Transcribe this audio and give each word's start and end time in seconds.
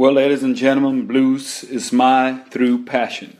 Well, 0.00 0.14
ladies 0.14 0.42
and 0.42 0.56
gentlemen, 0.56 1.06
blues 1.06 1.62
is 1.62 1.92
my 1.92 2.42
true 2.48 2.86
passion. 2.86 3.36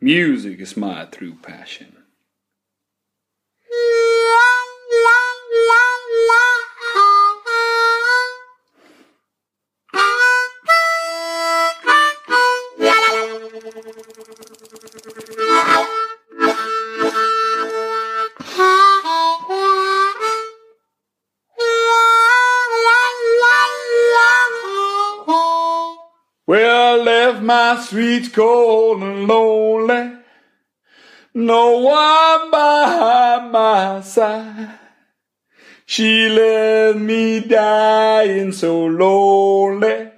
Music 0.00 0.58
is 0.60 0.78
my 0.78 1.04
true 1.04 1.34
passion. 1.42 2.03
My 27.74 27.80
streets 27.80 28.28
cold 28.28 29.02
and 29.02 29.26
lonely. 29.26 30.12
No 31.34 31.78
one 31.78 32.50
by 32.50 33.48
my 33.50 34.00
side. 34.00 34.78
She 35.84 36.28
left 36.28 36.98
me 36.98 37.40
dying 37.40 38.52
so 38.52 38.86
lonely. 38.86 40.12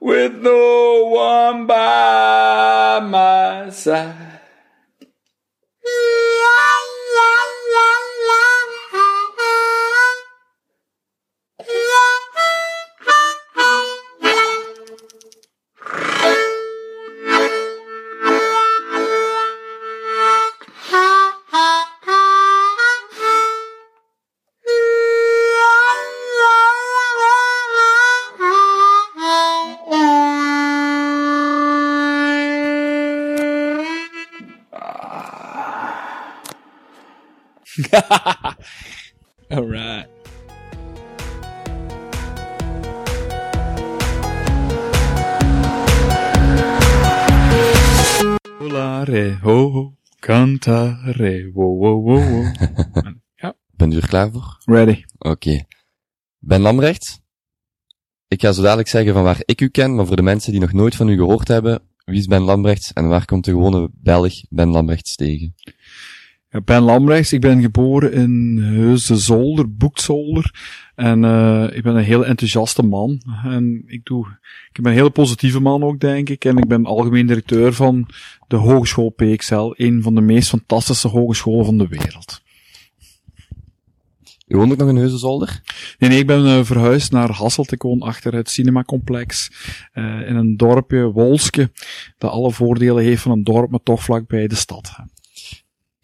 With 0.00 0.36
no 0.36 1.04
one 1.04 1.66
by 1.66 3.00
my 3.00 3.68
side. 3.70 4.25
All 39.48 39.66
right. 39.66 40.06
Volare, 48.58 49.38
ho, 49.42 49.70
ho, 49.72 49.96
cantare, 50.20 51.50
wow, 51.54 51.78
wow, 51.78 52.04
wow, 52.04 52.22
wow. 52.30 52.44
ja, 53.42 53.54
Bent 53.76 53.92
u 53.94 53.96
er 53.96 54.08
klaar 54.08 54.30
voor? 54.30 54.56
ready. 54.64 55.04
Oké. 55.18 55.64
Ben 56.38 56.60
Lambrecht. 56.60 57.20
Ik 58.28 58.40
ga 58.40 58.52
zo 58.52 58.62
dadelijk 58.62 58.88
zeggen 58.88 59.12
van 59.12 59.22
waar 59.22 59.42
ik 59.44 59.60
u 59.60 59.68
ken, 59.68 59.94
maar 59.94 60.06
voor 60.06 60.16
de 60.16 60.22
mensen 60.22 60.52
die 60.52 60.60
nog 60.60 60.72
nooit 60.72 60.94
van 60.96 61.08
u 61.08 61.16
gehoord 61.16 61.48
hebben, 61.48 61.82
wie 62.04 62.18
is 62.18 62.26
Ben 62.26 62.42
Lambrechts 62.42 62.92
en 62.92 63.08
waar 63.08 63.24
komt 63.24 63.44
de 63.44 63.50
gewone 63.50 63.90
Belg 63.92 64.32
Ben 64.48 64.68
Lambrechts 64.68 65.14
tegen? 65.16 65.54
Ben 66.64 66.82
Lambrechts, 66.82 67.32
ik 67.32 67.40
ben 67.40 67.60
geboren 67.60 68.12
in 68.12 68.58
Heuse 68.58 69.16
Zolder, 69.16 69.76
Boekzolder. 69.76 70.54
En 70.94 71.22
uh, 71.22 71.66
ik 71.72 71.82
ben 71.82 71.96
een 71.96 72.04
heel 72.04 72.26
enthousiaste 72.26 72.82
man. 72.82 73.22
En 73.44 73.82
ik 73.86 74.04
doe, 74.04 74.26
ik 74.72 74.82
ben 74.82 74.92
een 74.92 74.98
hele 74.98 75.10
positieve 75.10 75.60
man 75.60 75.82
ook, 75.82 76.00
denk 76.00 76.28
ik. 76.28 76.44
En 76.44 76.56
ik 76.56 76.68
ben 76.68 76.86
algemeen 76.86 77.26
directeur 77.26 77.72
van 77.72 78.08
de 78.48 78.56
Hogeschool 78.56 79.10
PXL, 79.10 79.72
een 79.74 80.02
van 80.02 80.14
de 80.14 80.20
meest 80.20 80.48
fantastische 80.48 81.08
hogescholen 81.08 81.64
van 81.64 81.78
de 81.78 81.88
wereld. 81.88 82.44
U 84.46 84.56
woont 84.56 84.72
ook 84.72 84.78
nog 84.78 84.88
in 84.88 84.96
Heusenzolder? 84.96 85.60
Nee, 85.98 86.10
nee, 86.10 86.18
ik 86.18 86.26
ben 86.26 86.46
uh, 86.46 86.64
verhuisd 86.64 87.12
naar 87.12 87.30
Hasselt. 87.30 87.72
Ik 87.72 87.82
woon 87.82 88.00
achter 88.00 88.34
het 88.34 88.50
cinemacomplex 88.50 89.50
uh, 89.94 90.28
in 90.28 90.36
een 90.36 90.56
dorpje, 90.56 91.12
Wolske, 91.12 91.70
dat 92.18 92.30
alle 92.30 92.52
voordelen 92.52 93.04
heeft 93.04 93.22
van 93.22 93.32
een 93.32 93.44
dorp, 93.44 93.70
maar 93.70 93.82
toch 93.82 94.02
vlakbij 94.02 94.46
de 94.46 94.54
stad. 94.54 94.96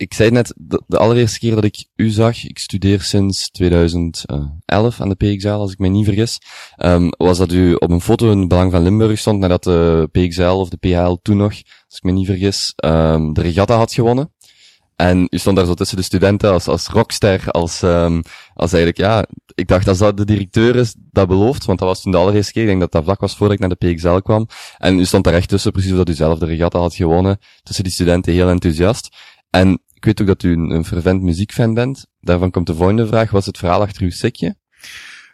Ik 0.03 0.15
zei 0.15 0.31
net, 0.31 0.55
de, 0.57 0.99
allereerste 0.99 1.39
keer 1.39 1.55
dat 1.55 1.65
ik 1.65 1.85
u 1.97 2.09
zag, 2.09 2.45
ik 2.45 2.59
studeer 2.59 3.03
sinds 3.03 3.51
2011 3.51 5.01
aan 5.01 5.09
de 5.09 5.15
PXL, 5.15 5.49
als 5.49 5.73
ik 5.73 5.79
mij 5.79 5.89
niet 5.89 6.05
vergis, 6.05 6.41
um, 6.77 7.09
was 7.17 7.39
dat 7.39 7.53
u 7.53 7.75
op 7.75 7.91
een 7.91 8.01
foto 8.01 8.31
in 8.31 8.49
Belang 8.49 8.73
van 8.73 8.83
Limburg 8.83 9.19
stond 9.19 9.39
nadat 9.39 9.65
de 9.65 10.09
PXL 10.13 10.43
of 10.43 10.69
de 10.69 10.77
PHL 10.77 11.17
toen 11.23 11.37
nog, 11.37 11.53
als 11.89 11.97
ik 11.97 12.03
me 12.03 12.13
niet 12.13 12.27
vergis, 12.27 12.73
um, 12.85 13.33
de 13.33 13.41
regatta 13.41 13.77
had 13.77 13.93
gewonnen. 13.93 14.33
En 14.97 15.27
u 15.31 15.39
stond 15.39 15.57
daar 15.57 15.67
zo 15.67 15.75
tussen 15.75 15.97
de 15.97 16.03
studenten 16.03 16.53
als, 16.53 16.69
als 16.69 16.87
rockster, 16.87 17.51
als, 17.51 17.83
um, 17.83 18.23
als 18.55 18.73
eigenlijk, 18.73 18.97
ja, 18.97 19.27
ik 19.55 19.69
dacht 19.69 19.89
als 19.89 19.99
dat 19.99 20.17
de 20.17 20.25
directeur 20.25 20.77
is, 20.77 20.95
dat 20.99 21.29
belooft, 21.29 21.65
want 21.65 21.79
dat 21.79 21.89
was 21.89 22.03
toen 22.03 22.13
de 22.13 22.19
allereerste 22.19 22.53
keer, 22.53 22.63
ik 22.63 22.69
denk 22.69 22.81
dat 22.81 22.93
dat 22.93 23.05
vlak 23.05 23.21
was 23.21 23.37
voordat 23.37 23.61
ik 23.61 23.69
naar 23.69 23.77
de 23.79 23.95
PXL 23.95 24.17
kwam. 24.17 24.47
En 24.79 24.99
u 24.99 25.05
stond 25.05 25.25
daar 25.25 25.35
echt 25.35 25.49
tussen, 25.49 25.73
precies 25.73 25.91
omdat 25.91 26.09
u 26.09 26.15
zelf 26.15 26.39
de 26.39 26.47
regatta 26.47 26.79
had 26.79 26.95
gewonnen, 26.95 27.39
tussen 27.63 27.85
die 27.85 27.93
studenten 27.93 28.33
heel 28.33 28.49
enthousiast. 28.49 29.17
En 29.51 29.81
ik 30.03 30.09
weet 30.09 30.21
ook 30.21 30.27
dat 30.27 30.43
u 30.43 30.53
een, 30.53 30.71
een 30.71 30.85
fervent 30.85 31.23
muziekfan 31.23 31.75
bent. 31.75 32.07
Daarvan 32.21 32.51
komt 32.51 32.67
de 32.67 32.75
volgende 32.75 33.07
vraag. 33.07 33.31
Wat 33.31 33.41
is 33.41 33.47
het 33.47 33.59
verhaal 33.59 33.81
achter 33.81 34.03
uw 34.03 34.11
sikje? 34.11 34.57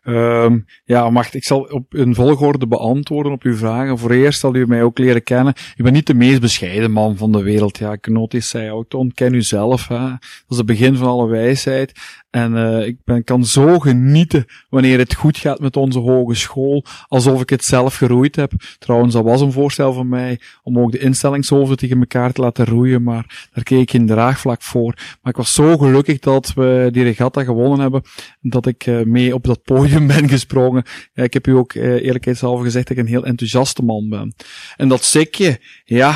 Um, 0.09 0.65
ja, 0.85 1.11
Macht, 1.11 1.35
ik 1.35 1.45
zal 1.45 1.61
op 1.61 1.95
een 1.95 2.15
volgorde 2.15 2.67
beantwoorden 2.67 3.33
op 3.33 3.43
uw 3.43 3.57
vragen. 3.57 3.99
Voor 3.99 4.11
eerst 4.11 4.41
zal 4.41 4.55
u 4.55 4.67
mij 4.67 4.83
ook 4.83 4.99
leren 4.99 5.23
kennen. 5.23 5.55
Ik 5.77 5.85
ben 5.85 5.93
niet 5.93 6.07
de 6.07 6.15
meest 6.15 6.41
bescheiden 6.41 6.91
man 6.91 7.17
van 7.17 7.33
de 7.33 7.43
wereld. 7.43 7.79
Ja, 7.79 7.97
Knotis 7.97 8.49
zei 8.49 8.71
ook, 8.71 8.95
ontken 8.95 9.35
u 9.35 9.43
zelf. 9.43 9.89
Hè. 9.89 9.99
Dat 9.99 10.21
is 10.49 10.57
het 10.57 10.67
begin 10.67 10.97
van 10.97 11.09
alle 11.09 11.29
wijsheid. 11.29 11.93
En 12.31 12.53
uh, 12.53 12.87
ik 12.87 12.97
ben, 13.05 13.25
kan 13.25 13.45
zo 13.45 13.79
genieten 13.79 14.45
wanneer 14.69 14.99
het 14.99 15.15
goed 15.15 15.37
gaat 15.37 15.61
met 15.61 15.77
onze 15.77 15.99
hogeschool, 15.99 16.85
alsof 17.09 17.41
ik 17.41 17.51
het 17.51 17.65
zelf 17.65 17.97
geroeid 17.97 18.37
heb. 18.37 18.53
Trouwens, 18.79 19.15
dat 19.15 19.25
was 19.25 19.41
een 19.41 19.53
voorstel 19.53 19.93
van 19.93 20.09
mij 20.09 20.41
om 20.63 20.79
ook 20.79 20.93
de 20.93 20.99
instellingshoofden 20.99 21.77
tegen 21.77 21.99
elkaar 21.99 22.33
te 22.33 22.41
laten 22.41 22.65
roeien, 22.65 23.03
maar 23.03 23.49
daar 23.53 23.65
keek 23.65 23.81
ik 23.81 23.91
geen 23.91 24.07
draagvlak 24.07 24.63
voor. 24.63 24.95
Maar 24.95 25.33
ik 25.33 25.37
was 25.37 25.53
zo 25.53 25.77
gelukkig 25.79 26.19
dat 26.19 26.53
we 26.55 26.89
die 26.93 27.03
regatta 27.03 27.45
gewonnen 27.45 27.81
hebben, 27.81 28.03
dat 28.41 28.67
ik 28.67 28.87
uh, 28.87 29.03
mee 29.05 29.35
op 29.35 29.45
dat 29.45 29.63
podium 29.63 29.98
ben 30.17 30.29
gesprongen. 30.29 30.85
Ik 31.15 31.33
heb 31.33 31.47
u 31.47 31.53
ook 31.53 31.75
uh, 31.75 31.85
eerlijkheidshalve 31.85 32.63
gezegd 32.63 32.89
dat 32.89 32.97
ik 32.97 33.03
een 33.03 33.11
heel 33.11 33.25
enthousiaste 33.25 33.83
man 33.83 34.09
ben. 34.09 34.35
En 34.77 34.89
dat 34.89 35.05
sikje, 35.05 35.61
ja, 35.85 36.15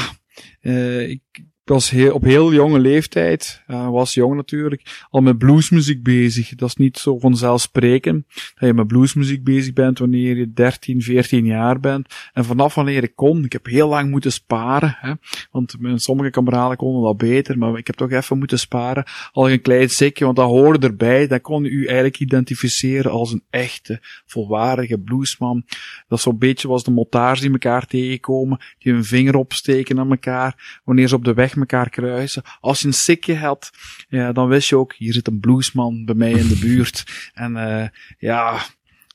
ik 0.61 1.23
ik 1.33 1.52
was 1.73 1.93
op 2.13 2.25
heel 2.25 2.53
jonge 2.53 2.79
leeftijd, 2.79 3.63
uh, 3.69 3.89
was 3.89 4.15
jong 4.15 4.35
natuurlijk, 4.35 5.07
al 5.11 5.21
met 5.21 5.39
bluesmuziek 5.39 6.03
bezig. 6.03 6.55
Dat 6.55 6.69
is 6.69 6.77
niet 6.77 6.99
zo 6.99 7.19
vanzelfsprekend 7.19 8.25
dat 8.55 8.69
je 8.69 8.75
met 8.75 8.87
bluesmuziek 8.87 9.45
bezig 9.45 9.73
bent 9.73 9.99
wanneer 9.99 10.37
je 10.37 10.53
13, 10.53 11.03
14 11.03 11.45
jaar 11.45 11.81
bent. 11.81 12.15
En 12.33 12.45
vanaf 12.45 12.75
wanneer 12.75 13.03
ik 13.03 13.15
kon, 13.15 13.45
ik 13.45 13.53
heb 13.53 13.67
heel 13.67 13.89
lang 13.89 14.11
moeten 14.11 14.33
sparen, 14.33 14.97
hè, 14.99 15.13
want 15.51 15.77
sommige 15.95 16.31
kameraden 16.31 16.77
konden 16.77 17.03
dat 17.03 17.17
beter, 17.17 17.59
maar 17.59 17.79
ik 17.79 17.87
heb 17.87 17.97
toch 17.97 18.11
even 18.11 18.39
moeten 18.39 18.59
sparen. 18.59 19.05
Al 19.33 19.51
een 19.51 19.61
klein 19.61 19.91
sikje, 19.91 20.25
want 20.25 20.37
dat 20.37 20.49
hoorde 20.49 20.87
erbij. 20.87 21.27
Dat 21.27 21.41
kon 21.41 21.65
u 21.65 21.85
eigenlijk 21.85 22.19
identificeren 22.19 23.11
als 23.11 23.33
een 23.33 23.45
echte, 23.51 23.99
volwaardige 24.27 24.99
bluesman. 24.99 25.65
Dat 26.09 26.21
zo'n 26.21 26.39
beetje 26.39 26.69
was 26.69 26.85
de 26.85 26.91
motaars 26.91 27.41
die 27.41 27.51
elkaar 27.51 27.87
tegenkomen, 27.87 28.59
die 28.79 28.93
hun 28.93 29.05
vinger 29.05 29.37
opsteken 29.37 29.99
aan 29.99 30.11
elkaar, 30.11 30.81
wanneer 30.85 31.09
ze 31.09 31.15
op 31.15 31.25
de 31.25 31.35
weg 31.35 31.57
elkaar 31.63 31.91
kruisen. 31.91 32.43
Als 32.61 32.81
je 32.81 32.87
een 32.87 32.93
sikje 32.93 33.37
had, 33.37 33.71
ja, 34.09 34.33
dan 34.33 34.49
wist 34.49 34.69
je 34.69 34.77
ook, 34.77 34.95
hier 34.95 35.13
zit 35.13 35.27
een 35.27 35.41
bluesman 35.41 36.05
bij 36.05 36.15
mij 36.15 36.33
in 36.33 36.49
de 36.49 36.59
buurt. 36.67 37.31
En 37.35 37.53
uh, 37.53 37.87
ja, 38.19 38.63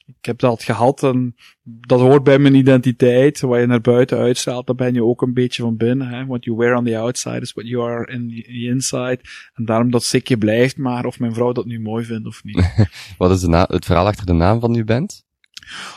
ik 0.06 0.26
heb 0.26 0.40
dat 0.40 0.64
gehad 0.64 1.04
en 1.04 1.36
dat 1.64 2.00
hoort 2.00 2.24
bij 2.24 2.40
mijn 2.40 2.56
identiteit. 2.56 3.40
Waar 3.40 3.60
je 3.60 3.66
naar 3.66 3.82
buiten 3.82 4.18
uitstraalt, 4.18 4.68
dan 4.68 4.76
ben 4.76 4.94
je 4.94 5.04
ook 5.04 5.22
een 5.22 5.34
beetje 5.34 5.62
van 5.62 5.78
binnen. 5.78 6.08
Hè? 6.08 6.26
What 6.26 6.44
you 6.44 6.58
wear 6.58 6.76
on 6.76 6.86
the 6.86 6.98
outside 6.98 7.42
is 7.42 7.54
what 7.54 7.68
you 7.68 7.90
are 7.90 8.12
in 8.12 8.30
the 8.30 8.44
inside. 8.44 9.20
En 9.54 9.66
daarom 9.66 9.92
dat 9.92 10.04
sikje 10.04 10.38
blijft 10.38 10.78
maar, 10.78 11.06
of 11.06 11.20
mijn 11.20 11.34
vrouw 11.34 11.52
dat 11.52 11.66
nu 11.66 11.80
mooi 11.80 12.06
vindt 12.06 12.28
of 12.28 12.44
niet. 12.44 12.88
Wat 13.18 13.32
is 13.32 13.40
de 13.40 13.66
het 13.68 13.86
verhaal 13.86 14.08
achter 14.08 14.26
de 14.26 14.34
naam 14.34 14.60
van 14.60 14.76
uw 14.76 14.86
band? 14.86 15.27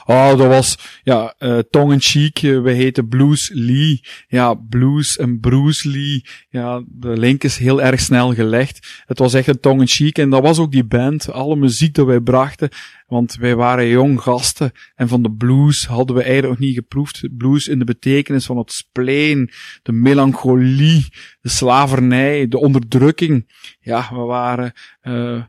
Oh, 0.04 0.28
dat 0.28 0.46
was, 0.46 0.78
ja, 1.02 1.34
uh, 1.38 1.58
tong 1.58 1.92
in 1.92 2.00
cheek. 2.00 2.42
Uh, 2.42 2.62
we 2.62 2.70
heten 2.70 3.08
Blues 3.08 3.50
Lee. 3.52 4.00
Ja, 4.28 4.54
Blues 4.54 5.16
en 5.16 5.40
Bruce 5.40 5.88
Lee. 5.88 6.24
Ja, 6.48 6.82
de 6.86 7.18
link 7.18 7.44
is 7.44 7.56
heel 7.56 7.82
erg 7.82 8.00
snel 8.00 8.34
gelegd. 8.34 9.02
Het 9.06 9.18
was 9.18 9.34
echt 9.34 9.48
een 9.48 9.60
tong 9.60 9.80
in 9.80 9.88
cheek. 9.88 10.18
En 10.18 10.30
dat 10.30 10.42
was 10.42 10.58
ook 10.58 10.72
die 10.72 10.84
band. 10.84 11.32
Alle 11.32 11.56
muziek 11.56 11.94
dat 11.94 12.06
wij 12.06 12.20
brachten. 12.20 12.68
Want 13.06 13.36
wij 13.36 13.56
waren 13.56 13.88
jong 13.88 14.20
gasten. 14.20 14.72
En 14.94 15.08
van 15.08 15.22
de 15.22 15.30
blues 15.32 15.86
hadden 15.86 16.16
we 16.16 16.22
eigenlijk 16.22 16.52
nog 16.52 16.68
niet 16.68 16.76
geproefd. 16.76 17.28
Blues 17.36 17.68
in 17.68 17.78
de 17.78 17.84
betekenis 17.84 18.46
van 18.46 18.58
het 18.58 18.72
spleen. 18.72 19.50
De 19.82 19.92
melancholie. 19.92 21.06
De 21.40 21.48
slavernij. 21.48 22.48
De 22.48 22.58
onderdrukking. 22.58 23.52
Ja, 23.80 24.08
we 24.12 24.20
waren, 24.20 24.72
uh, 25.02 25.42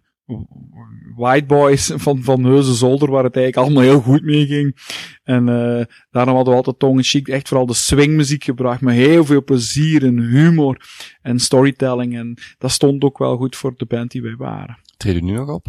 White 1.15 1.45
Boys 1.45 1.91
van, 1.95 2.23
van 2.23 2.41
Neuze 2.41 2.73
Zolder, 2.73 3.11
waar 3.11 3.23
het 3.23 3.35
eigenlijk 3.35 3.67
allemaal 3.67 3.89
heel 3.91 4.01
goed 4.01 4.23
mee 4.23 4.45
ging. 4.45 4.77
En 5.23 5.47
uh, 5.47 5.83
daarom 6.11 6.35
hadden 6.35 6.53
we 6.53 6.59
altijd 6.59 6.79
Tong 6.79 7.05
Chic 7.05 7.27
echt 7.27 7.47
vooral 7.47 7.65
de 7.65 7.73
swingmuziek 7.73 8.43
gebracht, 8.43 8.81
met 8.81 8.95
heel 8.95 9.25
veel 9.25 9.43
plezier 9.43 10.05
en 10.05 10.19
humor 10.19 10.89
en 11.21 11.39
storytelling. 11.39 12.17
En 12.17 12.37
dat 12.57 12.71
stond 12.71 13.03
ook 13.03 13.17
wel 13.17 13.37
goed 13.37 13.55
voor 13.55 13.73
de 13.77 13.85
band 13.85 14.11
die 14.11 14.21
wij 14.21 14.35
waren. 14.35 14.77
Treed 14.97 15.15
je 15.15 15.23
nu 15.23 15.31
nog 15.31 15.49
op? 15.49 15.65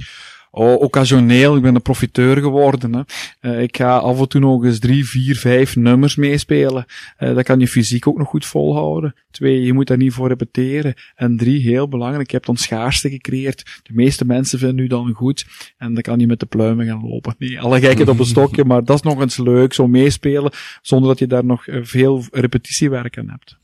Oh, 0.55 0.81
occasioneel. 0.81 1.57
Ik 1.57 1.63
ben 1.63 1.75
een 1.75 1.83
profiteur 1.83 2.37
geworden. 2.37 2.95
Hè. 2.95 3.03
Uh, 3.41 3.63
ik 3.63 3.77
ga 3.77 3.97
af 3.97 4.19
en 4.21 4.29
toe 4.29 4.41
nog 4.41 4.65
eens 4.65 4.79
drie, 4.79 5.09
vier, 5.09 5.37
vijf 5.37 5.77
nummers 5.77 6.17
meespelen. 6.17 6.85
Uh, 7.19 7.35
dat 7.35 7.45
kan 7.45 7.61
je 7.61 7.69
fysiek 7.69 8.07
ook 8.07 8.19
nog 8.19 8.29
goed 8.29 8.47
volhouden. 8.47 9.15
Twee, 9.31 9.63
je 9.63 9.73
moet 9.73 9.87
daar 9.87 9.97
niet 9.97 10.13
voor 10.13 10.29
repeteren. 10.29 10.95
En 11.15 11.37
drie, 11.37 11.61
heel 11.61 11.89
belangrijk, 11.89 12.27
je 12.27 12.35
hebt 12.35 12.47
dan 12.47 12.57
schaarste 12.57 13.11
gecreëerd. 13.11 13.81
De 13.83 13.95
meeste 13.95 14.25
mensen 14.25 14.59
vinden 14.59 14.85
u 14.85 14.87
dan 14.87 15.13
goed. 15.13 15.47
En 15.77 15.95
dan 15.95 16.03
kan 16.03 16.19
je 16.19 16.27
met 16.27 16.41
de 16.41 16.47
pluimen 16.47 16.87
gaan 16.87 17.09
lopen. 17.09 17.35
Nee, 17.39 17.61
alle 17.61 17.81
gekheid 17.81 18.09
op 18.09 18.19
een 18.19 18.27
stokje, 18.27 18.65
maar 18.65 18.85
dat 18.85 18.97
is 18.97 19.03
nog 19.03 19.21
eens 19.21 19.37
leuk, 19.37 19.73
zo 19.73 19.87
meespelen, 19.87 20.53
zonder 20.83 21.09
dat 21.09 21.19
je 21.19 21.27
daar 21.27 21.45
nog 21.45 21.67
eh, 21.67 21.79
veel 21.83 22.25
repetitiewerk 22.31 23.19
aan 23.19 23.31
hebt. 23.31 23.57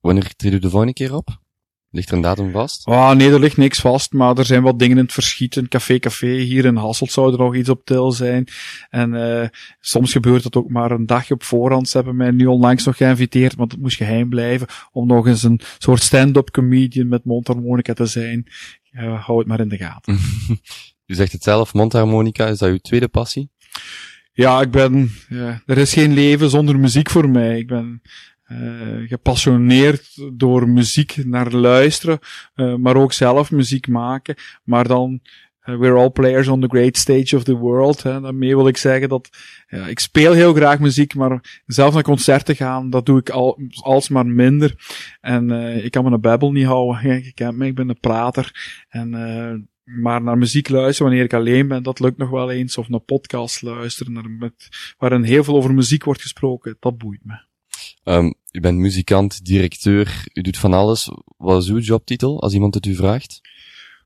Wanneer 0.00 0.34
treed 0.36 0.52
u 0.52 0.58
de 0.58 0.70
volgende 0.70 0.94
keer 0.94 1.14
op? 1.14 1.44
Ligt 1.90 2.08
er 2.08 2.16
een 2.16 2.22
datum 2.22 2.50
vast? 2.50 2.86
Ah, 2.86 3.16
nee, 3.16 3.30
er 3.30 3.40
ligt 3.40 3.56
niks 3.56 3.80
vast, 3.80 4.12
maar 4.12 4.38
er 4.38 4.44
zijn 4.44 4.62
wat 4.62 4.78
dingen 4.78 4.96
in 4.96 5.02
het 5.02 5.12
verschiet. 5.12 5.56
Een 5.56 5.68
café 5.68 5.98
café 5.98 6.36
hier 6.36 6.64
in 6.64 6.76
Hasselt 6.76 7.12
zou 7.12 7.32
er 7.32 7.38
nog 7.38 7.54
iets 7.54 7.68
op 7.68 7.84
til 7.84 8.12
zijn. 8.12 8.46
En 8.90 9.14
uh, 9.14 9.48
soms 9.80 10.12
gebeurt 10.12 10.44
het 10.44 10.56
ook 10.56 10.68
maar 10.68 10.90
een 10.90 11.06
dagje 11.06 11.34
op 11.34 11.42
voorhand. 11.42 11.88
Ze 11.88 11.96
hebben 11.96 12.16
mij 12.16 12.30
nu 12.30 12.46
onlangs 12.46 12.84
nog 12.84 12.96
geïnviteerd, 12.96 13.54
want 13.54 13.72
het 13.72 13.80
moest 13.80 13.96
geheim 13.96 14.28
blijven, 14.28 14.66
om 14.92 15.06
nog 15.06 15.26
eens 15.26 15.42
een 15.42 15.60
soort 15.78 16.02
stand-up 16.02 16.50
comedian 16.50 17.08
met 17.08 17.24
mondharmonica 17.24 17.92
te 17.92 18.06
zijn. 18.06 18.46
Uh, 18.92 19.24
hou 19.24 19.38
het 19.38 19.48
maar 19.48 19.60
in 19.60 19.68
de 19.68 19.76
gaten. 19.76 20.18
U 21.06 21.14
zegt 21.14 21.32
het 21.32 21.42
zelf, 21.42 21.74
mondharmonica, 21.74 22.46
is 22.46 22.58
dat 22.58 22.68
uw 22.68 22.78
tweede 22.78 23.08
passie? 23.08 23.50
Ja, 24.32 24.60
ik 24.60 24.70
ben, 24.70 25.10
ja, 25.28 25.62
er 25.66 25.78
is 25.78 25.92
geen 25.92 26.12
leven 26.12 26.50
zonder 26.50 26.78
muziek 26.78 27.10
voor 27.10 27.28
mij. 27.28 27.58
Ik 27.58 27.66
ben 27.66 28.02
uh, 28.52 29.08
gepassioneerd 29.08 30.22
door 30.32 30.68
muziek 30.68 31.24
naar 31.24 31.52
luisteren, 31.52 32.18
uh, 32.54 32.74
maar 32.74 32.96
ook 32.96 33.12
zelf 33.12 33.50
muziek 33.50 33.88
maken. 33.88 34.34
Maar 34.64 34.88
dan, 34.88 35.20
uh, 35.64 35.78
we're 35.78 35.96
all 35.96 36.10
players 36.10 36.48
on 36.48 36.60
the 36.60 36.68
great 36.68 36.96
stage 36.96 37.36
of 37.36 37.44
the 37.44 37.56
world. 37.56 38.02
Hè. 38.02 38.20
Daarmee 38.20 38.56
wil 38.56 38.68
ik 38.68 38.76
zeggen 38.76 39.08
dat 39.08 39.28
ja, 39.68 39.86
ik 39.86 39.98
speel 39.98 40.32
heel 40.32 40.54
graag 40.54 40.78
muziek, 40.78 41.14
maar 41.14 41.62
zelf 41.66 41.94
naar 41.94 42.02
concerten 42.02 42.56
gaan, 42.56 42.90
dat 42.90 43.06
doe 43.06 43.18
ik 43.18 43.30
al, 43.30 43.58
alsmaar 43.80 44.26
minder. 44.26 44.74
En 45.20 45.50
ik 45.84 45.90
kan 45.90 46.04
me 46.04 46.10
een 46.10 46.20
babbel 46.20 46.52
niet 46.52 46.66
houden. 46.66 47.14
Je 47.24 47.32
kent 47.34 47.56
mij, 47.56 47.68
ik 47.68 47.74
ben 47.74 47.88
een 47.88 48.00
prater. 48.00 48.50
En 48.88 49.10
maar 49.86 50.22
naar 50.22 50.38
muziek 50.38 50.68
luisteren 50.68 51.06
wanneer 51.06 51.24
ik 51.24 51.34
alleen 51.34 51.68
ben, 51.68 51.82
dat 51.82 52.00
lukt 52.00 52.18
nog 52.18 52.30
wel 52.30 52.50
eens. 52.50 52.78
Of 52.78 52.88
naar 52.88 53.00
podcasts 53.00 53.60
luisteren, 53.60 54.12
naar 54.12 54.30
met, 54.30 54.68
waarin 54.98 55.22
heel 55.22 55.44
veel 55.44 55.54
over 55.56 55.74
muziek 55.74 56.04
wordt 56.04 56.22
gesproken, 56.22 56.76
dat 56.80 56.98
boeit 56.98 57.24
me. 57.24 57.44
U 58.52 58.60
bent 58.60 58.78
muzikant, 58.78 59.44
directeur, 59.44 60.24
u 60.34 60.40
doet 60.40 60.58
van 60.58 60.72
alles. 60.72 61.10
Wat 61.36 61.62
is 61.62 61.68
uw 61.68 61.78
jobtitel, 61.78 62.42
als 62.42 62.54
iemand 62.54 62.74
het 62.74 62.86
u 62.86 62.94
vraagt? 62.94 63.40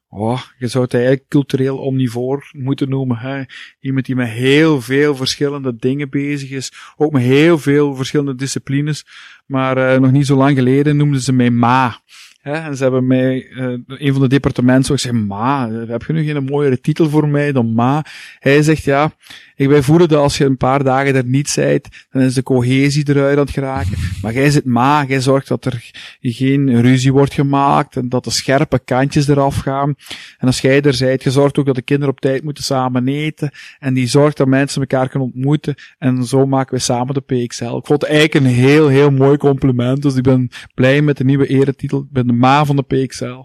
Oh, 0.09 0.41
je 0.59 0.69
zou 0.69 0.85
het 0.85 0.95
eigenlijk 0.95 1.25
cultureel 1.29 1.79
omnivoor 1.79 2.51
moeten 2.53 2.89
noemen. 2.89 3.17
Hè? 3.17 3.43
Iemand 3.81 4.07
die 4.07 4.15
met 4.15 4.29
heel 4.29 4.81
veel 4.81 5.17
verschillende 5.17 5.77
dingen 5.77 6.11
bezig 6.11 6.51
is. 6.51 6.73
Ook 6.97 7.13
met 7.13 7.23
heel 7.23 7.59
veel 7.59 7.95
verschillende 7.95 8.35
disciplines. 8.35 9.07
Maar 9.47 9.79
uh, 9.79 10.01
nog 10.01 10.11
niet 10.11 10.27
zo 10.27 10.37
lang 10.37 10.57
geleden 10.57 10.97
noemden 10.97 11.21
ze 11.21 11.33
mij 11.33 11.51
Ma. 11.51 12.01
En 12.43 12.77
ze 12.77 12.83
hebben 12.83 13.07
mij, 13.07 13.47
uh, 13.51 13.79
een 13.87 14.13
van 14.13 14.23
de 14.23 14.29
departementen, 14.29 14.95
ik 14.95 15.01
zei, 15.01 15.17
Ma, 15.17 15.71
heb 15.71 16.03
je 16.03 16.13
nu 16.13 16.25
geen 16.25 16.45
mooiere 16.45 16.81
titel 16.81 17.09
voor 17.09 17.29
mij 17.29 17.53
dan 17.53 17.75
Ma? 17.75 18.05
Hij 18.39 18.63
zegt, 18.63 18.85
ja, 18.85 19.13
ik 19.61 19.69
wij 19.69 19.83
voelen 19.83 20.09
dat 20.09 20.19
als 20.23 20.39
je 20.39 20.45
een 20.45 20.57
paar 20.57 20.85
dagen 20.85 21.15
er 21.15 21.25
niet 21.25 21.49
zijt, 21.49 22.07
dan 22.11 22.23
is 22.23 22.35
de 22.35 22.43
cohesie 22.43 23.09
eruit 23.09 23.39
aan 23.39 23.45
het 23.45 23.53
geraken. 23.53 23.97
Maar 24.23 24.33
jij 24.33 24.51
zit 24.51 24.65
ma, 24.65 25.05
jij 25.05 25.21
zorgt 25.21 25.49
dat 25.49 25.65
er 25.65 25.91
geen 26.21 26.81
ruzie 26.81 27.13
wordt 27.13 27.35
gemaakt 27.35 27.97
en 27.97 28.09
dat 28.09 28.25
de 28.25 28.31
scherpe 28.31 28.81
kantjes 28.85 29.29
eraf 29.29 29.57
gaan. 29.57 29.95
En 30.39 30.47
als 30.47 30.61
jij 30.61 30.83
er 30.83 30.95
zijt, 30.95 31.23
je 31.23 31.31
zorgt 31.31 31.59
ook 31.59 31.67
dat 31.67 31.75
de 31.75 31.83
kinderen 31.83 32.15
op 32.15 32.21
tijd 32.21 32.43
moeten 32.43 32.65
samen 32.65 33.09
eten. 33.09 33.51
En 33.79 33.95
die 33.95 34.07
zorgt 34.07 34.37
dat 34.37 34.47
mensen 34.47 34.81
elkaar 34.81 35.09
kunnen 35.09 35.29
ontmoeten. 35.35 35.75
En 35.99 36.25
zo 36.25 36.47
maken 36.47 36.75
we 36.75 36.81
samen 36.81 37.15
de 37.15 37.21
PXL. 37.21 37.77
Ik 37.77 37.87
vond 37.87 38.03
het 38.03 38.11
eigenlijk 38.11 38.35
een 38.35 38.53
heel, 38.53 38.89
heel 38.89 39.11
mooi 39.11 39.37
compliment. 39.37 40.03
Dus 40.03 40.17
ik 40.17 40.23
ben 40.23 40.51
blij 40.75 41.03
met 41.03 41.17
de 41.17 41.25
nieuwe 41.25 41.47
eretitel. 41.47 42.07
De 42.31 42.37
ma 42.37 42.65
van 42.65 42.77
de 42.77 42.83
PXL. 42.83 43.41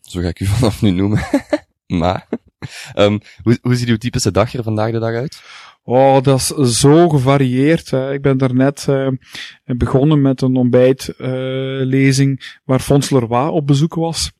Zo 0.00 0.20
ga 0.20 0.28
ik 0.28 0.40
u 0.40 0.46
vanaf 0.56 0.82
nu 0.82 0.90
noemen. 0.90 1.22
ma. 1.86 2.26
Um, 2.94 3.20
hoe, 3.42 3.58
hoe 3.62 3.76
ziet 3.76 3.88
uw 3.88 3.96
typische 3.96 4.30
dag 4.30 4.54
er 4.54 4.62
vandaag 4.62 4.90
de 4.90 4.98
dag 4.98 5.14
uit? 5.14 5.42
Oh, 5.82 6.22
dat 6.22 6.40
is 6.40 6.78
zo 6.80 7.08
gevarieerd. 7.08 7.90
Hè. 7.90 8.12
Ik 8.12 8.22
ben 8.22 8.38
daarnet 8.38 8.86
uh, 8.90 9.08
begonnen 9.64 10.22
met 10.22 10.42
een 10.42 10.56
ontbijtlezing 10.56 12.40
uh, 12.40 12.46
waar 12.64 12.80
Fons 12.80 13.10
Leroy 13.10 13.48
op 13.48 13.66
bezoek 13.66 13.94
was. 13.94 14.32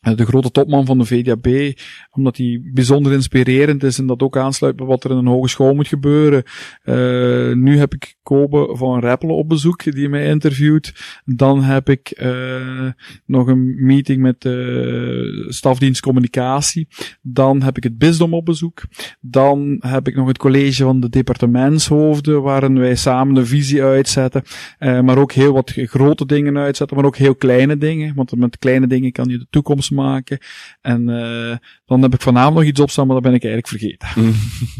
Eh, 0.00 0.16
de 0.16 0.26
grote 0.26 0.50
topman 0.50 0.86
van 0.86 0.98
de 0.98 1.04
VDAB, 1.04 1.72
omdat 2.10 2.36
hij 2.36 2.60
bijzonder 2.72 3.12
inspirerend 3.12 3.82
is 3.82 3.98
en 3.98 4.06
dat 4.06 4.22
ook 4.22 4.36
aansluit 4.36 4.76
bij 4.76 4.86
wat 4.86 5.04
er 5.04 5.10
in 5.10 5.16
een 5.16 5.26
hogeschool 5.26 5.74
moet 5.74 5.88
gebeuren. 5.88 6.42
Uh, 6.84 7.54
nu 7.54 7.78
heb 7.78 7.94
ik 7.94 8.16
Kobe 8.22 8.76
van 8.76 9.00
Rappelen 9.00 9.36
op 9.36 9.48
bezoek, 9.48 9.92
die 9.92 10.08
mij 10.08 10.26
interviewt. 10.26 10.92
Dan 11.24 11.62
heb 11.62 11.88
ik 11.88 12.20
uh, 12.22 12.90
nog 13.26 13.46
een 13.46 13.84
meeting 13.84 14.20
met 14.22 14.40
de 14.40 15.46
stafdienst 15.48 16.00
communicatie. 16.00 16.88
Dan 17.22 17.62
heb 17.62 17.76
ik 17.76 17.82
het 17.82 17.98
bisdom 17.98 18.34
op 18.34 18.44
bezoek. 18.44 18.82
Dan 19.20 19.76
heb 19.80 20.08
ik 20.08 20.14
nog 20.14 20.28
het 20.28 20.38
college 20.38 20.82
van 20.82 21.00
de 21.00 21.08
departementshoofden, 21.08 22.42
waarin 22.42 22.78
wij 22.78 22.94
samen 22.94 23.34
de 23.34 23.46
visie 23.46 23.82
uitzetten. 23.82 24.42
maar 24.78 25.18
ook 25.18 25.32
heel 25.32 25.52
wat 25.52 25.72
grote 25.74 26.26
dingen 26.26 26.58
uitzetten, 26.58 26.96
maar 26.96 27.06
ook 27.06 27.16
heel 27.16 27.34
kleine 27.34 27.78
dingen. 27.78 28.14
Want 28.14 28.36
met 28.36 28.58
kleine 28.58 28.86
dingen 28.86 29.12
kan 29.12 29.28
je 29.28 29.38
de 29.38 29.46
toekomst 29.50 29.89
maken. 29.90 30.38
En 30.80 31.08
uh, 31.08 31.56
dan 31.84 32.02
heb 32.02 32.14
ik 32.14 32.20
vanavond 32.20 32.54
nog 32.54 32.64
iets 32.64 32.80
opstaan, 32.80 33.06
maar 33.06 33.14
dat 33.14 33.24
ben 33.24 33.34
ik 33.34 33.44
eigenlijk 33.44 33.68
vergeten. 33.68 34.34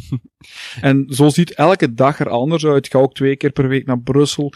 en 0.90 1.06
zo 1.08 1.28
ziet 1.28 1.54
elke 1.54 1.94
dag 1.94 2.20
er 2.20 2.28
anders 2.28 2.66
uit. 2.66 2.86
Ik 2.86 2.92
ga 2.92 2.98
ook 2.98 3.14
twee 3.14 3.36
keer 3.36 3.50
per 3.50 3.68
week 3.68 3.86
naar 3.86 4.00
Brussel. 4.00 4.52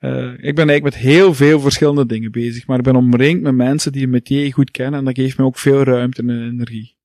Uh, 0.00 0.32
ik 0.32 0.54
ben 0.54 0.68
eigenlijk 0.68 0.82
met 0.82 0.96
heel 0.96 1.34
veel 1.34 1.60
verschillende 1.60 2.06
dingen 2.06 2.30
bezig, 2.30 2.66
maar 2.66 2.78
ik 2.78 2.84
ben 2.84 2.96
omringd 2.96 3.42
met 3.42 3.54
mensen 3.54 3.92
die 3.92 4.02
het 4.02 4.10
metier 4.10 4.52
goed 4.52 4.70
kennen 4.70 4.98
en 4.98 5.04
dat 5.04 5.14
geeft 5.14 5.38
me 5.38 5.44
ook 5.44 5.58
veel 5.58 5.82
ruimte 5.82 6.22
en 6.22 6.50
energie. 6.52 6.96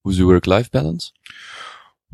Hoe 0.00 0.12
is 0.12 0.18
uw 0.18 0.24
work-life 0.24 0.68
balance? 0.70 1.12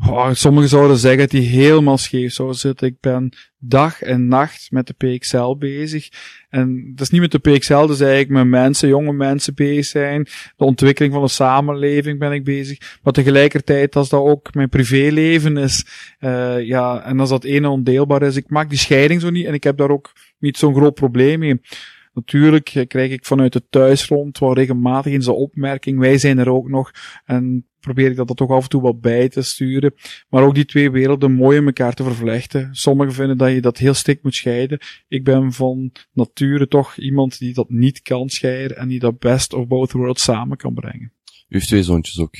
Oh, 0.05 0.33
sommigen 0.33 0.69
zouden 0.69 0.97
zeggen 0.97 1.19
dat 1.19 1.29
die 1.29 1.47
helemaal 1.47 1.97
scheef 1.97 2.33
zou 2.33 2.53
zitten. 2.53 2.87
Ik 2.87 2.99
ben 2.99 3.33
dag 3.57 4.01
en 4.01 4.27
nacht 4.27 4.71
met 4.71 4.87
de 4.87 4.93
PXL 4.93 5.55
bezig. 5.55 6.09
En 6.49 6.91
dat 6.95 7.05
is 7.05 7.09
niet 7.09 7.21
met 7.21 7.31
de 7.31 7.39
PXL, 7.39 7.73
is 7.73 7.99
eigenlijk 7.99 8.29
met 8.29 8.47
mensen, 8.47 8.89
jonge 8.89 9.13
mensen 9.13 9.55
bezig 9.55 9.85
zijn. 9.85 10.27
De 10.55 10.63
ontwikkeling 10.63 11.13
van 11.13 11.21
de 11.21 11.29
samenleving 11.29 12.19
ben 12.19 12.31
ik 12.31 12.43
bezig. 12.43 12.99
Maar 13.03 13.13
tegelijkertijd, 13.13 13.95
als 13.95 14.09
dat 14.09 14.21
ook 14.21 14.53
mijn 14.53 14.69
privéleven 14.69 15.57
is, 15.57 15.85
uh, 16.19 16.61
ja, 16.61 17.03
en 17.03 17.19
als 17.19 17.29
dat 17.29 17.43
ene 17.43 17.69
ondeelbaar 17.69 18.21
is, 18.21 18.35
ik 18.35 18.49
maak 18.49 18.69
die 18.69 18.79
scheiding 18.79 19.21
zo 19.21 19.29
niet 19.29 19.45
en 19.45 19.53
ik 19.53 19.63
heb 19.63 19.77
daar 19.77 19.91
ook 19.91 20.11
niet 20.39 20.57
zo'n 20.57 20.75
groot 20.75 20.93
probleem 20.93 21.39
mee. 21.39 21.61
Natuurlijk 22.13 22.85
krijg 22.87 23.11
ik 23.11 23.25
vanuit 23.25 23.53
het 23.53 23.65
thuisfront 23.69 24.39
wel 24.39 24.53
regelmatig 24.53 25.13
in 25.13 25.21
zijn 25.21 25.35
opmerking, 25.35 25.99
wij 25.99 26.17
zijn 26.17 26.37
er 26.37 26.49
ook 26.49 26.69
nog. 26.69 26.91
En 27.25 27.65
probeer 27.87 28.09
ik 28.09 28.15
dat 28.15 28.29
er 28.29 28.35
toch 28.35 28.49
af 28.49 28.63
en 28.63 28.69
toe 28.69 28.81
wat 28.81 29.01
bij 29.01 29.29
te 29.29 29.41
sturen. 29.41 29.93
Maar 30.29 30.43
ook 30.43 30.55
die 30.55 30.65
twee 30.65 30.91
werelden 30.91 31.31
mooi 31.31 31.57
in 31.57 31.65
elkaar 31.65 31.93
te 31.93 32.03
vervlechten. 32.03 32.69
Sommigen 32.75 33.13
vinden 33.13 33.37
dat 33.37 33.51
je 33.51 33.61
dat 33.61 33.77
heel 33.77 33.93
stik 33.93 34.23
moet 34.23 34.35
scheiden. 34.35 34.79
Ik 35.07 35.23
ben 35.23 35.53
van 35.53 35.91
nature 36.13 36.67
toch 36.67 36.97
iemand 36.97 37.39
die 37.39 37.53
dat 37.53 37.69
niet 37.69 38.01
kan 38.01 38.29
scheiden 38.29 38.77
en 38.77 38.87
die 38.87 38.99
dat 38.99 39.19
best 39.19 39.53
of 39.53 39.67
both 39.67 39.91
worlds 39.91 40.23
samen 40.23 40.57
kan 40.57 40.73
brengen. 40.73 41.11
U 41.25 41.55
heeft 41.55 41.67
twee 41.67 41.83
zoontjes 41.83 42.19
ook. 42.19 42.35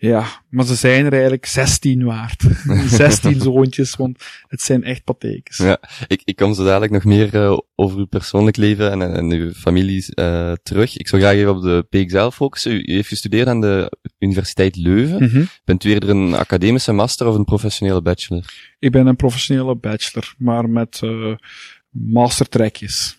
Ja, 0.00 0.42
maar 0.50 0.64
ze 0.64 0.74
zijn 0.74 1.06
er 1.06 1.12
eigenlijk 1.12 1.46
16 1.46 2.04
waard. 2.04 2.42
16 2.86 3.40
zoontjes, 3.40 3.96
want 3.96 4.24
het 4.46 4.60
zijn 4.60 4.84
echt 4.84 5.04
patekens. 5.04 5.56
Ja, 5.56 5.80
ik, 6.06 6.22
ik 6.24 6.36
kom 6.36 6.54
zo 6.54 6.64
dadelijk 6.64 6.92
nog 6.92 7.04
meer 7.04 7.34
uh, 7.34 7.58
over 7.74 7.98
uw 7.98 8.06
persoonlijk 8.06 8.56
leven 8.56 8.90
en, 8.90 9.14
en 9.14 9.32
uw 9.32 9.52
familie 9.52 10.04
uh, 10.14 10.52
terug. 10.62 10.96
Ik 10.96 11.08
zou 11.08 11.22
graag 11.22 11.34
even 11.34 11.56
op 11.56 11.62
de 11.62 11.86
PXL 11.90 12.28
focussen. 12.28 12.72
U, 12.72 12.82
u 12.86 12.92
heeft 12.92 13.08
gestudeerd 13.08 13.48
aan 13.48 13.60
de 13.60 13.98
Universiteit 14.18 14.76
Leuven. 14.76 15.22
Mm 15.22 15.28
-hmm. 15.28 15.48
Bent 15.64 15.84
u 15.84 15.90
eerder 15.90 16.08
een 16.08 16.34
academische 16.34 16.92
master 16.92 17.26
of 17.26 17.34
een 17.34 17.44
professionele 17.44 18.02
bachelor? 18.02 18.44
Ik 18.78 18.90
ben 18.90 19.06
een 19.06 19.16
professionele 19.16 19.76
bachelor, 19.76 20.34
maar 20.38 20.68
met 20.68 21.00
uh, 21.04 21.34
mastertrekjes. 21.90 23.16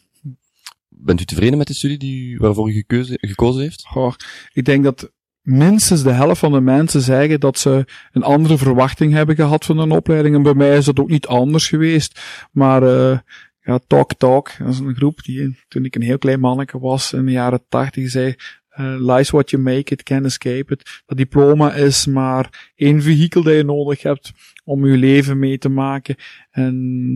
Bent 0.87 1.21
u 1.21 1.25
tevreden 1.25 1.57
met 1.57 1.67
de 1.67 1.73
studie 1.73 1.97
die, 1.97 2.37
waarvoor 2.37 2.69
u 2.69 2.73
gekozen, 2.73 3.17
gekozen 3.21 3.61
heeft? 3.61 3.85
Goh, 3.87 4.13
ik 4.53 4.65
denk 4.65 4.83
dat 4.83 5.11
minstens 5.49 6.03
de 6.03 6.11
helft 6.11 6.39
van 6.39 6.51
de 6.51 6.61
mensen 6.61 7.01
zeggen 7.01 7.39
dat 7.39 7.57
ze 7.57 7.85
een 8.11 8.23
andere 8.23 8.57
verwachting 8.57 9.13
hebben 9.13 9.35
gehad 9.35 9.65
van 9.65 9.77
een 9.77 9.91
opleiding. 9.91 10.35
En 10.35 10.43
bij 10.43 10.53
mij 10.53 10.77
is 10.77 10.85
dat 10.85 10.99
ook 10.99 11.09
niet 11.09 11.27
anders 11.27 11.67
geweest. 11.67 12.21
Maar 12.51 12.83
uh, 12.83 13.17
ja, 13.61 13.79
Talk 13.87 14.13
Talk, 14.13 14.51
dat 14.57 14.67
is 14.67 14.79
een 14.79 14.95
groep 14.95 15.23
die 15.23 15.57
toen 15.67 15.85
ik 15.85 15.95
een 15.95 16.01
heel 16.01 16.17
klein 16.17 16.39
manneke 16.39 16.79
was 16.79 17.13
in 17.13 17.25
de 17.25 17.31
jaren 17.31 17.63
tachtig 17.69 18.09
zei, 18.09 18.35
Uh, 18.79 18.95
lies 19.15 19.29
what 19.29 19.49
you 19.49 19.61
make 19.61 19.93
it, 19.93 20.03
can 20.03 20.25
escape 20.25 20.73
it. 20.73 21.01
Dat 21.05 21.17
diploma 21.17 21.73
is 21.73 22.05
maar 22.05 22.71
één 22.75 23.01
vehikel 23.01 23.43
dat 23.43 23.53
je 23.53 23.63
nodig 23.63 24.01
hebt 24.01 24.31
om 24.63 24.85
je 24.85 24.97
leven 24.97 25.39
mee 25.39 25.57
te 25.57 25.69
maken. 25.69 26.15
En 26.51 26.75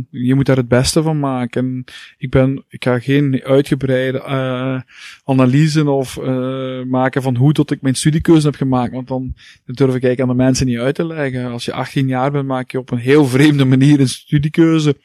je 0.09 0.35
moet 0.35 0.45
daar 0.45 0.57
het 0.57 0.67
beste 0.67 1.01
van 1.01 1.19
maken. 1.19 1.65
En 1.65 1.83
ik 2.17 2.29
ben, 2.29 2.63
ik 2.67 2.83
ga 2.83 2.99
geen 2.99 3.41
uitgebreide 3.43 4.17
uh, 4.17 4.81
analyse 5.23 5.89
of 5.89 6.17
uh, 6.17 6.83
maken 6.83 7.21
van 7.21 7.35
hoe 7.35 7.53
tot 7.53 7.71
ik 7.71 7.81
mijn 7.81 7.95
studiekeuze 7.95 8.45
heb 8.45 8.55
gemaakt. 8.55 8.93
Want 8.93 9.07
dan 9.07 9.33
durf 9.65 9.95
ik 9.95 10.03
eigenlijk 10.03 10.21
aan 10.21 10.37
de 10.37 10.43
mensen 10.43 10.65
niet 10.65 10.77
uit 10.77 10.95
te 10.95 11.05
leggen. 11.05 11.51
Als 11.51 11.65
je 11.65 11.73
18 11.73 12.07
jaar 12.07 12.31
bent, 12.31 12.47
maak 12.47 12.71
je 12.71 12.79
op 12.79 12.91
een 12.91 12.97
heel 12.97 13.25
vreemde 13.25 13.65
manier 13.65 13.99
een 13.99 14.09
studiekeuze. 14.09 14.97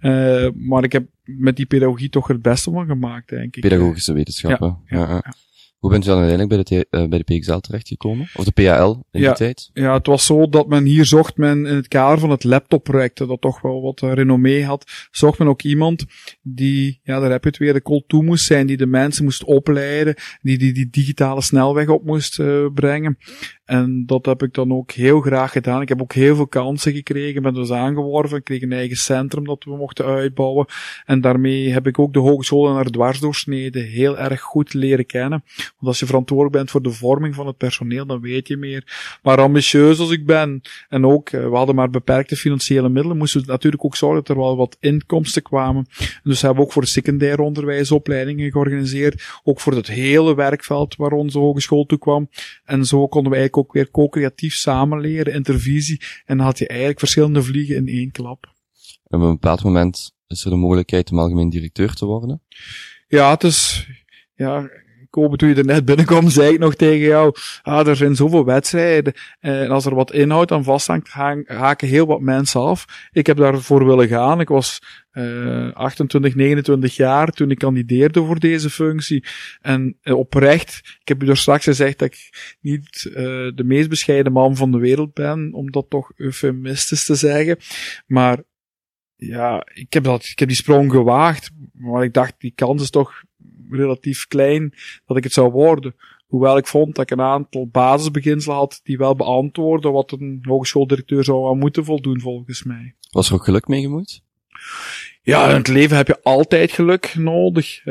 Uh, 0.00 0.48
maar 0.54 0.84
ik 0.84 0.92
heb 0.92 1.06
met 1.24 1.56
die 1.56 1.66
pedagogie 1.66 2.08
toch 2.08 2.26
het 2.26 2.42
beste 2.42 2.70
van 2.70 2.86
gemaakt, 2.86 3.28
denk 3.28 3.56
ik. 3.56 3.62
Pedagogische 3.62 4.12
wetenschappen. 4.12 4.78
ja. 4.86 4.98
ja. 4.98 5.08
ja. 5.08 5.34
Hoe 5.80 5.90
bent 5.90 6.04
u 6.04 6.06
dan 6.06 6.18
uiteindelijk 6.18 6.66
bij 6.66 6.78
de, 6.78 6.98
uh, 6.98 7.08
bij 7.08 7.22
de 7.22 7.38
PXL 7.38 7.58
terechtgekomen? 7.58 8.28
Of 8.34 8.44
de 8.44 8.52
PAL 8.52 9.06
in 9.10 9.20
ja, 9.20 9.26
die 9.26 9.36
tijd? 9.36 9.70
Ja, 9.72 9.94
het 9.94 10.06
was 10.06 10.26
zo 10.26 10.48
dat 10.48 10.68
men 10.68 10.84
hier 10.84 11.04
zocht 11.04 11.36
men 11.36 11.66
in 11.66 11.74
het 11.74 11.88
kader 11.88 12.18
van 12.18 12.30
het 12.30 12.44
laptopproject, 12.44 13.18
dat 13.18 13.40
toch 13.40 13.60
wel 13.60 13.82
wat 13.82 14.02
uh, 14.02 14.12
renommee 14.12 14.64
had, 14.64 15.08
zocht 15.10 15.38
men 15.38 15.48
ook 15.48 15.62
iemand 15.62 16.04
die, 16.42 17.00
ja, 17.02 17.20
daar 17.20 17.30
heb 17.30 17.42
je 17.42 17.48
het 17.48 17.58
weer, 17.58 17.72
de 17.72 17.82
call 17.82 18.04
toe 18.06 18.22
moest 18.22 18.44
zijn, 18.44 18.66
die 18.66 18.76
de 18.76 18.86
mensen 18.86 19.24
moest 19.24 19.44
opleiden, 19.44 20.14
die 20.42 20.58
die, 20.58 20.72
die 20.72 20.90
digitale 20.90 21.42
snelweg 21.42 21.88
op 21.88 22.04
moest 22.04 22.38
uh, 22.38 22.66
brengen. 22.74 23.18
En 23.70 24.02
dat 24.06 24.26
heb 24.26 24.42
ik 24.42 24.54
dan 24.54 24.72
ook 24.72 24.90
heel 24.90 25.20
graag 25.20 25.52
gedaan. 25.52 25.80
Ik 25.80 25.88
heb 25.88 26.00
ook 26.00 26.12
heel 26.12 26.36
veel 26.36 26.46
kansen 26.46 26.92
gekregen, 26.92 27.42
ben 27.42 27.54
dus 27.54 27.70
aangeworven, 27.70 28.42
kreeg 28.42 28.62
een 28.62 28.72
eigen 28.72 28.96
centrum 28.96 29.44
dat 29.44 29.64
we 29.64 29.76
mochten 29.76 30.04
uitbouwen. 30.04 30.66
En 31.04 31.20
daarmee 31.20 31.72
heb 31.72 31.86
ik 31.86 31.98
ook 31.98 32.12
de 32.12 32.18
hogescholen 32.18 32.74
naar 32.74 32.84
dwarsdoorsneden 32.84 33.84
heel 33.84 34.18
erg 34.18 34.40
goed 34.40 34.74
leren 34.74 35.06
kennen. 35.06 35.44
Want 35.56 35.86
als 35.86 35.98
je 35.98 36.06
verantwoordelijk 36.06 36.56
bent 36.56 36.70
voor 36.70 36.82
de 36.82 36.90
vorming 36.90 37.34
van 37.34 37.46
het 37.46 37.56
personeel, 37.56 38.06
dan 38.06 38.20
weet 38.20 38.48
je 38.48 38.56
meer. 38.56 39.18
Maar 39.22 39.40
ambitieus 39.40 39.98
als 39.98 40.10
ik 40.10 40.26
ben, 40.26 40.60
en 40.88 41.06
ook, 41.06 41.30
we 41.30 41.56
hadden 41.56 41.74
maar 41.74 41.90
beperkte 41.90 42.36
financiële 42.36 42.88
middelen, 42.88 43.16
moesten 43.16 43.40
we 43.40 43.46
natuurlijk 43.46 43.84
ook 43.84 43.96
zorgen 43.96 44.18
dat 44.18 44.28
er 44.28 44.42
wel 44.42 44.56
wat 44.56 44.76
inkomsten 44.80 45.42
kwamen. 45.42 45.86
Dus 46.22 46.42
hebben 46.42 46.58
we 46.58 46.64
ook 46.64 46.72
voor 46.72 46.86
secundair 46.86 47.40
onderwijs 47.40 47.90
opleidingen 47.90 48.50
georganiseerd. 48.50 49.40
Ook 49.44 49.60
voor 49.60 49.74
het 49.74 49.86
hele 49.86 50.34
werkveld 50.34 50.96
waar 50.96 51.12
onze 51.12 51.38
hogeschool 51.38 51.86
toe 51.86 51.98
kwam. 51.98 52.28
En 52.64 52.84
zo 52.84 53.08
konden 53.08 53.32
we 53.32 53.38
eigenlijk 53.38 53.58
ook 53.60 53.72
weer 53.72 53.90
co-creatief 53.90 54.54
samenleren, 54.54 55.32
intervisie. 55.32 56.00
En 56.24 56.36
dan 56.36 56.46
had 56.46 56.58
je 56.58 56.66
eigenlijk 56.66 56.98
verschillende 56.98 57.42
vliegen 57.42 57.76
in 57.76 57.88
één 57.88 58.10
klap. 58.10 58.44
En 59.06 59.18
op 59.18 59.24
een 59.24 59.32
bepaald 59.32 59.62
moment 59.62 60.14
is 60.26 60.44
er 60.44 60.50
de 60.50 60.56
mogelijkheid 60.56 61.10
om 61.10 61.18
algemeen 61.18 61.50
directeur 61.50 61.94
te 61.94 62.06
worden? 62.06 62.42
Ja, 63.08 63.30
het 63.30 63.44
is, 63.44 63.88
ja, 64.34 64.70
Kobe, 65.10 65.36
toen 65.36 65.48
je 65.48 65.54
er 65.54 65.64
net 65.64 65.84
binnenkwam, 65.84 66.28
zei 66.28 66.52
ik 66.52 66.58
nog 66.58 66.74
tegen 66.74 67.06
jou, 67.06 67.34
ah, 67.62 67.86
er 67.86 67.96
zijn 67.96 68.16
zoveel 68.16 68.44
wedstrijden. 68.44 69.12
En 69.40 69.70
als 69.70 69.84
er 69.84 69.94
wat 69.94 70.12
inhoud 70.12 70.52
aan 70.52 70.64
vasthangt, 70.64 71.08
haken 71.46 71.88
heel 71.88 72.06
wat 72.06 72.20
mensen 72.20 72.60
af. 72.60 73.08
Ik 73.12 73.26
heb 73.26 73.36
daarvoor 73.36 73.86
willen 73.86 74.08
gaan. 74.08 74.40
Ik 74.40 74.48
was 74.48 74.82
uh, 75.12 75.72
28, 75.72 76.34
29 76.34 76.96
jaar 76.96 77.28
toen 77.28 77.50
ik 77.50 77.58
kandideerde 77.58 78.24
voor 78.24 78.38
deze 78.38 78.70
functie. 78.70 79.24
En 79.60 79.98
uh, 80.02 80.18
oprecht, 80.18 80.98
ik 81.00 81.08
heb 81.08 81.22
u 81.22 81.28
er 81.28 81.36
straks 81.36 81.64
gezegd 81.64 81.98
dat 81.98 82.08
ik 82.08 82.30
niet 82.60 83.02
de 83.54 83.62
meest 83.64 83.88
bescheiden 83.88 84.32
man 84.32 84.56
van 84.56 84.72
de 84.72 84.78
wereld 84.78 85.14
ben, 85.14 85.52
om 85.52 85.70
dat 85.70 85.86
toch 85.88 86.12
eufemistisch 86.16 87.04
te 87.04 87.14
zeggen. 87.14 87.56
Maar 88.06 88.42
ja, 89.20 89.66
ik 89.74 89.92
heb, 89.92 90.04
dat, 90.04 90.24
ik 90.24 90.38
heb 90.38 90.48
die 90.48 90.56
sprong 90.56 90.90
gewaagd, 90.90 91.50
maar 91.72 92.04
ik 92.04 92.12
dacht, 92.12 92.34
die 92.38 92.52
kans 92.54 92.82
is 92.82 92.90
toch 92.90 93.22
relatief 93.70 94.26
klein 94.26 94.74
dat 95.06 95.16
ik 95.16 95.24
het 95.24 95.32
zou 95.32 95.50
worden. 95.50 95.94
Hoewel 96.26 96.56
ik 96.56 96.66
vond 96.66 96.94
dat 96.94 97.10
ik 97.10 97.18
een 97.18 97.24
aantal 97.24 97.66
basisbeginselen 97.66 98.56
had 98.56 98.80
die 98.82 98.98
wel 98.98 99.16
beantwoorden 99.16 99.92
wat 99.92 100.12
een 100.12 100.38
hogeschooldirecteur 100.42 101.24
zou 101.24 101.50
aan 101.50 101.58
moeten 101.58 101.84
voldoen, 101.84 102.20
volgens 102.20 102.62
mij. 102.62 102.94
Was 103.10 103.28
er 103.28 103.34
ook 103.34 103.44
geluk 103.44 103.68
mee 103.68 103.80
gemoeid? 103.80 104.22
Ja, 105.22 105.48
in 105.48 105.54
het 105.54 105.68
leven 105.68 105.96
heb 105.96 106.06
je 106.06 106.22
altijd 106.22 106.72
geluk 106.72 107.14
nodig. 107.14 107.84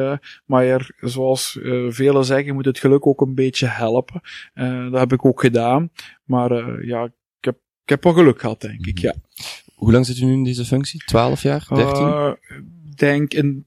maar 0.45 0.65
er, 0.65 0.91
zoals 0.99 1.57
uh, 1.61 1.91
velen 1.91 2.25
zeggen, 2.25 2.53
moet 2.53 2.65
het 2.65 2.79
geluk 2.79 3.07
ook 3.07 3.21
een 3.21 3.35
beetje 3.35 3.67
helpen. 3.67 4.21
Uh, 4.55 4.91
dat 4.91 4.99
heb 4.99 5.13
ik 5.13 5.25
ook 5.25 5.39
gedaan. 5.39 5.91
Maar 6.23 6.51
uh, 6.51 6.87
ja, 6.87 7.03
ik 7.03 7.11
heb, 7.45 7.55
ik 7.83 7.89
heb 7.89 8.03
wel 8.03 8.13
geluk 8.13 8.39
gehad, 8.39 8.61
denk 8.61 8.85
ik, 8.85 8.97
ja. 8.97 9.15
Hoe 9.75 9.91
lang 9.91 10.05
zit 10.05 10.17
u 10.17 10.25
nu 10.25 10.33
in 10.33 10.43
deze 10.43 10.65
functie? 10.65 11.03
12 11.05 11.41
jaar? 11.41 11.65
13? 11.69 12.37
Ik 12.89 12.97
denk 12.97 13.33
in 13.33 13.65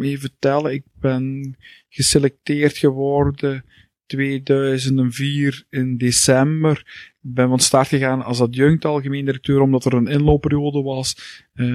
even 0.00 0.30
tellen, 0.38 0.72
ik 0.72 0.84
ben 1.00 1.56
geselecteerd 1.88 2.76
geworden 2.76 3.64
2004 4.06 5.64
in 5.70 5.96
december. 5.96 6.78
Ik 7.22 7.34
ben 7.34 7.48
van 7.48 7.58
start 7.58 7.88
gegaan 7.88 8.24
als 8.24 8.40
adjunct 8.40 8.84
algemeen 8.84 9.24
directeur, 9.24 9.60
omdat 9.60 9.84
er 9.84 9.92
een 9.92 10.06
inloopperiode 10.06 10.82
was. 10.82 11.16
Uh, 11.54 11.66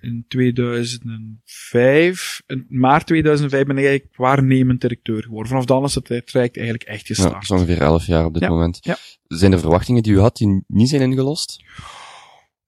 in 0.00 0.24
2005, 0.28 2.42
in 2.46 2.66
maart 2.68 3.06
2005 3.06 3.64
ben 3.64 3.78
ik 3.78 3.84
eigenlijk 3.84 4.16
waarnemend 4.16 4.80
directeur 4.80 5.22
geworden. 5.22 5.48
Vanaf 5.48 5.64
dan 5.64 5.84
is 5.84 5.94
het 5.94 6.04
traject 6.04 6.56
eigenlijk 6.56 6.88
echt 6.88 7.06
gestart. 7.06 7.46
Ja, 7.46 7.54
ongeveer 7.54 7.80
11 7.80 8.06
jaar 8.06 8.24
op 8.24 8.32
dit 8.32 8.42
ja, 8.42 8.48
moment. 8.48 8.78
Ja. 8.80 8.96
Zijn 9.26 9.52
er 9.52 9.60
verwachtingen 9.60 10.02
die 10.02 10.12
u 10.12 10.18
had 10.18 10.36
die 10.36 10.64
niet 10.66 10.88
zijn 10.88 11.02
ingelost? 11.02 11.64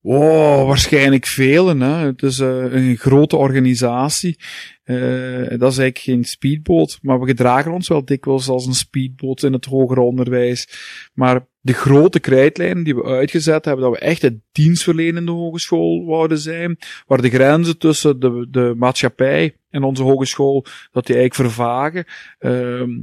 Oh, 0.02 0.66
waarschijnlijk 0.66 1.26
velen. 1.26 1.80
Hè. 1.80 2.06
Het 2.06 2.22
is 2.22 2.38
uh, 2.38 2.72
een 2.72 2.96
grote 2.96 3.36
organisatie. 3.36 4.38
Uh, 4.84 5.48
dat 5.48 5.72
is 5.72 5.78
eigenlijk 5.78 5.98
geen 5.98 6.24
speedboot, 6.24 6.98
maar 7.02 7.20
we 7.20 7.26
gedragen 7.26 7.72
ons 7.72 7.88
wel 7.88 8.04
dikwijls 8.04 8.48
als 8.48 8.66
een 8.66 8.74
speedboot 8.74 9.42
in 9.42 9.52
het 9.52 9.64
hoger 9.64 9.98
onderwijs. 9.98 10.68
Maar 11.14 11.46
de 11.68 11.74
grote 11.74 12.20
krijtlijnen 12.20 12.84
die 12.84 12.94
we 12.94 13.04
uitgezet 13.04 13.64
hebben, 13.64 13.84
dat 13.84 13.92
we 13.92 13.98
echt 13.98 14.22
het 14.22 14.34
dienstverlenende 14.52 15.32
hogeschool 15.32 16.04
wouden 16.04 16.38
zijn, 16.38 16.78
waar 17.06 17.22
de 17.22 17.30
grenzen 17.30 17.78
tussen 17.78 18.20
de, 18.20 18.46
de 18.50 18.74
maatschappij 18.76 19.56
en 19.70 19.82
onze 19.82 20.02
hogeschool, 20.02 20.64
dat 20.92 21.06
die 21.06 21.16
eigenlijk 21.16 21.34
vervagen. 21.34 22.04
Uh, 22.40 22.52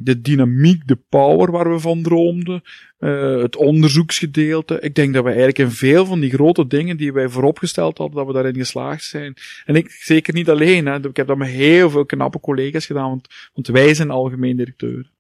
de 0.04 0.22
dynamiek, 0.22 0.88
de 0.88 0.96
power 1.10 1.52
waar 1.52 1.72
we 1.72 1.80
van 1.80 2.02
droomden, 2.02 2.62
uh, 3.00 3.42
het 3.42 3.56
onderzoeksgedeelte. 3.56 4.80
Ik 4.80 4.96
denk 4.96 5.14
dat 5.14 5.24
we 5.24 5.30
eigenlijk 5.30 5.60
in 5.60 5.72
veel 5.72 6.06
van 6.06 6.20
die 6.20 6.32
grote 6.32 6.68
dingen 6.68 6.98
die 6.98 7.14
wij 7.14 7.30
vooropgesteld 7.30 7.98
hadden, 7.98 8.18
dat 8.18 8.28
we 8.28 8.34
daarin 8.34 8.56
geslaagd 8.56 9.04
zijn. 9.04 9.34
En 9.66 9.76
ik 9.76 9.92
zeker 9.92 10.34
niet 10.34 10.50
alleen, 10.50 10.86
hè. 10.86 11.08
ik 11.08 11.18
heb 11.18 11.28
dat 11.28 11.38
met 11.38 11.48
heel 11.48 11.90
veel 11.90 12.06
knappe 12.06 12.40
collega's 12.40 12.86
gedaan, 12.86 13.10
want, 13.10 13.28
want 13.54 13.68
wij 13.68 13.94
zijn 13.94 14.12
algemeen 14.12 14.58
directeur. 14.58 15.12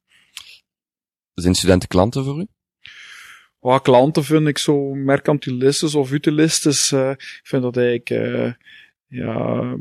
Zijn 1.33 1.55
studenten 1.55 1.87
klanten 1.87 2.23
voor 2.23 2.39
u? 2.39 2.45
Oh, 3.65 3.79
klanten 3.81 4.23
vind 4.23 4.47
ik 4.47 4.57
zo 4.57 4.93
mercantilistisch 4.93 5.95
of 5.95 6.11
utilistisch. 6.11 6.91
Uh, 6.91 7.09
ik 7.09 7.39
vind 7.43 7.61
dat 7.61 7.77
eigenlijk, 7.77 8.09
uh, 8.09 8.51
ja, 9.07 9.75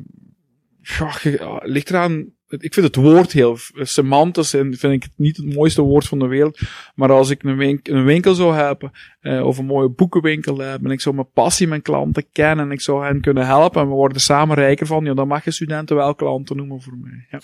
ja, 1.22 1.60
ligt 1.62 1.90
eraan. 1.90 2.32
Ik 2.48 2.74
vind 2.74 2.86
het 2.86 2.96
woord 2.96 3.32
heel 3.32 3.56
semantisch 3.72 4.54
en 4.54 4.76
vind 4.76 4.92
ik 4.92 5.02
het 5.02 5.12
niet 5.16 5.36
het 5.36 5.54
mooiste 5.54 5.82
woord 5.82 6.06
van 6.06 6.18
de 6.18 6.26
wereld. 6.26 6.60
Maar 6.94 7.12
als 7.12 7.30
ik 7.30 7.42
een 7.42 7.56
winkel, 7.56 7.94
een 7.94 8.04
winkel 8.04 8.34
zou 8.34 8.54
hebben, 8.54 8.90
uh, 9.22 9.46
of 9.46 9.58
een 9.58 9.66
mooie 9.66 9.90
boekenwinkel 9.90 10.58
hebben, 10.58 10.86
en 10.88 10.94
ik 10.94 11.00
zou 11.00 11.14
mijn 11.14 11.30
passie 11.32 11.66
mijn 11.66 11.82
klanten 11.82 12.26
kennen 12.32 12.64
en 12.64 12.72
ik 12.72 12.80
zou 12.80 13.04
hen 13.04 13.20
kunnen 13.20 13.46
helpen 13.46 13.82
en 13.82 13.88
we 13.88 13.94
worden 13.94 14.20
samen 14.20 14.56
rijker 14.56 14.86
van, 14.86 15.04
ja, 15.04 15.14
dan 15.14 15.28
mag 15.28 15.44
je 15.44 15.50
studenten 15.50 15.96
wel 15.96 16.14
klanten 16.14 16.56
noemen 16.56 16.82
voor 16.82 16.98
mij. 17.00 17.26
Ja. 17.30 17.40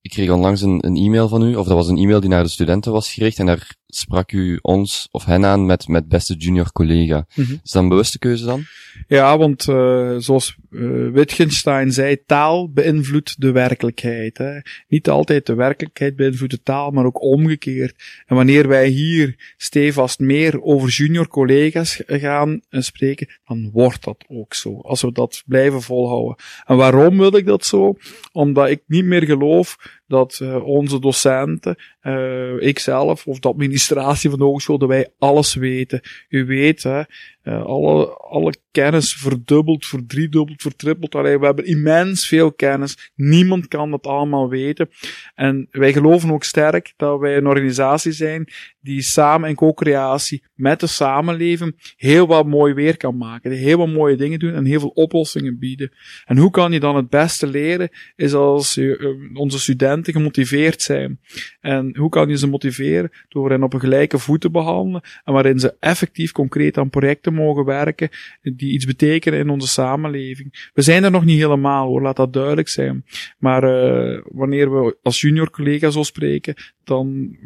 Ik 0.00 0.10
kreeg 0.10 0.30
onlangs 0.30 0.62
een, 0.62 0.86
een 0.86 0.96
e-mail 0.96 1.28
van 1.28 1.42
u, 1.42 1.54
of 1.54 1.66
dat 1.66 1.76
was 1.76 1.88
een 1.88 1.98
e-mail 1.98 2.20
die 2.20 2.30
naar 2.30 2.42
de 2.42 2.48
studenten 2.48 2.92
was 2.92 3.12
gericht, 3.12 3.38
en 3.38 3.46
daar 3.46 3.76
sprak 3.88 4.32
u 4.32 4.58
ons 4.62 5.08
of 5.10 5.24
hen 5.24 5.44
aan 5.44 5.66
met, 5.66 5.88
met 5.88 6.08
beste 6.08 6.34
junior 6.34 6.72
collega. 6.72 7.26
Mm 7.34 7.44
-hmm. 7.44 7.60
Is 7.64 7.70
dat 7.70 7.82
een 7.82 7.88
bewuste 7.88 8.18
keuze 8.18 8.44
dan? 8.44 8.64
Ja, 9.06 9.38
want 9.38 9.66
uh, 9.66 10.16
zoals 10.18 10.56
uh, 10.70 11.10
Wittgenstein 11.12 11.92
zei, 11.92 12.24
taal 12.26 12.70
beïnvloedt 12.72 13.40
de 13.40 13.52
werkelijkheid. 13.52 14.38
Hè. 14.38 14.58
Niet 14.88 15.08
altijd 15.08 15.46
de 15.46 15.54
werkelijkheid 15.54 16.16
beïnvloedt 16.16 16.52
de 16.52 16.62
taal, 16.62 16.90
maar 16.90 17.04
ook 17.04 17.22
omgekeerd. 17.22 17.94
En 18.26 18.36
wanneer 18.36 18.68
wij 18.68 18.88
hier 18.88 19.54
stevast 19.56 20.18
meer 20.18 20.62
over 20.62 20.88
junior 20.88 21.28
collega's 21.28 22.02
gaan 22.06 22.60
uh, 22.70 22.80
spreken, 22.80 23.28
dan 23.46 23.70
wordt 23.72 24.04
dat 24.04 24.24
ook 24.28 24.54
zo. 24.54 24.80
Als 24.80 25.02
we 25.02 25.12
dat 25.12 25.42
blijven 25.46 25.82
volhouden. 25.82 26.36
En 26.66 26.76
waarom 26.76 27.18
wil 27.18 27.36
ik 27.36 27.46
dat 27.46 27.64
zo? 27.64 27.96
Omdat 28.32 28.68
ik 28.68 28.82
niet 28.86 29.04
meer 29.04 29.24
geloof 29.24 29.97
dat 30.08 30.38
uh, 30.42 30.66
onze 30.66 31.00
docenten, 31.00 31.76
uh, 32.02 32.60
ikzelf 32.60 33.26
of 33.26 33.38
de 33.38 33.48
administratie 33.48 34.30
van 34.30 34.38
de 34.38 34.44
hogeschool, 34.44 34.78
dat 34.78 34.88
wij 34.88 35.08
alles 35.18 35.54
weten. 35.54 36.00
U 36.28 36.46
weet, 36.46 36.82
hè, 36.82 37.02
uh, 37.48 37.62
alle, 37.64 38.06
alle 38.16 38.54
kennis 38.70 39.14
verdubbeld, 39.14 39.86
verdriedubbeld, 39.86 40.62
vertrippeld. 40.62 41.14
Allee, 41.14 41.38
we 41.38 41.46
hebben 41.46 41.66
immens 41.66 42.26
veel 42.26 42.52
kennis. 42.52 43.12
Niemand 43.14 43.68
kan 43.68 43.90
dat 43.90 44.06
allemaal 44.06 44.48
weten. 44.48 44.88
En 45.34 45.68
wij 45.70 45.92
geloven 45.92 46.30
ook 46.30 46.44
sterk 46.44 46.92
dat 46.96 47.20
wij 47.20 47.36
een 47.36 47.46
organisatie 47.46 48.12
zijn 48.12 48.48
die 48.80 49.02
samen 49.02 49.48
in 49.48 49.54
co-creatie 49.54 50.42
met 50.54 50.80
de 50.80 50.86
samenleving 50.86 51.94
heel 51.96 52.26
wat 52.26 52.46
mooi 52.46 52.74
weer 52.74 52.96
kan 52.96 53.16
maken. 53.16 53.50
Heel 53.50 53.78
wat 53.78 53.88
mooie 53.88 54.16
dingen 54.16 54.38
doen 54.38 54.54
en 54.54 54.64
heel 54.64 54.80
veel 54.80 54.88
oplossingen 54.88 55.58
bieden. 55.58 55.92
En 56.24 56.36
hoe 56.36 56.50
kan 56.50 56.72
je 56.72 56.80
dan 56.80 56.96
het 56.96 57.08
beste 57.08 57.46
leren? 57.46 57.88
Is 58.16 58.32
als 58.32 58.74
je, 58.74 59.30
onze 59.34 59.58
studenten 59.58 60.12
gemotiveerd 60.12 60.82
zijn. 60.82 61.20
En 61.60 61.96
hoe 61.96 62.08
kan 62.08 62.28
je 62.28 62.38
ze 62.38 62.46
motiveren? 62.46 63.10
Door 63.28 63.50
hen 63.50 63.62
op 63.62 63.72
een 63.72 63.80
gelijke 63.80 64.18
voet 64.18 64.40
te 64.40 64.50
behandelen 64.50 65.02
en 65.24 65.32
waarin 65.32 65.58
ze 65.58 65.76
effectief 65.80 66.32
concreet 66.32 66.78
aan 66.78 66.90
projecten 66.90 67.34
mogen 67.38 67.64
werken 67.64 68.08
die 68.42 68.72
iets 68.72 68.84
betekenen 68.84 69.38
in 69.38 69.48
onze 69.48 69.68
samenleving. 69.68 70.70
We 70.74 70.82
zijn 70.82 71.04
er 71.04 71.10
nog 71.10 71.24
niet 71.24 71.38
helemaal 71.38 71.86
hoor, 71.86 72.02
laat 72.02 72.16
dat 72.16 72.32
duidelijk 72.32 72.68
zijn. 72.68 73.04
Maar 73.38 73.64
uh, 73.64 74.20
wanneer 74.24 74.70
we 74.72 74.96
als 75.02 75.20
junior 75.20 75.50
collega 75.50 75.90
zo 75.90 76.02
spreken, 76.02 76.54
dan, 76.84 77.36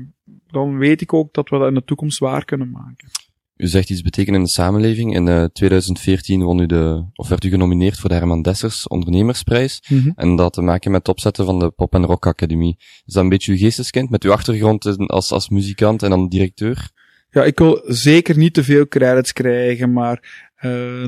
dan 0.46 0.78
weet 0.78 1.00
ik 1.00 1.12
ook 1.12 1.34
dat 1.34 1.48
we 1.48 1.58
dat 1.58 1.68
in 1.68 1.74
de 1.74 1.84
toekomst 1.84 2.18
waar 2.18 2.44
kunnen 2.44 2.70
maken. 2.70 3.08
U 3.56 3.66
zegt 3.66 3.90
iets 3.90 4.02
betekenen 4.02 4.38
in 4.38 4.44
de 4.44 4.52
samenleving. 4.52 5.14
In 5.14 5.26
uh, 5.26 5.44
2014 5.44 6.42
won 6.42 6.58
u 6.58 6.66
de, 6.66 7.04
of 7.14 7.28
werd 7.28 7.44
u 7.44 7.48
genomineerd 7.48 7.98
voor 7.98 8.08
de 8.08 8.14
Herman 8.14 8.42
Dessers 8.42 8.88
ondernemersprijs. 8.88 9.82
Mm 9.88 9.98
-hmm. 9.98 10.12
En 10.14 10.36
dat 10.36 10.52
te 10.52 10.62
maken 10.62 10.90
met 10.90 11.00
het 11.00 11.08
opzetten 11.08 11.44
van 11.44 11.58
de 11.58 11.70
Pop 11.70 11.94
en 11.94 12.04
Rock 12.04 12.26
Academie. 12.26 12.76
Is 12.78 13.14
dat 13.14 13.22
een 13.22 13.28
beetje 13.28 13.52
uw 13.52 13.58
geesteskind 13.58 14.10
met 14.10 14.24
uw 14.24 14.32
achtergrond 14.32 15.08
als, 15.08 15.32
als 15.32 15.48
muzikant 15.48 16.02
en 16.02 16.10
dan 16.10 16.28
directeur? 16.28 16.90
Ja, 17.32 17.44
ik 17.44 17.58
wil 17.58 17.82
zeker 17.86 18.36
niet 18.36 18.54
te 18.54 18.64
veel 18.64 18.88
credits 18.88 19.32
krijgen, 19.32 19.92
maar 19.92 20.50
uh, 20.60 21.04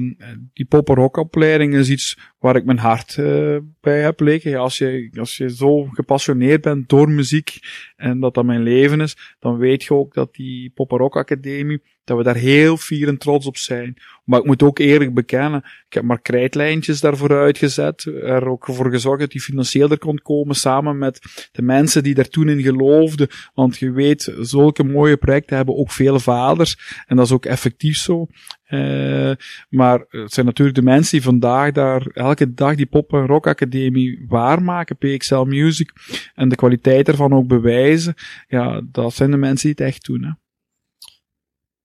die 0.52 0.64
pop 0.64 0.88
rock 0.88 1.16
opleiding 1.16 1.74
is 1.74 1.88
iets 1.88 2.18
waar 2.44 2.56
ik 2.56 2.64
mijn 2.64 2.78
hart 2.78 3.16
uh, 3.16 3.56
bij 3.80 4.00
heb 4.00 4.20
liggen. 4.20 4.56
Als, 4.56 4.78
je, 4.78 5.10
als 5.18 5.36
je 5.36 5.54
zo 5.54 5.84
gepassioneerd 5.84 6.60
bent 6.60 6.88
door 6.88 7.10
muziek 7.10 7.58
en 7.96 8.20
dat 8.20 8.34
dat 8.34 8.44
mijn 8.44 8.62
leven 8.62 9.00
is, 9.00 9.16
dan 9.38 9.56
weet 9.56 9.82
je 9.82 9.94
ook 9.94 10.14
dat 10.14 10.34
die 10.34 10.70
pop 10.74 10.90
rock 10.90 11.16
academie, 11.16 11.82
dat 12.04 12.16
we 12.16 12.22
daar 12.22 12.36
heel 12.36 12.76
fier 12.76 13.08
en 13.08 13.18
trots 13.18 13.46
op 13.46 13.56
zijn. 13.56 13.96
Maar 14.24 14.40
ik 14.40 14.46
moet 14.46 14.62
ook 14.62 14.78
eerlijk 14.78 15.14
bekennen, 15.14 15.62
ik 15.88 15.94
heb 15.94 16.02
maar 16.02 16.20
krijtlijntjes 16.20 17.00
daarvoor 17.00 17.38
uitgezet, 17.38 18.04
er 18.04 18.48
ook 18.48 18.64
voor 18.64 18.90
gezorgd 18.90 19.20
dat 19.20 19.30
die 19.30 19.40
financieel 19.40 19.90
er 19.90 19.98
kon 19.98 20.18
komen, 20.18 20.54
samen 20.54 20.98
met 20.98 21.48
de 21.52 21.62
mensen 21.62 22.02
die 22.02 22.14
daar 22.14 22.28
toen 22.28 22.48
in 22.48 22.62
geloofden. 22.62 23.28
Want 23.54 23.78
je 23.78 23.90
weet, 23.90 24.34
zulke 24.40 24.84
mooie 24.84 25.16
projecten 25.16 25.56
hebben 25.56 25.76
ook 25.76 25.90
veel 25.90 26.20
vaders, 26.20 27.02
en 27.06 27.16
dat 27.16 27.26
is 27.26 27.32
ook 27.32 27.46
effectief 27.46 27.96
zo. 27.96 28.26
Uh, 28.68 29.32
maar 29.68 30.04
het 30.08 30.32
zijn 30.32 30.46
natuurlijk 30.46 30.76
de 30.76 30.82
mensen 30.82 31.10
die 31.10 31.22
vandaag 31.22 31.72
daar 31.72 32.06
dag 32.54 32.74
die 32.74 32.86
pop- 32.86 33.12
en 33.12 33.26
rock 33.26 33.46
academie 33.46 34.24
waarmaken, 34.28 34.96
PXL 34.96 35.42
Music, 35.42 35.92
en 36.34 36.48
de 36.48 36.56
kwaliteit 36.56 37.08
ervan 37.08 37.32
ook 37.32 37.46
bewijzen. 37.46 38.14
Ja, 38.48 38.80
dat 38.84 39.14
zijn 39.14 39.30
de 39.30 39.36
mensen 39.36 39.74
die 39.74 39.84
het 39.84 39.94
echt 39.94 40.06
doen. 40.06 40.22
Hè. 40.22 40.30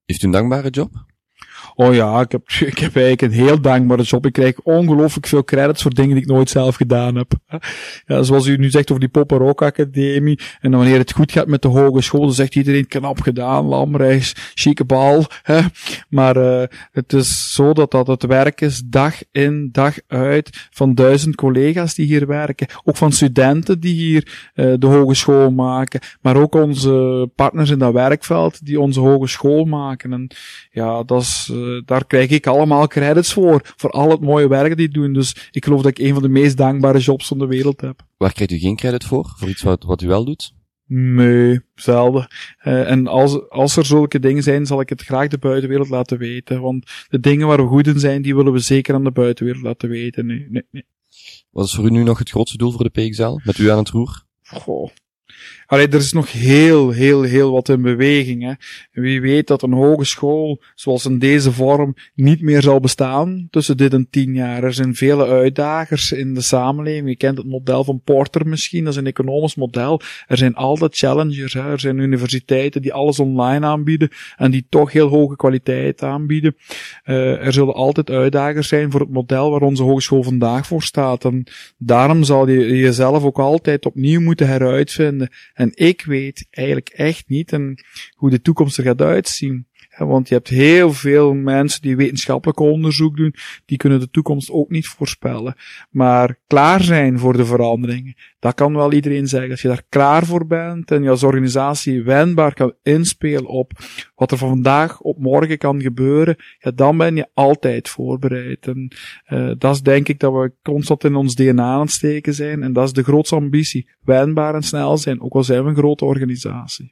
Heeft 0.05 0.23
u 0.23 0.25
een 0.25 0.31
dankbare 0.31 0.69
job? 0.69 1.05
Oh 1.75 1.93
ja, 1.93 2.21
ik 2.21 2.31
heb, 2.31 2.49
ik 2.73 2.77
heb 2.77 2.95
eigenlijk 2.95 3.21
een 3.21 3.31
heel 3.31 3.61
dankbare 3.61 4.03
job. 4.03 4.25
Ik 4.25 4.33
krijg 4.33 4.59
ongelooflijk 4.59 5.27
veel 5.27 5.43
credits 5.43 5.81
voor 5.81 5.93
dingen 5.93 6.15
die 6.15 6.23
ik 6.23 6.29
nooit 6.29 6.49
zelf 6.49 6.75
gedaan 6.75 7.15
heb. 7.15 7.31
Ja, 8.05 8.23
zoals 8.23 8.47
u 8.47 8.57
nu 8.57 8.69
zegt 8.69 8.89
over 8.89 8.99
die 8.99 9.09
Pop 9.09 9.31
Rock 9.31 9.61
Academie. 9.61 10.39
En 10.61 10.71
wanneer 10.71 10.97
het 10.97 11.13
goed 11.13 11.31
gaat 11.31 11.47
met 11.47 11.61
de 11.61 11.67
hogeschool, 11.67 12.21
dan 12.21 12.33
zegt 12.33 12.55
iedereen 12.55 12.87
knap 12.87 13.21
gedaan, 13.21 13.65
Lamreis, 13.65 14.35
chique 14.53 14.85
bal. 14.85 15.25
Maar 16.09 16.37
uh, 16.37 16.63
het 16.91 17.13
is 17.13 17.53
zo 17.53 17.73
dat 17.73 17.91
dat 17.91 18.07
het 18.07 18.23
werk 18.23 18.61
is, 18.61 18.81
dag 18.85 19.15
in, 19.31 19.69
dag 19.71 19.95
uit, 20.07 20.67
van 20.71 20.95
duizend 20.95 21.35
collega's 21.35 21.93
die 21.93 22.05
hier 22.05 22.27
werken. 22.27 22.67
Ook 22.83 22.97
van 22.97 23.11
studenten 23.11 23.79
die 23.79 23.93
hier 23.93 24.51
uh, 24.55 24.73
de 24.79 24.87
hogeschool 24.87 25.51
maken. 25.51 25.99
Maar 26.21 26.35
ook 26.35 26.55
onze 26.55 27.29
partners 27.35 27.69
in 27.69 27.79
dat 27.79 27.93
werkveld 27.93 28.65
die 28.65 28.79
onze 28.79 28.99
hogeschool 28.99 29.65
maken. 29.65 30.13
En 30.13 30.27
ja, 30.79 31.03
dat 31.03 31.21
is... 31.21 31.49
Uh, 31.51 31.81
daar 31.85 32.05
krijg 32.05 32.29
ik 32.29 32.47
allemaal 32.47 32.87
credits 32.87 33.33
voor. 33.33 33.61
Voor 33.75 33.89
al 33.89 34.09
het 34.09 34.21
mooie 34.21 34.47
werk 34.47 34.77
die 34.77 34.89
doen. 34.89 35.13
Dus 35.13 35.49
ik 35.51 35.63
geloof 35.63 35.81
dat 35.81 35.91
ik 35.91 36.05
een 36.05 36.13
van 36.13 36.21
de 36.21 36.29
meest 36.29 36.57
dankbare 36.57 36.99
jobs 36.99 37.27
van 37.27 37.39
de 37.39 37.45
wereld 37.45 37.81
heb. 37.81 38.01
Waar 38.17 38.33
krijgt 38.33 38.53
u 38.53 38.57
geen 38.57 38.75
credit 38.75 39.03
voor? 39.03 39.33
Voor 39.37 39.49
iets 39.49 39.61
wat, 39.61 39.83
wat 39.83 40.01
u 40.01 40.07
wel 40.07 40.25
doet? 40.25 40.53
Nee, 40.91 41.59
zelden. 41.75 42.27
Uh, 42.63 42.89
en 42.91 43.07
als, 43.07 43.49
als 43.49 43.75
er 43.75 43.85
zulke 43.85 44.19
dingen 44.19 44.43
zijn, 44.43 44.65
zal 44.65 44.81
ik 44.81 44.89
het 44.89 45.01
graag 45.01 45.27
de 45.27 45.37
buitenwereld 45.37 45.89
laten 45.89 46.17
weten. 46.17 46.61
Want 46.61 46.91
de 47.09 47.19
dingen 47.19 47.47
waar 47.47 47.63
we 47.63 47.67
goed 47.67 47.87
in 47.87 47.99
zijn, 47.99 48.21
die 48.21 48.35
willen 48.35 48.53
we 48.53 48.59
zeker 48.59 48.93
aan 48.93 49.03
de 49.03 49.11
buitenwereld 49.11 49.63
laten 49.63 49.89
weten. 49.89 50.25
Nee, 50.25 50.47
nee, 50.49 50.63
nee. 50.71 50.85
Wat 51.51 51.65
is 51.65 51.73
voor 51.73 51.85
u 51.85 51.89
nu 51.89 52.03
nog 52.03 52.19
het 52.19 52.29
grootste 52.29 52.57
doel 52.57 52.71
voor 52.71 52.89
de 52.91 53.09
PXL? 53.09 53.39
Met 53.43 53.57
u 53.57 53.69
aan 53.69 53.77
het 53.77 53.89
roer? 53.89 54.23
Goh. 54.43 54.89
Allee, 55.69 55.87
er 55.87 55.95
is 55.95 56.13
nog 56.13 56.31
heel, 56.31 56.91
heel, 56.91 57.21
heel 57.21 57.51
wat 57.51 57.69
in 57.69 57.81
beweging. 57.81 58.43
Hè. 58.43 58.53
Wie 59.01 59.21
weet 59.21 59.47
dat 59.47 59.61
een 59.61 59.73
hogeschool, 59.73 60.61
zoals 60.75 61.05
in 61.05 61.19
deze 61.19 61.51
vorm, 61.51 61.95
niet 62.15 62.41
meer 62.41 62.61
zal 62.61 62.79
bestaan 62.79 63.47
tussen 63.49 63.77
dit 63.77 63.93
en 63.93 64.07
tien 64.09 64.33
jaar. 64.33 64.63
Er 64.63 64.73
zijn 64.73 64.95
vele 64.95 65.25
uitdagers 65.25 66.11
in 66.11 66.33
de 66.33 66.41
samenleving. 66.41 67.07
Je 67.07 67.15
kent 67.15 67.37
het 67.37 67.47
model 67.47 67.83
van 67.83 68.01
Porter 68.03 68.47
misschien, 68.47 68.83
dat 68.83 68.93
is 68.93 68.99
een 68.99 69.05
economisch 69.05 69.55
model. 69.55 70.01
Er 70.27 70.37
zijn 70.37 70.55
altijd 70.55 70.97
challengers. 70.97 71.53
Hè. 71.53 71.71
Er 71.71 71.79
zijn 71.79 71.97
universiteiten 71.97 72.81
die 72.81 72.93
alles 72.93 73.19
online 73.19 73.65
aanbieden 73.65 74.09
en 74.37 74.51
die 74.51 74.65
toch 74.69 74.91
heel 74.91 75.07
hoge 75.07 75.35
kwaliteit 75.35 76.03
aanbieden. 76.03 76.55
Uh, 77.05 77.45
er 77.45 77.53
zullen 77.53 77.73
altijd 77.73 78.09
uitdagers 78.09 78.67
zijn 78.67 78.91
voor 78.91 78.99
het 78.99 79.11
model 79.11 79.51
waar 79.51 79.61
onze 79.61 79.83
hogeschool 79.83 80.23
vandaag 80.23 80.67
voor 80.67 80.83
staat. 80.83 81.25
En 81.25 81.43
daarom 81.77 82.23
zal 82.23 82.47
je 82.47 82.77
jezelf 82.77 83.23
ook 83.23 83.39
altijd 83.39 83.85
opnieuw 83.85 84.21
moeten 84.21 84.47
heruitvinden. 84.47 85.29
En 85.59 85.71
ik 85.73 86.01
weet 86.01 86.47
eigenlijk 86.49 86.89
echt 86.89 87.27
niet 87.27 87.51
hoe 88.15 88.29
de 88.29 88.41
toekomst 88.41 88.77
er 88.77 88.83
gaat 88.83 89.01
uitzien. 89.01 89.67
Want 90.07 90.27
je 90.27 90.33
hebt 90.33 90.47
heel 90.47 90.93
veel 90.93 91.33
mensen 91.33 91.81
die 91.81 91.95
wetenschappelijk 91.95 92.59
onderzoek 92.59 93.17
doen, 93.17 93.33
die 93.65 93.77
kunnen 93.77 93.99
de 93.99 94.09
toekomst 94.09 94.51
ook 94.51 94.69
niet 94.69 94.87
voorspellen. 94.87 95.55
Maar 95.89 96.37
klaar 96.47 96.83
zijn 96.83 97.19
voor 97.19 97.37
de 97.37 97.45
veranderingen, 97.45 98.15
dat 98.39 98.53
kan 98.53 98.75
wel 98.75 98.93
iedereen 98.93 99.27
zeggen. 99.27 99.51
Als 99.51 99.61
je 99.61 99.67
daar 99.67 99.83
klaar 99.89 100.25
voor 100.25 100.47
bent 100.47 100.91
en 100.91 101.03
je 101.03 101.09
als 101.09 101.23
organisatie 101.23 102.03
wendbaar 102.03 102.53
kan 102.53 102.73
inspelen 102.83 103.47
op 103.47 103.71
wat 104.15 104.31
er 104.31 104.37
van 104.37 104.49
vandaag 104.49 105.01
op 105.01 105.19
morgen 105.19 105.57
kan 105.57 105.81
gebeuren, 105.81 106.35
ja, 106.59 106.71
dan 106.71 106.97
ben 106.97 107.15
je 107.15 107.27
altijd 107.33 107.89
voorbereid. 107.89 108.67
En 108.67 108.91
uh, 109.27 109.51
dat 109.57 109.75
is 109.75 109.81
denk 109.81 110.07
ik 110.07 110.19
dat 110.19 110.33
we 110.33 110.53
constant 110.61 111.03
in 111.03 111.15
ons 111.15 111.35
DNA 111.35 111.73
aan 111.73 111.81
het 111.81 111.91
steken 111.91 112.33
zijn. 112.33 112.63
En 112.63 112.73
dat 112.73 112.85
is 112.85 112.93
de 112.93 113.03
grootste 113.03 113.35
ambitie. 113.35 113.89
Wendbaar 114.01 114.55
en 114.55 114.63
snel 114.63 114.97
zijn, 114.97 115.21
ook 115.21 115.33
al 115.33 115.43
zijn 115.43 115.63
we 115.63 115.69
een 115.69 115.75
grote 115.75 116.05
organisatie. 116.05 116.91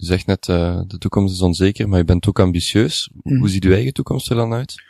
Je 0.00 0.06
zegt 0.06 0.26
net, 0.26 0.48
uh, 0.48 0.80
de 0.86 0.98
toekomst 0.98 1.34
is 1.34 1.40
onzeker, 1.40 1.88
maar 1.88 1.98
je 1.98 2.04
bent 2.04 2.28
ook 2.28 2.40
ambitieus. 2.40 3.10
Hoe 3.22 3.32
mm. 3.32 3.48
ziet 3.48 3.64
uw 3.64 3.72
eigen 3.72 3.92
toekomst 3.92 4.30
er 4.30 4.36
dan 4.36 4.52
uit? 4.52 4.82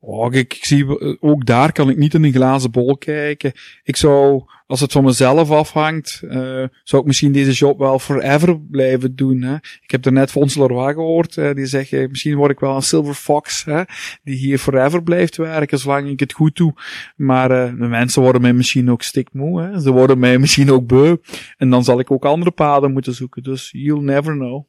Oh, 0.00 0.34
ik, 0.34 0.58
zie, 0.60 1.20
ook 1.20 1.46
daar 1.46 1.72
kan 1.72 1.90
ik 1.90 1.96
niet 1.96 2.14
in 2.14 2.24
een 2.24 2.32
glazen 2.32 2.70
bol 2.70 2.96
kijken. 2.96 3.52
Ik 3.82 3.96
zou, 3.96 4.42
als 4.66 4.80
het 4.80 4.92
van 4.92 5.04
mezelf 5.04 5.50
afhangt, 5.50 6.20
uh, 6.24 6.64
zou 6.84 7.02
ik 7.02 7.04
misschien 7.04 7.32
deze 7.32 7.52
job 7.52 7.78
wel 7.78 7.98
forever 7.98 8.60
blijven 8.60 9.16
doen. 9.16 9.42
Hè. 9.42 9.54
Ik 9.54 9.90
heb 9.90 10.04
er 10.04 10.12
net 10.12 10.30
Fons 10.30 10.54
Leroy 10.54 10.92
gehoord, 10.92 11.36
uh, 11.36 11.54
die 11.54 11.66
zegt, 11.66 12.08
misschien 12.08 12.36
word 12.36 12.50
ik 12.50 12.60
wel 12.60 12.76
een 12.76 12.82
silver 12.82 13.14
fox, 13.14 13.64
hè, 13.64 13.82
die 14.24 14.36
hier 14.36 14.58
forever 14.58 15.02
blijft 15.02 15.36
werken, 15.36 15.78
zolang 15.78 16.08
ik 16.08 16.20
het 16.20 16.32
goed 16.32 16.56
doe. 16.56 16.74
Maar 17.16 17.48
de 17.48 17.86
mensen 17.86 18.22
worden 18.22 18.42
mij 18.42 18.52
misschien 18.52 18.90
ook 18.90 19.02
stikmoe, 19.02 19.62
hè. 19.62 19.80
ze 19.80 19.90
worden 19.90 20.18
mij 20.18 20.38
misschien 20.38 20.70
ook 20.70 20.86
beu. 20.86 21.16
En 21.56 21.70
dan 21.70 21.84
zal 21.84 21.98
ik 21.98 22.10
ook 22.10 22.24
andere 22.24 22.50
paden 22.50 22.92
moeten 22.92 23.14
zoeken, 23.14 23.42
dus 23.42 23.68
you'll 23.72 24.04
never 24.04 24.32
know. 24.32 24.64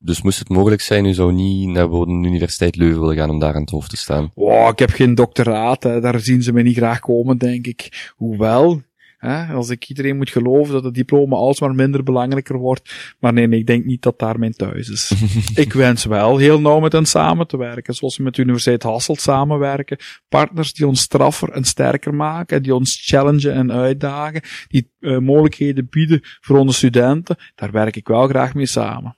Dus 0.00 0.22
moest 0.22 0.38
het 0.38 0.48
mogelijk 0.48 0.80
zijn, 0.80 1.04
u 1.04 1.12
zou 1.12 1.32
niet 1.32 1.68
naar 1.68 1.88
de 1.88 2.06
Universiteit 2.06 2.76
Leuven 2.76 3.00
willen 3.00 3.16
gaan 3.16 3.30
om 3.30 3.38
daar 3.38 3.54
aan 3.54 3.60
het 3.60 3.70
hoofd 3.70 3.90
te 3.90 3.96
staan? 3.96 4.30
Wow, 4.34 4.68
ik 4.68 4.78
heb 4.78 4.90
geen 4.90 5.14
doctoraat, 5.14 5.82
hè. 5.82 6.00
daar 6.00 6.20
zien 6.20 6.42
ze 6.42 6.52
mij 6.52 6.62
niet 6.62 6.76
graag 6.76 7.00
komen, 7.00 7.38
denk 7.38 7.66
ik. 7.66 8.12
Hoewel, 8.16 8.82
hè, 9.18 9.52
als 9.52 9.68
ik 9.68 9.88
iedereen 9.88 10.16
moet 10.16 10.30
geloven 10.30 10.72
dat 10.72 10.84
het 10.84 10.94
diploma 10.94 11.36
alsmaar 11.36 11.74
minder 11.74 12.02
belangrijker 12.02 12.58
wordt. 12.58 13.14
Maar 13.18 13.32
nee, 13.32 13.46
nee 13.46 13.58
ik 13.58 13.66
denk 13.66 13.84
niet 13.84 14.02
dat 14.02 14.18
daar 14.18 14.38
mijn 14.38 14.52
thuis 14.52 14.88
is. 14.88 15.12
ik 15.64 15.72
wens 15.72 16.04
wel 16.04 16.36
heel 16.36 16.60
nauw 16.60 16.80
met 16.80 16.92
hen 16.92 17.06
samen 17.06 17.46
te 17.46 17.56
werken, 17.56 17.94
zoals 17.94 18.16
we 18.16 18.22
met 18.22 18.34
de 18.34 18.42
Universiteit 18.42 18.82
Hasselt 18.82 19.20
samenwerken. 19.20 19.98
Partners 20.28 20.72
die 20.72 20.86
ons 20.86 21.00
straffer 21.00 21.50
en 21.50 21.64
sterker 21.64 22.14
maken, 22.14 22.62
die 22.62 22.74
ons 22.74 23.02
challengen 23.04 23.54
en 23.54 23.72
uitdagen, 23.72 24.42
die 24.68 24.90
uh, 25.00 25.18
mogelijkheden 25.18 25.86
bieden 25.90 26.20
voor 26.40 26.58
onze 26.58 26.76
studenten. 26.76 27.36
Daar 27.54 27.70
werk 27.70 27.96
ik 27.96 28.08
wel 28.08 28.28
graag 28.28 28.54
mee 28.54 28.66
samen. 28.66 29.16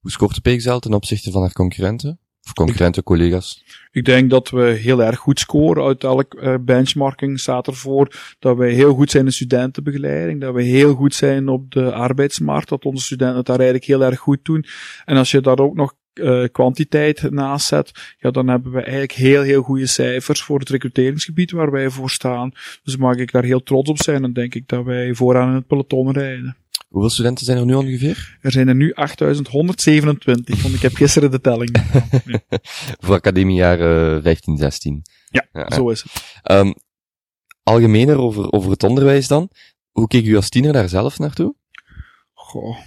Hoe 0.00 0.10
scoort 0.10 0.42
de 0.42 0.56
PXL 0.56 0.76
ten 0.76 0.94
opzichte 0.94 1.30
van 1.30 1.40
haar 1.40 1.52
concurrenten? 1.52 2.20
Of 2.44 2.52
concurrenten, 2.54 3.02
collega's? 3.02 3.64
Ik 3.90 4.04
denk 4.04 4.30
dat 4.30 4.50
we 4.50 4.62
heel 4.62 5.02
erg 5.02 5.18
goed 5.18 5.38
scoren. 5.38 5.84
Uit 5.84 6.04
elk 6.04 6.34
uh, 6.34 6.54
benchmarking 6.60 7.40
staat 7.40 7.66
ervoor 7.66 8.34
dat 8.38 8.56
wij 8.56 8.72
heel 8.72 8.94
goed 8.94 9.10
zijn 9.10 9.24
in 9.24 9.32
studentenbegeleiding, 9.32 10.40
dat 10.40 10.54
we 10.54 10.62
heel 10.62 10.94
goed 10.94 11.14
zijn 11.14 11.48
op 11.48 11.70
de 11.70 11.92
arbeidsmarkt, 11.92 12.68
dat 12.68 12.84
onze 12.84 13.04
studenten 13.04 13.36
het 13.36 13.46
daar 13.46 13.56
eigenlijk 13.56 13.88
heel 13.88 14.02
erg 14.02 14.18
goed 14.18 14.44
doen. 14.44 14.64
En 15.04 15.16
als 15.16 15.30
je 15.30 15.40
daar 15.40 15.58
ook 15.58 15.74
nog 15.74 15.94
eh, 16.12 16.44
kwantiteit 16.52 17.30
naast 17.30 17.66
zet, 17.66 18.14
ja, 18.18 18.30
dan 18.30 18.48
hebben 18.48 18.72
we 18.72 18.80
eigenlijk 18.80 19.12
heel, 19.12 19.42
heel 19.42 19.62
goede 19.62 19.86
cijfers 19.86 20.42
voor 20.42 20.58
het 20.58 20.68
recruteringsgebied 20.68 21.50
waar 21.50 21.70
wij 21.70 21.90
voor 21.90 22.10
staan. 22.10 22.52
Dus 22.82 22.96
mag 22.96 23.16
ik 23.16 23.32
daar 23.32 23.44
heel 23.44 23.62
trots 23.62 23.90
op 23.90 23.98
zijn 23.98 24.24
en 24.24 24.32
denk 24.32 24.54
ik 24.54 24.68
dat 24.68 24.84
wij 24.84 25.14
vooraan 25.14 25.48
in 25.48 25.54
het 25.54 25.66
peloton 25.66 26.12
rijden. 26.12 26.56
Hoeveel 26.88 27.10
studenten 27.10 27.44
zijn 27.44 27.58
er 27.58 27.64
nu 27.64 27.74
ongeveer? 27.74 28.38
Er 28.40 28.52
zijn 28.52 28.68
er 28.68 28.74
nu 28.74 28.92
8127, 28.92 30.62
want 30.62 30.74
ik 30.74 30.82
heb 30.82 30.94
gisteren 30.94 31.30
de 31.30 31.40
telling. 31.40 31.76
Ja, 32.24 32.58
Voor 32.98 33.14
academiejaar 33.14 33.80
eh, 34.16 34.22
15, 34.22 34.56
16. 34.56 35.02
ja, 35.30 35.48
Ja, 35.52 35.70
zo 35.70 35.90
is 35.90 36.02
het. 36.02 36.40
Ehm, 36.42 36.72
algemener 37.62 38.18
over, 38.18 38.52
over 38.52 38.70
het 38.70 38.82
onderwijs 38.82 39.28
dan. 39.28 39.50
Hoe 39.90 40.06
keek 40.06 40.26
u 40.26 40.36
als 40.36 40.48
tiener 40.48 40.72
daar 40.72 40.88
zelf 40.88 41.18
naartoe? 41.18 41.54
Goh. 42.32 42.78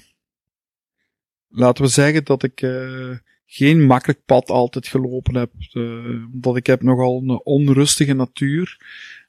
Laten 1.47 1.83
we 1.83 1.89
zeggen 1.89 2.23
dat 2.23 2.43
ik 2.43 2.61
eh, 2.61 3.09
geen 3.45 3.85
makkelijk 3.85 4.25
pad 4.25 4.49
altijd 4.49 4.87
gelopen 4.87 5.35
heb. 5.35 5.51
Eh, 5.71 6.23
dat 6.31 6.57
ik 6.57 6.65
heb 6.65 6.81
nogal 6.81 7.21
een 7.21 7.41
onrustige 7.43 8.13
natuur. 8.13 8.77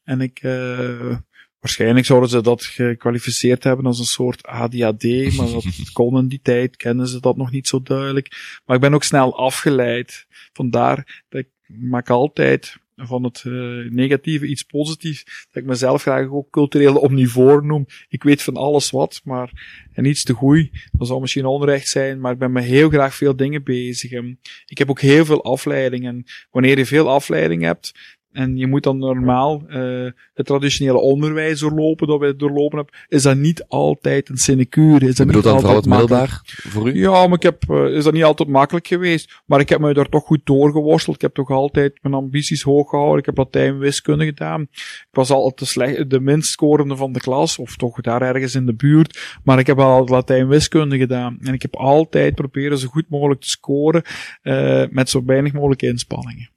En 0.05 0.21
ik, 0.21 0.39
eh, 0.43 1.17
waarschijnlijk 1.63 2.07
zouden 2.07 2.29
ze 2.29 2.41
dat 2.41 2.65
gekwalificeerd 2.65 3.65
hebben 3.65 3.87
als 3.87 3.99
een 3.99 4.05
soort 4.05 4.47
ADHD, 4.47 5.37
maar 5.37 5.51
dat 5.51 5.65
kon 5.93 6.19
in 6.19 6.29
die 6.29 6.41
tijd, 6.43 6.77
kennen 6.77 7.09
ze 7.09 7.21
dat 7.21 7.37
nog 7.37 7.51
niet 7.51 7.69
zo 7.69 7.83
duidelijk. 7.83 8.61
Maar 8.65 8.77
ik 8.77 8.83
ben 8.83 8.95
ook 8.95 9.05
snel 9.05 9.37
afgeleid. 9.37 10.27
Vandaar 10.53 11.25
dat 11.29 11.41
ik 11.41 11.49
maak 11.67 12.11
altijd 12.11 12.77
van 12.97 13.25
het 13.25 13.43
eh, 13.47 13.53
negatieve 13.91 14.47
iets 14.47 14.63
positiefs. 14.63 15.47
Dat 15.51 15.63
ik 15.63 15.69
mezelf 15.69 16.03
graag 16.03 16.29
ook 16.29 16.51
cultureel 16.51 16.97
omnivoor 16.97 17.65
noem. 17.65 17.87
Ik 18.09 18.23
weet 18.23 18.43
van 18.43 18.57
alles 18.57 18.91
wat, 18.91 19.21
maar 19.25 19.51
en 19.93 20.05
iets 20.05 20.23
te 20.23 20.33
goed. 20.33 20.69
Dat 20.93 21.07
zal 21.07 21.21
misschien 21.21 21.47
onrecht 21.47 21.89
zijn, 21.89 22.21
maar 22.21 22.33
ik 22.33 22.39
ben 22.39 22.53
met 22.53 22.65
heel 22.65 22.89
graag 22.89 23.15
veel 23.15 23.37
dingen 23.37 23.65
bezig. 23.65 24.11
En 24.13 24.39
ik 24.67 24.79
heb 24.79 24.91
ook 24.91 25.01
heel 25.01 25.25
veel 25.25 25.45
afleidingen. 25.45 26.25
Wanneer 26.51 26.79
je 26.79 26.87
veel 26.87 27.11
afleiding 27.11 27.63
hebt, 27.63 27.93
en 28.33 28.57
je 28.57 28.67
moet 28.67 28.83
dan 28.83 28.99
normaal 28.99 29.63
eh, 29.69 30.07
het 30.35 30.47
traditionele 30.47 30.99
onderwijs 30.99 31.61
doorlopen, 31.61 32.07
dat 32.07 32.21
wij 32.21 32.37
doorlopen 32.37 32.77
hebben, 32.79 32.95
is 33.09 33.23
dat 33.23 33.37
niet 33.37 33.65
altijd 33.69 34.29
een 34.29 34.37
sinecure. 34.37 35.07
Is 35.07 35.15
dat 35.15 35.27
niet 35.27 35.43
dan 35.43 35.55
altijd 35.55 35.87
makkelijk. 35.87 35.87
middelbaar 35.87 36.41
voor 36.45 36.89
u? 36.89 37.01
Ja, 37.01 37.27
maar 37.27 37.37
ik 37.37 37.43
heb, 37.43 37.71
eh, 37.71 37.85
is 37.85 38.05
dat 38.05 38.13
niet 38.13 38.25
altijd 38.25 38.49
makkelijk 38.49 38.87
geweest. 38.87 39.43
Maar 39.47 39.61
ik 39.61 39.69
heb 39.69 39.81
me 39.81 39.95
daar 39.95 40.09
toch 40.09 40.25
goed 40.25 40.41
doorgeworsteld. 40.45 41.17
Ik 41.17 41.23
heb 41.23 41.35
toch 41.35 41.51
altijd 41.51 41.99
mijn 42.03 42.15
ambities 42.15 42.63
hoog 42.63 42.91
gehouden. 42.91 43.19
Ik 43.19 43.27
heb 43.27 43.37
Latijn 43.37 43.79
wiskunde 43.79 44.25
gedaan. 44.25 44.61
Ik 44.63 45.09
was 45.11 45.31
altijd 45.31 45.59
de, 45.59 45.65
slecht, 45.65 46.11
de 46.11 46.21
minst 46.21 46.51
scorende 46.51 46.97
van 46.97 47.13
de 47.13 47.21
klas, 47.21 47.59
of 47.59 47.77
toch 47.77 48.01
daar 48.01 48.23
ergens 48.23 48.55
in 48.55 48.67
de 48.67 48.75
buurt. 48.75 49.39
Maar 49.45 49.59
ik 49.59 49.67
heb 49.67 49.77
wel 49.77 50.07
Latijn 50.07 50.49
wiskunde 50.49 50.99
gedaan. 50.99 51.39
En 51.41 51.55
ik 51.55 51.63
heb 51.63 51.77
altijd 51.77 52.35
proberen 52.35 52.79
zo 52.79 52.89
goed 52.89 53.09
mogelijk 53.09 53.41
te 53.41 53.49
scoren, 53.49 54.03
eh, 54.43 54.85
met 54.91 55.11
zo 55.11 55.25
weinig 55.25 55.53
mogelijke 55.53 55.87
inspanningen. 55.87 56.51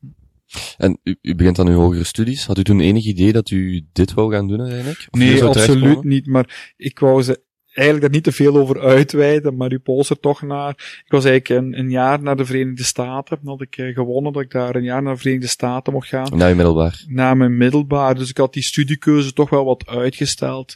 En 0.77 0.99
u, 1.03 1.15
u 1.21 1.35
begint 1.35 1.59
aan 1.59 1.67
uw 1.67 1.79
hogere 1.79 2.03
studies. 2.03 2.45
Had 2.45 2.57
u 2.57 2.63
toen 2.63 2.79
enig 2.79 3.05
idee 3.05 3.31
dat 3.31 3.49
u 3.49 3.85
dit 3.93 4.13
wou 4.13 4.31
gaan 4.31 4.47
doen? 4.47 4.61
Of 4.61 4.67
hier 4.67 4.97
Nee, 5.11 5.43
absoluut 5.43 6.03
niet. 6.03 6.25
Maar 6.25 6.73
ik 6.77 6.99
wou 6.99 7.21
ze 7.21 7.43
eigenlijk 7.75 8.01
daar 8.01 8.15
niet 8.15 8.23
te 8.23 8.31
veel 8.31 8.57
over 8.57 8.81
uitweiden, 8.81 9.55
maar 9.55 9.71
u 9.71 9.79
pols 9.79 10.09
er 10.09 10.19
toch 10.19 10.41
naar. 10.41 10.69
Ik 11.05 11.11
was 11.11 11.25
eigenlijk 11.25 11.61
een, 11.61 11.79
een 11.79 11.89
jaar 11.89 12.21
naar 12.21 12.35
de 12.35 12.45
Verenigde 12.45 12.83
Staten. 12.83 13.39
Had 13.43 13.61
ik 13.61 13.77
eh, 13.77 13.93
gewonnen 13.93 14.33
dat 14.33 14.41
ik 14.41 14.51
daar 14.51 14.75
een 14.75 14.83
jaar 14.83 15.03
naar 15.03 15.13
de 15.13 15.19
Verenigde 15.19 15.47
Staten 15.47 15.93
mocht 15.93 16.07
gaan. 16.07 16.37
Na 16.37 16.49
uw 16.49 16.55
middelbaar. 16.55 17.03
Na 17.07 17.33
mijn 17.33 17.57
middelbaar. 17.57 18.15
Dus 18.15 18.29
ik 18.29 18.37
had 18.37 18.53
die 18.53 18.63
studiekeuze 18.63 19.33
toch 19.33 19.49
wel 19.49 19.65
wat 19.65 19.87
uitgesteld. 19.87 20.75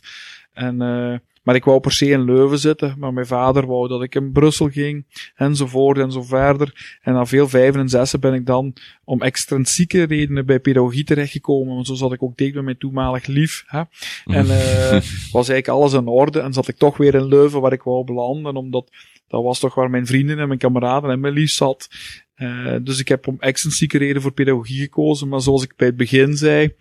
En, 0.54 0.82
eh, 0.82 1.16
maar 1.50 1.58
ik 1.58 1.66
wou 1.66 1.80
per 1.80 1.92
se 1.92 2.06
in 2.06 2.24
Leuven 2.24 2.60
zitten, 2.60 2.96
maar 2.98 3.14
mijn 3.14 3.26
vader 3.26 3.68
wou 3.68 3.88
dat 3.88 4.04
ik 4.04 4.16
in 4.16 4.32
Brussel 4.32 4.70
ging, 4.70 5.06
enzovoort 5.36 5.98
en 5.98 6.12
zo 6.12 6.22
verder. 6.22 6.98
En 7.02 7.14
na 7.14 7.26
veel 7.26 7.48
vijven 7.48 7.80
en 7.80 7.90
zessen 7.90 8.20
ben 8.20 8.34
ik 8.34 8.46
dan 8.46 8.74
om 9.04 9.22
extrinsieke 9.22 10.04
redenen 10.04 10.46
bij 10.46 10.60
pedagogie 10.60 11.04
terechtgekomen, 11.04 11.74
want 11.74 11.88
zo 11.88 11.94
zat 11.94 12.14
ik 12.14 12.24
ook 12.24 12.38
dicht 12.38 12.54
bij 12.54 12.62
mijn 12.62 12.78
toenmalig 12.78 13.26
lief. 13.26 13.64
Hè. 13.68 13.82
En 14.26 14.50
eh, 14.50 14.92
was 15.32 15.50
eigenlijk 15.50 15.68
alles 15.68 15.94
in 15.94 16.08
orde 16.08 16.40
en 16.40 16.54
zat 16.54 16.68
ik 16.68 16.78
toch 16.78 16.98
weer 16.98 17.16
in 17.16 17.26
Leuven 17.26 17.62
waar 17.62 17.74
ik 17.74 17.84
wou 17.84 18.04
belanden, 18.04 18.56
omdat 18.56 18.90
dat 19.28 19.44
was 19.44 19.60
toch 19.60 19.76
waar 19.76 19.90
mijn 19.90 20.06
vrienden 20.06 20.40
en 20.40 20.48
mijn 20.48 20.60
kameraden 20.60 21.12
en 21.12 21.20
mijn 21.20 21.34
lief 21.34 21.52
zat. 21.52 21.90
Eh, 22.40 22.76
dus 22.84 23.00
ik 23.00 23.08
heb 23.08 23.28
om 23.28 23.36
extrinsieke 23.40 23.98
reden 23.98 24.22
voor 24.22 24.32
pedagogie 24.32 24.80
gekozen, 24.80 25.28
maar 25.28 25.42
zoals 25.42 25.64
ik 25.64 25.74
bij 25.76 25.88
het 25.88 25.96
begin 25.96 26.38
zei, 26.38 26.74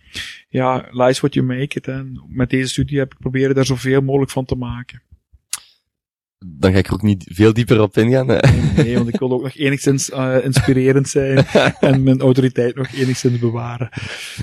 ja, 0.48 0.88
lies 0.90 1.20
what 1.20 1.34
you 1.34 1.46
make 1.46 1.78
it. 1.78 1.88
En 1.88 2.24
met 2.28 2.50
deze 2.50 2.68
studie 2.68 2.98
heb 2.98 3.12
ik 3.12 3.18
proberen 3.18 3.54
daar 3.54 3.66
zoveel 3.66 4.00
mogelijk 4.00 4.30
van 4.30 4.44
te 4.44 4.54
maken. 4.54 5.02
Dan 6.46 6.72
ga 6.72 6.78
ik 6.78 6.86
er 6.86 6.92
ook 6.92 7.02
niet 7.02 7.24
veel 7.32 7.52
dieper 7.52 7.80
op 7.80 7.96
ingaan. 7.96 8.28
hè. 8.28 8.38
Nee, 8.82 8.94
want 8.94 9.08
ik 9.08 9.18
wil 9.18 9.32
ook 9.32 9.42
nog 9.42 9.56
enigszins 9.56 10.10
eh, 10.10 10.44
inspirerend 10.44 11.08
zijn 11.08 11.46
en 11.80 12.02
mijn 12.02 12.20
autoriteit 12.20 12.74
nog 12.74 12.92
enigszins 12.92 13.38
bewaren. 13.38 13.88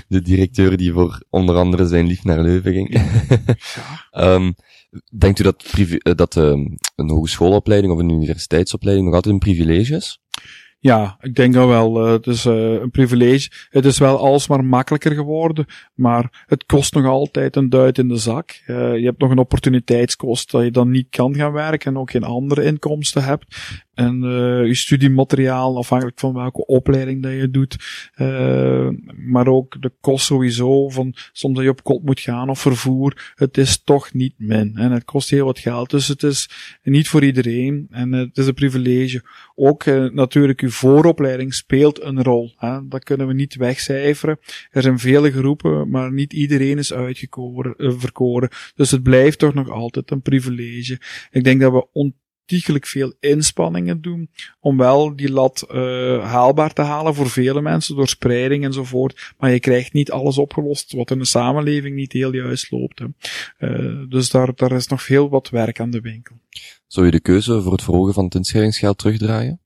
De 0.08 0.22
directeur 0.22 0.76
die 0.76 0.92
voor 0.92 1.22
onder 1.30 1.56
andere 1.56 1.86
zijn 1.86 2.06
lief 2.06 2.24
naar 2.24 2.42
Leuven 2.42 2.72
ging. 2.72 2.94
Ehm, 4.10 4.52
denkt 5.18 5.38
u 5.38 5.42
dat, 5.42 5.64
eh, 5.76 6.14
dat 6.14 6.36
ehm, 6.36 6.66
een 6.96 7.10
hogeschoolopleiding 7.10 7.92
of 7.92 7.98
een 7.98 8.10
universiteitsopleiding 8.10 9.06
nog 9.06 9.16
altijd 9.16 9.34
een 9.34 9.40
privilege 9.40 9.96
is? 9.96 10.20
Ja, 10.78 11.16
ik 11.20 11.34
denk 11.34 11.54
dat 11.54 11.68
wel. 11.68 12.06
eh, 12.06 12.12
het 12.12 12.26
is 12.26 12.44
eh, 12.44 12.72
een 12.72 12.90
privilege. 12.90 13.50
Het 13.70 13.84
is 13.84 13.98
wel 13.98 14.18
alsmaar 14.18 14.64
makkelijker 14.64 15.12
geworden, 15.14 15.66
maar 15.94 16.44
het 16.46 16.66
kost 16.66 16.94
nog 16.94 17.06
altijd 17.06 17.56
een 17.56 17.68
duit 17.68 17.98
in 17.98 18.08
de 18.08 18.16
zak. 18.16 18.62
Eh, 18.66 18.96
je 18.96 19.04
hebt 19.04 19.20
nog 19.20 19.30
een 19.30 19.38
opportuniteitskost 19.38 20.50
dat 20.50 20.64
je 20.64 20.70
dan 20.70 20.90
niet 20.90 21.06
kan 21.10 21.34
gaan 21.34 21.52
werken 21.52 21.94
en 21.94 22.00
ook 22.00 22.10
geen 22.10 22.24
andere 22.24 22.64
inkomsten 22.64 23.24
hebt. 23.24 23.56
En 23.96 24.22
eh 24.24 24.66
je 24.66 24.74
studiemateriaal, 24.74 25.76
afhankelijk 25.76 26.18
van 26.18 26.34
welke 26.34 26.66
opleiding 26.66 27.22
dat 27.22 27.32
je 27.32 27.50
doet. 27.50 27.76
eh, 28.14 28.88
maar 29.16 29.46
ook 29.46 29.82
de 29.82 29.92
kost 30.00 30.26
sowieso 30.26 30.88
van 30.88 31.14
soms 31.32 31.54
dat 31.54 31.64
je 31.64 31.70
op 31.70 31.82
kot 31.82 32.04
moet 32.04 32.20
gaan 32.20 32.48
of 32.48 32.60
vervoer. 32.60 33.32
Het 33.34 33.58
is 33.58 33.82
toch 33.82 34.12
niet 34.12 34.34
min. 34.36 34.72
En 34.76 34.90
het 34.92 35.04
kost 35.04 35.30
heel 35.30 35.44
wat 35.44 35.58
geld. 35.58 35.90
Dus 35.90 36.08
het 36.08 36.22
is 36.22 36.50
niet 36.82 37.08
voor 37.08 37.24
iedereen. 37.24 37.86
En 37.90 38.12
het 38.12 38.38
is 38.38 38.46
een 38.46 38.54
privilege. 38.54 39.22
Ook 39.54 39.84
eh, 39.84 40.04
natuurlijk 40.04 40.60
uw 40.60 40.70
vooropleiding 40.70 41.54
speelt 41.54 42.02
een 42.02 42.22
rol. 42.22 42.52
Hè? 42.56 42.88
Dat 42.88 43.04
kunnen 43.04 43.26
we 43.26 43.34
niet 43.34 43.56
wegcijferen. 43.56 44.38
Er 44.70 44.82
zijn 44.82 44.98
vele 44.98 45.32
groepen, 45.32 45.90
maar 45.90 46.12
niet 46.12 46.32
iedereen 46.32 46.78
is 46.78 46.92
uitgekoren, 46.92 47.74
verkoren. 48.00 48.48
Dus 48.74 48.90
het 48.90 49.02
blijft 49.02 49.38
toch 49.38 49.54
nog 49.54 49.70
altijd 49.70 50.10
een 50.10 50.22
privilege. 50.22 51.00
Ik 51.30 51.44
denk 51.44 51.60
dat 51.60 51.72
we 51.72 51.86
ontiegelijk 52.46 52.86
veel 52.86 53.12
inspanningen 53.20 54.00
doen 54.00 54.30
om 54.60 54.76
wel 54.76 55.16
die 55.16 55.30
lat 55.30 55.62
eh, 55.62 55.78
haalbaar 56.30 56.72
te 56.72 56.82
halen 56.82 57.14
voor 57.14 57.30
vele 57.30 57.60
mensen 57.60 57.96
door 57.96 58.08
spreiding 58.08 58.64
enzovoort. 58.64 59.34
Maar 59.38 59.50
je 59.50 59.60
krijgt 59.60 59.92
niet 59.92 60.10
alles 60.10 60.38
opgelost 60.38 60.92
wat 60.92 61.10
in 61.10 61.18
de 61.18 61.26
samenleving 61.26 61.96
niet 61.96 62.12
heel 62.12 62.34
juist 62.34 62.70
loopt. 62.70 62.98
Hè. 62.98 63.06
Eh, 63.58 64.08
dus 64.08 64.30
daar, 64.30 64.54
daar 64.54 64.72
is 64.72 64.86
nog 64.86 65.02
veel 65.02 65.28
wat 65.28 65.48
werk 65.48 65.80
aan 65.80 65.90
de 65.90 66.00
winkel. 66.00 66.36
Zou 66.86 67.06
je 67.06 67.12
de 67.12 67.20
keuze 67.20 67.62
voor 67.62 67.72
het 67.72 67.82
verhogen 67.82 68.14
van 68.14 68.24
het 68.24 68.34
inschrijvingsgeld 68.34 68.98
terugdraaien? 68.98 69.60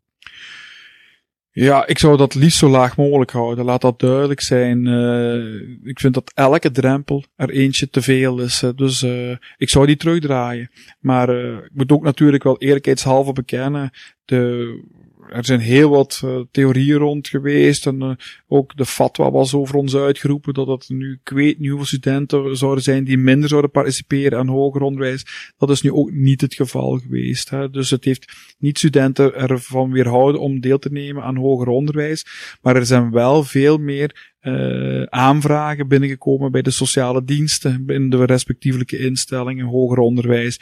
Ja, 1.53 1.87
ik 1.87 1.99
zou 1.99 2.17
dat 2.17 2.35
liefst 2.35 2.59
zo 2.59 2.69
laag 2.69 2.97
mogelijk 2.97 3.31
houden. 3.31 3.65
Laat 3.65 3.81
dat 3.81 4.01
duidelijk 4.01 4.41
zijn. 4.41 4.87
Eh, 4.87 5.89
ik 5.89 6.01
vind 6.01 6.15
dat 6.15 6.33
elke 6.35 6.71
drempel 6.71 7.25
er 7.37 7.51
eentje 7.51 7.91
te 7.91 8.03
veel 8.03 8.41
is. 8.41 8.65
Dus 8.77 9.03
eh, 9.03 9.31
ik 9.57 9.69
zou 9.69 9.87
die 9.87 9.97
terugdraaien. 9.97 10.71
Maar 11.01 11.29
eh, 11.29 11.57
ik 11.57 11.71
moet 11.73 11.93
ook 11.93 12.03
natuurlijk 12.03 12.43
wel 12.43 12.59
eerlijkheidshalve 12.59 13.33
bekennen. 13.33 13.91
De, 14.25 14.83
er 15.31 15.45
zijn 15.45 15.61
heel 15.61 15.91
wat 15.91 16.21
eh, 16.25 16.41
theorieën 16.51 16.99
rond 16.99 17.29
geweest. 17.29 17.87
En 17.87 18.03
eh, 18.03 18.11
ook 18.49 18.77
de 18.77 18.87
fatwa 18.87 19.31
was 19.31 19.55
over 19.55 19.75
ons 19.75 19.97
uitgeroepen. 19.97 20.55
Dat 20.55 20.67
het 20.67 20.89
nu, 20.89 21.21
ik 21.23 21.29
weet 21.29 21.57
hoeveel 21.59 21.85
studenten 21.85 22.57
zouden 22.57 22.85
zijn 22.85 23.05
die 23.05 23.19
minder 23.19 23.49
zouden 23.49 23.71
participeren 23.71 24.39
aan 24.39 24.49
hoger 24.49 24.83
onderwijs. 24.83 25.53
Dat 25.59 25.71
is 25.71 25.83
nu 25.83 25.93
ook 25.93 26.11
niet 26.11 26.41
het 26.41 26.55
geval 26.55 26.99
geweest. 26.99 27.51
Hè. 27.51 27.71
Dus 27.71 27.91
het 27.91 28.05
heeft 28.05 28.33
niet 28.59 28.79
studenten 28.79 29.35
ervan 29.35 29.93
weerhouden 29.93 30.41
om 30.41 30.61
deel 30.61 30.79
te 30.79 30.93
nemen 30.93 31.23
aan 31.23 31.37
hoger 31.37 31.69
onderwijs. 31.69 32.27
Maar 32.63 32.77
er 32.77 32.87
zijn 32.87 33.11
wel 33.11 33.43
veel 33.43 33.79
meer 33.79 34.37
eh, 34.41 35.03
aanvragen 35.03 35.89
binnengekomen 35.89 36.53
bij 36.53 36.63
de 36.63 36.71
sociale 36.71 37.25
diensten, 37.25 37.85
in 37.87 38.11
de 38.11 38.25
respectievelijke 38.25 38.99
instellingen, 38.99 39.67
hoger 39.67 39.99
onderwijs. 39.99 40.61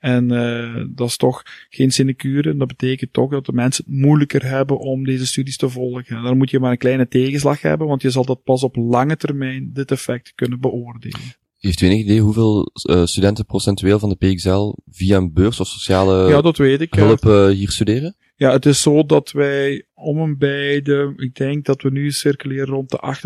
En 0.00 0.30
eh, 0.30 0.84
dat 0.90 1.08
is 1.08 1.16
toch 1.16 1.42
geen 1.68 1.90
sinecure. 1.90 2.50
En 2.50 2.58
dat 2.58 2.68
betekent 2.68 3.12
toch 3.12 3.30
dat 3.30 3.46
de 3.46 3.52
mensen 3.52 3.84
het 3.84 3.94
moeilijker 3.94 4.44
hebben 4.44 4.78
om 4.78 5.04
deze 5.04 5.26
studies 5.26 5.56
te 5.56 5.68
volgen. 5.68 6.16
En 6.16 6.22
dan 6.22 6.36
moet 6.36 6.50
je 6.50 6.60
maar 6.60 6.70
een 6.70 6.78
kleine 6.78 7.08
tegenslag 7.08 7.62
hebben, 7.62 7.86
want 7.86 8.02
je 8.02 8.10
zal 8.10 8.24
dat 8.24 8.42
pas 8.44 8.62
op 8.62 8.76
lange 8.76 9.16
termijn 9.16 9.70
dit 9.72 9.90
effect 9.90 10.32
kunnen 10.34 10.60
beoordelen. 10.60 11.20
Heeft 11.58 11.80
u 11.80 11.86
enig 11.86 11.98
idee 11.98 12.20
hoeveel 12.20 12.70
eh, 12.82 13.04
studenten 13.04 13.46
procentueel 13.46 13.98
van 13.98 14.08
de 14.08 14.16
PXL 14.16 14.72
via 14.90 15.16
een 15.16 15.32
beurs 15.32 15.60
of 15.60 15.66
sociale 15.66 16.28
ja, 16.28 16.40
dat 16.40 16.56
weet 16.56 16.80
ik. 16.80 16.94
hulp 16.94 17.22
hier 17.52 17.70
studeren? 17.70 18.16
Ja, 18.38 18.52
het 18.52 18.66
is 18.66 18.82
zo 18.82 19.06
dat 19.06 19.30
wij 19.30 19.84
om 19.94 20.18
en 20.18 20.38
bij 20.38 20.82
de, 20.82 21.12
ik 21.16 21.34
denk 21.34 21.64
dat 21.64 21.82
we 21.82 21.90
nu 21.90 22.10
circuleren 22.10 22.66
rond 22.66 22.90
de 22.90 23.16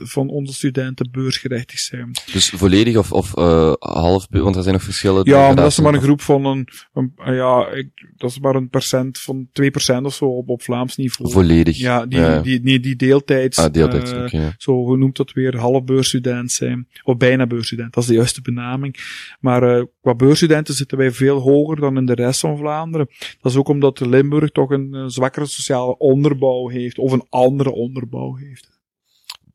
28% 0.00 0.02
van 0.02 0.28
onze 0.28 0.52
studenten 0.52 1.08
beursgerechtigd 1.10 1.82
zijn. 1.82 2.10
Dus 2.32 2.48
volledig 2.48 2.96
of, 2.96 3.12
of 3.12 3.36
uh, 3.38 3.72
half, 3.78 4.26
want 4.30 4.56
er 4.56 4.62
zijn 4.62 4.74
nog 4.74 4.82
verschillen. 4.82 5.24
Ja, 5.24 5.46
maar 5.46 5.56
dat 5.56 5.70
is 5.70 5.80
maar 5.80 5.94
een 5.94 6.00
groep 6.00 6.20
van 6.20 6.44
een, 6.44 6.68
een 6.92 7.12
ja, 7.34 7.68
ik, 7.68 7.88
dat 8.16 8.30
is 8.30 8.38
maar 8.38 8.54
een 8.54 8.68
percent 8.68 9.18
van 9.18 9.48
2% 9.62 10.02
of 10.02 10.14
zo 10.14 10.24
op, 10.24 10.48
op 10.48 10.62
Vlaams 10.62 10.96
niveau. 10.96 11.32
Volledig. 11.32 11.76
Ja, 11.76 12.06
die, 12.06 12.18
ja. 12.18 12.40
die, 12.40 12.60
nee, 12.62 12.80
die 12.80 12.96
deeltijds, 12.96 13.58
ah, 13.58 13.72
deeltijds 13.72 14.12
uh, 14.12 14.22
okay, 14.22 14.40
ja. 14.40 14.54
zo 14.58 14.84
genoemd 14.84 15.16
dat 15.16 15.32
weer 15.32 15.56
half 15.56 15.84
beursstudent 15.84 16.52
zijn, 16.52 16.88
of 17.02 17.16
bijna 17.16 17.46
beursstudent, 17.46 17.94
dat 17.94 18.02
is 18.02 18.08
de 18.08 18.14
juiste 18.14 18.42
benaming. 18.42 18.96
Maar 19.40 19.76
uh, 19.76 19.84
qua 20.00 20.14
beursstudenten 20.14 20.74
zitten 20.74 20.98
wij 20.98 21.10
veel 21.10 21.40
hoger 21.40 21.80
dan 21.80 21.96
in 21.96 22.06
de 22.06 22.14
rest 22.14 22.40
van 22.40 22.56
Vlaanderen. 22.56 23.08
Dat 23.40 23.52
is 23.52 23.58
ook 23.58 23.68
omdat 23.68 23.98
Limburg 24.08 24.50
toch 24.50 24.70
een 24.70 25.10
zwakkere 25.10 25.46
sociale 25.46 25.98
onderbouw 25.98 26.68
heeft, 26.68 26.98
of 26.98 27.12
een 27.12 27.26
andere 27.28 27.72
onderbouw 27.72 28.34
heeft. 28.34 28.74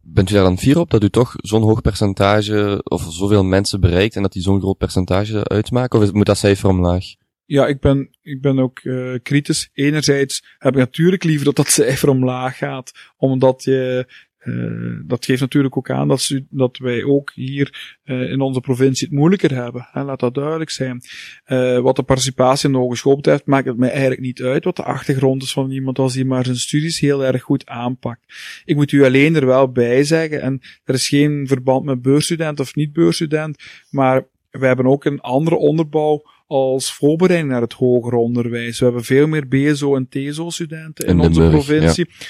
Bent 0.02 0.30
u 0.30 0.34
daar 0.34 0.44
dan 0.44 0.58
fier 0.58 0.80
op 0.80 0.90
dat 0.90 1.04
u 1.04 1.10
toch 1.10 1.34
zo'n 1.38 1.62
hoog 1.62 1.82
percentage, 1.82 2.82
of 2.84 3.06
zoveel 3.10 3.44
mensen 3.44 3.80
bereikt 3.80 4.16
en 4.16 4.22
dat 4.22 4.34
die 4.34 4.42
zo'n 4.42 4.60
groot 4.60 4.78
percentage 4.78 5.48
uitmaken? 5.48 6.00
Of 6.00 6.14
moet 6.14 6.26
dat 6.26 6.38
cijfer 6.38 6.70
omlaag? 6.70 7.06
Ja, 7.46 7.68
ik 7.68 7.80
ben, 7.80 8.10
ik 8.22 8.42
ben 8.42 8.60
ook 8.60 8.84
uh, 8.84 9.18
kritisch. 9.24 9.70
Enerzijds 9.74 10.56
heb 10.58 10.74
ik 10.74 10.80
natuurlijk 10.80 11.24
liever 11.24 11.46
dat 11.46 11.56
dat 11.56 11.68
cijfer 11.68 12.10
omlaag 12.10 12.58
gaat, 12.58 12.92
omdat 13.18 13.64
je 13.64 14.06
uh, 14.44 15.00
dat 15.06 15.26
geeft 15.26 15.42
natuurlijk 15.42 15.78
ook 15.78 15.90
aan 15.90 16.08
dat, 16.08 16.42
dat 16.50 16.78
wij 16.78 17.04
ook 17.04 17.32
hier 17.36 17.98
uh, 18.06 18.32
in 18.32 18.42
onze 18.42 18.60
provincie 18.60 19.08
het 19.08 19.18
moeilijker 19.18 19.54
hebben. 19.54 19.88
Hè, 19.92 20.04
laat 20.04 20.20
dat 20.20 20.34
duidelijk 20.34 20.70
zijn. 20.70 21.02
Uh, 21.48 21.80
wat 21.80 21.96
de 21.96 22.04
participatie 22.04 22.68
in 22.68 22.74
de 22.74 22.80
hogeschool 22.82 23.16
betreft, 23.16 23.46
maakt 23.46 23.66
het 23.66 23.78
mij 23.78 23.90
eigenlijk 23.90 24.22
niet 24.22 24.42
uit 24.42 24.64
wat 24.64 24.76
de 24.76 24.84
achtergrond 24.84 25.44
is 25.44 25.54
van 25.54 25.72
iemand 25.72 26.00
als 26.00 26.14
die 26.14 26.26
maar 26.26 26.46
zijn 26.46 26.56
studies 26.56 27.00
heel 27.00 27.26
erg 27.26 27.42
goed 27.42 27.66
aanpakt. 27.66 28.22
Ik 28.66 28.76
moet 28.76 28.92
u 28.92 29.04
alleen 29.06 29.36
er 29.36 29.46
wel 29.46 29.72
bij 29.72 30.04
zeggen, 30.04 30.42
en 30.42 30.62
er 30.84 30.94
is 30.94 31.08
geen 31.08 31.48
verband 31.48 31.86
met 31.86 32.02
beursstudent 32.02 32.60
of 32.60 32.76
niet 32.76 32.94
beursstudent, 32.94 33.64
maar 33.90 34.28
we 34.50 34.66
hebben 34.66 34.86
ook 34.86 35.06
een 35.06 35.20
andere 35.20 35.56
onderbouw 35.56 36.24
als 36.48 36.94
voorbereiding 36.94 37.52
naar 37.52 37.62
het 37.62 37.74
hoger 37.74 38.14
onderwijs. 38.14 38.80
We 38.80 38.86
hebben 38.86 39.04
veel 39.04 39.28
meer 39.28 39.48
BSO 39.48 39.96
en 39.96 40.08
TSO 40.10 40.50
studenten 40.50 41.08
in, 41.08 41.20
in 41.20 41.20
onze 41.20 41.50
provincie. 41.50 42.06
Ja 42.10 42.26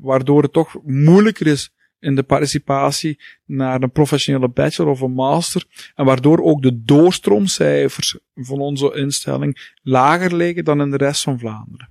waardoor 0.00 0.42
het 0.42 0.52
toch 0.52 0.76
moeilijker 0.82 1.46
is 1.46 1.72
in 1.98 2.14
de 2.14 2.22
participatie 2.22 3.20
naar 3.44 3.82
een 3.82 3.90
professionele 3.90 4.48
bachelor 4.48 4.90
of 4.90 5.00
een 5.00 5.12
master. 5.12 5.92
En 5.94 6.04
waardoor 6.04 6.42
ook 6.42 6.62
de 6.62 6.82
doorstroomcijfers 6.82 8.18
van 8.34 8.60
onze 8.60 8.94
instelling 8.94 9.72
lager 9.82 10.36
liggen 10.36 10.64
dan 10.64 10.80
in 10.80 10.90
de 10.90 10.96
rest 10.96 11.22
van 11.22 11.38
Vlaanderen. 11.38 11.90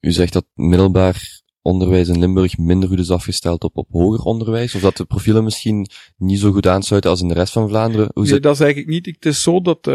U 0.00 0.12
zegt 0.12 0.32
dat 0.32 0.46
middelbaar 0.54 1.40
onderwijs 1.62 2.08
in 2.08 2.18
Limburg 2.18 2.58
minder 2.58 2.88
goed 2.88 2.98
is 2.98 3.10
afgesteld 3.10 3.64
op, 3.64 3.76
op 3.76 3.88
hoger 3.90 4.24
onderwijs? 4.24 4.74
Of 4.74 4.80
dat 4.80 4.96
de 4.96 5.04
profielen 5.04 5.44
misschien 5.44 5.86
niet 6.16 6.38
zo 6.38 6.52
goed 6.52 6.66
aansluiten 6.66 7.10
als 7.10 7.20
in 7.20 7.28
de 7.28 7.34
rest 7.34 7.52
van 7.52 7.68
Vlaanderen? 7.68 8.10
Hoe 8.14 8.24
nee, 8.24 8.40
dat 8.40 8.54
is 8.54 8.60
eigenlijk 8.60 8.90
niet. 8.90 9.06
Het 9.06 9.26
is 9.26 9.42
zo 9.42 9.60
dat 9.60 9.76
uh, 9.76 9.94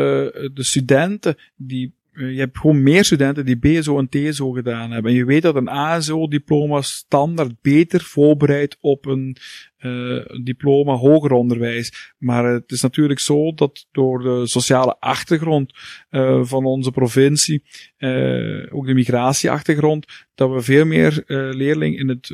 de 0.53 0.63
studenten 0.63 1.37
die 1.55 1.93
je 2.15 2.39
hebt 2.39 2.57
gewoon 2.57 2.83
meer 2.83 3.05
studenten 3.05 3.45
die 3.45 3.57
BSO 3.57 3.99
en 3.99 4.09
TSO 4.09 4.51
gedaan 4.51 4.91
hebben. 4.91 5.11
En 5.11 5.17
je 5.17 5.25
weet 5.25 5.41
dat 5.41 5.55
een 5.55 5.69
ASO-diploma 5.69 6.81
standaard 6.81 7.61
beter 7.61 8.01
voorbereidt 8.01 8.77
op 8.79 9.05
een 9.05 9.37
uh, 9.79 10.25
diploma 10.43 10.93
hoger 10.93 11.31
onderwijs. 11.31 12.13
Maar 12.17 12.45
het 12.45 12.71
is 12.71 12.81
natuurlijk 12.81 13.19
zo 13.19 13.53
dat 13.53 13.87
door 13.91 14.19
de 14.19 14.47
sociale 14.47 14.95
achtergrond 14.99 15.73
uh, 16.11 16.43
van 16.43 16.65
onze 16.65 16.91
provincie, 16.91 17.63
ook 18.69 18.85
de 18.85 18.93
migratieachtergrond, 18.93 20.05
dat 20.35 20.51
we 20.51 20.61
veel 20.61 20.85
meer 20.85 21.23
leerlingen 21.55 21.99
in 21.99 22.09
het 22.09 22.31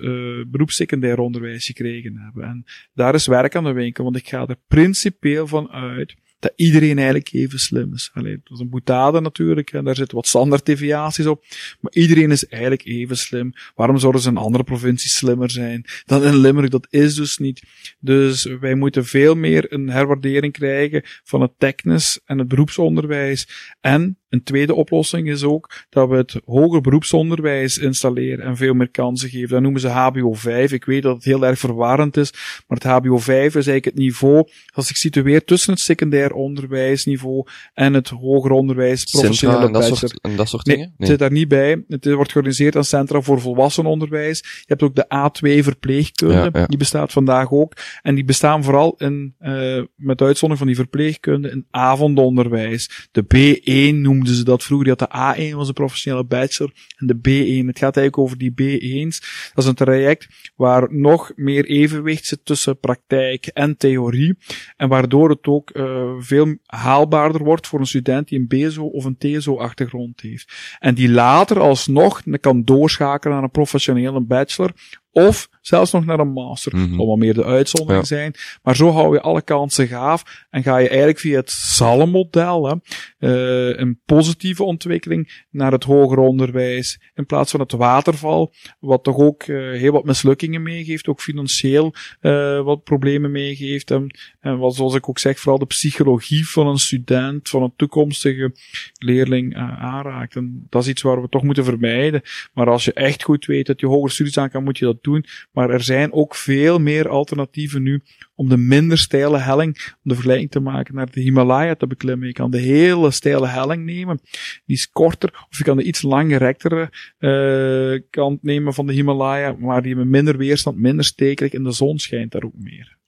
beroepssecundair 0.52 1.20
onderwijs 1.20 1.66
gekregen 1.66 2.18
hebben. 2.18 2.44
En 2.44 2.66
daar 2.94 3.14
is 3.14 3.28
werk 3.28 3.56
aan 3.56 3.64
de 3.64 3.72
winkel, 3.72 4.04
want 4.04 4.16
ik 4.16 4.28
ga 4.28 4.48
er 4.48 4.58
principieel 4.68 5.48
van 5.48 5.70
uit 5.72 6.16
dat 6.42 6.54
iedereen 6.56 6.98
eigenlijk 6.98 7.34
even 7.34 7.60
slim 7.60 7.94
is. 7.94 8.12
Allee, 8.14 8.40
dat 8.44 8.54
is 8.54 8.60
een 8.60 8.70
boetade 8.70 9.22
natuurlijk, 9.22 9.72
en 9.72 9.84
daar 9.84 9.96
zitten 9.96 10.16
wat 10.16 10.28
standaard 10.28 10.66
deviaties 10.66 11.26
op, 11.26 11.44
maar 11.80 11.94
iedereen 11.94 12.32
is 12.32 12.48
eigenlijk 12.48 12.86
even 12.86 13.18
slim. 13.18 13.54
Waarom 13.76 13.98
zouden 13.98 14.22
ze 14.22 14.30
in 14.30 14.38
andere 14.38 14.64
provincies 14.64 15.16
slimmer 15.16 15.52
zijn 15.52 15.86
dan 16.06 16.24
in 16.24 16.38
Limburg? 16.38 16.70
Dat 16.70 16.88
is 16.90 17.16
dus 17.16 17.38
niet. 17.38 17.64
Dus 18.00 18.44
wij 18.44 18.76
moeten 18.76 19.06
veel 19.06 19.36
meer 19.36 19.74
een 19.74 19.90
herwaardering 19.90 20.54
krijgen 20.54 21.02
van 21.24 21.42
het 21.42 21.52
technisch 21.58 22.20
en 22.26 22.38
het 22.38 22.48
beroepsonderwijs. 22.48 23.48
En 23.80 24.18
een 24.32 24.44
tweede 24.44 24.74
oplossing 24.74 25.30
is 25.30 25.44
ook 25.44 25.72
dat 25.90 26.10
we 26.10 26.16
het 26.16 26.42
hoger 26.46 26.82
beroepsonderwijs 26.82 27.78
installeren 27.78 28.46
en 28.46 28.58
veel 28.58 28.74
meer 28.74 28.90
kansen 28.90 29.30
geven. 29.30 29.50
Dat 29.50 29.62
noemen 29.62 29.82
ze 29.82 29.88
HBO 29.88 30.34
5. 30.34 30.72
Ik 30.72 30.86
weet 30.86 31.04
dat 31.04 31.16
het 31.16 31.24
heel 31.24 31.46
erg 31.46 31.60
verwarrend 31.60 32.18
is, 32.18 32.32
maar 32.68 32.78
het 32.78 32.84
HBO 32.84 33.18
5 33.18 33.46
is 33.46 33.54
eigenlijk 33.54 33.86
het 33.86 33.96
niveau 33.96 34.48
dat 34.76 34.86
zich 34.86 34.98
situeert 34.98 35.48
tussen 35.48 35.74
het 35.74 35.82
secundair 35.82 36.34
onderwijsniveau 36.34 37.46
en 37.74 37.94
het 37.94 38.10
hoger 38.10 38.52
onderwijs, 38.52 39.04
professionele 39.04 39.66
en 39.66 39.72
dat 39.72 39.86
soort, 39.86 40.22
en 40.22 40.36
dat 40.36 40.50
soort 40.50 40.66
dingen? 40.66 40.80
Nee, 40.86 40.96
het 40.98 41.08
zit 41.08 41.20
daar 41.20 41.32
niet 41.32 41.48
bij. 41.48 41.84
Het 41.88 42.06
wordt 42.06 42.32
georganiseerd 42.32 42.76
aan 42.76 42.84
Centra 42.84 43.22
voor 43.22 43.42
Volwassenenonderwijs. 43.42 44.40
Je 44.40 44.64
hebt 44.66 44.84
ook 44.84 44.96
de 44.96 45.06
A2 45.06 45.64
verpleegkunde, 45.64 46.34
ja, 46.34 46.50
ja. 46.54 46.66
die 46.66 46.78
bestaat 46.78 47.12
vandaag 47.12 47.52
ook. 47.52 47.74
En 48.02 48.16
die 48.16 48.26
bestaan 48.26 48.64
vooral 48.64 48.96
in, 48.98 49.36
uh, 49.40 49.84
met 49.96 50.22
uitzondering 50.22 50.58
van 50.58 50.68
die 50.68 50.76
verpleegkunde, 50.76 51.50
in 51.50 51.66
avondonderwijs. 51.72 53.10
De 53.12 53.24
B1 53.24 53.96
noemden 54.22 54.40
ze 54.40 54.44
dat 54.44 54.64
vroeger. 54.64 54.88
Die 54.88 54.96
had 54.98 55.12
de 55.12 55.52
A1 55.52 55.56
was 55.56 55.68
een 55.68 55.74
professionele 55.74 56.26
bachelor 56.26 56.72
en 56.98 57.08
de 57.08 57.16
B1. 57.16 57.66
Het 57.66 57.80
gaat 57.80 57.98
eigenlijk 57.98 58.18
over 58.18 58.38
die 58.38 58.52
B1's. 58.52 59.20
Dat 59.54 59.64
is 59.64 59.70
een 59.70 59.76
traject 59.76 60.28
waar 60.56 60.88
nog 60.94 61.32
meer 61.36 61.66
evenwicht 61.66 62.26
zit 62.26 62.46
tussen 62.46 62.80
praktijk 62.80 63.46
en 63.46 63.78
theorie. 63.78 64.38
En 64.78 64.90
waardoor 64.90 65.30
het 65.30 65.48
ook 65.48 65.76
uh, 65.76 66.12
veel 66.20 66.58
haalbaarder 66.66 67.44
wordt 67.44 67.68
voor 67.68 67.80
een 67.80 67.86
student 67.86 68.28
die 68.28 68.40
een 68.40 68.48
BSO 68.48 68.86
of 68.86 69.06
een 69.06 69.18
TSO 69.18 69.58
achtergrond 69.58 70.22
heeft. 70.22 70.54
En 70.80 70.96
die 70.96 71.10
later 71.10 71.60
alsnog 71.60 72.22
kan 72.40 72.64
doorschakelen 72.64 73.36
naar 73.36 73.44
een 73.44 73.52
professionele 73.52 74.22
bachelor 74.22 74.72
of 75.12 75.50
zelfs 75.62 75.92
nog 75.92 76.06
naar 76.06 76.20
een 76.20 76.34
master. 76.34 76.76
Mm 76.76 76.94
-hmm. 76.94 77.20
Meer 77.20 77.34
de 77.34 77.46
uitzondering 77.46 78.08
ja. 78.08 78.16
zijn. 78.16 78.34
Maar 78.64 78.76
zo 78.76 78.92
hou 78.92 79.14
je 79.14 79.22
alle 79.22 79.42
kansen 79.42 79.88
gaaf 79.88 80.46
en 80.50 80.64
ga 80.64 80.78
je 80.78 80.88
eigenlijk 80.88 81.20
via 81.20 81.40
het 81.40 81.50
SALM-model 81.50 82.82
uh, 83.20 83.78
een 83.78 84.00
positieve 84.06 84.64
ontwikkeling 84.64 85.46
naar 85.50 85.72
het 85.72 85.84
hoger 85.84 86.18
onderwijs 86.18 87.00
in 87.14 87.26
plaats 87.26 87.52
van 87.52 87.60
het 87.60 87.72
waterval, 87.72 88.54
wat 88.80 89.04
toch 89.04 89.18
ook 89.18 89.48
uh, 89.48 89.80
heel 89.80 89.92
wat 89.92 90.04
mislukkingen 90.04 90.62
meegeeft, 90.62 91.08
ook 91.08 91.22
financieel 91.22 91.94
uh, 92.22 92.62
wat 92.62 92.84
problemen 92.84 93.32
meegeeft. 93.32 93.92
En, 93.92 94.16
en 94.40 94.58
wat, 94.58 94.76
zoals 94.76 94.96
ik 94.96 95.10
ook 95.10 95.20
zeg, 95.20 95.40
vooral 95.40 95.60
de 95.60 95.66
psychologie 95.66 96.50
van 96.50 96.68
een 96.68 96.78
student, 96.78 97.50
van 97.50 97.64
een 97.64 97.74
toekomstige 97.76 98.56
leerling 98.98 99.56
aanraakt. 99.56 100.36
En 100.36 100.66
dat 100.70 100.82
is 100.82 100.88
iets 100.88 101.02
waar 101.02 101.22
we 101.22 101.30
toch 101.30 101.44
moeten 101.44 101.66
vermijden. 101.66 102.22
Maar 102.54 102.70
als 102.70 102.86
je 102.86 102.94
echt 102.94 103.24
goed 103.24 103.46
weet 103.46 103.66
dat 103.66 103.80
je 103.80 103.88
hogere 103.88 104.12
studies 104.14 104.38
aan 104.38 104.50
kan, 104.50 104.64
moet 104.64 104.78
je 104.78 104.86
dat 104.86 105.01
doen. 105.04 105.26
Maar 105.52 105.70
er 105.70 105.84
zijn 105.84 106.14
ook 106.14 106.36
veel 106.36 106.80
meer 106.80 107.10
alternatieven 107.10 107.82
nu 107.82 108.04
om 108.36 108.50
de 108.50 108.58
minder 108.58 108.98
steile 108.98 109.38
helling, 109.38 109.78
om 109.90 110.00
de 110.02 110.14
vergelijking 110.14 110.52
te 110.52 110.60
maken 110.60 110.96
naar 110.96 111.12
de 111.12 111.22
Himalaya 111.22 111.76
te 111.76 111.88
beklimmen. 111.88 112.28
Je 112.28 112.34
kan 112.34 112.52
de 112.52 112.60
hele 112.60 113.12
steile 113.12 113.48
helling 113.48 113.86
nemen, 113.86 114.20
die 114.66 114.76
is 114.76 114.90
korter, 114.90 115.46
of 115.50 115.58
je 115.58 115.64
kan 115.64 115.78
de 115.78 115.84
iets 115.84 116.02
langgerektere 116.02 116.92
uh, 117.20 118.02
kant 118.10 118.44
nemen 118.44 118.74
van 118.74 118.86
de 118.86 118.94
Himalaya, 118.94 119.56
maar 119.60 119.82
die 119.82 119.96
met 119.96 120.08
minder 120.08 120.38
weerstand, 120.38 120.78
minder 120.78 121.06
stekelijk 121.06 121.54
in 121.54 121.64
de 121.64 121.72
zon 121.72 122.00
schijnt 122.00 122.32
daar 122.32 122.44
ook 122.44 122.58
meer. 122.58 123.00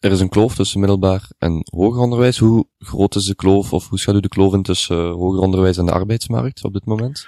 Er 0.00 0.10
is 0.10 0.20
een 0.20 0.28
kloof 0.28 0.54
tussen 0.54 0.80
middelbaar 0.80 1.30
en 1.38 1.66
hoger 1.70 2.00
onderwijs. 2.00 2.38
Hoe 2.38 2.66
groot 2.78 3.14
is 3.14 3.24
de 3.24 3.34
kloof, 3.34 3.72
of 3.72 3.88
hoe 3.88 3.98
schat 3.98 4.14
u 4.14 4.20
de 4.20 4.28
kloof 4.28 4.54
in 4.54 4.62
tussen 4.62 5.10
hoger 5.10 5.40
onderwijs 5.40 5.76
en 5.76 5.86
de 5.86 5.92
arbeidsmarkt 5.92 6.64
op 6.64 6.72
dit 6.72 6.84
moment? 6.84 7.26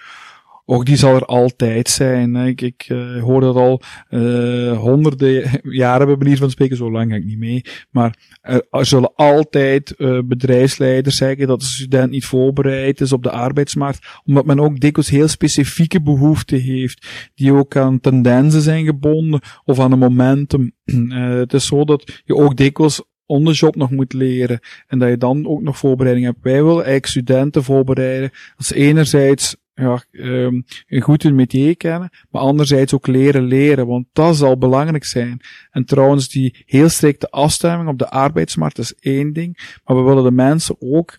Ook 0.64 0.87
die 0.87 0.96
zal 0.96 1.14
er 1.14 1.25
altijd 1.25 1.88
zijn. 1.88 2.37
Ik, 2.37 2.61
ik 2.61 2.88
uh, 2.88 3.22
hoor 3.22 3.40
dat 3.40 3.57
al 3.57 3.81
uh, 4.11 4.79
honderden 4.79 5.61
jaren 5.62 6.07
bij 6.07 6.16
manier 6.16 6.37
van 6.37 6.51
spreken, 6.51 6.77
zo 6.77 6.90
lang 6.90 7.11
ga 7.11 7.16
ik 7.16 7.25
niet 7.25 7.38
mee. 7.38 7.62
Maar 7.90 8.16
er, 8.40 8.87
zullen 8.87 9.14
altijd 9.14 9.94
uh, 9.98 10.18
bedrijfsleiders 10.25 11.16
zeggen 11.16 11.46
dat 11.46 11.61
de 11.61 11.66
student 11.66 12.11
niet 12.11 12.25
voorbereid 12.25 13.01
is 13.01 13.12
op 13.12 13.22
de 13.22 13.31
arbeidsmarkt, 13.31 14.07
omdat 14.25 14.44
men 14.44 14.61
ook 14.61 14.81
dikwijls 14.81 15.11
heel 15.11 15.29
specifieke 15.29 16.03
behoeften 16.03 16.61
heeft, 16.61 17.07
die 17.35 17.53
ook 17.53 17.77
aan 17.77 18.01
tendensen 18.01 18.62
zijn 18.62 18.85
gebonden 18.85 19.40
of 19.64 19.81
aan 19.81 19.92
een 19.92 19.98
momentum. 19.98 20.72
het 21.40 21.53
is 21.53 21.66
zo 21.66 21.85
dat 21.85 22.22
je 22.25 22.37
ook 22.37 22.57
dikwijls 22.57 23.03
on 23.27 23.44
the 23.44 23.53
job 23.53 23.77
nog 23.77 23.90
moet 23.90 24.12
leren 24.12 24.61
en 24.87 24.98
dat 24.98 25.09
je 25.09 25.16
dan 25.16 25.46
ook 25.46 25.62
nog 25.62 25.79
voorbereiding 25.79 26.27
hebt. 26.27 26.38
Wij 26.42 26.53
willen 26.53 26.75
eigenlijk 26.75 27.07
studenten 27.07 27.64
voorbereiden. 27.64 28.31
Dat 28.31 28.61
is 28.61 28.72
enerzijds 28.72 29.57
ja, 29.74 30.02
um, 30.11 30.64
goed 31.00 31.22
hun 31.22 31.35
métier 31.35 31.76
kennen, 31.76 32.11
maar 32.30 32.42
anderzijds 32.42 32.94
ook 32.94 33.06
leren 33.06 33.42
leren, 33.42 33.87
want 33.87 34.06
dat 34.12 34.37
zal 34.37 34.58
belangrijk 34.58 35.04
zijn. 35.04 35.40
En 35.70 35.85
trouwens, 35.85 36.28
die 36.28 36.64
heel 36.66 36.88
strikte 36.88 37.30
afstemming 37.30 37.88
op 37.88 37.98
de 37.98 38.11
arbeidsmarkt 38.11 38.78
is 38.78 38.94
één 38.94 39.32
ding, 39.32 39.80
maar 39.85 39.96
we 39.96 40.02
willen 40.02 40.24
de 40.24 40.30
mensen 40.30 40.76
ook 40.78 41.16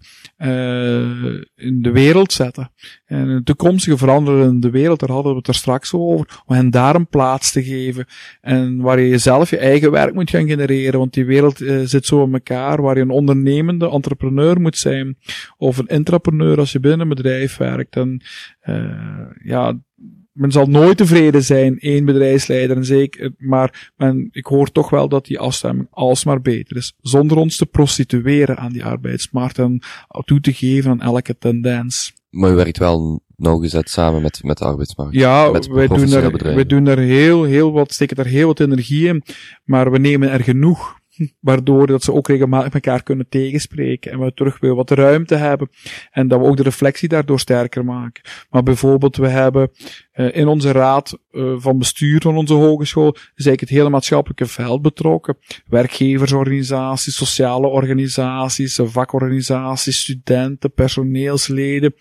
in 1.56 1.82
de 1.82 1.92
wereld 1.92 2.32
zetten. 2.32 2.72
En 3.06 3.28
een 3.28 3.44
toekomstige 3.44 3.98
veranderende 3.98 4.70
wereld, 4.70 5.00
daar 5.00 5.12
hadden 5.12 5.32
we 5.32 5.38
het 5.38 5.48
er 5.48 5.54
straks 5.54 5.94
over, 5.94 6.42
om 6.46 6.56
hen 6.56 6.70
daar 6.70 6.96
een 6.96 7.08
plaats 7.08 7.52
te 7.52 7.64
geven. 7.64 8.06
En 8.42 8.82
waar 8.82 9.00
je 9.00 9.10
jezelf 9.10 9.50
je 9.50 9.58
eigen 9.58 9.92
werk 9.92 10.14
moet 10.14 10.30
gaan 10.30 10.48
genereren, 10.48 11.00
want 11.00 11.14
die 11.14 11.26
wereld 11.26 11.58
zit 11.84 12.06
zo 12.06 12.24
in 12.24 12.34
elkaar, 12.34 12.82
waar 12.82 12.96
je 12.96 13.02
een 13.02 13.10
ondernemende 13.10 13.90
entrepreneur 13.90 14.62
moet 14.62 14.78
zijn, 14.78 15.18
of 15.58 15.78
een 15.78 15.88
intrapreneur 15.88 16.58
als 16.58 16.72
je 16.72 16.80
binnen 16.80 17.00
een 17.00 17.16
bedrijf 17.16 17.58
werkt. 17.58 17.96
En 17.96 18.22
ja, 19.44 19.80
men 20.34 20.52
zal 20.52 20.66
nooit 20.66 20.98
tevreden 20.98 21.44
zijn, 21.44 21.80
één 21.80 22.06
bedrijfsleider, 22.06 22.78
en 22.78 22.86
zeker, 22.86 23.34
maar 23.38 23.92
men, 23.96 24.30
ik 24.32 24.46
hoor 24.46 24.72
toch 24.72 24.90
wel 24.90 25.10
dat 25.10 25.26
die 25.26 25.40
afstemming 25.40 25.88
alsmaar 25.90 26.42
beter 26.42 26.78
is. 26.78 26.94
Zonder 27.02 27.38
ons 27.38 27.58
te 27.58 27.66
prostitueren 27.66 28.58
aan 28.58 28.72
die 28.72 28.86
arbeidsmarkt 28.86 29.60
en 29.60 29.82
toe 30.26 30.40
te 30.40 30.54
geven 30.54 30.92
aan 30.92 31.02
elke 31.02 31.38
tendens. 31.38 32.14
Maar 32.30 32.52
u 32.52 32.56
werkt 32.56 32.78
wel 32.78 33.24
nauwgezet 33.36 33.90
samen 33.90 34.22
met, 34.22 34.44
met 34.44 34.58
de 34.58 34.66
arbeidsmarkt. 34.66 35.14
Ja, 35.14 35.52
met 35.52 35.68
wij 35.68 35.88
doen, 35.88 36.12
er, 36.12 36.56
wij 36.56 36.66
doen 36.66 36.88
er 36.88 37.00
heel, 37.00 37.44
heel 37.44 37.72
wat, 37.72 37.94
steken 37.94 38.18
er 38.18 38.26
heel 38.26 38.48
wat 38.48 38.60
energie 38.60 39.08
in, 39.08 39.24
maar 39.64 39.92
we 39.92 39.98
nemen 39.98 40.30
er 40.30 40.44
genoeg 40.44 41.02
waardoor 41.40 41.88
dat 41.88 42.04
ze 42.04 42.14
ook 42.14 42.28
regelmatig 42.28 42.74
elkaar 42.74 43.04
kunnen 43.04 43.30
tegenspreken 43.30 44.12
en 44.12 44.20
we 44.20 44.34
terug 44.34 44.60
weer 44.60 44.76
wat 44.76 44.92
ruimte 44.92 45.36
hebben 45.36 45.70
en 46.12 46.28
dat 46.28 46.40
we 46.40 46.46
ook 46.46 46.58
de 46.58 46.64
reflectie 46.64 47.10
daardoor 47.10 47.40
sterker 47.40 47.86
maken. 47.86 48.24
Maar 48.50 48.64
bijvoorbeeld, 48.64 49.18
we 49.18 49.28
hebben 49.28 49.72
uh, 50.16 50.36
in 50.36 50.48
onze 50.48 50.72
raad 50.72 51.18
uh, 51.32 51.54
van 51.58 51.78
bestuur 51.78 52.22
van 52.22 52.38
onze 52.38 52.54
hogeschool 52.54 53.14
is 53.14 53.22
eigenlijk 53.46 53.60
het 53.60 53.70
hele 53.70 53.90
maatschappelijke 53.90 54.46
veld 54.46 54.82
betrokken. 54.82 55.38
Werkgeversorganisaties, 55.68 57.16
sociale 57.16 57.68
organisaties, 57.68 58.80
vakorganisaties, 58.84 60.00
studenten, 60.00 60.74
personeelsleden, 60.74 61.96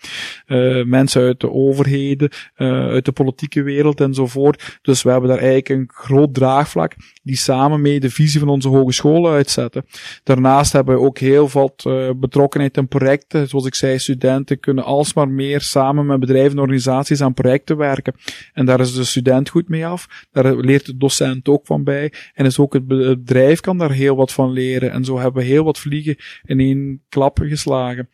uh, 0.47 0.85
mensen 0.85 1.21
uit 1.21 1.39
de 1.39 1.51
overheden, 1.51 2.31
uit 2.55 3.05
de 3.05 3.11
politieke 3.11 3.61
wereld 3.61 4.01
enzovoort. 4.01 4.79
Dus 4.81 5.03
we 5.03 5.09
hebben 5.09 5.29
daar 5.29 5.37
eigenlijk 5.37 5.69
een 5.69 5.89
groot 5.93 6.33
draagvlak 6.33 6.95
die 7.23 7.37
samen 7.37 7.81
mee 7.81 7.99
de 7.99 8.09
visie 8.09 8.39
van 8.39 8.49
onze 8.49 8.67
hogescholen 8.67 9.31
uitzetten. 9.31 9.85
Daarnaast 10.23 10.73
hebben 10.73 10.95
we 10.95 11.01
ook 11.01 11.17
heel 11.17 11.49
wat 11.49 11.83
betrokkenheid 12.15 12.77
in 12.77 12.87
projecten. 12.87 13.47
Zoals 13.47 13.65
ik 13.65 13.75
zei, 13.75 13.99
studenten 13.99 14.59
kunnen 14.59 14.83
alsmaar 14.83 15.29
meer 15.29 15.61
samen 15.61 16.05
met 16.05 16.19
bedrijven 16.19 16.51
en 16.51 16.59
organisaties 16.59 17.21
aan 17.21 17.33
projecten 17.33 17.77
werken 17.77 18.02
en 18.53 18.65
daar 18.65 18.79
is 18.79 18.93
de 18.93 19.03
student 19.03 19.49
goed 19.49 19.69
mee 19.69 19.85
af. 19.85 20.27
Daar 20.31 20.55
leert 20.55 20.85
de 20.85 20.97
docent 20.97 21.47
ook 21.47 21.65
van 21.65 21.83
bij. 21.83 22.13
En 22.33 22.45
is 22.45 22.59
ook 22.59 22.73
het 22.73 22.87
bedrijf 22.87 23.59
kan 23.59 23.77
daar 23.77 23.91
heel 23.91 24.15
wat 24.15 24.33
van 24.33 24.51
leren. 24.51 24.91
En 24.91 25.05
zo 25.05 25.19
hebben 25.19 25.41
we 25.41 25.47
heel 25.47 25.63
wat 25.63 25.79
vliegen 25.79 26.15
in 26.43 26.59
één 26.59 27.01
klap 27.09 27.37
geslagen. 27.37 28.09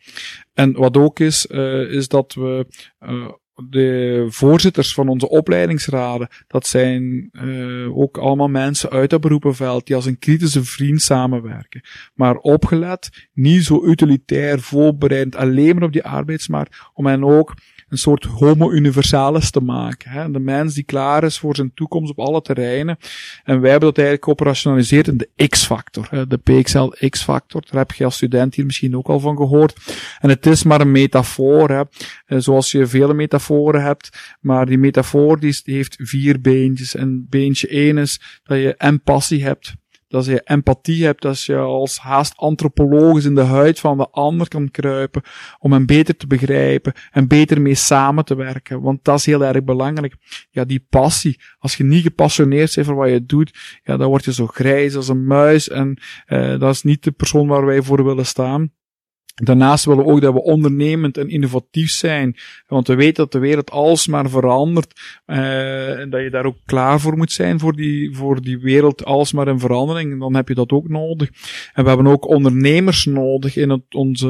En 0.54 0.72
wat 0.72 0.96
ook 0.96 1.18
is, 1.18 1.46
uh, 1.50 1.92
is 1.92 2.08
dat 2.08 2.34
we 2.34 2.66
uh, 3.00 3.28
de 3.68 4.26
voorzitters 4.28 4.94
van 4.94 5.08
onze 5.08 5.28
opleidingsraden, 5.28 6.28
dat 6.46 6.66
zijn 6.66 7.30
uh, 7.32 7.98
ook 7.98 8.18
allemaal 8.18 8.48
mensen 8.48 8.90
uit 8.90 9.10
dat 9.10 9.20
beroepenveld 9.20 9.86
die 9.86 9.96
als 9.96 10.06
een 10.06 10.18
kritische 10.18 10.64
vriend 10.64 11.02
samenwerken. 11.02 11.80
Maar 12.14 12.36
opgelet, 12.36 13.28
niet 13.32 13.64
zo 13.64 13.84
utilitair 13.84 14.60
voorbereid 14.60 15.36
alleen 15.36 15.74
maar 15.74 15.84
op 15.84 15.92
die 15.92 16.04
arbeidsmarkt, 16.04 16.76
om 16.92 17.06
hen 17.06 17.24
ook 17.24 17.54
een 17.90 17.98
soort 17.98 18.24
homo 18.24 18.70
universalis 18.70 19.50
te 19.50 19.60
maken. 19.60 20.10
Hè? 20.10 20.30
De 20.30 20.38
mens 20.38 20.74
die 20.74 20.84
klaar 20.84 21.24
is 21.24 21.38
voor 21.38 21.56
zijn 21.56 21.74
toekomst 21.74 22.10
op 22.10 22.18
alle 22.18 22.42
terreinen. 22.42 22.98
En 23.44 23.60
wij 23.60 23.70
hebben 23.70 23.88
dat 23.88 23.98
eigenlijk 23.98 24.28
operationaliseerd 24.28 25.08
in 25.08 25.16
de 25.16 25.48
X-factor. 25.48 26.08
De 26.28 26.36
PXL 26.36 26.88
X-factor. 27.08 27.62
Daar 27.70 27.80
heb 27.80 27.92
je 27.92 28.04
als 28.04 28.14
student 28.14 28.54
hier 28.54 28.66
misschien 28.66 28.96
ook 28.96 29.08
al 29.08 29.20
van 29.20 29.36
gehoord. 29.36 29.76
En 30.18 30.28
het 30.28 30.46
is 30.46 30.62
maar 30.62 30.80
een 30.80 30.92
metafoor. 30.92 31.70
Hè? 31.70 31.82
Eh, 32.26 32.38
zoals 32.38 32.70
je 32.70 32.86
vele 32.86 33.14
metaforen 33.14 33.82
hebt. 33.82 34.36
Maar 34.40 34.66
die 34.66 34.78
metafoor 34.78 35.40
die 35.40 35.60
heeft 35.64 35.96
vier 35.98 36.40
beentjes. 36.40 36.94
En 36.94 37.26
beentje 37.28 37.68
één 37.68 37.98
is 37.98 38.20
dat 38.42 38.58
je 38.58 38.74
empathie 38.78 39.44
hebt 39.44 39.74
dat 40.10 40.24
je 40.24 40.40
empathie 40.44 41.04
hebt, 41.04 41.22
dat 41.22 41.42
je 41.42 41.56
als 41.56 41.98
haast 41.98 42.36
antropologisch 42.36 43.24
in 43.24 43.34
de 43.34 43.40
huid 43.40 43.80
van 43.80 43.96
de 43.96 44.08
ander 44.10 44.48
kan 44.48 44.70
kruipen, 44.70 45.22
om 45.58 45.72
hem 45.72 45.86
beter 45.86 46.16
te 46.16 46.26
begrijpen 46.26 46.92
en 47.10 47.28
beter 47.28 47.60
mee 47.60 47.74
samen 47.74 48.24
te 48.24 48.34
werken. 48.34 48.80
Want 48.80 49.04
dat 49.04 49.18
is 49.18 49.26
heel 49.26 49.44
erg 49.44 49.64
belangrijk. 49.64 50.14
Ja, 50.50 50.64
die 50.64 50.86
passie. 50.88 51.40
Als 51.58 51.76
je 51.76 51.84
niet 51.84 52.02
gepassioneerd 52.02 52.74
bent 52.74 52.86
voor 52.86 52.96
wat 52.96 53.08
je 53.08 53.24
doet, 53.24 53.80
ja, 53.82 53.96
dan 53.96 54.08
word 54.08 54.24
je 54.24 54.32
zo 54.32 54.46
grijs 54.46 54.96
als 54.96 55.08
een 55.08 55.26
muis 55.26 55.68
en 55.68 55.98
uh, 56.26 56.58
dat 56.58 56.74
is 56.74 56.82
niet 56.82 57.04
de 57.04 57.10
persoon 57.10 57.46
waar 57.46 57.66
wij 57.66 57.82
voor 57.82 58.04
willen 58.04 58.26
staan. 58.26 58.72
Daarnaast 59.40 59.84
willen 59.84 60.04
we 60.04 60.10
ook 60.10 60.20
dat 60.20 60.32
we 60.32 60.42
ondernemend 60.42 61.16
en 61.16 61.28
innovatief 61.28 61.90
zijn. 61.90 62.36
Want 62.66 62.86
we 62.86 62.94
weten 62.94 63.14
dat 63.14 63.32
de 63.32 63.38
wereld 63.38 63.70
alsmaar 63.70 64.30
verandert. 64.30 65.00
Uh, 65.26 65.98
en 66.00 66.10
dat 66.10 66.22
je 66.22 66.30
daar 66.30 66.44
ook 66.44 66.56
klaar 66.66 67.00
voor 67.00 67.16
moet 67.16 67.32
zijn 67.32 67.58
voor 67.58 67.76
die, 67.76 68.16
voor 68.16 68.42
die 68.42 68.58
wereld 68.58 69.04
alsmaar 69.04 69.48
in 69.48 69.58
verandering. 69.58 70.20
Dan 70.20 70.34
heb 70.34 70.48
je 70.48 70.54
dat 70.54 70.70
ook 70.70 70.88
nodig. 70.88 71.28
En 71.72 71.82
we 71.82 71.88
hebben 71.88 72.06
ook 72.06 72.28
ondernemers 72.28 73.04
nodig 73.04 73.56
in 73.56 73.70
het, 73.70 73.94
onze 73.94 74.28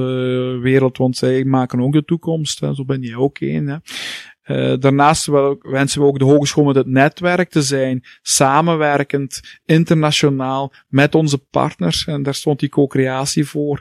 wereld. 0.63 0.99
Want 0.99 1.17
zij 1.17 1.45
maken 1.45 1.81
ook 1.81 1.93
de 1.93 2.05
toekomst. 2.05 2.61
Hè. 2.61 2.75
Zo 2.75 2.85
ben 2.85 3.01
jij 3.01 3.17
ook 3.17 3.39
één. 3.39 3.83
Uh, 4.47 4.75
daarnaast 4.79 5.27
wensen 5.61 6.01
we 6.01 6.07
ook 6.07 6.19
de 6.19 6.25
hogeschool 6.25 6.65
met 6.65 6.75
het 6.75 6.87
netwerk 6.87 7.51
te 7.51 7.63
zijn, 7.63 8.05
samenwerkend, 8.23 9.41
internationaal, 9.65 10.73
met 10.89 11.15
onze 11.15 11.39
partners. 11.39 12.07
En 12.07 12.23
daar 12.23 12.35
stond 12.35 12.61
die 12.61 12.69
co-creatie 12.69 13.45
voor. 13.45 13.81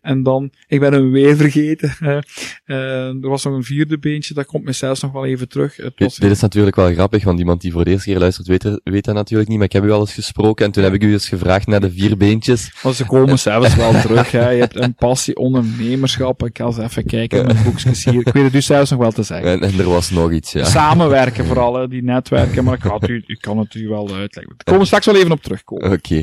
En 0.00 0.22
dan, 0.22 0.52
ik 0.66 0.80
ben 0.80 0.92
hem 0.92 1.10
weer 1.10 1.36
vergeten. 1.36 1.94
Uh, 2.00 3.06
er 3.06 3.28
was 3.28 3.44
nog 3.44 3.54
een 3.54 3.64
vierde 3.64 3.98
beentje, 3.98 4.34
dat 4.34 4.46
komt 4.46 4.64
me 4.64 4.72
zelfs 4.72 5.00
nog 5.00 5.12
wel 5.12 5.26
even 5.26 5.48
terug. 5.48 5.76
Het 5.76 5.92
was 5.96 6.16
dit, 6.16 6.30
is 6.30 6.40
natuurlijk 6.40 6.76
wel 6.76 6.92
grappig, 6.92 7.24
want 7.24 7.38
iemand 7.38 7.60
die 7.60 7.72
voor 7.72 7.84
de 7.84 7.90
eerste 7.90 8.10
keer 8.10 8.18
luistert 8.18 8.46
weet, 8.46 8.80
weet 8.84 9.04
dat 9.04 9.14
natuurlijk 9.14 9.48
niet, 9.48 9.58
maar 9.58 9.66
ik 9.66 9.72
heb 9.72 9.84
u 9.84 9.90
al 9.90 10.00
eens 10.00 10.14
gesproken 10.14 10.66
en 10.66 10.72
toen 10.72 10.84
heb 10.84 10.94
ik 10.94 11.02
u 11.02 11.12
eens 11.12 11.28
gevraagd 11.28 11.66
naar 11.66 11.80
de 11.80 11.90
vier 11.90 12.16
beentjes. 12.16 12.72
Maar 12.82 12.94
ze 12.94 13.06
komen 13.06 13.38
zelfs 13.38 13.74
wel 13.74 14.00
terug, 14.02 14.30
hè. 14.30 14.50
je 14.50 14.60
hebt 14.60 14.76
een 14.76 14.94
passie, 14.94 15.36
ondernemerschap, 15.36 16.44
ik 16.44 16.56
ga 16.56 16.64
eens 16.64 16.78
even 16.78 17.04
kijken 17.04 17.38
in 17.38 17.46
mijn 17.46 17.64
boekjes 17.64 18.04
hier. 18.04 18.20
Ik 18.26 18.32
weet 18.32 18.44
het 18.44 18.54
u 18.54 18.62
zelfs 18.62 18.90
nog 18.90 19.00
wel 19.00 19.12
te 19.12 19.22
zeggen. 19.22 19.50
En, 19.50 19.60
en 19.60 19.78
er 19.78 19.88
was 19.88 20.09
nog 20.10 20.32
iets, 20.32 20.52
ja. 20.52 20.64
Samenwerken 20.64 21.46
vooral, 21.50 21.74
hè, 21.74 21.88
die 21.88 22.02
netwerken, 22.02 22.64
maar 22.64 22.74
ik, 22.74 22.82
had 22.82 23.08
u, 23.08 23.22
ik 23.26 23.40
kan 23.40 23.58
het 23.58 23.74
u 23.74 23.88
wel 23.88 24.14
uitleggen. 24.14 24.54
Daar 24.56 24.64
komen 24.64 24.80
we 24.80 24.86
straks 24.86 25.06
wel 25.06 25.16
even 25.16 25.32
op 25.32 25.42
terugkomen. 25.42 25.92
Oké. 25.92 26.22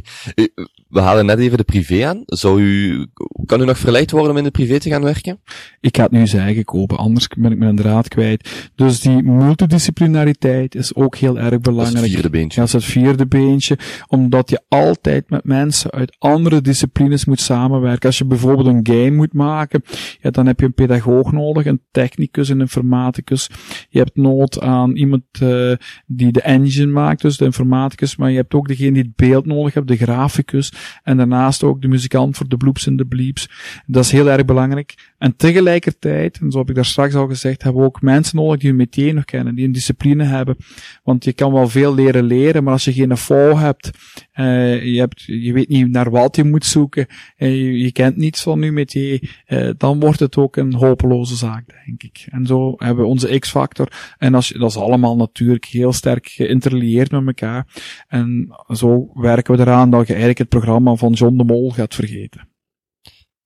We 0.90 1.00
halen 1.00 1.26
net 1.26 1.40
even 1.40 1.58
de 1.58 1.64
privé 1.64 2.08
aan. 2.08 2.24
Zou 2.26 2.62
u, 2.62 3.06
kan 3.46 3.62
u 3.62 3.66
nog 3.66 3.78
verleid 3.78 4.12
worden 4.12 4.32
om 4.32 4.38
in 4.38 4.44
de 4.44 4.52
privé 4.52 4.80
te 4.80 4.90
gaan 4.90 5.04
werken? 5.04 5.40
Ik 5.80 5.98
ga 5.98 6.04
het 6.04 6.12
nu 6.12 6.28
zeggen 6.28 6.64
kopen, 6.64 6.98
anders 6.98 7.28
ben 7.38 7.52
ik 7.52 7.58
mijn 7.58 7.76
draad 7.76 8.08
kwijt. 8.08 8.70
Dus 8.76 9.00
die 9.00 9.24
multidisciplinariteit 9.24 10.76
is 10.76 10.96
ook 10.96 11.16
heel 11.16 11.40
erg 11.40 11.60
belangrijk. 11.60 11.96
Dat 11.96 12.04
is 12.04 12.12
het 12.12 12.12
vierde 12.12 12.30
beentje. 12.30 12.60
dat 12.60 12.68
is 12.68 12.74
het 12.74 12.84
vierde 12.84 13.28
beentje, 13.28 13.78
omdat 14.08 14.50
je 14.50 14.62
altijd 14.68 15.30
met 15.30 15.44
mensen 15.44 15.92
uit 15.92 16.16
andere 16.20 16.62
disciplines 16.62 17.26
moet 17.26 17.40
samenwerken. 17.40 18.08
Als 18.08 18.18
je 18.18 18.26
bijvoorbeeld 18.26 18.68
een 18.68 18.88
game 18.96 19.12
moet 19.12 19.34
maken, 19.34 19.82
ja, 20.22 20.30
dan 20.30 20.46
heb 20.46 20.60
je 20.60 20.66
een 20.66 20.74
pedagoog 20.74 21.32
nodig, 21.32 21.66
een 21.66 21.82
technicus, 21.92 22.50
een 22.50 22.60
informaticus. 22.60 23.50
Je 23.90 24.00
hebt 24.00 24.16
nood 24.16 24.62
aan 24.62 24.96
iemand 24.96 25.24
uh, 25.44 25.72
die 26.06 26.32
de 26.32 26.42
engine 26.42 26.92
maakt, 26.92 27.22
dus 27.22 27.38
de 27.38 27.46
informaticus, 27.46 28.16
maar 28.16 28.30
je 28.30 28.38
hebt 28.38 28.54
ook 28.54 28.68
degene 28.68 28.92
die 28.92 29.04
het 29.04 29.16
beeld 29.16 29.46
nodig 29.46 29.74
heeft, 29.74 29.88
de 29.88 29.98
graficus, 29.98 30.72
en 31.04 31.18
daarnaast 31.18 31.64
ook 31.64 31.82
de 31.82 31.88
muzikant 31.88 32.38
voor 32.38 32.48
de 32.48 32.58
bloops 32.58 32.88
en 32.88 32.96
de 32.96 33.06
bleeps. 33.06 33.50
Dat 33.86 34.04
is 34.04 34.12
heel 34.12 34.30
erg 34.30 34.46
belangrijk. 34.46 35.14
En 35.18 35.36
tegelijkertijd, 35.36 36.40
en 36.40 36.52
zo 36.52 36.58
heb 36.58 36.70
ik 36.70 36.76
daar 36.76 36.86
straks 36.86 37.14
al 37.14 37.28
gezegd, 37.28 37.64
hebben 37.64 37.82
we 37.82 37.88
ook 37.88 38.02
mensen 38.02 38.38
nodig 38.38 38.60
die 38.60 38.70
hun 38.70 38.78
métier 38.78 39.14
nog 39.14 39.26
kennen, 39.26 39.56
die 39.56 39.66
een 39.66 39.72
discipline 39.72 40.24
hebben. 40.24 40.58
Want 41.04 41.24
je 41.24 41.34
kan 41.34 41.54
wel 41.54 41.70
veel 41.70 41.94
leren 41.94 42.24
leren, 42.24 42.64
maar 42.64 42.74
als 42.74 42.86
je 42.86 42.94
geen 42.94 43.18
FO 43.18 43.58
hebt, 43.58 43.90
uh, 44.40 44.84
je, 44.94 45.00
hebt 45.00 45.22
je 45.22 45.54
weet 45.54 45.68
niet 45.68 45.92
naar 45.92 46.10
wat 46.10 46.36
je 46.36 46.44
moet 46.44 46.66
zoeken, 46.66 47.08
en 47.36 47.50
je, 47.50 47.78
je 47.78 47.92
kent 47.92 48.18
niets 48.18 48.42
van 48.42 48.62
je 48.62 48.72
métier, 48.72 49.44
uh, 49.48 49.70
dan 49.78 50.00
wordt 50.00 50.20
het 50.20 50.38
ook 50.38 50.56
een 50.56 50.74
hopeloze 50.74 51.36
zaak, 51.36 51.86
denk 51.86 52.04
ik. 52.04 52.28
En 52.30 52.46
zo 52.46 52.74
hebben 52.78 53.04
we 53.04 53.10
onze 53.10 53.40
X-factor. 53.40 54.16
En 54.18 54.36
als, 54.36 54.50
dat 54.50 54.70
is 54.70 54.78
allemaal 54.78 55.16
natuurlijk 55.16 55.66
heel 55.66 55.94
sterk 55.94 56.28
geïnterlieerd 56.28 57.12
met 57.12 57.26
elkaar. 57.26 57.68
En 58.08 58.56
zo 58.68 59.10
werken 59.14 59.56
we 59.56 59.62
eraan 59.62 59.90
dat 59.90 60.02
je 60.02 60.08
eigenlijk 60.08 60.40
het 60.40 60.50
programma 60.50 60.96
van 60.96 61.14
John 61.14 61.38
de 61.38 61.44
Mol 61.44 61.72
gaat 61.72 61.96
vergeten. 61.96 62.50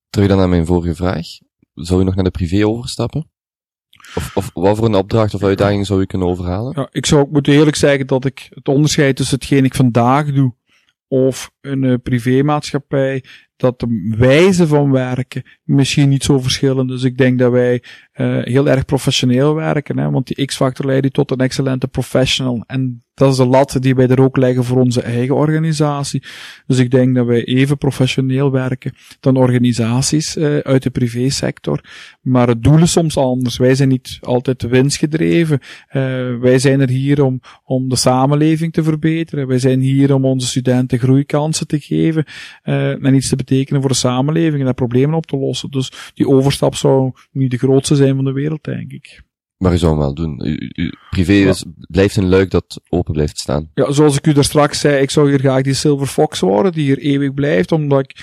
Terug 0.10 0.28
dan 0.28 0.38
naar 0.38 0.50
mijn 0.50 0.66
vorige 0.66 0.96
vraag. 0.96 1.26
Zou 1.74 2.00
je 2.00 2.06
nog 2.06 2.16
naar 2.16 2.24
de 2.24 2.32
privé 2.32 2.68
overstappen? 2.68 3.30
Of, 4.16 4.36
of 4.36 4.52
wat 4.54 4.78
voor 4.78 4.86
een 4.86 4.96
opdracht 4.96 5.34
of 5.34 5.44
uitdaging 5.44 5.86
zou 5.86 6.00
je 6.00 6.06
kunnen 6.06 6.28
overhalen? 6.28 6.74
Ja, 6.76 6.90
ik 6.92 7.06
zou 7.06 7.22
ook 7.22 7.32
moeten 7.32 7.54
eerlijk 7.54 7.76
zeggen 7.76 8.08
dat 8.08 8.26
ik 8.26 8.48
het 8.50 8.68
onderscheid 8.68 9.16
tussen 9.16 9.38
hetgeen 9.38 9.66
ik 9.66 9.76
vandaag 9.76 10.34
doe 10.34 10.54
of 11.12 11.52
een 11.62 11.84
uh, 11.84 11.96
privémaatschappij 12.04 13.24
dat 13.56 13.80
de 13.80 14.14
wijze 14.18 14.68
van 14.68 14.92
werken 14.92 15.44
misschien 15.64 16.10
niet 16.10 16.24
zo 16.24 16.40
verschillen. 16.40 16.88
Dus 16.88 17.04
ik 17.04 17.18
denk 17.18 17.40
dat 17.40 17.52
wij 17.52 17.84
uh, 18.14 18.44
heel 18.44 18.70
erg 18.70 18.86
professioneel 18.86 19.56
werken, 19.56 19.98
hè, 19.98 20.10
want 20.10 20.28
die 20.28 20.46
X-factor 20.46 20.86
leidt 20.86 21.14
tot 21.14 21.32
een 21.32 21.38
excellente 21.38 21.88
professional. 21.88 22.64
En 22.68 23.04
dat 23.14 23.32
is 23.32 23.38
de 23.38 23.46
lat 23.46 23.78
die 23.80 23.96
wij 23.96 24.08
er 24.08 24.22
ook 24.22 24.38
leggen 24.38 24.64
voor 24.64 24.78
onze 24.78 25.02
eigen 25.02 25.36
organisatie. 25.36 26.24
Dus 26.68 26.80
ik 26.80 26.92
denk 26.92 27.16
dat 27.16 27.26
wij 27.26 27.44
even 27.44 27.78
professioneel 27.78 28.52
werken 28.52 28.94
dan 29.20 29.38
organisaties 29.38 30.38
uh, 30.38 30.58
uit 30.58 30.84
de 30.84 30.90
privésector. 30.90 31.84
Maar 32.22 32.48
het 32.48 32.64
doel 32.64 32.78
is 32.78 32.92
soms 32.92 33.18
anders. 33.18 33.58
Wij 33.58 33.76
zijn 33.76 33.90
niet 33.90 34.18
altijd 34.22 34.62
winstgedreven. 34.62 35.60
Uh, 35.62 36.40
wij 36.40 36.60
zijn 36.60 36.80
er 36.82 36.90
hier 36.90 37.24
om, 37.24 37.40
om 37.64 37.90
de 37.90 37.96
samenleving 37.96 38.74
te 38.74 38.84
verbeteren. 38.84 39.48
Wij 39.48 39.60
zijn 39.60 39.80
hier 39.80 40.14
om 40.14 40.26
onze 40.26 40.48
studenten 40.48 41.00
groeikansen 41.00 41.68
te 41.68 41.80
geven 41.80 42.26
uh, 42.64 43.06
en 43.06 43.16
iets 43.16 43.30
te 43.30 43.36
betekenen 43.36 43.82
voor 43.82 43.90
de 43.90 43.96
samenleving 43.96 44.60
en 44.60 44.66
daar 44.66 44.74
problemen 44.74 45.16
op 45.16 45.26
te 45.26 45.38
lossen. 45.38 45.72
Dus 45.72 46.12
die 46.14 46.28
overstap 46.28 46.76
zou 46.76 47.12
niet 47.32 47.52
de 47.52 47.58
grootste 47.58 47.96
zijn 47.96 48.16
van 48.16 48.26
de 48.26 48.32
wereld, 48.32 48.64
denk 48.64 48.92
ik. 48.92 49.22
Maar 49.62 49.74
u 49.74 49.78
zou 49.78 49.92
hem 49.92 50.02
wel 50.02 50.14
doen. 50.14 50.42
U, 50.48 50.72
u, 50.76 50.94
privé 51.10 51.34
is, 51.34 51.66
blijft 51.78 52.16
een 52.16 52.30
luik 52.30 52.50
dat 52.50 52.82
open 52.90 53.14
blijft 53.14 53.40
staan. 53.40 53.70
Ja, 53.74 53.92
zoals 53.92 54.18
ik 54.18 54.28
u 54.28 54.34
daar 54.34 54.44
straks 54.44 54.80
zei, 54.80 55.02
ik 55.02 55.10
zou 55.10 55.30
hier 55.30 55.40
graag 55.40 55.62
die 55.62 55.74
Silver 55.74 56.08
Fox 56.08 56.40
worden, 56.40 56.72
die 56.72 56.84
hier 56.84 56.98
eeuwig 56.98 57.34
blijft, 57.34 57.72
omdat 57.72 58.00
ik 58.00 58.16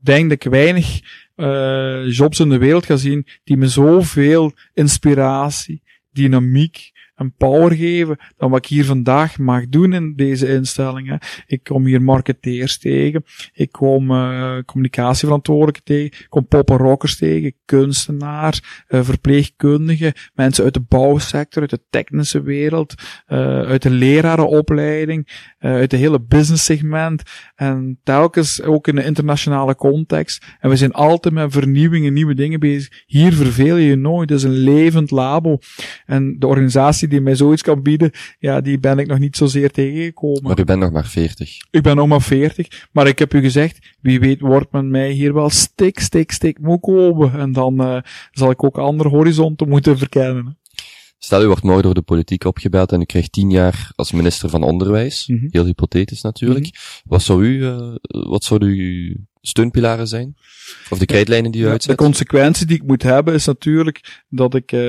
denk 0.00 0.22
dat 0.28 0.44
ik 0.44 0.50
weinig 0.50 1.00
uh, 1.36 2.10
jobs 2.10 2.40
in 2.40 2.48
de 2.48 2.58
wereld 2.58 2.86
ga 2.86 2.96
zien 2.96 3.26
die 3.44 3.56
me 3.56 3.68
zoveel 3.68 4.52
inspiratie, 4.74 5.82
dynamiek, 6.10 6.90
en 7.14 7.34
power 7.36 7.72
geven 7.72 8.16
dan 8.36 8.50
wat 8.50 8.58
ik 8.58 8.66
hier 8.66 8.84
vandaag 8.84 9.38
mag 9.38 9.68
doen 9.68 9.92
in 9.92 10.12
deze 10.16 10.48
instellingen. 10.48 11.18
Ik 11.46 11.64
kom 11.64 11.86
hier 11.86 12.02
marketeers 12.02 12.78
tegen, 12.78 13.24
ik 13.52 13.72
kom 13.72 14.10
uh, 14.10 14.58
communicatieverantwoordelijken 14.66 15.84
tegen, 15.84 16.18
ik 16.20 16.26
kom 16.28 16.46
pop 16.46 16.70
en 16.70 16.76
rockers 16.76 17.16
tegen, 17.16 17.54
kunstenaars, 17.64 18.84
uh, 18.88 19.04
verpleegkundigen, 19.04 20.12
mensen 20.34 20.64
uit 20.64 20.74
de 20.74 20.84
bouwsector, 20.88 21.60
uit 21.60 21.70
de 21.70 21.82
technische 21.90 22.42
wereld, 22.42 22.94
uh, 23.28 23.38
uit 23.60 23.82
de 23.82 23.90
lerarenopleiding, 23.90 25.52
uit 25.58 25.90
de 25.90 25.96
hele 25.96 26.20
business 26.20 26.64
segment 26.64 27.22
en 27.54 28.00
telkens 28.02 28.62
ook 28.62 28.88
in 28.88 28.94
de 28.94 29.04
internationale 29.04 29.74
context. 29.74 30.44
En 30.60 30.70
we 30.70 30.76
zijn 30.76 30.92
altijd 30.92 31.34
met 31.34 31.52
vernieuwingen, 31.52 32.12
nieuwe 32.12 32.34
dingen 32.34 32.60
bezig. 32.60 33.02
Hier 33.06 33.32
verveel 33.32 33.76
je 33.76 33.86
je 33.86 33.96
nooit. 33.96 34.30
Het 34.30 34.38
is 34.38 34.44
een 34.44 34.58
levend 34.58 35.10
labo. 35.10 35.58
En 36.06 36.36
de 36.38 36.46
organisatie 36.46 37.03
die 37.08 37.20
mij 37.20 37.34
zoiets 37.34 37.62
kan 37.62 37.82
bieden, 37.82 38.10
ja, 38.38 38.60
die 38.60 38.78
ben 38.78 38.98
ik 38.98 39.06
nog 39.06 39.18
niet 39.18 39.36
zozeer 39.36 39.70
tegengekomen. 39.70 40.42
Maar 40.42 40.60
u 40.60 40.64
bent 40.64 40.80
nog 40.80 40.92
maar 40.92 41.06
40. 41.06 41.56
Ik 41.70 41.82
ben 41.82 41.96
nog 41.96 42.08
maar 42.08 42.22
40, 42.22 42.88
maar 42.92 43.06
ik 43.06 43.18
heb 43.18 43.34
u 43.34 43.40
gezegd, 43.40 43.96
wie 44.00 44.20
weet 44.20 44.40
wordt 44.40 44.72
men 44.72 44.90
mij 44.90 45.10
hier 45.10 45.34
wel 45.34 45.50
stik, 45.50 46.00
stik, 46.00 46.32
stik 46.32 46.58
moet 46.58 46.80
komen. 46.80 47.32
En 47.32 47.52
dan 47.52 47.80
uh, 47.80 47.98
zal 48.30 48.50
ik 48.50 48.64
ook 48.64 48.78
andere 48.78 49.08
horizonten 49.08 49.68
moeten 49.68 49.98
verkennen. 49.98 50.58
Stel, 51.18 51.42
u 51.42 51.46
wordt 51.46 51.62
morgen 51.62 51.82
door 51.82 51.94
de 51.94 52.02
politiek 52.02 52.44
opgebeld 52.44 52.92
en 52.92 53.00
u 53.00 53.04
krijgt 53.04 53.32
tien 53.32 53.50
jaar 53.50 53.92
als 53.94 54.12
minister 54.12 54.48
van 54.48 54.62
Onderwijs. 54.62 55.26
Mm 55.26 55.38
-hmm. 55.38 55.48
Heel 55.50 55.64
hypothetisch 55.64 56.22
natuurlijk. 56.22 56.64
Mm 56.64 56.70
-hmm. 56.72 57.10
Wat 57.10 57.22
zou 57.22 57.44
u, 57.44 57.58
uh, 57.58 57.94
wat 58.06 58.44
zouden 58.44 58.68
uw 58.68 59.14
steunpilaren 59.46 60.06
zijn? 60.06 60.36
Of 60.90 60.98
de 60.98 61.06
krijtlijnen 61.06 61.50
die 61.50 61.62
u 61.62 61.68
uitzet? 61.68 61.98
De 61.98 62.04
consequentie 62.04 62.66
die 62.66 62.76
ik 62.76 62.86
moet 62.86 63.02
hebben 63.02 63.34
is 63.34 63.46
natuurlijk 63.46 64.22
dat 64.28 64.54
ik 64.54 64.72
uh, 64.72 64.80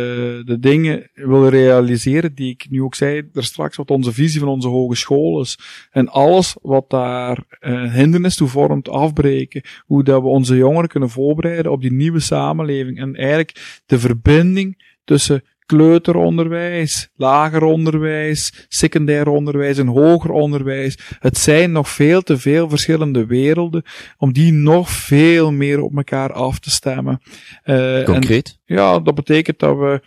de 0.45 0.57
dingen 0.59 1.09
wil 1.13 1.47
realiseren 1.47 2.35
die 2.35 2.49
ik 2.49 2.65
nu 2.69 2.81
ook 2.81 2.95
zei 2.95 3.29
er 3.33 3.43
straks, 3.43 3.77
wat 3.77 3.91
onze 3.91 4.13
visie 4.13 4.39
van 4.39 4.49
onze 4.49 4.67
hogeschool 4.67 5.41
is. 5.41 5.57
En 5.91 6.09
alles 6.09 6.55
wat 6.61 6.89
daar 6.89 7.43
uh, 7.61 7.93
hindernis 7.93 8.35
toe 8.35 8.47
vormt, 8.47 8.89
afbreken. 8.89 9.61
Hoe 9.85 10.03
dat 10.03 10.21
we 10.21 10.27
onze 10.27 10.55
jongeren 10.55 10.89
kunnen 10.89 11.09
voorbereiden 11.09 11.71
op 11.71 11.81
die 11.81 11.93
nieuwe 11.93 12.19
samenleving. 12.19 12.99
En 12.99 13.15
eigenlijk 13.15 13.81
de 13.85 13.99
verbinding 13.99 14.93
tussen 15.03 15.43
kleuteronderwijs, 15.65 17.09
lager 17.15 17.63
onderwijs, 17.63 18.65
secundair 18.67 19.27
onderwijs 19.27 19.77
en 19.77 19.87
hoger 19.87 20.31
onderwijs. 20.31 20.97
Het 21.19 21.37
zijn 21.37 21.71
nog 21.71 21.89
veel 21.89 22.21
te 22.21 22.37
veel 22.37 22.69
verschillende 22.69 23.25
werelden 23.25 23.83
om 24.17 24.33
die 24.33 24.51
nog 24.51 24.89
veel 24.89 25.51
meer 25.51 25.81
op 25.81 25.97
elkaar 25.97 26.33
af 26.33 26.59
te 26.59 26.71
stemmen. 26.71 27.21
Uh, 27.65 28.03
Concreet? 28.03 28.59
En, 28.65 28.75
ja, 28.75 28.99
dat 28.99 29.15
betekent 29.15 29.59
dat 29.59 29.77
we 29.77 30.01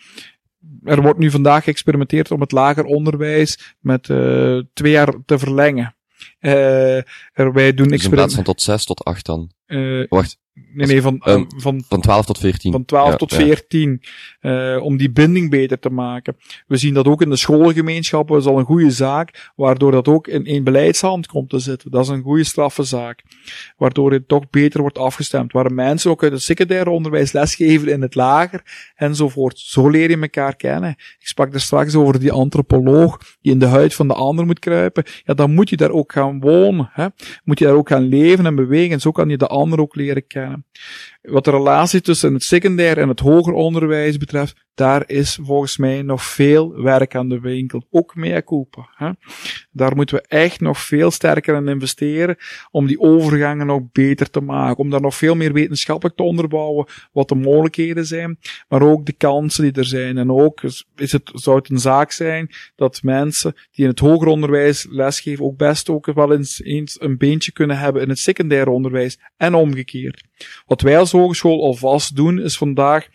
er 0.84 1.02
wordt 1.02 1.18
nu 1.18 1.30
vandaag 1.30 1.64
geëxperimenteerd 1.64 2.30
om 2.30 2.40
het 2.40 2.52
lager 2.52 2.84
onderwijs 2.84 3.76
met 3.80 4.08
uh, 4.08 4.62
twee 4.72 4.92
jaar 4.92 5.14
te 5.24 5.38
verlengen. 5.38 5.96
Uh, 6.40 6.96
er, 7.32 7.52
wij 7.52 7.74
doen 7.74 7.88
dus 7.88 8.04
in 8.04 8.10
plaats 8.10 8.34
van 8.34 8.44
tot 8.44 8.62
zes 8.62 8.84
tot 8.84 9.04
acht 9.04 9.26
dan? 9.26 9.50
Uh, 9.66 10.06
Wacht. 10.08 10.38
Nee, 10.72 10.86
nee, 10.86 11.02
van, 11.02 11.22
um, 11.24 11.46
van, 11.56 11.82
van 11.88 12.00
12 12.00 12.26
tot 12.26 12.38
14. 12.38 12.72
Van 12.72 12.84
12 12.84 13.10
ja, 13.10 13.16
tot 13.16 13.30
ja. 13.30 13.36
14. 13.36 14.02
Uh, 14.40 14.82
om 14.82 14.96
die 14.96 15.10
binding 15.10 15.50
beter 15.50 15.78
te 15.78 15.90
maken. 15.90 16.36
We 16.66 16.76
zien 16.76 16.94
dat 16.94 17.06
ook 17.06 17.22
in 17.22 17.30
de 17.30 17.36
schoolgemeenschappen. 17.36 18.34
Dat 18.34 18.44
is 18.44 18.50
al 18.50 18.58
een 18.58 18.64
goede 18.64 18.90
zaak. 18.90 19.52
Waardoor 19.56 19.90
dat 19.90 20.08
ook 20.08 20.26
in 20.26 20.46
één 20.46 20.64
beleidshand 20.64 21.26
komt 21.26 21.50
te 21.50 21.58
zitten. 21.58 21.90
Dat 21.90 22.02
is 22.02 22.08
een 22.08 22.22
goede 22.22 22.44
straffe 22.44 22.82
zaak. 22.82 23.22
Waardoor 23.76 24.12
het 24.12 24.28
toch 24.28 24.50
beter 24.50 24.80
wordt 24.80 24.98
afgestemd. 24.98 25.52
Waar 25.52 25.72
mensen 25.72 26.10
ook 26.10 26.22
uit 26.22 26.32
het 26.32 26.42
secundaire 26.42 26.90
onderwijs 26.90 27.32
lesgeven 27.32 27.88
in 27.88 28.02
het 28.02 28.14
lager. 28.14 28.92
Enzovoort. 28.94 29.58
Zo 29.58 29.88
leer 29.88 30.10
je 30.10 30.18
elkaar 30.18 30.56
kennen. 30.56 30.90
Ik 30.90 31.26
sprak 31.26 31.54
er 31.54 31.60
straks 31.60 31.94
over 31.94 32.20
die 32.20 32.32
antropoloog. 32.32 33.18
Die 33.40 33.52
in 33.52 33.58
de 33.58 33.66
huid 33.66 33.94
van 33.94 34.08
de 34.08 34.14
ander 34.14 34.46
moet 34.46 34.58
kruipen. 34.58 35.04
Ja, 35.24 35.34
dan 35.34 35.54
moet 35.54 35.70
je 35.70 35.76
daar 35.76 35.90
ook 35.90 36.12
gaan 36.28 36.40
wonen. 36.40 36.90
Hè? 36.92 37.06
Moet 37.44 37.58
je 37.58 37.64
daar 37.64 37.74
ook 37.74 37.88
gaan 37.88 38.08
leven 38.08 38.46
en 38.46 38.54
bewegen. 38.54 39.00
Zo 39.00 39.10
kan 39.10 39.28
je 39.28 39.36
de 39.36 39.46
ander 39.46 39.80
ook 39.80 39.94
leren 39.94 40.26
kennen. 40.26 40.66
Wat 41.20 41.44
de 41.44 41.50
relatie 41.50 42.00
tussen 42.00 42.34
het 42.34 42.42
secundair 42.42 42.98
en 42.98 43.08
het 43.08 43.20
hoger 43.20 43.52
onderwijs 43.52 44.16
betreft, 44.16 44.66
daar 44.74 45.02
is 45.06 45.38
volgens 45.42 45.76
mij 45.76 46.02
nog 46.02 46.24
veel 46.24 46.82
werk 46.82 47.14
aan 47.14 47.28
de 47.28 47.40
winkel. 47.40 47.86
Ook 47.90 48.14
meer 48.14 48.44
culpa. 48.44 48.88
Hè? 48.94 49.10
Daar 49.70 49.96
moeten 49.96 50.16
we 50.16 50.22
echt 50.28 50.60
nog 50.60 50.78
veel 50.78 51.10
sterker 51.10 51.56
in 51.56 51.68
investeren 51.68 52.36
om 52.70 52.86
die 52.86 53.00
overgangen 53.00 53.66
nog 53.66 53.82
beter 53.92 54.30
te 54.30 54.40
maken. 54.40 54.78
Om 54.78 54.90
daar 54.90 55.00
nog 55.00 55.14
veel 55.14 55.34
meer 55.34 55.52
wetenschappelijk 55.52 56.16
te 56.16 56.22
onderbouwen 56.22 56.86
wat 57.12 57.28
de 57.28 57.34
mogelijkheden 57.34 58.06
zijn, 58.06 58.38
maar 58.68 58.82
ook 58.82 59.06
de 59.06 59.12
kansen 59.12 59.62
die 59.62 59.72
er 59.72 59.86
zijn. 59.86 60.18
En 60.18 60.30
ook 60.30 60.62
is 60.96 61.12
het, 61.12 61.30
zou 61.34 61.56
het 61.56 61.70
een 61.70 61.78
zaak 61.78 62.10
zijn 62.10 62.50
dat 62.76 63.02
mensen 63.02 63.52
die 63.70 63.84
in 63.84 63.90
het 63.90 64.00
hoger 64.00 64.28
onderwijs 64.28 64.86
lesgeven 64.90 65.44
ook 65.44 65.56
best 65.56 65.88
ook 65.88 66.06
wel 66.06 66.32
eens, 66.32 66.62
eens 66.62 67.00
een 67.00 67.16
beentje 67.16 67.52
kunnen 67.52 67.78
hebben 67.78 68.02
in 68.02 68.08
het 68.08 68.18
secundair 68.18 68.68
onderwijs 68.68 69.18
en 69.36 69.54
omgekeerd. 69.54 70.27
Wat 70.66 70.80
wij 70.80 70.98
als 70.98 71.12
hogeschool 71.12 71.62
alvast 71.62 72.16
doen 72.16 72.40
is 72.40 72.56
vandaag 72.56 73.08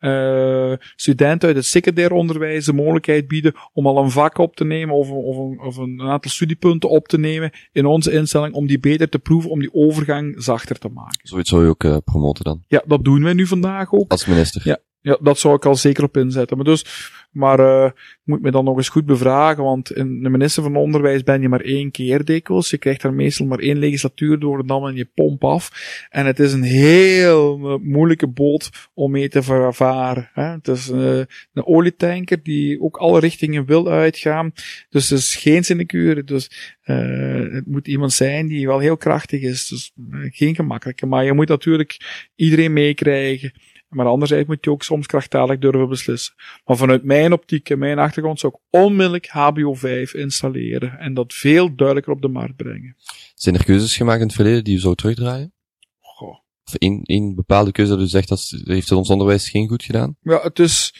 uh, 0.00 0.72
studenten 0.96 1.48
uit 1.48 1.56
het 1.56 1.66
secundair 1.66 2.12
onderwijs 2.12 2.64
de 2.64 2.72
mogelijkheid 2.72 3.28
bieden 3.28 3.54
om 3.72 3.86
al 3.86 3.98
een 3.98 4.10
vak 4.10 4.38
op 4.38 4.56
te 4.56 4.64
nemen 4.64 4.94
of, 4.94 5.10
of, 5.10 5.36
een, 5.36 5.60
of 5.60 5.76
een 5.76 6.00
aantal 6.00 6.30
studiepunten 6.30 6.88
op 6.88 7.08
te 7.08 7.18
nemen 7.18 7.50
in 7.72 7.86
onze 7.86 8.12
instelling 8.12 8.54
om 8.54 8.66
die 8.66 8.80
beter 8.80 9.08
te 9.08 9.18
proeven, 9.18 9.50
om 9.50 9.60
die 9.60 9.74
overgang 9.74 10.34
zachter 10.42 10.78
te 10.78 10.88
maken. 10.88 11.28
Zoiets 11.28 11.50
zou 11.50 11.62
je 11.62 11.68
ook 11.68 11.84
uh, 11.84 11.96
promoten 12.04 12.44
dan? 12.44 12.64
Ja, 12.66 12.82
dat 12.86 13.04
doen 13.04 13.22
wij 13.22 13.32
nu 13.32 13.46
vandaag 13.46 13.92
ook. 13.92 14.10
Als 14.10 14.26
minister? 14.26 14.62
Ja, 14.64 14.78
ja, 15.02 15.18
dat 15.20 15.38
zou 15.38 15.54
ik 15.54 15.64
al 15.64 15.76
zeker 15.76 16.04
op 16.04 16.16
inzetten. 16.16 16.56
Maar 16.56 16.66
dus, 16.66 17.10
maar 17.30 17.86
ik 17.86 18.20
moet 18.24 18.42
me 18.42 18.50
dan 18.50 18.64
nog 18.64 18.76
eens 18.76 18.88
goed 18.88 19.06
bevragen, 19.06 19.64
want 19.64 19.92
in 19.92 20.22
de 20.22 20.28
minister 20.28 20.62
van 20.62 20.76
Onderwijs 20.76 21.22
ben 21.22 21.40
je 21.40 21.48
maar 21.48 21.60
één 21.60 21.90
keer 21.90 22.24
dikwijls. 22.24 22.70
Je 22.70 22.78
krijgt 22.78 23.02
daar 23.02 23.14
meestal 23.14 23.46
maar 23.46 23.58
één 23.58 23.78
legislatuur 23.78 24.38
door 24.38 24.58
en 24.58 24.66
dan 24.66 24.82
ben 24.82 24.94
je 24.94 25.10
pomp 25.14 25.44
af. 25.44 25.70
En 26.08 26.26
het 26.26 26.38
is 26.38 26.52
een 26.52 26.62
heel 26.62 27.78
moeilijke 27.82 28.26
boot 28.26 28.70
om 28.94 29.10
mee 29.10 29.28
te 29.28 29.42
vervaren. 29.42 30.30
Hè. 30.32 30.44
Het 30.44 30.68
is 30.68 30.90
uh, 30.90 31.18
een 31.52 31.66
olietanker 31.66 32.42
die 32.42 32.80
ook 32.80 32.96
alle 32.96 33.20
richtingen 33.20 33.64
wil 33.64 33.88
uitgaan. 33.88 34.52
Dus 34.88 35.10
het 35.10 35.18
is 35.18 35.36
geen 35.36 35.64
sinecure. 35.64 36.24
Dus 36.24 36.74
het 36.82 37.66
moet 37.66 37.88
iemand 37.88 38.12
zijn 38.12 38.46
die 38.46 38.66
wel 38.66 38.78
heel 38.78 38.96
krachtig 38.96 39.40
is. 39.40 39.68
Dus 39.68 39.92
geen 40.30 40.54
gemakkelijke. 40.54 41.06
Maar 41.06 41.24
je 41.24 41.32
moet 41.32 41.48
natuurlijk 41.48 41.96
iedereen 42.34 42.72
meekrijgen. 42.72 43.52
Maar 43.90 44.06
anderzijds 44.06 44.48
moet 44.48 44.64
je 44.64 44.70
ook 44.70 44.82
soms 44.82 45.06
krachtdadig 45.06 45.58
durven 45.58 45.88
beslissen. 45.88 46.34
Maar 46.64 46.76
vanuit 46.76 47.04
mijn 47.04 47.32
optiek 47.32 47.70
en 47.70 47.78
mijn 47.78 47.98
achtergrond 47.98 48.40
zou 48.40 48.52
ik 48.52 48.80
onmiddellijk 48.80 49.28
HBO 49.28 49.74
5 49.74 50.14
installeren 50.14 50.98
en 50.98 51.14
dat 51.14 51.34
veel 51.34 51.74
duidelijker 51.74 52.12
op 52.12 52.22
de 52.22 52.28
markt 52.28 52.56
brengen. 52.56 52.96
Zijn 53.34 53.54
er 53.54 53.64
keuzes 53.64 53.96
gemaakt 53.96 54.20
in 54.20 54.26
het 54.26 54.34
verleden 54.34 54.64
die 54.64 54.76
u 54.76 54.78
zou 54.78 54.94
terugdraaien? 54.94 55.52
Goh. 55.98 56.38
Of 56.64 56.74
één, 56.74 57.02
één 57.02 57.34
bepaalde 57.34 57.72
keuze 57.72 57.92
dat 57.92 58.00
u 58.00 58.06
zegt 58.06 58.28
dat 58.28 58.62
heeft 58.64 58.88
het 58.88 58.98
ons 58.98 59.10
onderwijs 59.10 59.50
geen 59.50 59.68
goed 59.68 59.82
gedaan? 59.82 60.16
Ja, 60.20 60.40
het 60.42 60.58
is, 60.58 60.94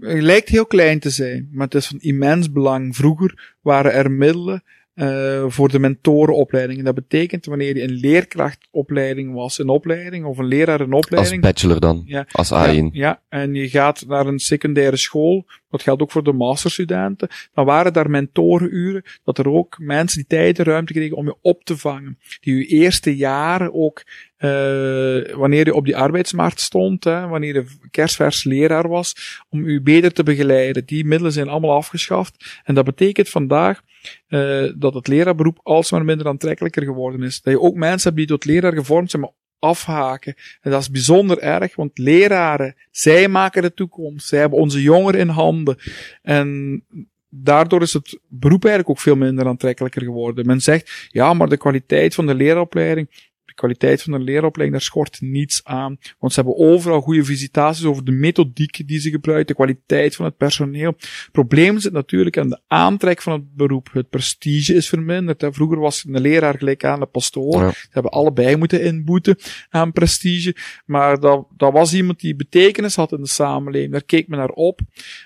het 0.00 0.22
lijkt 0.22 0.48
heel 0.48 0.66
klein 0.66 1.00
te 1.00 1.10
zijn, 1.10 1.48
maar 1.50 1.64
het 1.64 1.74
is 1.74 1.86
van 1.86 2.00
immens 2.00 2.52
belang. 2.52 2.96
Vroeger 2.96 3.56
waren 3.60 3.92
er 3.92 4.10
middelen 4.10 4.62
uh, 4.94 5.44
voor 5.46 5.68
de 5.68 5.78
mentorenopleiding. 5.78 6.78
En 6.78 6.84
dat 6.84 6.94
betekent 6.94 7.46
wanneer 7.46 7.76
je 7.76 7.82
een 7.82 7.92
leerkrachtopleiding 7.92 9.34
was, 9.34 9.58
een 9.58 9.68
opleiding, 9.68 10.24
of 10.24 10.38
een 10.38 10.46
leraar 10.46 10.80
een 10.80 10.92
opleiding. 10.92 11.44
Als 11.44 11.52
bachelor 11.52 11.80
dan, 11.80 12.02
ja, 12.06 12.26
als 12.32 12.52
A1. 12.52 12.54
Ja, 12.54 12.88
ja, 12.92 13.22
en 13.28 13.54
je 13.54 13.68
gaat 13.68 14.04
naar 14.06 14.26
een 14.26 14.38
secundaire 14.38 14.96
school, 14.96 15.46
dat 15.70 15.82
geldt 15.82 16.02
ook 16.02 16.10
voor 16.10 16.24
de 16.24 16.32
masterstudenten, 16.32 17.28
dan 17.54 17.64
waren 17.64 17.92
daar 17.92 18.10
mentorenuren, 18.10 19.02
dat 19.24 19.38
er 19.38 19.48
ook 19.48 19.78
mensen 19.78 20.18
die 20.18 20.38
tijd 20.38 20.58
en 20.58 20.64
ruimte 20.64 20.92
kregen 20.92 21.16
om 21.16 21.26
je 21.26 21.36
op 21.40 21.64
te 21.64 21.76
vangen. 21.76 22.18
Die 22.40 22.56
je 22.56 22.66
eerste 22.66 23.16
jaren 23.16 23.74
ook 23.74 24.02
uh, 24.38 25.34
wanneer 25.34 25.66
je 25.66 25.74
op 25.74 25.84
die 25.84 25.96
arbeidsmarkt 25.96 26.60
stond, 26.60 27.04
hè, 27.04 27.26
wanneer 27.26 27.54
je 27.54 27.64
kerstvers 27.90 28.44
leraar 28.44 28.88
was, 28.88 29.40
om 29.48 29.64
u 29.64 29.80
beter 29.80 30.12
te 30.12 30.22
begeleiden. 30.22 30.86
Die 30.86 31.04
middelen 31.04 31.32
zijn 31.32 31.48
allemaal 31.48 31.76
afgeschaft. 31.76 32.60
En 32.64 32.74
dat 32.74 32.84
betekent 32.84 33.28
vandaag 33.28 33.82
uh, 34.28 34.72
dat 34.76 34.94
het 34.94 35.08
leraarberoep 35.08 35.60
alsmaar 35.62 36.04
minder 36.04 36.26
aantrekkelijker 36.26 36.82
geworden 36.82 37.22
is. 37.22 37.40
Dat 37.40 37.52
je 37.52 37.60
ook 37.60 37.74
mensen 37.74 38.08
hebt 38.08 38.16
die 38.16 38.26
tot 38.26 38.44
leraar 38.44 38.72
gevormd 38.72 39.10
zijn, 39.10 39.22
maar 39.22 39.32
afhaken. 39.58 40.34
En 40.60 40.70
dat 40.70 40.80
is 40.80 40.90
bijzonder 40.90 41.38
erg, 41.38 41.76
want 41.76 41.98
leraren, 41.98 42.74
zij 42.90 43.28
maken 43.28 43.62
de 43.62 43.74
toekomst. 43.74 44.28
Zij 44.28 44.38
hebben 44.38 44.58
onze 44.58 44.82
jongeren 44.82 45.20
in 45.20 45.28
handen. 45.28 45.76
En 46.22 46.82
daardoor 47.28 47.82
is 47.82 47.92
het 47.92 48.20
beroep 48.28 48.64
eigenlijk 48.64 48.90
ook 48.94 49.04
veel 49.04 49.16
minder 49.16 49.46
aantrekkelijker 49.46 50.02
geworden. 50.02 50.46
Men 50.46 50.60
zegt, 50.60 51.08
ja, 51.08 51.34
maar 51.34 51.48
de 51.48 51.56
kwaliteit 51.56 52.14
van 52.14 52.26
de 52.26 52.34
leraaropleiding, 52.34 53.30
de 53.52 53.60
kwaliteit 53.60 54.02
van 54.02 54.12
de 54.12 54.18
leeropleiding, 54.18 54.80
daar 54.80 54.88
schort 54.88 55.20
niets 55.20 55.60
aan. 55.64 55.98
Want 56.18 56.32
ze 56.32 56.40
hebben 56.40 56.58
overal 56.58 57.00
goede 57.00 57.24
visitaties 57.24 57.84
over 57.84 58.04
de 58.04 58.12
methodiek 58.12 58.88
die 58.88 59.00
ze 59.00 59.10
gebruiken, 59.10 59.46
de 59.46 59.54
kwaliteit 59.54 60.16
van 60.16 60.24
het 60.24 60.36
personeel. 60.36 60.94
Het 60.98 61.28
probleem 61.32 61.78
zit 61.78 61.92
natuurlijk 61.92 62.38
aan 62.38 62.48
de 62.48 62.60
aantrek 62.66 63.22
van 63.22 63.32
het 63.32 63.54
beroep. 63.54 63.88
Het 63.92 64.10
prestige 64.10 64.74
is 64.74 64.88
verminderd. 64.88 65.44
Vroeger 65.50 65.78
was 65.78 66.04
een 66.04 66.20
leraar 66.20 66.58
gelijk 66.58 66.84
aan 66.84 67.00
de 67.00 67.06
pastoor. 67.06 67.72
Ze 67.72 67.88
hebben 67.90 68.12
allebei 68.12 68.56
moeten 68.56 68.82
inboeten 68.82 69.36
aan 69.70 69.92
prestige. 69.92 70.56
Maar 70.86 71.20
dat, 71.20 71.46
dat 71.56 71.72
was 71.72 71.94
iemand 71.94 72.20
die 72.20 72.36
betekenis 72.36 72.96
had 72.96 73.12
in 73.12 73.20
de 73.20 73.28
samenleving. 73.28 73.92
Daar 73.92 74.04
keek 74.04 74.28
men 74.28 74.38
naar 74.38 74.48
op. 74.48 74.80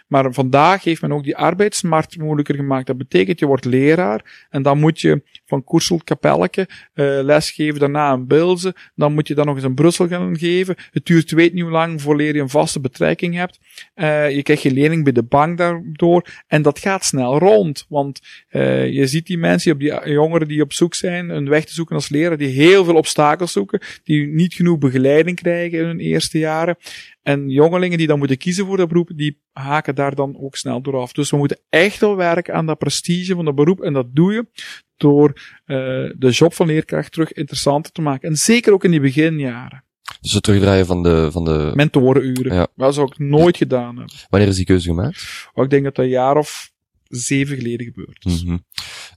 Maar 0.07 0.33
vandaag 0.33 0.85
heeft 0.85 1.01
men 1.01 1.13
ook 1.13 1.25
die 1.25 1.37
arbeidsmarkt 1.37 2.19
moeilijker 2.19 2.55
gemaakt. 2.55 2.87
Dat 2.87 2.99
betekent, 2.99 3.39
je 3.39 3.47
wordt 3.47 3.65
leraar 3.65 4.47
en 4.51 4.63
dan 4.63 4.79
moet 4.79 5.01
je 5.01 5.23
van 5.45 5.65
Koersel 5.65 6.01
uh, 6.07 6.45
lesgeven, 6.95 7.81
daarna 7.81 8.13
een 8.13 8.27
Bilze, 8.27 8.75
dan 8.95 9.15
moet 9.15 9.29
je 9.29 9.35
dan 9.35 9.47
nog 9.47 9.55
eens 9.55 9.65
in 9.65 9.75
Brussel 9.75 10.09
gaan 10.09 10.39
geven. 10.39 10.75
Het 10.91 11.07
duurt 11.07 11.31
weet 11.31 11.53
niet 11.53 11.63
hoe 11.63 11.71
lang 11.71 12.03
voordat 12.03 12.27
je 12.27 12.41
een 12.41 12.49
vaste 12.49 12.81
betrekking 12.81 13.35
hebt. 13.35 13.59
Uh, 13.95 14.31
je 14.31 14.43
krijgt 14.43 14.63
je 14.63 14.71
lening 14.71 15.05
bij 15.05 15.13
de 15.13 15.23
bank 15.23 15.59
daardoor 15.59 16.27
en 16.47 16.63
dat 16.63 16.79
gaat 16.79 17.05
snel 17.05 17.39
rond, 17.39 17.87
want 17.89 18.21
uh, 18.51 18.93
je 18.93 19.07
ziet 19.07 19.27
die 19.27 19.39
mensen, 19.39 19.79
die 19.79 20.11
jongeren 20.11 20.49
die 20.49 20.63
op 20.63 20.73
zoek 20.73 20.95
zijn, 20.95 21.29
een 21.29 21.49
weg 21.49 21.65
te 21.65 21.75
zoeken 21.75 21.95
als 21.95 22.09
leraar, 22.09 22.37
die 22.37 22.49
heel 22.49 22.85
veel 22.85 22.97
obstakels 22.97 23.53
zoeken, 23.53 23.81
die 24.05 24.27
niet 24.27 24.55
genoeg 24.55 24.79
begeleiding 24.79 25.37
krijgen 25.37 25.79
in 25.79 25.85
hun 25.85 26.01
eerste 26.01 26.39
jaren. 26.39 26.77
En 27.27 27.49
jongelingen 27.49 27.99
die 27.99 28.07
dan 28.07 28.19
moeten 28.19 28.39
kiezen 28.39 28.67
voor 28.67 28.77
dat 28.77 28.89
beroep, 28.89 29.11
die 29.15 29.41
haken 29.53 29.95
daar 29.95 30.15
dan 30.15 30.37
ook 30.41 30.57
snel 30.57 30.83
door 30.83 30.97
af. 30.97 31.13
Dus 31.13 31.31
we 31.31 31.37
moeten 31.37 31.61
echt 31.69 32.01
wel 32.01 32.17
werken 32.17 32.55
aan 32.55 32.67
dat 32.67 32.79
prestige 32.79 33.35
van 33.35 33.45
dat 33.45 33.55
beroep. 33.55 33.81
En 33.81 33.93
dat 33.93 34.07
doe 34.15 34.33
je 34.33 34.47
door 34.97 35.29
uh, 35.31 35.77
de 36.17 36.31
job 36.31 36.55
van 36.55 36.67
leerkracht 36.67 37.13
terug 37.13 37.33
interessanter 37.33 37.93
te 37.93 38.03
maken. 38.03 38.29
En 38.29 38.37
zeker 38.37 38.73
ook 38.73 38.85
in 38.85 38.91
die 38.91 39.01
beginjaren. 39.01 39.85
Dus 40.21 40.33
het 40.33 40.43
terugdraaien 40.43 40.87
van 40.87 41.03
de... 41.03 41.29
Van 41.33 41.45
de... 41.45 41.71
Mentorenuren. 41.75 42.55
Ja. 42.55 42.67
Dat 42.77 42.95
zou 42.95 43.07
ik 43.07 43.19
nooit 43.19 43.57
gedaan 43.57 43.97
hebben. 43.97 44.15
Wanneer 44.29 44.49
is 44.49 44.57
die 44.57 44.65
keuze 44.65 44.89
gemaakt? 44.89 45.49
Oh, 45.55 45.65
ik 45.65 45.71
denk 45.71 45.85
dat 45.85 45.95
dat 45.95 46.05
een 46.05 46.11
jaar 46.11 46.37
of 46.37 46.71
zeven 47.09 47.57
geleden 47.57 47.87
gebeurd 47.87 48.25
is. 48.25 48.45
Mm 48.45 48.49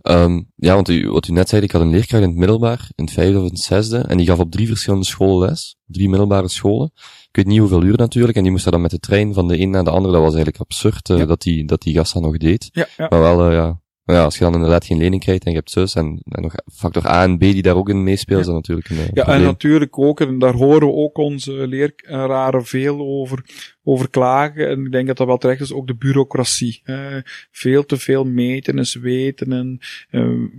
-hmm. 0.02 0.16
um, 0.16 0.52
ja, 0.56 0.74
want 0.74 0.90
u, 0.90 1.10
wat 1.10 1.28
u 1.28 1.32
net 1.32 1.50
zei, 1.50 1.62
ik 1.62 1.72
had 1.72 1.82
een 1.82 1.90
leerkracht 1.90 2.24
in 2.24 2.30
het 2.30 2.38
middelbaar, 2.38 2.90
in 2.96 3.04
het 3.04 3.14
vijfde 3.14 3.38
of 3.38 3.44
in 3.44 3.50
het 3.50 3.60
zesde, 3.60 3.98
en 3.98 4.18
die 4.18 4.26
gaf 4.26 4.40
op 4.40 4.52
drie 4.52 4.68
verschillende 4.68 5.06
scholen 5.06 5.48
les. 5.48 5.78
Drie 5.86 6.10
middelbare 6.10 6.48
scholen. 6.48 6.92
Ik 7.32 7.36
weet 7.36 7.46
niet 7.46 7.60
hoeveel 7.60 7.84
uur 7.84 7.98
natuurlijk, 7.98 8.38
en 8.38 8.44
die 8.44 8.52
moest 8.52 8.72
dan 8.72 8.82
met 8.82 8.92
de 8.92 9.00
trein 9.00 9.34
van 9.34 9.48
de 9.48 9.60
een 9.60 9.70
naar 9.70 9.84
de 9.84 9.90
andere. 9.90 10.14
Dat 10.14 10.24
was 10.24 10.34
eigenlijk 10.34 10.64
absurd, 10.64 11.08
ja. 11.08 11.26
dat 11.26 11.42
die, 11.42 11.66
dat 11.66 11.82
die 11.82 11.96
gast 11.96 12.14
dat 12.14 12.22
nog 12.24 12.38
deed. 12.38 12.70
Ja, 12.72 12.88
ja. 12.98 13.08
Maar 13.10 13.20
wel, 13.20 13.48
uh, 13.48 13.54
ja, 13.54 13.80
maar 14.04 14.16
ja, 14.16 14.24
als 14.24 14.38
je 14.38 14.44
dan 14.44 14.54
inderdaad 14.54 14.86
geen 14.86 14.98
lening 14.98 15.22
krijgt 15.22 15.44
en 15.44 15.52
je 15.52 15.58
hebt 15.58 15.72
zus 15.72 15.96
en, 15.96 16.22
en 16.26 16.42
nog 16.42 16.54
factor 16.74 17.08
A 17.08 17.24
en 17.24 17.38
B 17.38 17.40
die 17.40 17.62
daar 17.62 17.76
ook 17.76 17.90
in 17.90 18.04
meespeelt, 18.04 18.36
ja. 18.36 18.40
is 18.40 18.46
dat 18.46 18.56
natuurlijk 18.56 18.90
een 18.90 18.98
Ja, 18.98 19.04
probleem. 19.06 19.36
en 19.36 19.44
natuurlijk 19.44 20.00
ook, 20.00 20.20
en 20.20 20.40
daar 20.40 20.54
horen 20.54 20.88
we 20.88 20.94
ook 20.94 21.18
onze 21.18 21.68
leraren 21.68 22.66
veel 22.66 23.00
over, 23.00 23.46
over 23.84 24.10
klagen. 24.10 24.70
En 24.70 24.86
ik 24.86 24.92
denk 24.92 25.08
dat 25.08 25.18
dat 25.18 25.28
wel 25.28 25.38
terecht 25.38 25.62
is, 25.62 25.74
ook 25.74 25.88
de 25.88 25.96
bureaucratie. 25.96 26.82
Veel 27.52 27.86
te 27.86 27.98
veel 27.98 28.24
meten 28.24 28.78
en 28.78 28.86
zweten 28.86 29.52
en 29.52 29.78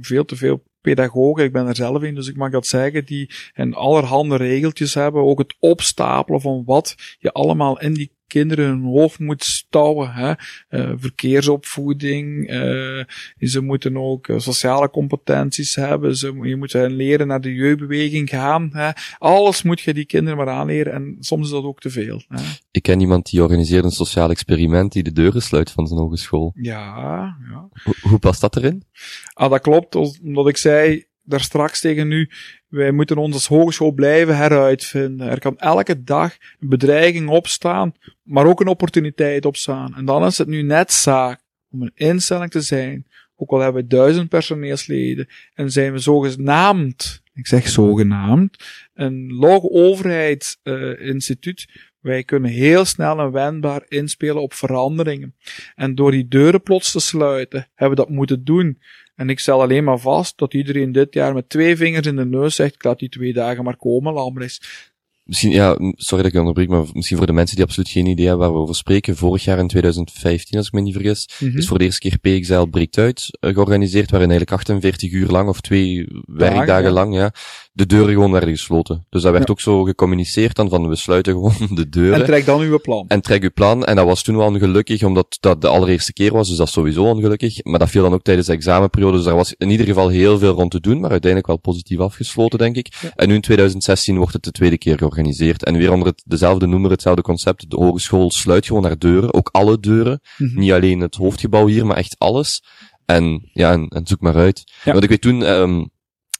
veel 0.00 0.24
te 0.24 0.36
veel 0.36 0.62
pedagogen, 0.80 1.44
ik 1.44 1.52
ben 1.52 1.66
er 1.66 1.76
zelf 1.76 2.02
in, 2.02 2.14
dus 2.14 2.28
ik 2.28 2.36
mag 2.36 2.50
dat 2.50 2.66
zeggen, 2.66 3.04
die 3.04 3.30
en 3.54 3.74
allerhande 3.74 4.36
regeltjes 4.36 4.94
hebben, 4.94 5.22
ook 5.22 5.38
het 5.38 5.56
opstapelen 5.58 6.40
van 6.40 6.62
wat 6.64 6.94
je 7.18 7.32
allemaal 7.32 7.80
in 7.80 7.94
die 7.94 8.18
kinderen 8.30 8.66
hun 8.66 8.82
hoofd 8.82 9.18
moet 9.18 9.44
stouwen. 9.44 10.12
Hè? 10.12 10.32
Uh, 10.70 10.92
verkeersopvoeding, 10.96 12.50
uh, 12.50 13.04
ze 13.38 13.60
moeten 13.60 13.96
ook 13.96 14.28
uh, 14.28 14.38
sociale 14.38 14.90
competenties 14.90 15.74
hebben, 15.74 16.16
ze, 16.16 16.38
je 16.42 16.56
moet 16.56 16.72
hen 16.72 16.92
leren 16.92 17.26
naar 17.26 17.40
de 17.40 17.54
jeugdbeweging 17.54 18.28
gaan. 18.28 18.70
Hè? 18.72 18.90
Alles 19.18 19.62
moet 19.62 19.80
je 19.80 19.94
die 19.94 20.06
kinderen 20.06 20.38
maar 20.38 20.48
aanleren 20.48 20.92
en 20.92 21.16
soms 21.20 21.46
is 21.46 21.52
dat 21.52 21.64
ook 21.64 21.80
te 21.80 21.90
veel. 21.90 22.22
Hè? 22.28 22.42
Ik 22.70 22.82
ken 22.82 23.00
iemand 23.00 23.30
die 23.30 23.42
organiseert 23.42 23.84
een 23.84 23.90
sociaal 23.90 24.30
experiment 24.30 24.92
die 24.92 25.02
de 25.02 25.12
deuren 25.12 25.42
sluit 25.42 25.70
van 25.70 25.86
zijn 25.86 26.00
hogeschool. 26.00 26.52
Ja, 26.54 27.36
ja. 27.50 27.68
Ho 27.84 27.92
hoe 28.00 28.18
past 28.18 28.40
dat 28.40 28.56
erin? 28.56 28.84
Ah, 29.32 29.50
dat 29.50 29.60
klopt, 29.60 29.94
omdat 30.22 30.48
ik 30.48 30.56
zei 30.56 31.08
daar 31.22 31.40
straks 31.40 31.80
tegen 31.80 32.10
u, 32.10 32.30
wij 32.70 32.90
moeten 32.90 33.16
ons 33.16 33.34
als 33.34 33.46
hogeschool 33.46 33.92
blijven 33.92 34.36
heruitvinden. 34.36 35.28
Er 35.28 35.38
kan 35.38 35.58
elke 35.58 36.02
dag 36.02 36.36
een 36.60 36.68
bedreiging 36.68 37.28
opstaan, 37.28 37.94
maar 38.22 38.46
ook 38.46 38.60
een 38.60 38.66
opportuniteit 38.66 39.44
opstaan. 39.44 39.96
En 39.96 40.04
dan 40.04 40.24
is 40.24 40.38
het 40.38 40.48
nu 40.48 40.62
net 40.62 40.92
zaak 40.92 41.40
om 41.70 41.82
een 41.82 41.92
instelling 41.94 42.50
te 42.50 42.60
zijn, 42.60 43.06
ook 43.36 43.50
al 43.50 43.58
hebben 43.58 43.82
we 43.82 43.88
duizend 43.88 44.28
personeelsleden 44.28 45.28
en 45.54 45.70
zijn 45.70 45.92
we 45.92 45.98
zogenaamd, 45.98 47.22
ik 47.34 47.46
zeg 47.46 47.68
zogenaamd, 47.68 48.64
een 48.94 49.32
log 49.32 49.64
overheidsinstituut, 49.64 51.66
uh, 51.68 51.74
wij 52.00 52.24
kunnen 52.24 52.50
heel 52.50 52.84
snel 52.84 53.18
en 53.18 53.32
wendbaar 53.32 53.82
inspelen 53.88 54.42
op 54.42 54.54
veranderingen. 54.54 55.34
En 55.74 55.94
door 55.94 56.10
die 56.10 56.28
deuren 56.28 56.62
plots 56.62 56.92
te 56.92 57.00
sluiten, 57.00 57.68
hebben 57.74 57.98
we 57.98 58.04
dat 58.04 58.14
moeten 58.14 58.44
doen. 58.44 58.78
En 59.14 59.30
ik 59.30 59.38
stel 59.38 59.62
alleen 59.62 59.84
maar 59.84 59.98
vast 59.98 60.38
dat 60.38 60.54
iedereen 60.54 60.92
dit 60.92 61.14
jaar 61.14 61.34
met 61.34 61.48
twee 61.48 61.76
vingers 61.76 62.06
in 62.06 62.16
de 62.16 62.24
neus 62.24 62.54
zegt, 62.54 62.74
ik 62.74 62.84
laat 62.84 62.98
die 62.98 63.08
twee 63.08 63.32
dagen 63.32 63.64
maar 63.64 63.76
komen, 63.76 64.12
Lambris. 64.12 64.89
Misschien, 65.30 65.50
ja, 65.50 65.76
sorry 65.94 66.22
dat 66.22 66.32
ik 66.32 66.38
onderbreek, 66.38 66.68
maar 66.68 66.84
misschien 66.92 67.16
voor 67.16 67.26
de 67.26 67.32
mensen 67.32 67.56
die 67.56 67.64
absoluut 67.64 67.88
geen 67.88 68.06
idee 68.06 68.26
hebben 68.26 68.46
waar 68.46 68.54
we 68.56 68.62
over 68.62 68.74
spreken. 68.74 69.16
Vorig 69.16 69.44
jaar 69.44 69.58
in 69.58 69.68
2015, 69.68 70.58
als 70.58 70.66
ik 70.66 70.72
me 70.72 70.80
niet 70.80 70.94
vergis, 70.94 71.28
mm 71.38 71.48
-hmm. 71.48 71.58
is 71.58 71.68
voor 71.68 71.78
de 71.78 71.84
eerste 71.84 72.08
keer 72.08 72.18
PXL 72.18 72.62
Breekt 72.62 72.98
Uit 72.98 73.38
uh, 73.40 73.52
georganiseerd, 73.52 74.10
waarin 74.10 74.30
eigenlijk 74.30 74.60
48 74.60 75.12
uur 75.12 75.28
lang 75.28 75.48
of 75.48 75.60
twee 75.60 76.06
werkdagen 76.26 76.66
Dagen, 76.66 76.84
ja. 76.84 76.90
lang, 76.90 77.14
ja, 77.14 77.32
de 77.72 77.86
deuren 77.86 78.12
gewoon 78.12 78.30
werden 78.30 78.50
gesloten. 78.50 79.06
Dus 79.10 79.22
dat 79.22 79.32
werd 79.32 79.46
ja. 79.46 79.52
ook 79.52 79.60
zo 79.60 79.82
gecommuniceerd 79.82 80.56
dan 80.56 80.68
van 80.68 80.88
we 80.88 80.96
sluiten 80.96 81.32
gewoon 81.38 81.68
de 81.74 81.88
deuren. 81.88 82.20
En 82.20 82.24
trek 82.24 82.46
dan 82.46 82.60
uw 82.60 82.80
plan. 82.80 83.04
En 83.08 83.20
trek 83.20 83.42
uw 83.42 83.52
plan. 83.54 83.84
En 83.84 83.96
dat 83.96 84.06
was 84.06 84.22
toen 84.22 84.36
wel 84.36 84.46
ongelukkig, 84.46 85.02
omdat 85.02 85.36
dat 85.40 85.60
de 85.60 85.68
allereerste 85.68 86.12
keer 86.12 86.32
was, 86.32 86.48
dus 86.48 86.56
dat 86.56 86.66
is 86.66 86.72
sowieso 86.72 87.04
ongelukkig. 87.04 87.64
Maar 87.64 87.78
dat 87.78 87.90
viel 87.90 88.02
dan 88.02 88.14
ook 88.14 88.22
tijdens 88.22 88.46
de 88.46 88.52
examenperiode, 88.52 89.16
dus 89.16 89.26
daar 89.26 89.36
was 89.36 89.54
in 89.58 89.70
ieder 89.70 89.86
geval 89.86 90.08
heel 90.08 90.38
veel 90.38 90.52
rond 90.54 90.70
te 90.70 90.80
doen, 90.80 91.00
maar 91.00 91.10
uiteindelijk 91.10 91.50
wel 91.50 91.58
positief 91.58 91.98
afgesloten, 91.98 92.58
denk 92.58 92.76
ik. 92.76 92.98
Ja. 93.00 93.12
En 93.14 93.28
nu 93.28 93.34
in 93.34 93.40
2016 93.40 94.16
wordt 94.16 94.32
het 94.32 94.44
de 94.44 94.50
tweede 94.50 94.78
keer 94.78 94.98
georganiseerd. 94.98 95.18
En 95.26 95.76
weer 95.76 95.92
onder 95.92 96.08
het, 96.08 96.22
dezelfde 96.26 96.66
noemer, 96.66 96.90
hetzelfde 96.90 97.22
concept. 97.22 97.70
De 97.70 97.76
hogeschool 97.76 98.30
sluit 98.30 98.66
gewoon 98.66 98.84
haar 98.84 98.98
deuren, 98.98 99.34
ook 99.34 99.48
alle 99.52 99.80
deuren. 99.80 100.20
Mm 100.36 100.48
-hmm. 100.48 100.58
Niet 100.58 100.72
alleen 100.72 101.00
het 101.00 101.14
hoofdgebouw 101.14 101.66
hier, 101.66 101.86
maar 101.86 101.96
echt 101.96 102.18
alles. 102.18 102.62
En 103.04 103.50
ja, 103.52 103.72
en, 103.72 103.88
en 103.88 104.06
zoek 104.06 104.20
maar 104.20 104.36
uit. 104.36 104.72
Ja. 104.84 104.92
Want 104.92 105.04
ik 105.04 105.10
weet 105.10 105.20
toen, 105.20 105.42
um, 105.42 105.90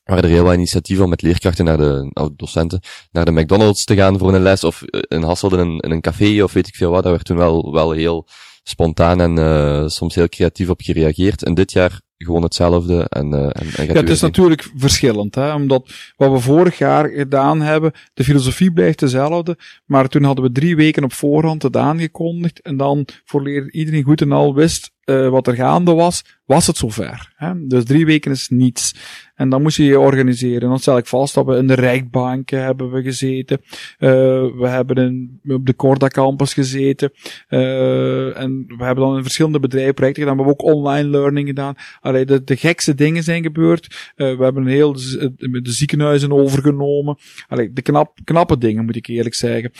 waren 0.04 0.24
er 0.24 0.30
heel 0.30 0.44
wat 0.44 0.54
initiatieven 0.54 1.04
om 1.04 1.10
met 1.10 1.22
leerkrachten 1.22 1.64
naar 1.64 1.76
de, 1.76 2.10
nou, 2.12 2.30
docenten, 2.36 2.80
naar 3.10 3.24
de 3.24 3.32
McDonald's 3.32 3.84
te 3.84 3.94
gaan 3.94 4.18
voor 4.18 4.34
een 4.34 4.42
les, 4.42 4.64
of 4.64 4.82
in 5.08 5.22
Hasselt 5.22 5.52
in 5.52 5.58
een, 5.58 5.78
in 5.78 5.90
een 5.90 6.00
café, 6.00 6.42
of 6.42 6.52
weet 6.52 6.68
ik 6.68 6.74
veel 6.74 6.90
wat. 6.90 7.02
Daar 7.02 7.12
werd 7.12 7.24
toen 7.24 7.36
wel, 7.36 7.72
wel 7.72 7.90
heel 7.90 8.28
spontaan 8.62 9.20
en 9.20 9.36
uh, 9.36 9.86
soms 9.86 10.14
heel 10.14 10.28
creatief 10.28 10.68
op 10.68 10.80
gereageerd. 10.80 11.44
En 11.44 11.54
dit 11.54 11.72
jaar 11.72 12.00
gewoon 12.24 12.42
hetzelfde. 12.42 13.06
En, 13.08 13.26
uh, 13.26 13.42
en, 13.42 13.52
en 13.76 13.86
ja, 13.86 13.92
het 13.92 14.08
is 14.08 14.20
natuurlijk 14.20 14.70
verschillend, 14.76 15.34
hè, 15.34 15.54
omdat 15.54 15.90
wat 16.16 16.32
we 16.32 16.38
vorig 16.38 16.78
jaar 16.78 17.08
gedaan 17.08 17.60
hebben, 17.60 17.92
de 18.14 18.24
filosofie 18.24 18.72
blijft 18.72 18.98
dezelfde, 18.98 19.58
maar 19.84 20.08
toen 20.08 20.24
hadden 20.24 20.44
we 20.44 20.52
drie 20.52 20.76
weken 20.76 21.04
op 21.04 21.12
voorhand 21.12 21.62
het 21.62 21.76
aangekondigd 21.76 22.60
en 22.60 22.76
dan 22.76 23.06
voor 23.24 23.70
iedereen 23.70 24.02
goed 24.02 24.20
en 24.20 24.32
al 24.32 24.54
wist 24.54 24.90
uh, 25.04 25.28
wat 25.28 25.46
er 25.46 25.54
gaande 25.54 25.92
was, 25.92 26.24
was 26.44 26.66
het 26.66 26.76
zover. 26.76 27.32
Hè? 27.36 27.66
Dus 27.66 27.84
drie 27.84 28.06
weken 28.06 28.30
is 28.30 28.48
niets. 28.48 28.94
En 29.40 29.48
dan 29.48 29.62
moest 29.62 29.76
je 29.76 29.84
je 29.84 30.00
organiseren. 30.00 30.68
Dan 30.68 30.78
stel 30.78 30.96
ik 30.96 31.06
vast 31.06 31.34
dat 31.34 31.46
we 31.46 31.56
in 31.56 31.66
de 31.66 31.74
Rijkbanken 31.74 32.62
hebben 32.62 32.90
we 32.90 33.02
gezeten. 33.02 33.60
Uh, 33.98 34.10
we 34.58 34.66
hebben 34.68 34.96
in, 34.96 35.40
op 35.48 35.66
de 35.66 35.76
Corda 35.76 36.08
campus 36.08 36.54
gezeten. 36.54 37.12
Uh, 37.48 38.40
en 38.40 38.64
we 38.66 38.84
hebben 38.84 39.04
dan 39.04 39.16
in 39.16 39.22
verschillende 39.22 39.60
bedrijven 39.60 39.94
projecten 39.94 40.22
gedaan. 40.22 40.38
We 40.38 40.44
hebben 40.44 40.66
ook 40.66 40.74
online 40.74 41.08
learning 41.08 41.48
gedaan. 41.48 41.74
Allee, 42.00 42.24
de, 42.24 42.44
de 42.44 42.56
gekste 42.56 42.94
dingen 42.94 43.22
zijn 43.22 43.42
gebeurd. 43.42 44.12
Uh, 44.16 44.36
we 44.36 44.44
hebben 44.44 44.62
een 44.62 44.68
heel 44.68 44.92
de, 44.92 45.60
de 45.62 45.72
ziekenhuizen 45.72 46.32
overgenomen. 46.32 47.18
Allee, 47.48 47.72
de 47.72 47.82
knap, 47.82 48.18
knappe 48.24 48.58
dingen 48.58 48.84
moet 48.84 48.96
ik 48.96 49.06
eerlijk 49.06 49.34
zeggen. 49.34 49.72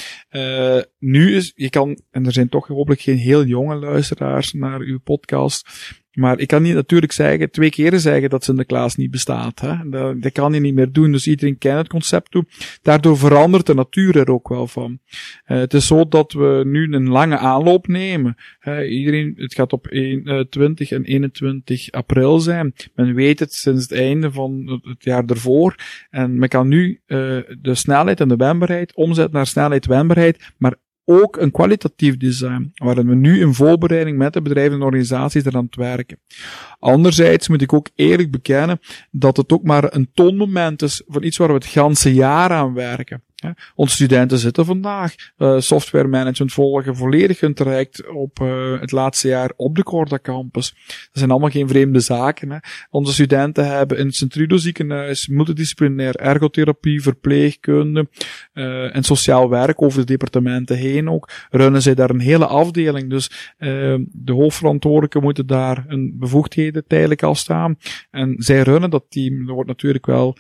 nu 0.99 1.37
is, 1.37 1.53
je 1.55 1.71
kan, 1.71 2.01
en 2.11 2.27
er 2.27 2.33
zijn 2.33 2.49
toch 2.49 2.67
hopelijk 2.67 3.01
geen 3.01 3.19
heel 3.19 3.45
jonge 3.45 3.75
luisteraars 3.75 4.53
naar 4.53 4.81
uw 4.81 4.99
podcast. 4.99 5.69
Maar 6.13 6.39
ik 6.39 6.49
kan 6.49 6.63
niet 6.63 6.75
natuurlijk 6.75 7.13
zeggen, 7.13 7.51
twee 7.51 7.71
keren 7.71 8.01
zeggen 8.01 8.31
dat 8.31 8.45
Sinterklaas 8.45 8.97
niet 8.97 9.11
bestaat. 9.11 9.61
Hè? 9.61 9.89
Dat, 10.19 10.33
kan 10.33 10.53
je 10.53 10.61
niet 10.61 10.75
meer 10.75 10.93
doen. 10.93 11.13
Dus 11.13 11.27
iedereen 11.27 11.59
kent 11.59 11.79
het 11.79 11.89
concept 11.89 12.31
toe. 12.31 12.45
Daardoor 12.83 13.19
verandert 13.19 13.67
de 13.67 13.75
natuur 13.75 14.17
er 14.17 14.31
ook 14.31 14.49
wel 14.49 14.67
van. 14.67 14.99
Uh, 15.47 15.59
het 15.59 15.75
is 15.75 15.87
zo 15.87 16.09
dat 16.09 16.33
we 16.33 16.63
nu 16.67 16.93
een 16.93 17.09
lange 17.09 17.39
aanloop 17.39 17.87
nemen. 17.87 18.37
Uh, 18.63 18.93
iedereen, 18.93 19.33
het 19.37 19.55
gaat 19.55 19.73
op 19.73 19.87
1, 19.87 20.29
uh, 20.29 20.41
20 20.41 20.91
en 20.91 21.05
21 21.05 21.91
april 21.91 22.41
zijn. 22.41 22.75
Men 22.95 23.15
weet 23.15 23.39
het 23.39 23.55
sinds 23.55 23.83
het 23.83 23.93
einde 23.93 24.33
van 24.33 24.81
het 24.83 25.05
jaar 25.05 25.25
ervoor. 25.25 25.75
En 26.11 26.39
men 26.39 26.49
kan 26.49 26.69
nu 26.69 27.01
uh, 27.07 27.19
de 27.61 27.75
snelheid 27.75 28.21
en 28.21 28.29
de 28.29 28.37
wendbaarheid 28.37 28.95
omzetten 28.95 29.35
naar 29.35 29.47
snelheid 29.47 29.87
wendbaarheid. 29.87 30.53
Maar 30.59 30.75
ook 31.05 31.37
een 31.37 31.51
kwalitatief 31.51 32.17
design, 32.17 32.73
waarin 32.75 33.09
we 33.09 33.15
nu 33.15 33.41
in 33.41 33.55
voorbereiding 33.55 34.19
met 34.19 34.33
de 34.33 34.43
bedrijven 34.43 34.75
en 34.75 34.83
organisaties 34.83 35.45
eraan 35.45 35.65
het 35.65 35.77
werken. 35.77 36.19
Anderzijds 36.79 37.49
moet 37.49 37.63
ik 37.63 37.73
ook 37.73 37.89
eerlijk 37.95 38.31
bekennen 38.31 38.81
dat 39.11 39.37
het 39.37 39.53
ook 39.53 39.63
maar 39.63 39.95
een 39.95 40.11
toonmoment 40.15 40.83
is 40.83 41.03
van 41.07 41.23
iets 41.23 41.37
waar 41.37 41.49
we 41.49 41.55
het 41.55 41.67
ganse 41.67 42.15
jaar 42.15 42.51
aan 42.51 42.75
werken. 42.75 43.23
Onze 43.75 43.95
studenten 43.95 44.39
zitten 44.39 44.65
vandaag 44.65 45.15
uh, 45.39 45.61
software 45.61 46.09
management 46.09 46.53
volgen 46.53 46.97
volledig 46.97 47.41
hun 47.41 47.55
traject 47.55 48.09
op 48.09 48.41
uh, 48.43 48.81
het 48.81 48.93
laatste 48.93 49.29
jaar 49.29 49.53
op 49.57 49.77
de 49.77 49.83
Corda 49.83 50.19
campus. 50.23 50.75
Dat 50.87 51.09
zijn 51.13 51.31
allemaal 51.31 51.51
geen 51.51 51.69
vreemde 51.69 52.01
zaken. 52.01 52.51
Hè. 52.51 52.59
Onze 52.91 53.13
studenten 53.13 53.67
hebben 53.67 53.99
in 53.99 54.07
het 54.07 54.15
Centrudo 54.15 54.57
ziekenhuis 54.57 55.29
multidisciplinair 55.29 56.17
ergotherapie, 56.17 57.03
verpleegkunde 57.03 58.09
uh, 58.55 58.97
en 58.97 59.03
sociaal 59.03 59.49
werk 59.49 59.83
over 59.83 59.99
de 60.01 60.07
departementen 60.07 60.77
heen 60.77 61.11
ook. 61.11 61.31
Runnen 61.51 61.83
zij 61.83 61.95
daar 61.95 62.11
een 62.11 62.21
hele 62.21 62.47
afdeling. 62.47 63.11
Dus 63.11 63.55
de 64.13 64.33
hoofdverantwoordelijken 64.33 65.23
moeten 65.23 65.47
daar 65.47 65.85
een 65.89 66.15
bevoegdheden 66.19 66.87
tijdelijk 66.87 67.23
al 67.23 67.35
staan. 67.35 67.77
En 68.11 68.35
zij 68.39 68.63
runnen 68.63 68.91
dat 68.91 69.05
team. 69.09 69.49
Er 69.49 69.55
wordt 69.55 69.69
natuurlijk 69.69 70.07
wel 70.07 70.37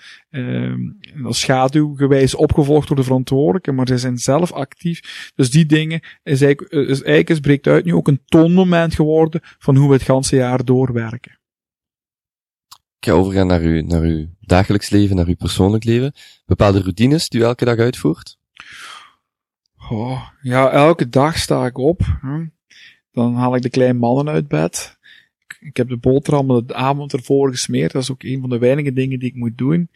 als 1.25 1.41
schaduwgewijs 1.41 2.35
opgevolgd 2.35 2.89
door 2.89 2.97
de 2.97 3.03
verantwoordelijke, 3.03 3.73
maar 3.73 3.89
zij 3.89 3.99
zijn 3.99 4.19
zelf 4.19 4.53
actief. 4.53 5.31
Dus 5.35 5.51
die 5.51 5.67
dingen 5.67 6.01
is 6.23 6.43
eigenlijk, 6.43 6.73
is 6.73 7.03
eigenlijk 7.03 7.41
breekt 7.41 7.67
uit 7.67 7.85
nu 7.85 7.95
ook 7.95 8.09
een 8.09 8.23
toonmoment 8.25 8.95
geworden 8.95 9.41
van 9.43 9.77
hoe 9.77 9.89
we 9.89 9.95
het 9.95 10.03
ganse 10.03 10.37
jaar 10.37 10.65
doorwerken. 10.65 11.39
Ik 12.99 13.07
ga 13.07 13.13
overgaan 13.13 13.47
naar 13.47 13.61
uw, 13.61 13.83
naar 13.83 14.03
uw 14.03 14.27
dagelijks 14.41 14.91
leven, 14.91 15.17
naar 15.17 15.27
uw 15.27 15.37
persoonlijk 15.37 15.85
leven. 15.85 16.13
Bepaalde 16.47 16.81
routines 16.81 17.29
die 17.29 17.41
u 17.41 17.45
elke 17.45 17.65
dag 17.65 17.77
uitvoert? 17.77 18.39
Oh, 19.91 20.29
ja, 20.41 20.71
elke 20.71 21.09
dag 21.09 21.39
sta 21.39 21.67
ik 21.67 21.79
op. 21.79 22.01
Dan 23.11 23.35
haal 23.35 23.57
ik 23.57 23.63
de 23.63 23.71
kleine 23.71 23.99
mannen 23.99 24.29
uit 24.29 24.49
bed. 24.49 24.99
Ik 25.61 25.77
heb 25.77 25.89
de 25.89 25.97
boterhammen 25.97 26.67
de 26.67 26.75
avond 26.75 27.13
ervoor 27.13 27.51
gesmeerd. 27.51 27.93
Dat 27.93 28.03
is 28.03 28.11
ook 28.11 28.23
een 28.23 28.41
van 28.41 28.51
de 28.51 28.59
weinige 28.59 28.93
dingen 28.93 29.19
die 29.19 29.29
ik 29.29 29.35
moet 29.35 29.59
doen. 29.59 29.89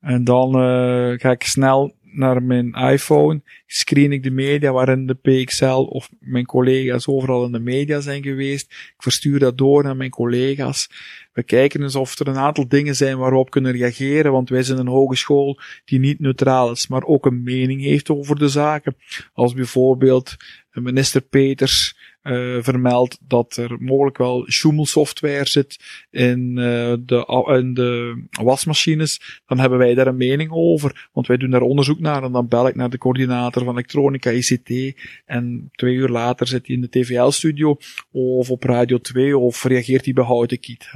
En 0.00 0.24
dan 0.24 0.48
uh, 0.48 1.18
ga 1.18 1.30
ik 1.30 1.42
snel 1.42 1.94
naar 2.16 2.42
mijn 2.42 2.72
iPhone, 2.72 3.42
screen 3.66 4.12
ik 4.12 4.22
de 4.22 4.30
media 4.30 4.72
waarin 4.72 5.06
de 5.06 5.14
PXL 5.14 5.66
of 5.66 6.10
mijn 6.20 6.46
collega's 6.46 7.08
overal 7.08 7.44
in 7.44 7.52
de 7.52 7.58
media 7.58 8.00
zijn 8.00 8.22
geweest. 8.22 8.70
Ik 8.70 9.02
verstuur 9.02 9.38
dat 9.38 9.58
door 9.58 9.82
naar 9.82 9.96
mijn 9.96 10.10
collega's. 10.10 10.90
We 11.32 11.42
kijken 11.42 11.82
eens 11.82 11.94
of 11.94 12.18
er 12.18 12.28
een 12.28 12.36
aantal 12.36 12.68
dingen 12.68 12.96
zijn 12.96 13.18
waarop 13.18 13.44
we 13.44 13.50
kunnen 13.50 13.72
reageren, 13.72 14.32
want 14.32 14.48
wij 14.48 14.62
zijn 14.62 14.78
een 14.78 14.86
hogeschool 14.86 15.60
die 15.84 15.98
niet 15.98 16.20
neutraal 16.20 16.70
is, 16.70 16.86
maar 16.86 17.04
ook 17.04 17.26
een 17.26 17.42
mening 17.42 17.82
heeft 17.82 18.10
over 18.10 18.38
de 18.38 18.48
zaken. 18.48 18.96
Als 19.32 19.54
bijvoorbeeld 19.54 20.36
minister 20.72 21.20
Peters 21.20 21.95
uh, 22.26 22.62
vermeld 22.62 23.18
dat 23.20 23.56
er 23.56 23.76
mogelijk 23.78 24.18
wel 24.18 24.44
software 24.84 25.46
zit 25.46 25.78
in, 26.10 26.48
uh, 26.56 26.94
de, 27.00 27.54
in 27.60 27.74
de 27.74 28.22
wasmachines, 28.30 29.42
dan 29.46 29.58
hebben 29.58 29.78
wij 29.78 29.94
daar 29.94 30.06
een 30.06 30.16
mening 30.16 30.50
over, 30.52 31.08
want 31.12 31.26
wij 31.26 31.36
doen 31.36 31.50
daar 31.50 31.60
onderzoek 31.60 32.00
naar 32.00 32.22
en 32.22 32.32
dan 32.32 32.48
bel 32.48 32.68
ik 32.68 32.74
naar 32.74 32.90
de 32.90 32.98
coördinator 32.98 33.64
van 33.64 33.72
elektronica 33.72 34.30
ICT 34.30 35.00
en 35.24 35.68
twee 35.72 35.94
uur 35.94 36.08
later 36.08 36.46
zit 36.46 36.66
hij 36.66 36.76
in 36.76 36.82
de 36.82 36.88
TVL-studio 36.88 37.76
of 38.10 38.50
op 38.50 38.62
Radio 38.62 38.98
2 38.98 39.38
of 39.38 39.64
reageert 39.64 40.04
hij 40.04 40.14
bij 40.14 40.24
Houten 40.24 40.60
Kiet. 40.60 40.90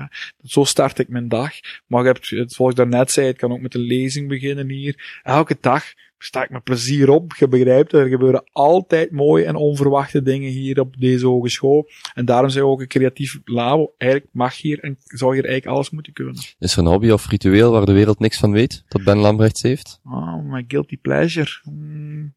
Zo 0.44 0.64
start 0.64 0.98
ik 0.98 1.08
mijn 1.08 1.28
dag, 1.28 1.52
maar 1.86 2.02
je 2.02 2.06
hebt, 2.06 2.52
zoals 2.52 2.70
ik 2.70 2.76
daarnet 2.76 3.10
zei, 3.10 3.26
het 3.26 3.36
kan 3.36 3.52
ook 3.52 3.60
met 3.60 3.74
een 3.74 3.80
lezing 3.80 4.28
beginnen 4.28 4.68
hier. 4.68 5.20
Elke 5.22 5.56
dag 5.60 5.84
sta 6.22 6.44
ik 6.44 6.50
met 6.50 6.64
plezier 6.64 7.10
op. 7.10 7.34
Je 7.36 7.48
begrijpt, 7.48 7.92
er 7.92 8.08
gebeuren 8.08 8.44
altijd 8.52 9.10
mooie 9.10 9.44
en 9.44 9.54
onverwachte 9.54 10.22
dingen 10.22 10.50
hier 10.50 10.80
op 10.80 10.96
deze 10.98 11.26
hogeschool. 11.26 11.88
En 12.14 12.24
daarom 12.24 12.50
zijn 12.50 12.64
we 12.64 12.70
ook 12.70 12.80
een 12.80 12.88
creatief 12.88 13.40
labo. 13.44 13.94
Eigenlijk 13.98 14.32
mag 14.32 14.56
hier 14.56 14.80
en 14.80 14.96
zou 14.98 15.34
hier 15.34 15.44
eigenlijk 15.44 15.76
alles 15.76 15.90
moeten 15.90 16.12
kunnen. 16.12 16.34
Is 16.58 16.72
er 16.72 16.78
een 16.78 16.86
hobby 16.86 17.10
of 17.10 17.28
ritueel 17.28 17.72
waar 17.72 17.86
de 17.86 17.92
wereld 17.92 18.18
niks 18.18 18.38
van 18.38 18.52
weet, 18.52 18.84
dat 18.88 19.04
Ben 19.04 19.18
Lambrechts 19.18 19.62
heeft? 19.62 20.00
Oh, 20.04 20.44
my 20.44 20.64
guilty 20.68 20.96
pleasure. 20.96 21.60
Hmm. 21.62 22.34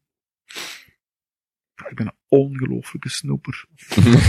Ik 1.88 1.96
ben 1.96 2.06
een 2.06 2.38
ongelooflijke 2.38 3.08
snoeper. 3.08 3.64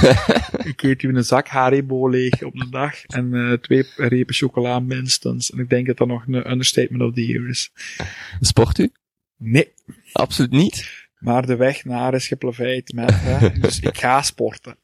ik 0.71 0.83
eet 0.83 1.01
hier 1.01 1.15
een 1.15 1.23
zak 1.23 1.47
Haribo 1.47 2.09
leeg 2.09 2.43
op 2.43 2.59
een 2.59 2.69
dag 2.69 3.05
en 3.05 3.33
uh, 3.33 3.53
twee 3.53 3.83
repen 3.95 4.33
chocola 4.33 4.79
minstens. 4.79 5.51
En 5.51 5.59
ik 5.59 5.69
denk 5.69 5.87
dat 5.87 5.97
dat 5.97 6.07
nog 6.07 6.27
een 6.27 6.51
understatement 6.51 7.03
of 7.03 7.13
the 7.13 7.25
year 7.25 7.49
is. 7.49 7.71
Sport 8.39 8.77
u? 8.77 8.91
Nee. 9.37 9.73
Absoluut 10.11 10.51
niet. 10.51 11.03
Maar 11.19 11.45
de 11.45 11.55
weg 11.55 11.85
naar 11.85 12.13
is 12.13 12.27
geplaveid 12.27 12.93
met, 12.93 13.11
hè, 13.13 13.49
dus 13.59 13.79
ik 13.79 13.97
ga 13.97 14.21
sporten. 14.21 14.77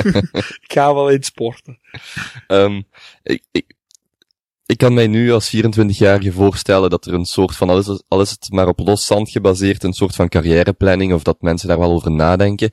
ik 0.62 0.72
ga 0.72 0.94
wel 0.94 1.10
eens 1.10 1.26
sporten. 1.26 1.78
Um, 2.48 2.84
ik, 3.22 3.42
ik, 3.50 3.74
ik 4.66 4.78
kan 4.78 4.94
mij 4.94 5.06
nu 5.06 5.32
als 5.32 5.56
24-jarige 5.56 6.32
voorstellen 6.32 6.90
dat 6.90 7.06
er 7.06 7.14
een 7.14 7.24
soort 7.24 7.56
van, 7.56 7.68
al 7.68 7.78
is, 7.78 7.86
het, 7.86 8.04
al 8.08 8.20
is 8.20 8.30
het 8.30 8.50
maar 8.50 8.68
op 8.68 8.78
los 8.78 9.06
zand 9.06 9.30
gebaseerd, 9.30 9.82
een 9.82 9.92
soort 9.92 10.14
van 10.14 10.28
carrièreplanning, 10.28 11.12
of 11.12 11.22
dat 11.22 11.42
mensen 11.42 11.68
daar 11.68 11.78
wel 11.78 11.92
over 11.92 12.10
nadenken. 12.10 12.70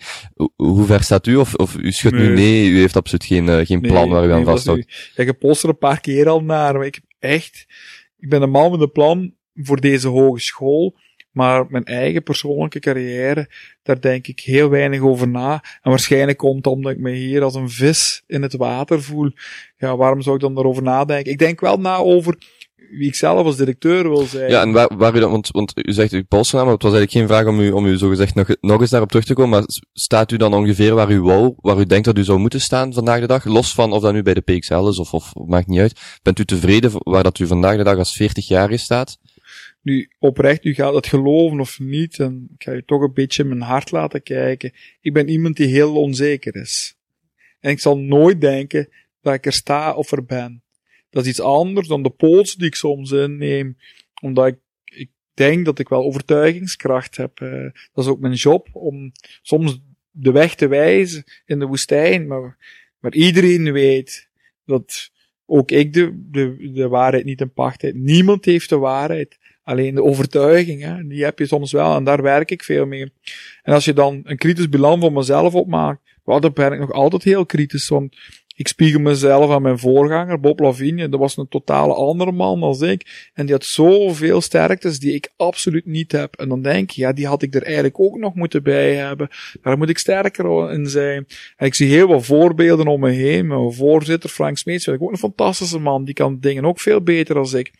Hoe, 0.55 0.85
ver 0.85 1.03
staat 1.03 1.27
u? 1.27 1.35
Of, 1.35 1.53
of 1.53 1.75
u 1.75 1.91
schudt 1.91 2.15
nee. 2.15 2.27
nu 2.27 2.33
nee, 2.33 2.67
u 2.67 2.79
heeft 2.79 2.95
absoluut 2.95 3.25
geen, 3.25 3.47
uh, 3.47 3.65
geen 3.65 3.81
plan 3.81 4.03
nee, 4.03 4.13
waar 4.13 4.27
u 4.27 4.31
aan 4.31 4.45
vasthoudt? 4.45 5.11
Ja, 5.15 5.23
ik 5.23 5.37
post 5.37 5.63
er 5.63 5.69
een 5.69 5.77
paar 5.77 5.99
keer 5.99 6.29
al 6.29 6.43
naar, 6.43 6.73
maar 6.73 6.85
ik 6.85 6.95
heb 6.95 7.31
echt, 7.31 7.65
ik 8.19 8.29
ben 8.29 8.41
een 8.41 8.49
man 8.49 8.71
met 8.71 8.81
een 8.81 8.91
plan 8.91 9.33
voor 9.53 9.79
deze 9.79 10.07
hogeschool. 10.07 10.97
Maar 11.31 11.65
mijn 11.69 11.83
eigen 11.83 12.23
persoonlijke 12.23 12.79
carrière, 12.79 13.49
daar 13.83 14.01
denk 14.01 14.27
ik 14.27 14.39
heel 14.39 14.69
weinig 14.69 15.01
over 15.01 15.27
na. 15.27 15.63
En 15.81 15.89
waarschijnlijk 15.89 16.37
komt 16.37 16.65
het 16.65 16.73
omdat 16.73 16.91
ik 16.91 16.99
me 16.99 17.11
hier 17.11 17.43
als 17.43 17.55
een 17.55 17.69
vis 17.69 18.23
in 18.27 18.41
het 18.41 18.55
water 18.55 19.03
voel. 19.03 19.31
Ja, 19.77 19.95
waarom 19.97 20.21
zou 20.21 20.35
ik 20.35 20.41
dan 20.41 20.55
daarover 20.55 20.83
nadenken? 20.83 21.31
Ik 21.31 21.37
denk 21.37 21.59
wel 21.59 21.77
na 21.77 21.95
over 21.95 22.37
wie 22.89 23.07
ik 23.07 23.15
zelf 23.15 23.45
als 23.45 23.57
directeur 23.57 24.09
wil 24.09 24.25
zijn. 24.25 24.49
Ja, 24.49 24.61
en 24.61 24.71
waar, 24.71 24.97
waar 24.97 25.15
u 25.15 25.19
dan, 25.19 25.31
want, 25.31 25.49
want 25.51 25.73
u 25.75 25.93
zegt 25.93 26.11
uw 26.11 26.23
polsnaam, 26.27 26.63
maar 26.63 26.73
het 26.73 26.83
was 26.83 26.93
eigenlijk 26.93 27.19
geen 27.19 27.37
vraag 27.37 27.53
om 27.53 27.59
u, 27.59 27.71
om 27.71 27.85
u 27.85 27.97
zogezegd 27.97 28.35
nog, 28.35 28.47
nog 28.61 28.81
eens 28.81 28.89
daarop 28.89 29.09
terug 29.09 29.25
te 29.25 29.33
komen, 29.33 29.49
maar 29.49 29.63
staat 29.93 30.31
u 30.31 30.37
dan 30.37 30.53
ongeveer 30.53 30.95
waar 30.95 31.11
u 31.11 31.21
wou, 31.21 31.53
waar 31.57 31.79
u 31.79 31.85
denkt 31.85 32.05
dat 32.05 32.17
u 32.17 32.23
zou 32.23 32.39
moeten 32.39 32.61
staan 32.61 32.93
vandaag 32.93 33.19
de 33.19 33.27
dag, 33.27 33.45
los 33.45 33.73
van 33.73 33.91
of 33.91 34.01
dat 34.01 34.13
nu 34.13 34.21
bij 34.21 34.33
de 34.33 34.41
PXL 34.41 34.87
is 34.87 34.99
of, 34.99 35.13
of 35.13 35.31
maakt 35.45 35.67
niet 35.67 35.79
uit. 35.79 35.99
Bent 36.21 36.39
u 36.39 36.45
tevreden 36.45 36.91
waar 36.93 37.23
dat 37.23 37.39
u 37.39 37.47
vandaag 37.47 37.77
de 37.77 37.83
dag 37.83 37.97
als 37.97 38.13
40 38.13 38.47
jaar 38.47 38.79
staat? 38.79 39.17
Nu, 39.89 40.09
oprecht, 40.19 40.65
u 40.65 40.73
gaat 40.73 40.93
het 40.93 41.07
geloven 41.07 41.59
of 41.59 41.79
niet, 41.79 42.19
en 42.19 42.49
ik 42.53 42.63
ga 42.63 42.71
je 42.71 42.85
toch 42.85 43.01
een 43.01 43.13
beetje 43.13 43.43
in 43.43 43.49
mijn 43.49 43.61
hart 43.61 43.91
laten 43.91 44.23
kijken. 44.23 44.73
Ik 45.01 45.13
ben 45.13 45.29
iemand 45.29 45.57
die 45.57 45.67
heel 45.67 45.95
onzeker 45.95 46.55
is. 46.55 46.97
En 47.59 47.71
ik 47.71 47.79
zal 47.79 47.97
nooit 47.97 48.41
denken 48.41 48.89
dat 49.21 49.33
ik 49.33 49.45
er 49.45 49.53
sta 49.53 49.93
of 49.93 50.11
er 50.11 50.25
ben. 50.25 50.63
Dat 51.09 51.23
is 51.23 51.29
iets 51.29 51.41
anders 51.41 51.87
dan 51.87 52.03
de 52.03 52.09
pols 52.09 52.55
die 52.55 52.67
ik 52.67 52.75
soms 52.75 53.11
inneem, 53.11 53.77
omdat 54.21 54.47
ik, 54.47 55.09
denk 55.33 55.65
dat 55.65 55.79
ik 55.79 55.89
wel 55.89 56.03
overtuigingskracht 56.03 57.17
heb. 57.17 57.39
Uh, 57.39 57.63
dat 57.93 58.03
is 58.03 58.07
ook 58.07 58.19
mijn 58.19 58.33
job, 58.33 58.69
om 58.71 59.11
soms 59.41 59.79
de 60.11 60.31
weg 60.31 60.55
te 60.55 60.67
wijzen 60.67 61.23
in 61.45 61.59
de 61.59 61.65
woestijn, 61.65 62.27
maar, 62.27 62.57
maar 62.99 63.13
iedereen 63.13 63.71
weet 63.71 64.29
dat 64.65 65.11
ook 65.45 65.71
ik 65.71 65.93
de, 65.93 66.25
de, 66.31 66.71
de 66.71 66.87
waarheid 66.87 67.25
niet 67.25 67.41
in 67.41 67.53
pacht 67.53 67.81
heb. 67.81 67.93
Niemand 67.93 68.45
heeft 68.45 68.69
de 68.69 68.77
waarheid. 68.77 69.38
Alleen 69.69 69.95
de 69.95 70.03
overtuiging, 70.03 70.81
hè, 70.81 71.07
die 71.07 71.23
heb 71.23 71.39
je 71.39 71.45
soms 71.45 71.71
wel 71.71 71.95
en 71.95 72.03
daar 72.03 72.21
werk 72.21 72.51
ik 72.51 72.63
veel 72.63 72.85
mee. 72.85 73.11
En 73.63 73.73
als 73.73 73.85
je 73.85 73.93
dan 73.93 74.21
een 74.23 74.37
kritisch 74.37 74.69
bilan 74.69 74.99
van 74.99 75.13
mezelf 75.13 75.53
opmaakt, 75.53 76.01
well, 76.23 76.39
dan 76.39 76.53
ben 76.53 76.73
ik 76.73 76.79
nog 76.79 76.91
altijd 76.91 77.23
heel 77.23 77.45
kritisch, 77.45 77.87
want 77.87 78.15
Ik 78.59 78.67
spiegel 78.67 78.99
mezelf 78.99 79.51
aan 79.51 79.61
mijn 79.61 79.79
voorganger, 79.79 80.39
Bob 80.39 80.59
Lavigne. 80.59 81.09
Dat 81.09 81.19
was 81.19 81.37
een 81.37 81.47
totale 81.47 81.93
andere 81.93 82.31
man 82.31 82.59
dan 82.59 82.83
ik. 82.83 83.29
En 83.33 83.45
die 83.45 83.55
had 83.55 83.65
zoveel 83.65 84.41
sterktes 84.41 84.99
die 84.99 85.13
ik 85.13 85.31
absoluut 85.37 85.85
niet 85.85 86.11
heb. 86.11 86.35
En 86.35 86.49
dan 86.49 86.61
denk 86.61 86.89
je, 86.89 87.01
ja, 87.01 87.13
die 87.13 87.27
had 87.27 87.41
ik 87.41 87.55
er 87.55 87.63
eigenlijk 87.63 87.99
ook 87.99 88.17
nog 88.17 88.35
moeten 88.35 88.63
bij 88.63 88.95
hebben. 88.95 89.29
Daar 89.61 89.77
moet 89.77 89.89
ik 89.89 89.97
sterker 89.97 90.71
in 90.71 90.87
zijn. 90.87 91.27
En 91.57 91.65
ik 91.65 91.75
zie 91.75 91.89
heel 91.89 92.07
veel 92.07 92.21
voorbeelden 92.21 92.87
om 92.87 92.99
me 92.99 93.09
heen. 93.09 93.47
Mijn 93.47 93.73
voorzitter 93.73 94.29
Frank 94.29 94.57
Smeets 94.57 94.83
vind 94.83 94.95
ik 94.95 95.01
ook 95.01 95.11
een 95.11 95.17
fantastische 95.17 95.79
man. 95.79 96.05
Die 96.05 96.13
kan 96.13 96.37
dingen 96.39 96.65
ook 96.65 96.79
veel 96.79 97.01
beter 97.01 97.35
dan 97.35 97.57
ik. 97.57 97.71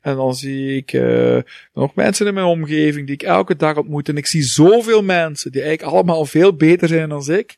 En 0.00 0.16
dan 0.16 0.34
zie 0.34 0.76
ik 0.76 0.92
uh, 0.92 1.38
nog 1.74 1.94
mensen 1.94 2.26
in 2.26 2.34
mijn 2.34 2.46
omgeving 2.46 3.06
die 3.06 3.14
ik 3.14 3.22
elke 3.22 3.56
dag 3.56 3.76
ontmoet. 3.76 4.08
En 4.08 4.16
ik 4.16 4.26
zie 4.26 4.42
zoveel 4.42 5.02
mensen 5.02 5.52
die 5.52 5.62
eigenlijk 5.62 5.94
allemaal 5.94 6.24
veel 6.24 6.56
beter 6.56 6.88
zijn 6.88 7.08
dan 7.08 7.30
ik. 7.32 7.54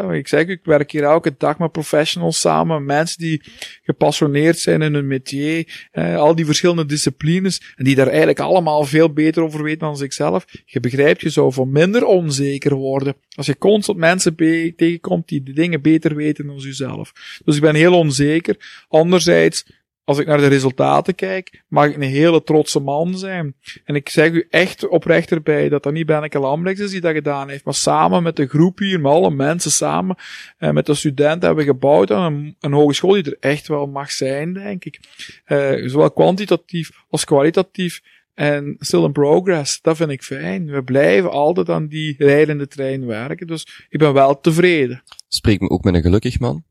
Ik 0.00 0.28
zeg, 0.28 0.46
ik 0.46 0.60
werk 0.64 0.90
hier 0.90 1.02
elke 1.02 1.34
dag 1.38 1.58
met 1.58 1.72
professionals 1.72 2.40
samen, 2.40 2.84
mensen 2.84 3.18
die 3.18 3.42
gepassioneerd 3.82 4.58
zijn 4.58 4.82
in 4.82 4.94
hun 4.94 5.06
métier, 5.06 5.88
eh, 5.90 6.16
al 6.16 6.34
die 6.34 6.44
verschillende 6.44 6.86
disciplines, 6.86 7.74
en 7.76 7.84
die 7.84 7.94
daar 7.94 8.06
eigenlijk 8.06 8.40
allemaal 8.40 8.84
veel 8.84 9.12
beter 9.12 9.42
over 9.42 9.62
weten 9.62 9.78
dan 9.78 10.02
ikzelf. 10.02 10.44
Je 10.64 10.80
begrijpt, 10.80 11.20
je 11.20 11.30
zou 11.30 11.52
voor 11.52 11.68
minder 11.68 12.04
onzeker 12.04 12.74
worden. 12.74 13.14
Als 13.34 13.46
je 13.46 13.58
constant 13.58 13.98
mensen 13.98 14.36
tegenkomt 14.76 15.28
die 15.28 15.42
de 15.42 15.52
dingen 15.52 15.82
beter 15.82 16.14
weten 16.14 16.46
dan 16.46 16.56
jezelf. 16.56 17.12
Dus 17.44 17.56
ik 17.56 17.62
ben 17.62 17.74
heel 17.74 17.94
onzeker. 17.94 18.84
Anderzijds, 18.88 19.64
als 20.04 20.18
ik 20.18 20.26
naar 20.26 20.38
de 20.38 20.46
resultaten 20.46 21.14
kijk, 21.14 21.62
mag 21.68 21.86
ik 21.86 21.94
een 21.94 22.02
hele 22.02 22.42
trotse 22.42 22.80
man 22.80 23.18
zijn. 23.18 23.54
En 23.84 23.94
ik 23.94 24.08
zeg 24.08 24.30
u 24.30 24.46
echt 24.50 24.88
oprecht 24.88 25.30
erbij 25.30 25.68
dat 25.68 25.82
dat 25.82 25.92
niet 25.92 26.06
Benneke 26.06 26.38
Lambrechts 26.38 26.80
is 26.80 26.90
die 26.90 27.00
dat 27.00 27.14
gedaan 27.14 27.48
heeft, 27.48 27.64
maar 27.64 27.74
samen 27.74 28.22
met 28.22 28.36
de 28.36 28.46
groep 28.46 28.78
hier, 28.78 29.00
met 29.00 29.12
alle 29.12 29.30
mensen 29.30 29.70
samen, 29.70 30.16
en 30.58 30.68
eh, 30.68 30.74
met 30.74 30.86
de 30.86 30.94
studenten 30.94 31.46
hebben 31.46 31.64
we 31.64 31.70
gebouwd 31.70 32.10
aan 32.10 32.54
een, 32.60 32.72
hogeschool 32.72 33.12
die 33.12 33.24
er 33.24 33.36
echt 33.40 33.68
wel 33.68 33.86
mag 33.86 34.10
zijn, 34.10 34.52
denk 34.52 34.84
ik. 34.84 35.00
Uh, 35.46 35.88
zowel 35.88 36.10
kwantitatief 36.10 36.90
als 37.10 37.24
kwalitatief. 37.24 38.00
En 38.34 38.76
still 38.78 39.04
in 39.04 39.12
progress, 39.12 39.80
dat 39.80 39.96
vind 39.96 40.10
ik 40.10 40.22
fijn. 40.22 40.70
We 40.70 40.82
blijven 40.82 41.30
altijd 41.30 41.68
aan 41.68 41.86
die 41.86 42.14
rijdende 42.18 42.66
trein 42.66 43.06
werken, 43.06 43.46
dus 43.46 43.86
ik 43.88 43.98
ben 43.98 44.12
wel 44.12 44.40
tevreden. 44.40 45.02
Spreek 45.28 45.60
me 45.60 45.68
ook 45.68 45.84
met 45.84 45.94
een 45.94 46.02
gelukkig 46.02 46.38
man? 46.38 46.64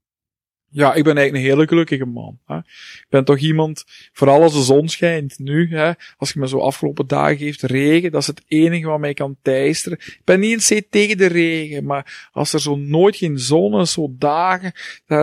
Ja, 0.73 0.93
ik 0.93 1.03
ben 1.03 1.17
eigenlijk 1.17 1.45
een 1.45 1.51
hele 1.51 1.67
gelukkige 1.67 2.05
man. 2.05 2.39
Hè. 2.45 2.57
Ik 2.57 3.05
ben 3.09 3.25
toch 3.25 3.37
iemand, 3.37 3.83
vooral 4.13 4.41
als 4.41 4.53
de 4.53 4.61
zon 4.61 4.89
schijnt 4.89 5.39
nu, 5.39 5.69
hè, 5.69 5.91
als 6.17 6.31
je 6.31 6.39
me 6.39 6.47
zo 6.47 6.59
afgelopen 6.59 7.07
dagen 7.07 7.37
geeft 7.37 7.61
regen, 7.61 8.11
dat 8.11 8.21
is 8.21 8.27
het 8.27 8.43
enige 8.47 8.87
wat 8.87 8.99
mij 8.99 9.13
kan 9.13 9.35
teisteren. 9.41 9.97
Ik 9.97 10.21
ben 10.23 10.39
niet 10.39 10.51
eens 10.51 10.85
tegen 10.89 11.17
de 11.17 11.25
regen, 11.25 11.85
maar 11.85 12.29
als 12.31 12.53
er 12.53 12.61
zo 12.61 12.75
nooit 12.75 13.15
geen 13.15 13.39
zon 13.39 13.79
is, 13.79 13.91
zo 13.91 14.15
dagen, 14.17 14.71
uh, 15.07 15.17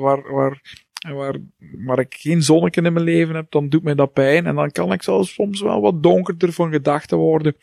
waar, 0.00 0.32
waar, 0.32 0.60
waar, 1.10 1.36
waar 1.84 1.98
ik 1.98 2.14
geen 2.18 2.42
zonnetje 2.42 2.82
in 2.82 2.92
mijn 2.92 3.04
leven 3.04 3.34
heb, 3.34 3.50
dan 3.50 3.68
doet 3.68 3.82
mij 3.82 3.94
dat 3.94 4.12
pijn. 4.12 4.46
En 4.46 4.54
dan 4.54 4.70
kan 4.70 4.92
ik 4.92 5.02
zelfs 5.02 5.34
soms 5.34 5.60
wel 5.60 5.80
wat 5.80 6.02
donkerder 6.02 6.52
van 6.52 6.70
gedachten 6.70 7.18
worden. 7.18 7.56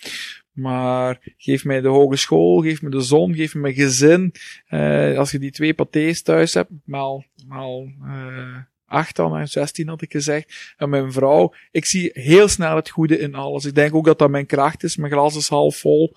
Maar 0.60 1.34
geef 1.38 1.66
mij 1.66 1.82
de 1.82 1.88
hogeschool, 1.88 2.62
geef 2.62 2.82
me 2.82 2.90
de 2.90 3.02
zon, 3.02 3.36
geef 3.36 3.56
me 3.56 3.62
mijn 3.62 3.74
gezin. 3.74 4.34
Uh, 4.70 5.18
als 5.18 5.32
je 5.32 5.40
die 5.40 5.52
twee 5.52 5.74
patés 5.74 6.22
thuis 6.22 6.54
hebt, 6.54 6.70
maal, 6.86 7.26
maal 7.48 7.88
uh, 8.04 8.58
acht 8.86 9.16
dan, 9.16 9.38
en 9.38 9.48
zestien 9.48 9.88
had 9.88 10.02
ik 10.02 10.12
gezegd. 10.12 10.74
En 10.78 10.90
mijn 10.90 11.12
vrouw, 11.12 11.54
ik 11.72 11.86
zie 11.86 12.10
heel 12.14 12.48
snel 12.48 12.76
het 12.76 12.90
goede 12.90 13.20
in 13.20 13.36
alles. 13.36 13.66
Ik 13.66 13.76
denk 13.76 13.96
ook 13.96 14.06
dat 14.06 14.20
dat 14.20 14.30
mijn 14.30 14.46
kracht 14.46 14.84
is. 14.84 14.98
Mijn 14.98 15.12
glas 15.12 15.36
is 15.36 15.48
half 15.48 15.78
vol. 15.78 16.16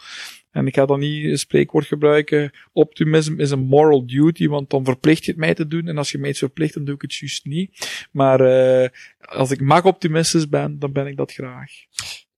En 0.51 0.67
ik 0.67 0.75
ga 0.75 0.87
dan 0.87 1.01
niet 1.01 1.25
een 1.25 1.39
spreekwoord 1.39 1.87
gebruiken. 1.87 2.51
Optimism 2.73 3.41
is 3.41 3.51
een 3.51 3.67
moral 3.67 4.07
duty, 4.07 4.49
want 4.49 4.71
dan 4.71 4.85
verplicht 4.85 5.25
je 5.25 5.31
het 5.31 5.41
mij 5.41 5.55
te 5.55 5.67
doen. 5.67 5.89
En 5.89 5.99
als 5.99 6.11
je 6.11 6.19
mij 6.19 6.31
iets 6.31 6.39
verplicht, 6.39 6.75
dan 6.75 6.85
doe 6.85 6.95
ik 6.95 7.03
het 7.03 7.15
juist 7.15 7.45
niet. 7.45 8.07
Maar 8.11 8.41
uh, 8.41 8.89
als 9.19 9.51
ik 9.51 9.61
mag 9.61 9.85
optimistisch 9.85 10.49
ben, 10.49 10.79
dan 10.79 10.93
ben 10.93 11.07
ik 11.07 11.17
dat 11.17 11.33
graag. 11.33 11.71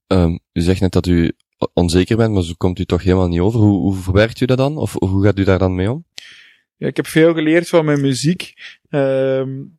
Um, 0.07 0.41
u 0.53 0.61
zegt 0.61 0.81
net 0.81 0.93
dat 0.93 1.07
u 1.07 1.33
onzeker 1.73 2.17
bent, 2.17 2.33
maar 2.33 2.43
zo 2.43 2.53
komt 2.57 2.79
u 2.79 2.85
toch 2.85 3.03
helemaal 3.03 3.29
niet 3.29 3.41
over. 3.41 3.61
Hoe, 3.61 3.81
hoe 3.81 3.95
verwerkt 3.95 4.41
u 4.41 4.47
dat 4.47 4.59
dan? 4.59 4.77
Of 4.77 4.93
hoe 4.99 5.25
gaat 5.25 5.39
u 5.39 5.45
daar 5.45 5.59
dan 5.59 5.75
mee 5.75 5.91
om? 5.91 6.05
Ja, 6.77 6.87
ik 6.87 6.97
heb 6.97 7.07
veel 7.07 7.35
geleerd 7.35 7.69
van 7.69 7.85
mijn 7.85 8.01
muziek. 8.01 8.55
Um, 8.89 9.79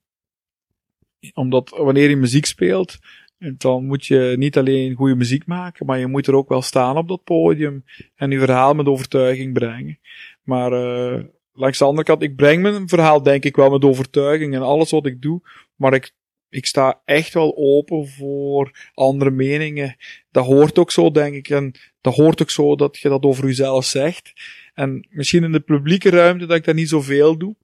omdat 1.33 1.69
wanneer 1.69 2.09
je 2.09 2.15
muziek 2.15 2.45
speelt, 2.45 2.97
dan 3.37 3.85
moet 3.85 4.05
je 4.05 4.33
niet 4.37 4.57
alleen 4.57 4.95
goede 4.95 5.15
muziek 5.15 5.45
maken, 5.45 5.85
maar 5.85 5.99
je 5.99 6.07
moet 6.07 6.27
er 6.27 6.35
ook 6.35 6.49
wel 6.49 6.61
staan 6.61 6.97
op 6.97 7.07
dat 7.07 7.23
podium 7.23 7.83
en 8.15 8.31
je 8.31 8.39
verhaal 8.39 8.73
met 8.73 8.85
overtuiging 8.85 9.53
brengen. 9.53 9.99
Maar 10.43 10.71
uh, 10.71 11.23
langs 11.53 11.77
de 11.77 11.85
andere 11.85 12.07
kant, 12.07 12.21
ik 12.21 12.35
breng 12.35 12.61
mijn 12.61 12.89
verhaal 12.89 13.23
denk 13.23 13.43
ik 13.43 13.55
wel 13.55 13.69
met 13.69 13.83
overtuiging 13.83 14.53
en 14.53 14.61
alles 14.61 14.91
wat 14.91 15.05
ik 15.05 15.21
doe, 15.21 15.41
maar 15.75 15.93
ik 15.93 16.13
ik 16.49 16.65
sta 16.65 17.01
echt 17.05 17.33
wel 17.33 17.57
open 17.57 18.07
voor 18.07 18.89
andere 18.93 19.31
meningen. 19.31 19.95
Dat 20.31 20.45
hoort 20.45 20.79
ook 20.79 20.91
zo, 20.91 21.11
denk 21.11 21.35
ik. 21.35 21.49
En 21.49 21.73
dat 22.01 22.15
hoort 22.15 22.41
ook 22.41 22.51
zo 22.51 22.75
dat 22.75 22.97
je 22.97 23.09
dat 23.09 23.23
over 23.23 23.45
jezelf 23.45 23.85
zegt. 23.85 24.33
En 24.73 25.07
misschien 25.09 25.43
in 25.43 25.51
de 25.51 25.59
publieke 25.59 26.09
ruimte 26.09 26.45
dat 26.45 26.57
ik 26.57 26.63
dat 26.63 26.75
niet 26.75 26.89
zoveel 26.89 27.37
doe. 27.37 27.55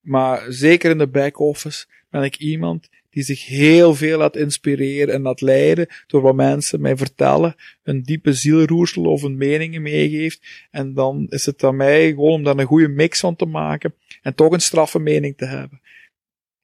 Maar 0.00 0.44
zeker 0.48 0.90
in 0.90 0.98
de 0.98 1.08
back-office 1.08 1.86
ben 2.10 2.22
ik 2.22 2.36
iemand 2.36 2.88
die 3.10 3.22
zich 3.22 3.46
heel 3.46 3.94
veel 3.94 4.18
laat 4.18 4.36
inspireren 4.36 5.14
en 5.14 5.22
laat 5.22 5.40
leiden 5.40 5.86
door 6.06 6.22
wat 6.22 6.34
mensen 6.34 6.80
mij 6.80 6.96
vertellen, 6.96 7.54
een 7.82 8.02
diepe 8.02 8.32
zielroersel 8.32 9.04
of 9.04 9.22
een 9.22 9.36
meningen 9.36 9.82
meegeeft. 9.82 10.66
En 10.70 10.94
dan 10.94 11.26
is 11.28 11.46
het 11.46 11.64
aan 11.64 11.76
mij 11.76 12.08
gewoon 12.08 12.32
om 12.32 12.44
daar 12.44 12.58
een 12.58 12.66
goede 12.66 12.88
mix 12.88 13.20
van 13.20 13.36
te 13.36 13.44
maken 13.44 13.94
en 14.22 14.34
toch 14.34 14.52
een 14.52 14.60
straffe 14.60 14.98
mening 14.98 15.36
te 15.36 15.44
hebben. 15.44 15.80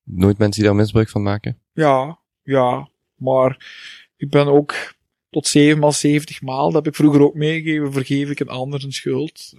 Nooit 0.05 0.39
mensen 0.39 0.63
die 0.63 0.71
daar 0.71 0.81
misbruik 0.81 1.09
van 1.09 1.23
maken? 1.23 1.59
Ja, 1.73 2.19
ja. 2.43 2.89
Maar 3.15 3.67
ik 4.17 4.31
ben 4.31 4.47
ook 4.47 4.95
tot 5.31 5.47
7 5.47 5.79
maal 5.79 5.93
70 5.93 6.43
maal, 6.43 6.65
dat 6.65 6.85
heb 6.85 6.87
ik 6.87 6.99
vroeger 6.99 7.23
ook 7.23 7.35
meegegeven, 7.35 7.93
vergeef 7.93 8.31
ik 8.31 8.41
een 8.41 8.49
ander 8.49 8.85
een 8.85 8.93
schuld. 8.93 9.55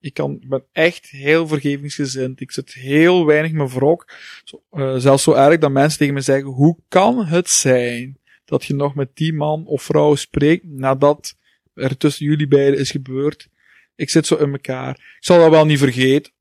Ik 0.00 0.14
kan, 0.14 0.42
ben 0.46 0.64
echt 0.72 1.06
heel 1.06 1.46
vergevingsgezind. 1.46 2.40
Ik 2.40 2.52
zit 2.52 2.72
heel 2.72 3.26
weinig 3.26 3.52
me 3.52 3.68
wrok. 3.68 4.12
Zo, 4.44 4.62
uh, 4.72 4.96
zelfs 4.96 5.22
zo 5.22 5.32
erg 5.32 5.58
dat 5.58 5.70
mensen 5.70 5.98
tegen 5.98 6.14
me 6.14 6.20
zeggen, 6.20 6.48
hoe 6.48 6.76
kan 6.88 7.24
het 7.24 7.48
zijn 7.48 8.18
dat 8.44 8.64
je 8.64 8.74
nog 8.74 8.94
met 8.94 9.10
die 9.14 9.32
man 9.32 9.66
of 9.66 9.82
vrouw 9.82 10.14
spreekt 10.14 10.64
nadat 10.64 11.36
er 11.74 11.96
tussen 11.96 12.26
jullie 12.26 12.48
beiden 12.48 12.80
is 12.80 12.90
gebeurd? 12.90 13.48
Ik 13.94 14.10
zit 14.10 14.26
zo 14.26 14.36
in 14.36 14.52
elkaar. 14.52 14.90
Ik 14.90 15.24
zal 15.24 15.38
dat 15.38 15.50
wel 15.50 15.66
niet 15.66 15.78
vergeten, 15.78 16.32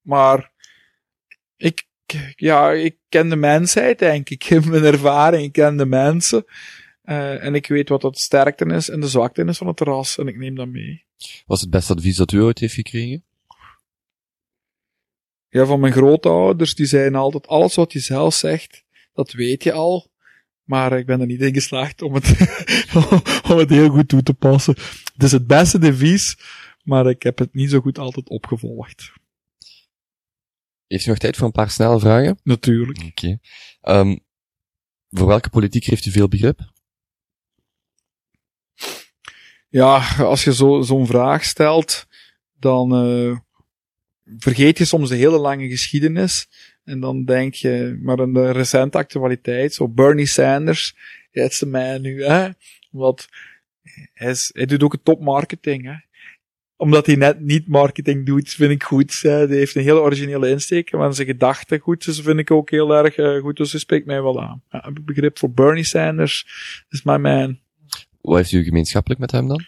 maar 0.00 0.50
ik, 1.56 1.86
ja, 2.36 2.72
ik 2.72 2.96
ken 3.08 3.28
de 3.28 3.36
mensheid, 3.36 3.98
denk 3.98 4.28
ik. 4.28 4.42
Ik 4.44 4.48
heb 4.48 4.64
mijn 4.64 4.84
ervaring, 4.84 5.42
ik 5.42 5.52
ken 5.52 5.76
de 5.76 5.86
mensen. 5.86 6.44
Uh, 7.04 7.44
en 7.44 7.54
ik 7.54 7.66
weet 7.66 7.88
wat 7.88 8.00
dat 8.00 8.18
sterkte 8.18 8.64
is 8.64 8.88
en 8.88 9.00
de 9.00 9.08
zwakte 9.08 9.44
is 9.44 9.58
van 9.58 9.66
het 9.66 9.80
ras. 9.80 10.18
En 10.18 10.26
ik 10.26 10.36
neem 10.36 10.54
dat 10.54 10.68
mee. 10.68 11.04
Was 11.46 11.60
het 11.60 11.70
beste 11.70 11.92
advies 11.92 12.16
dat 12.16 12.32
u 12.32 12.42
ooit 12.42 12.58
heeft 12.58 12.74
gekregen? 12.74 13.24
Ja, 15.48 15.64
van 15.64 15.80
mijn 15.80 15.92
grootouders. 15.92 16.74
Die 16.74 16.86
zeiden 16.86 17.18
altijd, 17.18 17.46
alles 17.46 17.74
wat 17.74 17.92
je 17.92 17.98
zelf 17.98 18.34
zegt, 18.34 18.84
dat 19.12 19.32
weet 19.32 19.62
je 19.62 19.72
al. 19.72 20.10
Maar 20.64 20.98
ik 20.98 21.06
ben 21.06 21.20
er 21.20 21.26
niet 21.26 21.40
in 21.40 21.54
geslaagd 21.54 22.02
om 22.02 22.14
het, 22.14 22.28
om 23.50 23.58
het 23.58 23.70
heel 23.70 23.88
goed 23.88 24.08
toe 24.08 24.22
te 24.22 24.34
passen. 24.34 24.74
Het 25.12 25.22
is 25.22 25.32
het 25.32 25.46
beste 25.46 25.78
devies, 25.78 26.38
maar 26.82 27.06
ik 27.06 27.22
heb 27.22 27.38
het 27.38 27.54
niet 27.54 27.70
zo 27.70 27.80
goed 27.80 27.98
altijd 27.98 28.28
opgevolgd. 28.28 29.12
Heeft 30.88 31.06
u 31.06 31.08
nog 31.08 31.18
tijd 31.18 31.36
voor 31.36 31.46
een 31.46 31.52
paar 31.52 31.70
snelle 31.70 32.00
vragen? 32.00 32.38
Natuurlijk. 32.42 32.98
Oké. 32.98 33.38
Okay. 33.80 34.00
Um, 34.00 34.20
voor 35.10 35.26
welke 35.26 35.50
politiek 35.50 35.84
heeft 35.84 36.06
u 36.06 36.10
veel 36.10 36.28
begrip? 36.28 36.60
Ja, 39.68 40.08
als 40.18 40.44
je 40.44 40.54
zo, 40.54 40.80
zo'n 40.80 41.06
vraag 41.06 41.44
stelt, 41.44 42.06
dan 42.58 43.06
uh, 43.06 43.36
vergeet 44.38 44.78
je 44.78 44.84
soms 44.84 45.08
de 45.08 45.16
hele 45.16 45.38
lange 45.38 45.68
geschiedenis. 45.68 46.48
En 46.84 47.00
dan 47.00 47.24
denk 47.24 47.54
je, 47.54 47.98
maar 48.02 48.18
in 48.18 48.32
de 48.32 48.50
recente 48.50 48.98
actualiteit, 48.98 49.74
zo 49.74 49.88
Bernie 49.88 50.26
Sanders, 50.26 50.96
is 51.30 51.58
de 51.58 51.66
man 51.66 52.00
nu, 52.00 52.24
hè. 52.24 52.50
Want 52.90 53.28
hij, 54.14 54.30
is, 54.30 54.50
hij 54.52 54.66
doet 54.66 54.82
ook 54.82 54.92
een 54.92 55.02
topmarketing, 55.02 55.84
hè 55.84 56.06
omdat 56.80 57.06
hij 57.06 57.14
net 57.14 57.40
niet 57.40 57.68
marketing 57.68 58.26
doet, 58.26 58.48
vind 58.50 58.70
ik 58.70 58.82
goed. 58.82 59.18
Hij 59.22 59.46
heeft 59.46 59.74
een 59.74 59.82
hele 59.82 60.00
originele 60.00 60.48
insteek, 60.48 60.92
maar 60.92 61.14
zijn 61.14 61.26
gedachten 61.26 61.78
goed, 61.78 62.04
dus 62.04 62.20
vind 62.20 62.38
ik 62.38 62.50
ook 62.50 62.70
heel 62.70 62.94
erg 62.94 63.16
uh, 63.16 63.40
goed. 63.40 63.56
Dus 63.56 63.70
hij 63.70 63.80
spreekt 63.80 64.06
mij 64.06 64.22
wel 64.22 64.42
aan. 64.42 64.62
Ja, 64.70 64.80
heb 64.84 64.98
ik 64.98 65.04
begrip 65.04 65.38
voor 65.38 65.50
Bernie 65.50 65.84
Sanders, 65.84 66.46
is 66.88 67.02
my 67.02 67.16
man. 67.16 67.58
Wat 68.20 68.36
heeft 68.36 68.52
u 68.52 68.62
gemeenschappelijk 68.62 69.20
met 69.20 69.30
hem 69.30 69.48
dan? 69.48 69.64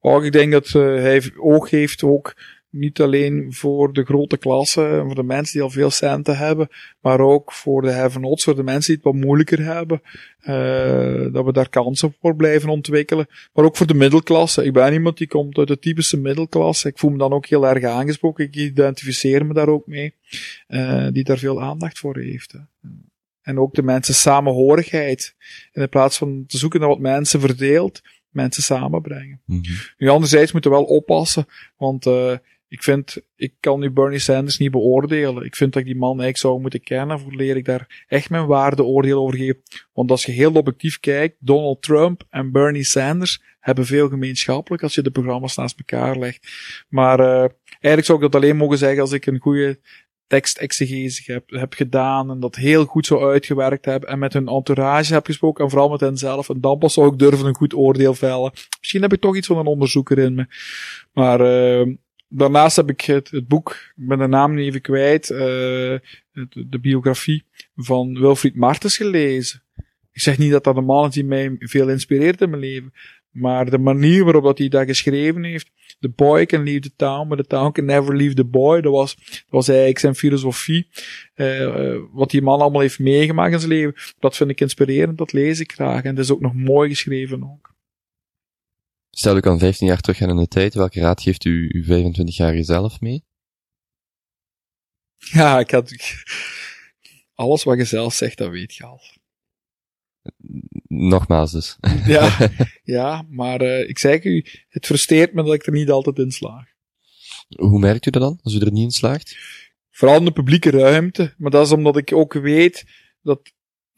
Oh, 0.00 0.24
ik 0.24 0.32
denk 0.32 0.52
dat 0.52 0.68
uh, 0.68 0.82
hij 0.82 1.22
oog 1.36 1.70
heeft 1.70 2.02
ook 2.02 2.34
Niet 2.76 3.00
alleen 3.00 3.46
voor 3.52 3.92
de 3.92 4.04
grote 4.04 4.36
klassen, 4.36 5.04
voor 5.04 5.14
de 5.14 5.22
mensen 5.22 5.52
die 5.52 5.62
al 5.62 5.70
veel 5.70 5.90
centen 5.90 6.36
hebben, 6.36 6.68
maar 7.00 7.20
ook 7.20 7.52
voor 7.52 7.82
de 7.82 7.92
have-nots, 7.92 8.44
voor 8.44 8.56
de 8.56 8.62
mensen 8.62 8.94
die 8.94 9.02
het 9.04 9.12
wat 9.12 9.24
moeilijker 9.24 9.64
hebben. 9.64 10.02
Uh, 10.40 11.32
dat 11.32 11.44
we 11.44 11.52
daar 11.52 11.68
kansen 11.68 12.14
voor 12.20 12.36
blijven 12.36 12.68
ontwikkelen. 12.68 13.26
Maar 13.52 13.64
ook 13.64 13.76
voor 13.76 13.86
de 13.86 13.94
middelklasse. 13.94 14.64
Ik 14.64 14.72
ben 14.72 14.92
iemand 14.92 15.18
die 15.18 15.26
komt 15.26 15.58
uit 15.58 15.68
de 15.68 15.78
typische 15.78 16.16
middelklasse. 16.16 16.88
Ik 16.88 16.98
voel 16.98 17.10
me 17.10 17.18
dan 17.18 17.32
ook 17.32 17.46
heel 17.46 17.66
erg 17.66 17.84
aangesproken. 17.84 18.44
Ik 18.44 18.56
identificeer 18.56 19.46
me 19.46 19.54
daar 19.54 19.68
ook 19.68 19.86
mee. 19.86 20.14
Uh, 20.68 21.08
die 21.12 21.24
daar 21.24 21.38
veel 21.38 21.62
aandacht 21.62 21.98
voor 21.98 22.18
heeft. 22.18 22.52
Hè. 22.52 22.58
En 23.42 23.58
ook 23.58 23.74
de 23.74 23.82
mensen 23.82 24.14
samenhorigheid. 24.14 25.34
In 25.72 25.88
plaats 25.88 26.18
van 26.18 26.44
te 26.46 26.58
zoeken 26.58 26.80
naar 26.80 26.88
wat 26.88 26.98
mensen 26.98 27.40
verdeelt, 27.40 28.02
mensen 28.28 28.62
samenbrengen. 28.62 29.40
Mm 29.44 29.62
-hmm. 29.62 29.76
Nu, 29.96 30.08
anderzijds 30.08 30.52
moeten 30.52 30.70
we 30.70 30.76
wel 30.76 30.86
oppassen, 30.86 31.46
want 31.76 32.06
uh, 32.06 32.36
ik 32.68 32.82
vind, 32.82 33.16
ik 33.36 33.54
kan 33.60 33.80
nu 33.80 33.90
Bernie 33.90 34.18
Sanders 34.18 34.58
niet 34.58 34.70
beoordelen. 34.70 35.44
Ik 35.44 35.56
vind 35.56 35.72
dat 35.72 35.82
ik 35.82 35.88
die 35.88 35.96
man 35.96 36.08
eigenlijk 36.08 36.38
zou 36.38 36.60
moeten 36.60 36.82
kennen, 36.82 37.20
voor 37.20 37.34
leer 37.34 37.56
ik 37.56 37.64
daar 37.64 38.04
echt 38.08 38.30
mijn 38.30 38.46
waardeoordeel 38.46 39.22
over 39.22 39.38
geven. 39.38 39.62
Want 39.92 40.10
als 40.10 40.24
je 40.24 40.32
heel 40.32 40.52
objectief 40.52 41.00
kijkt, 41.00 41.36
Donald 41.38 41.82
Trump 41.82 42.22
en 42.30 42.52
Bernie 42.52 42.84
Sanders 42.84 43.42
hebben 43.60 43.86
veel 43.86 44.08
gemeenschappelijk 44.08 44.82
als 44.82 44.94
je 44.94 45.02
de 45.02 45.10
programma's 45.10 45.56
naast 45.56 45.78
elkaar 45.78 46.18
legt. 46.18 46.48
Maar 46.88 47.20
uh, 47.20 47.48
eigenlijk 47.68 48.04
zou 48.04 48.18
ik 48.18 48.30
dat 48.30 48.42
alleen 48.42 48.56
mogen 48.56 48.78
zeggen 48.78 49.00
als 49.00 49.12
ik 49.12 49.26
een 49.26 49.38
goede 49.38 49.78
tekstexegese 50.26 51.32
heb, 51.32 51.50
heb 51.50 51.72
gedaan 51.72 52.30
en 52.30 52.40
dat 52.40 52.56
heel 52.56 52.84
goed 52.84 53.06
zo 53.06 53.28
uitgewerkt 53.28 53.84
heb 53.84 54.02
en 54.02 54.18
met 54.18 54.32
hun 54.32 54.48
entourage 54.48 55.12
heb 55.12 55.26
gesproken 55.26 55.64
en 55.64 55.70
vooral 55.70 55.88
met 55.88 56.00
hen 56.00 56.16
zelf. 56.16 56.48
En 56.48 56.60
dan 56.60 56.78
pas 56.78 56.92
zou 56.92 57.12
ik 57.12 57.18
durven 57.18 57.46
een 57.46 57.54
goed 57.54 57.74
oordeel 57.74 58.14
vellen. 58.14 58.52
Misschien 58.78 59.02
heb 59.02 59.12
ik 59.12 59.20
toch 59.20 59.36
iets 59.36 59.46
van 59.46 59.58
een 59.58 59.66
onderzoeker 59.66 60.18
in 60.18 60.34
me. 60.34 60.46
Maar 61.12 61.40
uh, 61.40 61.94
daarnaast 62.28 62.76
heb 62.76 62.90
ik 62.90 63.00
het, 63.00 63.30
het, 63.30 63.48
boek, 63.48 63.76
ben 63.94 64.18
de 64.18 64.26
naam 64.26 64.54
niet 64.54 64.66
even 64.66 64.80
kwijt, 64.80 65.26
de, 65.26 66.00
de, 66.68 66.78
biografie 66.80 67.44
van 67.76 68.20
Wilfried 68.20 68.56
Martens 68.56 68.96
gelezen. 68.96 69.62
Ik 70.12 70.20
zeg 70.20 70.38
niet 70.38 70.50
dat 70.50 70.64
dat 70.64 70.76
een 70.76 70.84
man 70.84 71.08
is 71.08 71.14
die 71.14 71.24
mij 71.24 71.56
veel 71.58 71.88
inspireert 71.88 72.40
in 72.40 72.50
mijn 72.50 72.62
leven, 72.62 72.92
maar 73.30 73.70
de 73.70 73.78
manier 73.78 74.24
waarop 74.24 74.44
dat 74.44 74.58
hij 74.58 74.68
dat 74.68 74.86
geschreven 74.86 75.44
heeft, 75.44 75.70
The 76.04 76.08
boy 76.08 76.46
can 76.46 76.64
leave 76.64 76.80
the 76.80 76.92
town, 76.96 77.28
but 77.28 77.38
the 77.38 77.46
town 77.46 77.72
can 77.72 77.84
never 77.84 78.16
leave 78.16 78.34
the 78.34 78.44
boy, 78.44 78.80
dat 78.80 78.92
was, 78.92 79.16
was 79.48 79.68
eigenlijk 79.68 79.98
zijn 79.98 80.14
filosofie. 80.14 80.88
Uh, 81.36 81.96
wat 82.12 82.30
die 82.30 82.42
man 82.42 82.60
allemaal 82.60 82.80
heeft 82.80 82.98
meegemaakt 82.98 83.52
in 83.52 83.58
zijn 83.58 83.72
leven, 83.72 83.94
dat 84.18 84.36
vind 84.36 84.50
ik 84.50 84.60
inspirerend, 84.60 85.18
dat 85.18 85.32
lees 85.32 85.60
ik 85.60 85.72
graag. 85.72 86.02
En 86.02 86.14
dat 86.14 86.24
is 86.24 86.30
ook 86.30 86.40
nog 86.40 86.54
mooi 86.54 86.88
geschreven 86.88 87.42
ook. 87.42 87.73
Stel, 89.16 89.36
u 89.36 89.40
kan 89.40 89.58
15 89.58 89.86
jaar 89.86 90.00
teruggaan 90.00 90.28
in 90.28 90.36
de 90.36 90.48
tijd, 90.48 90.74
welke 90.74 91.00
raad 91.00 91.22
geeft 91.22 91.44
u 91.44 91.70
uw 91.72 92.12
25-jarige 92.12 92.64
zelf 92.64 93.00
mee? 93.00 93.24
Ja, 95.16 95.58
ik 95.58 95.70
had, 95.70 95.92
alles 97.34 97.64
wat 97.64 97.76
je 97.76 97.84
zelf 97.84 98.14
zegt, 98.14 98.38
dat 98.38 98.50
weet 98.50 98.74
je 98.74 98.84
al. 98.84 99.00
Nogmaals 100.86 101.52
dus. 101.52 101.76
ja, 102.06 102.50
ja, 102.98 103.26
maar 103.28 103.62
uh, 103.62 103.88
ik 103.88 103.98
zeg 103.98 104.24
u, 104.24 104.46
het 104.68 104.86
frustreert 104.86 105.34
me 105.34 105.42
dat 105.42 105.54
ik 105.54 105.66
er 105.66 105.72
niet 105.72 105.90
altijd 105.90 106.18
in 106.18 106.30
slaag. 106.30 106.66
Hoe 107.48 107.78
merkt 107.78 108.06
u 108.06 108.10
dat 108.10 108.22
dan, 108.22 108.38
als 108.42 108.54
u 108.54 108.58
er 108.58 108.72
niet 108.72 108.84
in 108.84 108.90
slaagt? 108.90 109.36
Vooral 109.90 110.18
in 110.18 110.24
de 110.24 110.32
publieke 110.32 110.70
ruimte, 110.70 111.34
maar 111.38 111.50
dat 111.50 111.66
is 111.66 111.72
omdat 111.72 111.96
ik 111.96 112.12
ook 112.12 112.32
weet 112.32 112.84
dat 113.22 113.53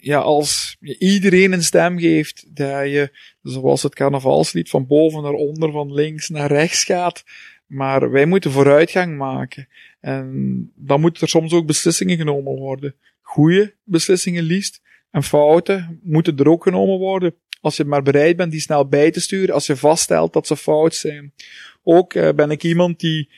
ja, 0.06 0.18
als 0.18 0.76
je 0.80 0.98
iedereen 0.98 1.52
een 1.52 1.62
stem 1.62 1.98
geeft, 1.98 2.56
dat 2.56 2.90
je, 2.90 3.10
zoals 3.42 3.82
het 3.82 3.94
carnavalslied, 3.94 4.70
van 4.70 4.86
boven 4.86 5.22
naar 5.22 5.32
onder, 5.32 5.72
van 5.72 5.92
links 5.92 6.28
naar 6.28 6.50
rechts 6.50 6.84
gaat. 6.84 7.24
Maar 7.66 8.10
wij 8.10 8.26
moeten 8.26 8.50
vooruitgang 8.50 9.16
maken. 9.16 9.68
En 10.00 10.72
dan 10.74 11.00
moeten 11.00 11.22
er 11.22 11.28
soms 11.28 11.52
ook 11.52 11.66
beslissingen 11.66 12.16
genomen 12.16 12.54
worden. 12.56 12.94
Goede 13.20 13.74
beslissingen 13.84 14.42
liefst. 14.42 14.80
En 15.10 15.22
fouten 15.22 16.00
moeten 16.02 16.36
er 16.36 16.48
ook 16.48 16.62
genomen 16.62 16.98
worden. 16.98 17.34
Als 17.60 17.76
je 17.76 17.84
maar 17.84 18.02
bereid 18.02 18.36
bent 18.36 18.50
die 18.50 18.60
snel 18.60 18.88
bij 18.88 19.10
te 19.10 19.20
sturen, 19.20 19.54
als 19.54 19.66
je 19.66 19.76
vaststelt 19.76 20.32
dat 20.32 20.46
ze 20.46 20.56
fout 20.56 20.94
zijn. 20.94 21.34
Ook 21.82 22.14
uh, 22.14 22.32
ben 22.32 22.50
ik 22.50 22.62
iemand 22.62 23.00
die, 23.00 23.30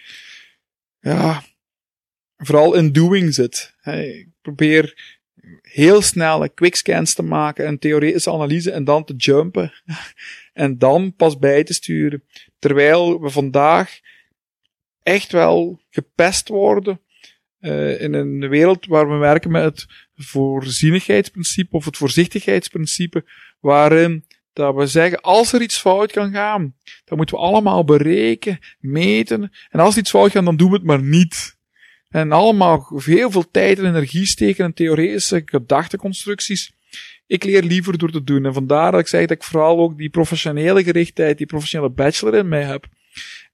ja, 1.00 1.42
vooral 2.36 2.74
in 2.74 2.92
doing 2.92 3.34
zit. 3.34 3.74
Ik 3.84 4.28
probeer 4.42 5.16
heel 5.62 6.02
snel 6.02 6.50
quickscans 6.50 7.14
te 7.14 7.22
maken, 7.22 7.66
een 7.66 7.78
theoretische 7.78 8.32
analyse 8.32 8.70
en 8.70 8.84
dan 8.84 9.04
te 9.04 9.14
jumpen. 9.16 9.72
en 10.52 10.78
dan 10.78 11.14
pas 11.16 11.38
bij 11.38 11.64
te 11.64 11.74
sturen. 11.74 12.24
Terwijl 12.58 13.20
we 13.20 13.30
vandaag 13.30 13.98
echt 15.02 15.32
wel 15.32 15.82
gepest 15.90 16.48
worden 16.48 17.00
uh, 17.60 18.00
in 18.00 18.12
een 18.12 18.48
wereld 18.48 18.86
waar 18.86 19.08
we 19.08 19.16
werken 19.16 19.50
met 19.50 19.64
het 19.64 19.86
voorzienigheidsprincipe 20.14 21.76
of 21.76 21.84
het 21.84 21.96
voorzichtigheidsprincipe, 21.96 23.24
waarin 23.60 24.24
dat 24.52 24.74
we 24.74 24.86
zeggen, 24.86 25.20
als 25.20 25.52
er 25.52 25.62
iets 25.62 25.78
fout 25.78 26.12
kan 26.12 26.32
gaan, 26.32 26.74
dan 27.04 27.16
moeten 27.16 27.36
we 27.36 27.42
allemaal 27.42 27.84
berekenen, 27.84 28.58
meten. 28.78 29.52
En 29.68 29.80
als 29.80 29.96
iets 29.96 30.10
fout 30.10 30.30
gaat, 30.30 30.44
dan 30.44 30.56
doen 30.56 30.70
we 30.70 30.76
het 30.76 30.84
maar 30.84 31.02
niet. 31.02 31.57
En 32.08 32.32
allemaal 32.32 33.00
heel 33.04 33.30
veel 33.30 33.50
tijd 33.50 33.78
en 33.78 33.84
energie 33.84 34.26
steken 34.26 34.64
in 34.64 34.72
theoretische 34.72 35.42
gedachteconstructies. 35.44 36.72
Ik 37.26 37.44
leer 37.44 37.62
liever 37.62 37.98
door 37.98 38.10
te 38.10 38.24
doen. 38.24 38.46
En 38.46 38.54
vandaar 38.54 38.90
dat 38.90 39.00
ik 39.00 39.06
zeg 39.06 39.20
dat 39.20 39.36
ik 39.36 39.42
vooral 39.42 39.78
ook 39.78 39.98
die 39.98 40.10
professionele 40.10 40.84
gerichtheid, 40.84 41.38
die 41.38 41.46
professionele 41.46 41.92
bachelor 41.92 42.34
in 42.34 42.48
mij 42.48 42.62
heb. 42.62 42.86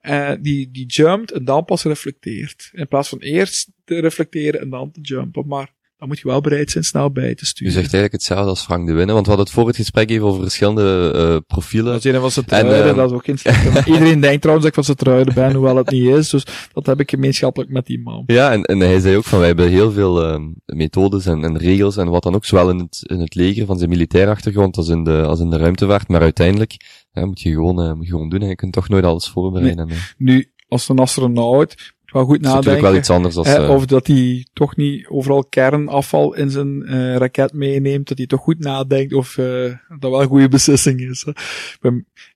Uh, 0.03 0.33
die, 0.41 0.71
die 0.71 0.87
jumpt 0.87 1.33
en 1.33 1.45
dan 1.45 1.65
pas 1.65 1.83
reflecteert. 1.83 2.71
In 2.73 2.89
plaats 2.89 3.09
van 3.09 3.19
eerst 3.19 3.71
te 3.85 4.01
reflecteren 4.01 4.61
en 4.61 4.71
dan 4.71 4.91
te 4.91 5.01
jumpen. 5.01 5.47
Maar 5.47 5.73
dan 6.05 6.13
moet 6.13 6.23
je 6.23 6.29
wel 6.29 6.41
bereid 6.41 6.71
zijn 6.71 6.85
snel 6.85 7.11
bij 7.11 7.35
te 7.35 7.47
sturen. 7.47 7.73
U 7.73 7.77
zegt 7.77 7.93
eigenlijk 7.93 8.13
hetzelfde 8.13 8.49
als 8.49 8.63
Frank 8.63 8.87
de 8.87 8.93
Winne, 8.93 9.13
want 9.13 9.27
we 9.27 9.33
hadden 9.33 9.47
het 9.47 9.55
voor 9.55 9.67
het 9.67 9.77
gesprek 9.77 10.11
even 10.11 10.27
over 10.27 10.43
verschillende 10.43 11.13
uh, 11.15 11.37
profielen. 11.47 11.93
Dat 11.93 12.05
is 12.05 12.13
een 12.13 12.21
van 12.21 12.31
zijn 12.31 12.45
truiden, 12.45 12.89
uh, 12.89 12.97
dat 12.97 13.11
is 13.11 13.17
ook 13.17 13.25
geen 13.25 13.39
slechte. 13.39 13.83
Iedereen 13.93 14.21
denkt 14.21 14.41
trouwens 14.41 14.67
dat 14.67 14.67
ik 14.67 14.75
van 14.75 14.85
zijn 14.85 14.97
truiden 14.97 15.35
ben, 15.35 15.53
hoewel 15.53 15.77
het 15.77 15.91
niet 15.91 16.09
is. 16.09 16.31
Dus 16.31 16.47
dat 16.73 16.87
heb 16.87 17.01
ik 17.01 17.11
gemeenschappelijk 17.11 17.71
met 17.71 17.87
die 17.87 18.01
man. 18.03 18.23
Ja, 18.27 18.53
en, 18.53 18.63
en 18.63 18.81
hij 18.81 19.01
zei 19.01 19.17
ook 19.17 19.25
van, 19.25 19.39
wij 19.39 19.47
hebben 19.47 19.69
heel 19.69 19.93
veel 19.93 20.35
uh, 20.35 20.47
methodes 20.65 21.27
en, 21.27 21.45
en 21.45 21.59
regels 21.59 21.97
en 21.97 22.09
wat 22.09 22.23
dan 22.23 22.35
ook, 22.35 22.45
zowel 22.45 22.71
in 22.71 22.79
het, 22.79 23.03
in 23.07 23.21
het 23.21 23.35
leger 23.35 23.67
van 23.67 23.79
zijn 23.79 23.91
militaire 23.91 24.31
achtergrond 24.31 24.77
als 24.77 24.89
in 24.89 25.05
de, 25.05 25.23
als 25.23 25.41
in 25.41 25.51
de 25.51 25.57
ruimtevaart, 25.57 26.09
maar 26.09 26.21
uiteindelijk 26.21 26.77
ja, 27.13 27.27
moet 27.27 27.41
je 27.41 27.51
gewoon, 27.51 27.97
moet 27.97 28.07
je 28.07 28.13
gewoon 28.13 28.29
doen 28.29 28.41
en 28.41 28.49
je 28.49 28.55
kunt 28.55 28.73
toch 28.73 28.89
nooit 28.89 29.05
alles 29.05 29.29
voorbereiden. 29.29 29.87
Nee. 29.87 29.99
Nu, 30.17 30.53
als 30.69 30.89
een 30.89 30.99
astronaut 30.99 31.94
wel 32.15 32.25
goed 32.25 32.41
nadenken. 32.41 32.71
natuurlijk 32.71 32.93
wel 32.93 32.97
iets 32.97 33.11
anders 33.11 33.37
als, 33.37 33.49
uh, 33.49 33.71
Of 33.71 33.87
dat 33.87 34.07
hij 34.07 34.47
toch 34.53 34.77
niet 34.77 35.07
overal 35.07 35.45
kernafval 35.45 36.35
in 36.35 36.51
zijn 36.51 36.93
uh, 36.93 37.17
raket 37.17 37.53
meeneemt, 37.53 38.09
dat 38.09 38.19
hij 38.19 38.27
toch 38.27 38.41
goed 38.41 38.59
nadenkt 38.59 39.13
of 39.13 39.37
uh, 39.37 39.77
dat 39.99 40.11
wel 40.11 40.23
een 40.23 40.29
goede 40.29 40.49
beslissing 40.49 41.01
is. 41.01 41.27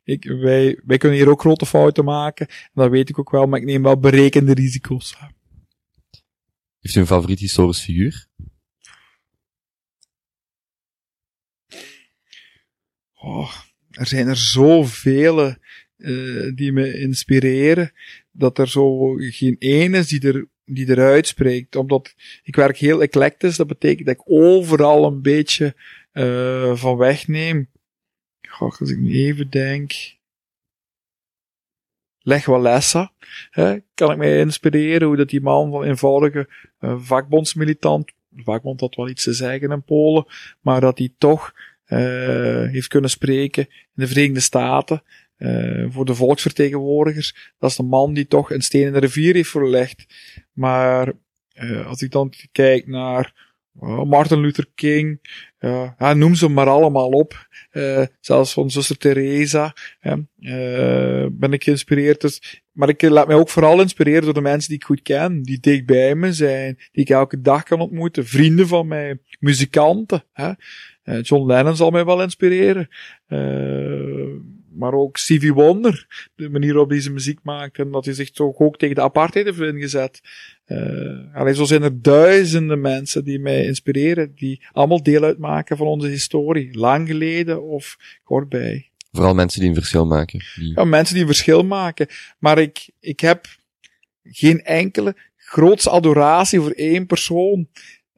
Ik, 0.05 0.25
wij, 0.25 0.81
wij 0.85 0.97
kunnen 0.97 1.19
hier 1.19 1.29
ook 1.29 1.41
grote 1.41 1.67
fouten 1.67 2.05
maken, 2.05 2.47
dat 2.73 2.91
weet 2.91 3.09
ik 3.09 3.19
ook 3.19 3.31
wel, 3.31 3.47
maar 3.47 3.61
ik 3.61 3.67
neem 3.67 3.83
wel 3.83 3.99
berekende 3.99 4.55
risico's. 4.55 5.17
Heeft 6.81 6.95
u 6.95 7.01
een 7.01 7.07
favoriet 7.07 7.39
historisch 7.39 7.81
figuur? 7.81 8.27
Oh, 13.15 13.53
er 13.91 14.07
zijn 14.07 14.29
er 14.29 14.37
zoveel 14.37 15.57
uh, 15.97 16.53
die 16.55 16.73
me 16.73 16.99
inspireren 16.99 17.93
dat 18.39 18.59
er 18.59 18.69
zo 18.69 19.15
geen 19.17 19.57
één 19.59 19.95
is 19.95 20.09
die 20.09 20.33
er, 20.33 20.47
die 20.65 20.91
eruit 20.91 21.27
spreekt. 21.27 21.77
Omdat 21.77 22.15
ik 22.43 22.57
werk 22.57 22.77
heel 22.77 23.03
eclectisch, 23.03 23.57
dat 23.57 23.67
betekent 23.67 24.07
dat 24.07 24.15
ik 24.15 24.23
overal 24.25 25.07
een 25.07 25.23
beetje 25.23 25.75
uh, 26.13 26.77
van 26.77 26.97
wegneem. 26.97 27.69
Goh, 28.49 28.81
als 28.81 28.91
ik 28.91 28.99
nu 28.99 29.13
even 29.13 29.51
denk. 29.51 30.17
Leg 32.21 32.45
Walesa, 32.45 33.13
kan 33.95 34.11
ik 34.11 34.17
mij 34.17 34.39
inspireren 34.39 35.07
hoe 35.07 35.17
dat 35.17 35.29
die 35.29 35.41
man 35.41 35.71
van 35.71 35.85
eenvoudige 35.85 36.49
uh, 36.81 36.95
vakbondsmilitant, 36.99 38.13
vakbond 38.37 38.81
had 38.81 38.95
wel 38.95 39.09
iets 39.09 39.23
te 39.23 39.33
zeggen 39.33 39.71
in 39.71 39.83
Polen, 39.83 40.27
maar 40.61 40.81
dat 40.81 40.99
hij 40.99 41.15
toch 41.19 41.55
uh, 41.87 42.71
heeft 42.71 42.89
kunnen 42.89 43.11
spreken 43.11 43.67
in 43.69 43.93
de 43.95 44.07
Verenigde 44.07 44.41
Staten 44.41 45.03
uh, 45.39 45.87
voor 45.89 46.05
de 46.05 46.15
volksvertegenwoordigers. 46.15 47.53
Dat 47.59 47.71
is 47.71 47.77
de 47.77 47.83
man 47.83 48.15
die 48.15 48.27
toch 48.27 48.51
een 48.51 48.63
steen 48.63 48.87
in 48.87 48.93
de 48.93 48.99
rivier 48.99 49.35
heeft 49.35 49.51
verlegd. 49.51 50.07
Maar 50.53 51.13
uh, 51.55 51.87
als 51.87 52.03
ik 52.03 52.11
dan 52.11 52.33
kijk 52.53 52.87
naar 52.87 53.47
uh, 53.83 54.03
Martin 54.03 54.41
Luther 54.41 54.67
King, 54.75 55.21
ja, 55.59 56.15
noem 56.15 56.35
ze 56.35 56.49
maar 56.49 56.69
allemaal 56.69 57.09
op. 57.09 57.49
zelfs 58.21 58.53
van 58.53 58.71
zuster 58.71 58.97
Teresa 58.97 59.75
ben 61.31 61.53
ik 61.53 61.65
geïnspireerd. 61.65 62.21
Dus, 62.21 62.63
maar 62.73 62.89
ik 62.89 63.03
laat 63.03 63.27
mij 63.27 63.37
ook 63.37 63.49
vooral 63.49 63.81
inspireren 63.81 64.23
door 64.23 64.35
de 64.35 64.41
mensen 64.41 64.69
die 64.69 64.79
ik 64.79 64.85
goed 64.85 65.03
ken, 65.03 65.43
die 65.43 65.61
dicht 65.61 65.87
bij 65.87 66.15
me 66.15 66.33
zijn, 66.33 66.75
die 66.93 67.03
ik 67.03 67.11
elke 67.11 67.41
dag 67.41 67.63
kan 67.63 67.81
ontmoeten, 67.81 68.27
vrienden 68.27 68.69
van 68.69 68.87
mij, 68.89 69.19
muzikanten. 69.41 70.25
John 71.23 71.47
Lennon 71.47 71.77
zal 71.77 71.91
mij 71.91 72.05
wel 72.05 72.23
inspireren 72.23 72.89
maar 74.79 74.93
ook 74.93 75.17
Stevie 75.17 75.53
Wonder, 75.53 76.29
de 76.35 76.51
manier 76.51 76.71
waarop 76.71 76.91
hij 76.91 77.01
zijn 77.01 77.15
muziek 77.15 77.39
maakt 77.43 77.79
en 77.79 77.91
dat 77.91 78.05
hij 78.05 78.15
zich 78.15 78.31
toch 78.31 78.59
ook 78.59 78.79
tegen 78.79 78.95
de 78.95 79.01
apartheid 79.01 79.45
heeft 79.45 79.61
ingezet. 79.61 80.21
Uh, 80.67 81.35
allee, 81.35 81.55
zo 81.55 81.65
zijn 81.65 81.83
er 81.83 82.03
duizenden 82.03 82.81
mensen 82.81 83.25
die 83.25 83.39
mij 83.39 83.65
inspireren, 83.65 84.33
die 84.35 84.63
allemaal 84.73 85.03
deel 85.03 85.23
uitmaken 85.23 85.77
van 85.77 85.87
onze 85.87 86.07
historie, 86.07 86.79
lang 86.79 87.09
geleden 87.09 87.63
of 87.63 87.97
kort 88.25 88.49
bij. 88.49 88.91
Vooral 89.13 89.35
mensen 89.35 89.61
die 89.61 89.69
een 89.69 89.75
verschil 89.75 90.07
maken. 90.07 90.43
Ja, 90.55 90.85
mensen 90.85 91.15
die 91.15 91.23
een 91.23 91.31
verschil 91.31 91.65
maken. 91.65 92.07
Maar 92.39 92.59
ik, 92.59 92.89
ik 93.01 93.21
heb 93.21 93.47
geen 94.23 94.63
enkele 94.63 95.17
grootste 95.37 95.91
adoratie 95.91 96.61
voor 96.61 96.71
één 96.71 97.07
persoon 97.07 97.69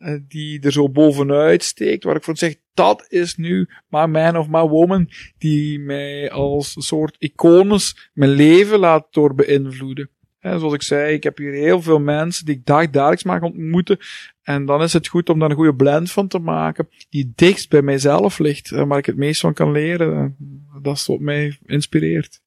uh, 0.00 0.18
die 0.28 0.60
er 0.60 0.72
zo 0.72 0.88
bovenuit 0.88 1.62
steekt, 1.62 2.04
waar 2.04 2.16
ik 2.16 2.24
van 2.24 2.36
zeg, 2.36 2.54
dat 2.74 3.06
is 3.08 3.36
nu 3.36 3.68
my 3.88 4.04
man 4.04 4.36
of 4.36 4.48
my 4.48 4.62
woman, 4.62 5.10
die 5.38 5.78
mij 5.78 6.30
als 6.30 6.76
een 6.76 6.82
soort 6.82 7.16
icones 7.18 8.10
mijn 8.12 8.30
leven 8.30 8.78
laat 8.78 9.06
door 9.10 9.34
beïnvloeden. 9.34 10.10
En 10.38 10.58
zoals 10.58 10.74
ik 10.74 10.82
zei, 10.82 11.14
ik 11.14 11.22
heb 11.22 11.38
hier 11.38 11.52
heel 11.52 11.82
veel 11.82 11.98
mensen 11.98 12.44
die 12.44 12.54
ik 12.54 12.64
dagelijks 12.64 13.24
mag 13.24 13.42
ontmoeten. 13.42 13.98
En 14.42 14.66
dan 14.66 14.82
is 14.82 14.92
het 14.92 15.08
goed 15.08 15.28
om 15.28 15.38
daar 15.38 15.50
een 15.50 15.56
goede 15.56 15.74
blend 15.74 16.10
van 16.10 16.28
te 16.28 16.38
maken, 16.38 16.88
die 17.08 17.32
dichtst 17.34 17.68
bij 17.68 17.82
mijzelf 17.82 18.38
ligt, 18.38 18.70
waar 18.70 18.98
ik 18.98 19.06
het 19.06 19.16
meest 19.16 19.40
van 19.40 19.54
kan 19.54 19.72
leren. 19.72 20.36
Dat 20.82 20.96
is 20.96 21.06
wat 21.06 21.20
mij 21.20 21.58
inspireert. 21.66 22.40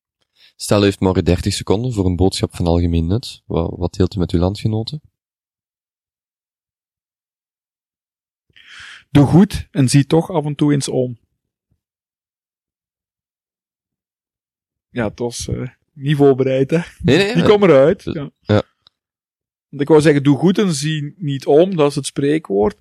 Stel, 0.56 0.82
u 0.82 0.84
heeft 0.84 1.00
morgen 1.00 1.26
30 1.26 1.54
seconden 1.54 1.94
voor 1.94 2.06
een 2.06 2.16
boodschap 2.16 2.56
van 2.56 2.66
algemeen 2.66 3.08
nut. 3.08 3.42
Wat 3.46 3.94
deelt 3.94 4.16
u 4.16 4.20
met 4.20 4.32
uw 4.32 4.40
landgenoten? 4.40 5.02
Doe 9.14 9.26
goed 9.26 9.68
en 9.72 9.90
zie 9.90 10.06
toch 10.06 10.32
af 10.32 10.46
en 10.46 10.56
toe 10.56 10.74
eens 10.74 10.88
om. 10.88 11.18
Ja, 14.90 15.08
het 15.08 15.20
was 15.20 15.48
uh, 15.48 15.70
niet 15.94 16.18
voorbereid, 16.18 16.70
hè? 16.70 16.80
Nee, 17.02 17.18
nee, 17.18 17.34
Die 17.34 17.44
kwam 17.44 17.64
eruit. 17.64 18.04
Ja. 18.04 18.32
ja. 18.40 18.64
Want 19.70 19.82
ik 19.82 19.88
wou 19.88 20.02
zeggen, 20.02 20.24
doe 20.24 20.38
goed 20.38 20.58
en 20.58 20.74
zie 20.74 21.14
niet 21.18 21.46
om, 21.46 21.76
dat 21.76 21.90
is 21.90 21.96
het 21.96 22.06
spreekwoord. 22.06 22.78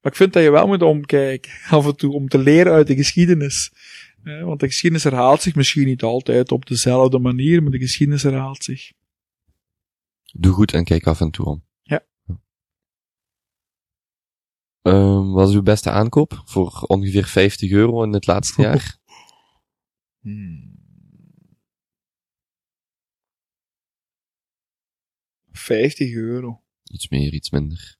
Maar 0.00 0.12
ik 0.12 0.16
vind 0.16 0.32
dat 0.32 0.42
je 0.42 0.50
wel 0.50 0.66
moet 0.66 0.82
omkijken, 0.82 1.52
af 1.78 1.86
en 1.86 1.96
toe, 1.96 2.12
om 2.12 2.28
te 2.28 2.38
leren 2.38 2.72
uit 2.72 2.86
de 2.86 2.96
geschiedenis. 2.96 3.72
Eh, 4.22 4.44
want 4.44 4.60
de 4.60 4.66
geschiedenis 4.66 5.04
herhaalt 5.04 5.42
zich 5.42 5.54
misschien 5.54 5.86
niet 5.86 6.02
altijd 6.02 6.52
op 6.52 6.66
dezelfde 6.66 7.18
manier, 7.18 7.62
maar 7.62 7.72
de 7.72 7.78
geschiedenis 7.78 8.22
herhaalt 8.22 8.64
zich. 8.64 8.92
Doe 10.32 10.52
goed 10.52 10.72
en 10.72 10.84
kijk 10.84 11.06
af 11.06 11.20
en 11.20 11.30
toe 11.30 11.46
om. 11.46 11.64
Ja. 11.82 12.06
Um, 14.82 15.32
wat 15.32 15.48
is 15.48 15.54
uw 15.54 15.62
beste 15.62 15.90
aankoop 15.90 16.42
voor 16.44 16.84
ongeveer 16.86 17.26
50 17.26 17.70
euro 17.70 18.02
in 18.02 18.12
het 18.12 18.26
laatste 18.26 18.62
jaar? 18.66 18.98
Hmm. 20.20 20.80
50 25.52 26.14
euro. 26.14 26.62
Iets 26.84 27.08
meer, 27.08 27.32
iets 27.32 27.50
minder. 27.50 27.96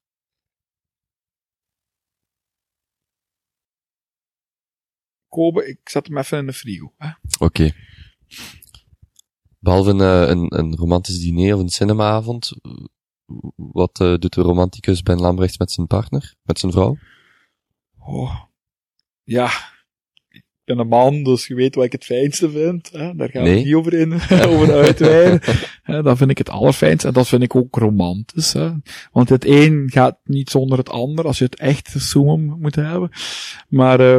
Kobe, 5.27 5.67
ik 5.67 5.89
zet 5.89 6.07
hem 6.07 6.17
even 6.17 6.37
in 6.37 6.45
de 6.45 6.53
frigo. 6.53 6.93
Oké. 6.95 7.43
Okay. 7.43 7.73
Behalve 9.59 9.89
een, 9.89 10.01
eh, 10.01 10.29
een, 10.29 10.57
een 10.59 10.75
romantisch 10.75 11.19
diner 11.19 11.55
of 11.55 11.61
een 11.61 11.69
cinemaavond, 11.69 12.51
wat 13.55 13.99
uh, 14.01 14.17
doet 14.17 14.33
de 14.33 14.41
romanticus 14.41 15.01
Ben 15.01 15.19
Lambrechts 15.19 15.57
met 15.57 15.71
zijn 15.71 15.87
partner, 15.87 16.35
met 16.43 16.59
zijn 16.59 16.71
vrouw? 16.71 16.97
Oh, 17.99 18.39
ja, 19.23 19.49
ik 20.29 20.43
ben 20.63 20.79
een 20.79 20.87
man, 20.87 21.23
dus 21.23 21.47
je 21.47 21.55
weet 21.55 21.75
wat 21.75 21.85
ik 21.85 21.91
het 21.91 22.03
fijnste 22.03 22.49
vind. 22.49 22.91
Hè? 22.91 23.15
Daar 23.15 23.29
gaan 23.29 23.43
nee. 23.43 23.55
we 23.55 23.63
niet 23.63 23.73
over 23.73 23.93
in, 23.93 24.13
over 24.51 24.73
uitweiden. 24.73 25.41
dat 26.03 26.17
vind 26.17 26.29
ik 26.29 26.37
het 26.37 26.49
allerfijnste 26.49 27.07
en 27.07 27.13
dat 27.13 27.27
vind 27.27 27.43
ik 27.43 27.55
ook 27.55 27.75
romantisch. 27.75 28.53
Hè? 28.53 28.71
Want 29.11 29.29
het 29.29 29.45
een 29.45 29.89
gaat 29.91 30.19
niet 30.23 30.49
zonder 30.49 30.77
het 30.77 30.89
ander, 30.89 31.25
als 31.25 31.37
je 31.37 31.43
het 31.43 31.59
echt 31.59 31.89
zoomen 31.97 32.59
moet 32.59 32.75
hebben. 32.75 33.09
Maar 33.67 34.01
uh, 34.01 34.17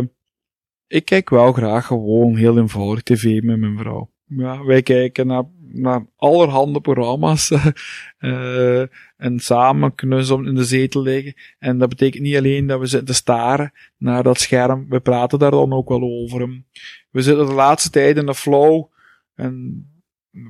ik 0.87 1.05
kijk 1.05 1.31
wel 1.31 1.53
graag 1.53 1.87
gewoon 1.87 2.37
heel 2.37 2.59
eenvoudig 2.59 3.03
tv 3.03 3.43
met 3.43 3.59
mijn 3.59 3.79
vrouw. 3.79 4.11
Ja, 4.27 4.65
wij 4.65 4.83
kijken 4.83 5.27
naar, 5.27 5.45
naar 5.61 6.07
allerhande 6.17 6.81
programma's 6.81 7.51
uh, 8.19 8.81
en 9.17 9.39
samen 9.39 9.95
knuzzelen 9.95 10.47
in 10.47 10.55
de 10.55 10.65
zetel 10.65 11.03
liggen. 11.03 11.35
En 11.59 11.79
dat 11.79 11.89
betekent 11.89 12.23
niet 12.23 12.37
alleen 12.37 12.67
dat 12.67 12.81
we 12.81 12.87
zitten 12.87 13.09
te 13.09 13.15
staren 13.15 13.73
naar 13.97 14.23
dat 14.23 14.41
scherm, 14.41 14.89
we 14.89 15.01
praten 15.01 15.39
daar 15.39 15.51
dan 15.51 15.73
ook 15.73 15.89
wel 15.89 16.03
over. 16.03 16.63
We 17.11 17.23
zitten 17.23 17.47
de 17.47 17.53
laatste 17.53 17.91
tijd 17.91 18.17
in 18.17 18.27
de 18.27 18.35
flow 18.35 18.85
en 19.35 19.87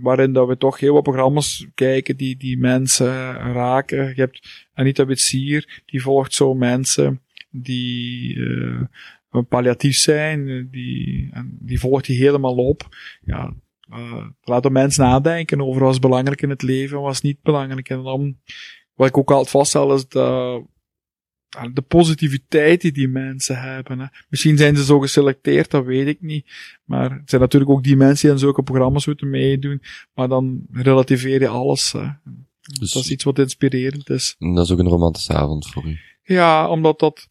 waarin 0.03 0.33
dat 0.33 0.49
we 0.49 0.57
toch 0.57 0.81
heel 0.81 0.95
wat 0.95 1.03
programma's 1.03 1.67
kijken 1.75 2.17
die, 2.17 2.37
die 2.37 2.59
mensen 2.59 3.33
raken. 3.33 4.07
Je 4.07 4.21
hebt 4.21 4.69
Anita 4.73 5.07
Witsier, 5.07 5.83
die 5.87 6.03
volgt 6.03 6.35
zo 6.35 6.55
mensen 6.55 7.23
die 7.51 8.35
uh, 8.35 8.81
palliatief 9.49 9.97
zijn, 9.97 10.69
die, 10.71 11.31
die 11.51 11.79
volgt 11.79 12.07
die 12.07 12.19
helemaal 12.19 12.57
op. 12.57 12.89
Ja, 13.25 13.55
uh, 13.95 14.27
laat 14.43 14.63
de 14.63 14.71
mensen 14.71 15.05
nadenken 15.05 15.61
over 15.61 15.83
wat 15.83 15.93
is 15.93 15.99
belangrijk 15.99 16.43
in 16.43 16.51
het 16.51 16.63
leven 16.63 16.97
en 16.97 17.03
wat 17.03 17.13
is 17.13 17.21
niet 17.21 17.43
belangrijk. 17.43 17.89
En 17.89 18.03
dan, 18.03 18.37
wat 18.95 19.09
ik 19.09 19.19
ook 19.19 19.31
altijd 19.31 19.51
vaststel, 19.51 19.95
is 19.95 20.09
de, 20.09 20.63
de 21.73 21.83
positiviteit 21.83 22.81
die 22.81 22.93
die 22.93 23.09
mensen 23.09 23.61
hebben. 23.61 23.99
Hè. 23.99 24.07
Misschien 24.29 24.57
zijn 24.57 24.77
ze 24.77 24.85
zo 24.85 25.01
geselecteerd, 25.01 25.71
dat 25.71 25.85
weet 25.85 26.07
ik 26.07 26.21
niet. 26.21 26.47
Maar 26.85 27.11
het 27.11 27.31
zijn 27.31 27.41
natuurlijk 27.41 27.71
ook 27.71 27.83
die 27.83 27.97
mensen 27.97 28.23
die 28.23 28.31
aan 28.31 28.39
zulke 28.39 28.63
programma's 28.63 29.07
moeten 29.07 29.31
meedoen. 29.31 29.83
Maar 30.15 30.29
dan 30.29 30.67
relativeer 30.73 31.41
je 31.41 31.49
alles. 31.49 31.93
Hè. 31.93 32.09
Dus, 32.79 32.93
dat 32.93 33.05
is 33.05 33.11
iets 33.11 33.25
wat 33.25 33.39
inspirerend 33.39 34.11
is. 34.11 34.37
Dat 34.39 34.65
is 34.65 34.71
ook 34.71 34.79
een 34.79 34.89
romantische 34.89 35.33
avond 35.33 35.67
voor 35.67 35.85
u. 35.85 35.99
Ja, 36.23 36.69
omdat 36.69 36.99
dat 36.99 37.29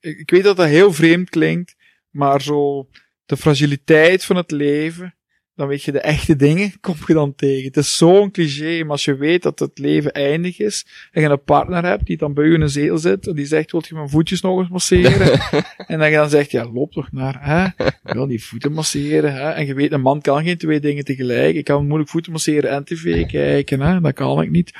ik, 0.00 0.18
ik 0.18 0.30
weet 0.30 0.42
dat 0.42 0.56
dat 0.56 0.66
heel 0.66 0.92
vreemd 0.92 1.30
klinkt, 1.30 1.76
maar 2.10 2.42
zo 2.42 2.88
de 3.26 3.36
fragiliteit 3.36 4.24
van 4.24 4.36
het 4.36 4.50
leven, 4.50 5.13
dan 5.54 5.68
weet 5.68 5.82
je 5.82 5.92
de 5.92 6.00
echte 6.00 6.36
dingen, 6.36 6.72
kom 6.80 6.94
je 7.06 7.14
dan 7.14 7.34
tegen. 7.34 7.64
Het 7.64 7.76
is 7.76 7.96
zo'n 7.96 8.30
cliché, 8.30 8.82
maar 8.82 8.90
als 8.90 9.04
je 9.04 9.16
weet 9.16 9.42
dat 9.42 9.58
het 9.58 9.78
leven 9.78 10.12
eindig 10.12 10.58
is, 10.58 10.86
en 11.12 11.22
je 11.22 11.28
een 11.28 11.42
partner 11.42 11.84
hebt 11.84 12.06
die 12.06 12.16
dan 12.16 12.34
bij 12.34 12.44
je 12.44 12.54
in 12.54 12.60
een 12.60 12.68
zetel 12.68 12.98
zit, 12.98 13.26
en 13.26 13.34
die 13.34 13.46
zegt, 13.46 13.72
wilt 13.72 13.86
je 13.86 13.94
mijn 13.94 14.08
voetjes 14.08 14.40
nog 14.40 14.58
eens 14.58 14.68
masseren? 14.68 15.40
en 15.86 15.98
dan 15.98 16.10
je 16.10 16.16
dan 16.16 16.30
zegt, 16.30 16.50
ja, 16.50 16.70
loop 16.72 16.92
toch 16.92 17.12
naar, 17.12 17.38
hè? 17.40 17.86
Ik 17.86 18.12
wil 18.12 18.26
die 18.26 18.44
voeten 18.44 18.72
masseren, 18.72 19.32
hè? 19.32 19.50
En 19.50 19.66
je 19.66 19.74
weet, 19.74 19.92
een 19.92 20.00
man 20.00 20.20
kan 20.20 20.44
geen 20.44 20.58
twee 20.58 20.80
dingen 20.80 21.04
tegelijk. 21.04 21.56
Ik 21.56 21.64
kan 21.64 21.86
moeilijk 21.86 22.10
voeten 22.10 22.32
masseren 22.32 22.70
en 22.70 22.84
tv 22.84 23.26
kijken, 23.26 23.80
hè? 23.80 24.00
Dat 24.00 24.12
kan 24.12 24.42
ik 24.42 24.50
niet. 24.50 24.72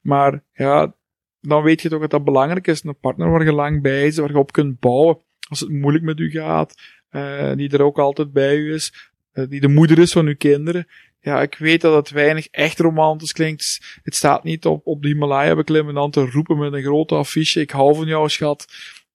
Maar, 0.00 0.42
ja, 0.52 0.94
dan 1.40 1.62
weet 1.62 1.82
je 1.82 1.88
toch 1.88 2.00
dat 2.00 2.10
dat 2.10 2.24
belangrijk 2.24 2.66
is. 2.66 2.84
Een 2.84 2.98
partner 2.98 3.30
waar 3.30 3.44
je 3.44 3.52
lang 3.52 3.82
bij 3.82 4.06
is, 4.06 4.16
waar 4.16 4.30
je 4.30 4.38
op 4.38 4.52
kunt 4.52 4.80
bouwen. 4.80 5.18
Als 5.48 5.60
het 5.60 5.70
moeilijk 5.70 6.04
met 6.04 6.18
u 6.18 6.30
gaat, 6.30 6.74
uh, 7.10 7.52
die 7.54 7.70
er 7.70 7.82
ook 7.82 7.98
altijd 7.98 8.32
bij 8.32 8.56
u 8.56 8.74
is, 8.74 9.12
die 9.48 9.60
de 9.60 9.68
moeder 9.68 9.98
is 9.98 10.12
van 10.12 10.26
uw 10.26 10.36
kinderen. 10.36 10.86
Ja, 11.20 11.42
ik 11.42 11.54
weet 11.54 11.80
dat 11.80 11.94
het 11.94 12.10
weinig 12.10 12.46
echt 12.46 12.78
romantisch 12.78 13.32
klinkt. 13.32 13.98
Het 14.02 14.14
staat 14.14 14.44
niet 14.44 14.66
op, 14.66 14.86
op 14.86 15.02
de 15.02 15.08
Himalaya 15.08 15.54
beklimmen 15.54 15.94
dan 15.94 16.10
te 16.10 16.30
roepen 16.30 16.58
met 16.58 16.72
een 16.72 16.82
grote 16.82 17.14
affiche, 17.14 17.60
ik 17.60 17.70
hou 17.70 17.94
van 17.94 18.06
jou 18.06 18.28
schat. 18.28 18.66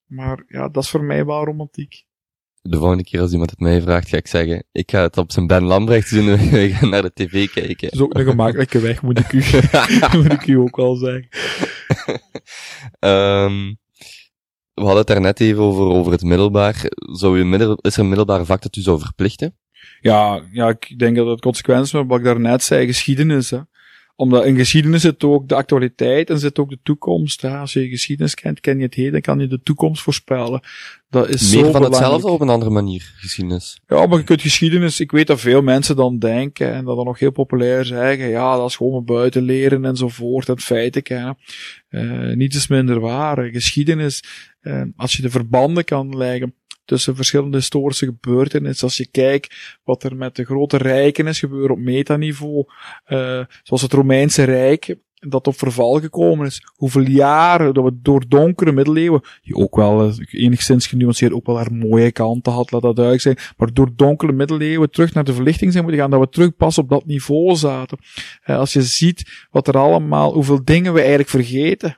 Maar 0.06 0.44
ja, 0.48 0.70
dat 0.70 0.84
is 0.84 0.90
voor 0.90 1.04
mij 1.04 1.26
wel 1.26 1.44
romantiek. 1.44 2.04
De 2.62 2.78
volgende 2.78 3.04
keer 3.04 3.22
als 3.22 3.32
iemand 3.32 3.50
het 3.50 3.60
mij 3.60 3.82
vraagt, 3.82 4.10
ga 4.10 4.18
ik 4.18 4.28
zeggen, 4.28 4.64
ik 4.72 4.92
ga 4.92 5.02
het 5.02 5.18
op 5.18 5.32
zijn 5.32 5.48
Ben 5.48 5.64
Lambrecht 5.64 6.10
doen 6.10 6.30
en 6.30 6.50
we 6.50 6.70
gaan 6.70 6.90
naar 6.90 7.02
de 7.02 7.14
tv 7.14 7.50
kijken. 7.50 7.90
Dat 7.90 7.94
is 7.94 8.00
ook 8.00 8.18
een 8.18 8.26
gemakkelijke 8.26 8.80
weg, 8.90 9.02
moet 9.02 9.20
ik 9.20 9.32
u, 9.34 9.44
moet 10.18 10.32
ik 10.32 10.48
u 10.48 10.56
ook 10.56 10.76
wel 10.76 10.96
zeggen. 10.96 11.28
um, 13.00 13.78
we 14.80 14.86
hadden 14.86 14.98
het 14.98 15.08
daar 15.08 15.22
net 15.22 15.40
even 15.40 15.62
over, 15.62 15.84
over 15.84 16.12
het 16.12 16.24
middelbaar. 16.24 16.86
Zou 16.96 17.40
u 17.40 17.46
middel, 17.46 17.76
is 17.76 17.94
er 17.94 18.00
een 18.00 18.08
middelbaar 18.08 18.46
vak 18.46 18.62
dat 18.62 18.76
u 18.76 18.82
zou 18.82 19.00
verplichten? 19.00 19.58
Ja, 20.02 20.42
ja, 20.52 20.70
ik 20.70 21.00
denk 21.00 21.16
dat 21.16 21.28
het 21.28 21.42
consequenties 21.42 21.92
van 21.92 22.08
wat 22.08 22.20
ik 22.20 22.26
daarnet 22.26 22.64
zei, 22.64 22.86
geschiedenis. 22.86 23.50
Hè 23.50 23.60
omdat 24.20 24.46
in 24.46 24.56
geschiedenis 24.56 25.02
zit 25.02 25.24
ook 25.24 25.48
de 25.48 25.56
actualiteit 25.56 26.30
en 26.30 26.40
zit 26.40 26.60
ook 26.60 26.70
de 26.70 26.80
toekomst. 26.84 27.42
Hè. 27.42 27.58
Als 27.58 27.74
je 27.74 27.88
geschiedenis 27.88 28.34
kent, 28.34 28.60
ken 28.60 28.78
je 28.78 28.84
het 28.84 28.94
heden, 28.94 29.22
kan 29.22 29.40
je 29.40 29.48
de 29.48 29.62
toekomst 29.64 30.02
voorspellen. 30.02 30.62
Dat 31.10 31.30
is 31.30 31.54
Meer 31.54 31.64
zo 31.64 31.72
van 31.72 31.84
hetzelfde 31.84 32.28
op 32.28 32.42
een 32.42 32.50
andere 32.50 32.72
manier, 32.72 33.14
geschiedenis. 33.16 33.80
Ja, 33.88 34.06
maar 34.06 34.18
je 34.18 34.24
kunt 34.24 34.42
geschiedenis, 34.42 35.00
ik 35.00 35.12
weet 35.12 35.28
dat 35.28 35.40
veel 35.40 35.62
mensen 35.62 35.96
dan 35.96 36.18
denken 36.18 36.74
en 36.74 36.86
dat 36.86 36.96
dan 36.96 37.06
nog 37.06 37.20
heel 37.20 37.32
populair 37.32 37.86
zeggen, 37.86 38.28
ja, 38.28 38.56
dat 38.56 38.70
is 38.70 38.76
gewoon 38.76 39.06
buiten 39.06 39.42
leren 39.42 39.86
enzovoort 39.86 40.50
en 40.50 40.60
feiten 40.60 41.04
kennen. 41.04 41.38
Uh, 41.90 42.36
niets 42.36 42.56
is 42.56 42.68
minder 42.68 43.00
waar. 43.00 43.50
Geschiedenis, 43.50 44.24
uh, 44.62 44.82
als 44.96 45.16
je 45.16 45.22
de 45.22 45.30
verbanden 45.30 45.84
kan 45.84 46.18
leggen 46.18 46.54
tussen 46.90 47.16
verschillende 47.16 47.58
historische 47.58 48.06
gebeurtenissen. 48.06 48.88
Als 48.88 48.98
je 48.98 49.08
kijkt 49.12 49.80
wat 49.84 50.04
er 50.04 50.16
met 50.16 50.36
de 50.36 50.46
grote 50.46 50.78
rijken 50.78 51.28
is 51.28 51.40
gebeurd 51.40 51.72
op 51.72 51.78
metaniveau, 51.78 52.66
uh, 53.08 53.46
zoals 53.64 53.82
het 53.82 53.94
Romeinse 53.94 54.44
Rijk, 54.44 54.96
dat 55.20 55.48
op 55.48 55.58
verval 55.58 56.00
gekomen 56.00 56.46
is. 56.46 56.64
Hoeveel 56.76 57.02
jaren 57.02 57.74
dat 57.74 57.84
we 57.84 58.00
door 58.02 58.24
donkere 58.28 58.72
middeleeuwen, 58.72 59.22
die 59.42 59.56
ook 59.56 59.76
wel 59.76 60.08
eh, 60.08 60.44
enigszins 60.44 60.88
genuanceerd 60.88 61.34
ook 61.34 61.46
wel 61.46 61.58
haar 61.58 61.74
mooie 61.74 62.12
kanten 62.12 62.54
had, 62.54 62.72
laat 62.72 62.82
dat 62.82 62.96
duidelijk 62.96 63.24
zijn, 63.24 63.54
maar 63.58 63.74
door 63.74 63.90
donkere 63.96 64.32
middeleeuwen 64.32 64.92
terug 64.92 65.14
naar 65.14 65.24
de 65.24 65.34
verlichting 65.34 65.72
zijn 65.72 65.84
moeten 65.84 66.02
gaan, 66.02 66.12
dat 66.12 66.20
we 66.20 66.30
terug 66.30 66.56
pas 66.56 66.78
op 66.78 66.90
dat 66.90 67.06
niveau 67.06 67.56
zaten. 67.56 67.98
Eh, 68.42 68.58
als 68.58 68.74
je 68.74 68.82
ziet 68.82 69.48
wat 69.52 69.68
er 69.68 69.78
allemaal, 69.78 70.34
hoeveel 70.34 70.64
dingen 70.64 70.94
we 70.94 71.00
eigenlijk 71.00 71.30
vergeten. 71.30 71.98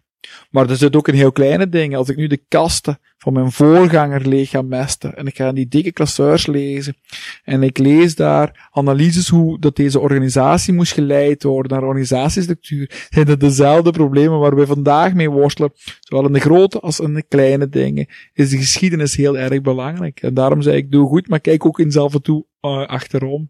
Maar 0.49 0.69
er 0.69 0.75
zit 0.75 0.95
ook 0.95 1.07
een 1.07 1.15
heel 1.15 1.31
kleine 1.31 1.69
ding. 1.69 1.95
Als 1.95 2.09
ik 2.09 2.15
nu 2.15 2.27
de 2.27 2.41
kasten 2.47 2.99
van 3.17 3.33
mijn 3.33 3.51
voorganger 3.51 4.27
leeg 4.27 4.49
ga 4.49 4.61
mesten 4.61 5.17
en 5.17 5.27
ik 5.27 5.35
ga 5.35 5.51
die 5.51 5.67
dikke 5.67 5.91
klasseurs 5.91 6.47
lezen 6.47 6.95
en 7.43 7.63
ik 7.63 7.77
lees 7.77 8.15
daar 8.15 8.69
analyses 8.71 9.27
hoe 9.29 9.59
dat 9.59 9.75
deze 9.75 9.99
organisatie 9.99 10.73
moest 10.73 10.93
geleid 10.93 11.43
worden 11.43 11.71
naar 11.71 11.87
organisatiestructuur, 11.87 13.07
zijn 13.09 13.25
dat 13.25 13.39
dezelfde 13.39 13.91
problemen 13.91 14.39
waar 14.39 14.55
we 14.55 14.65
vandaag 14.65 15.13
mee 15.13 15.29
worstelen. 15.29 15.71
Zowel 15.99 16.25
in 16.25 16.33
de 16.33 16.39
grote 16.39 16.79
als 16.79 16.99
in 16.99 17.13
de 17.13 17.23
kleine 17.23 17.69
dingen 17.69 18.07
is 18.33 18.49
de 18.49 18.57
geschiedenis 18.57 19.15
heel 19.15 19.37
erg 19.37 19.61
belangrijk. 19.61 20.21
En 20.21 20.33
daarom 20.33 20.61
zei 20.61 20.77
ik, 20.77 20.91
doe 20.91 21.07
goed, 21.07 21.27
maar 21.27 21.39
kijk 21.39 21.65
ook 21.65 21.79
in 21.79 21.91
zelf 21.91 22.13
en 22.13 22.21
toe 22.21 22.45
uh, 22.61 22.85
achterom. 22.85 23.49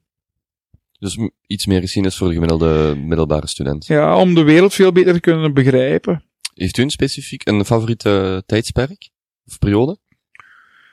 Dus 1.00 1.18
iets 1.48 1.66
meer 1.66 1.82
geschiedenis 1.82 2.18
voor 2.18 2.28
de 2.28 2.34
gemiddelde 2.34 2.96
middelbare 2.96 3.48
student. 3.48 3.86
Ja, 3.86 4.18
om 4.18 4.36
de 4.36 4.44
wereld 4.44 4.74
veel 4.74 4.92
beter 4.92 5.14
te 5.14 5.20
kunnen 5.20 5.54
begrijpen. 5.54 6.24
Heeft 6.54 6.78
u 6.78 6.82
een 6.82 6.90
specifiek, 6.90 7.48
een 7.48 7.66
favoriete 7.66 8.44
tijdsperk? 8.46 9.10
Of 9.46 9.60
periode? 9.60 9.98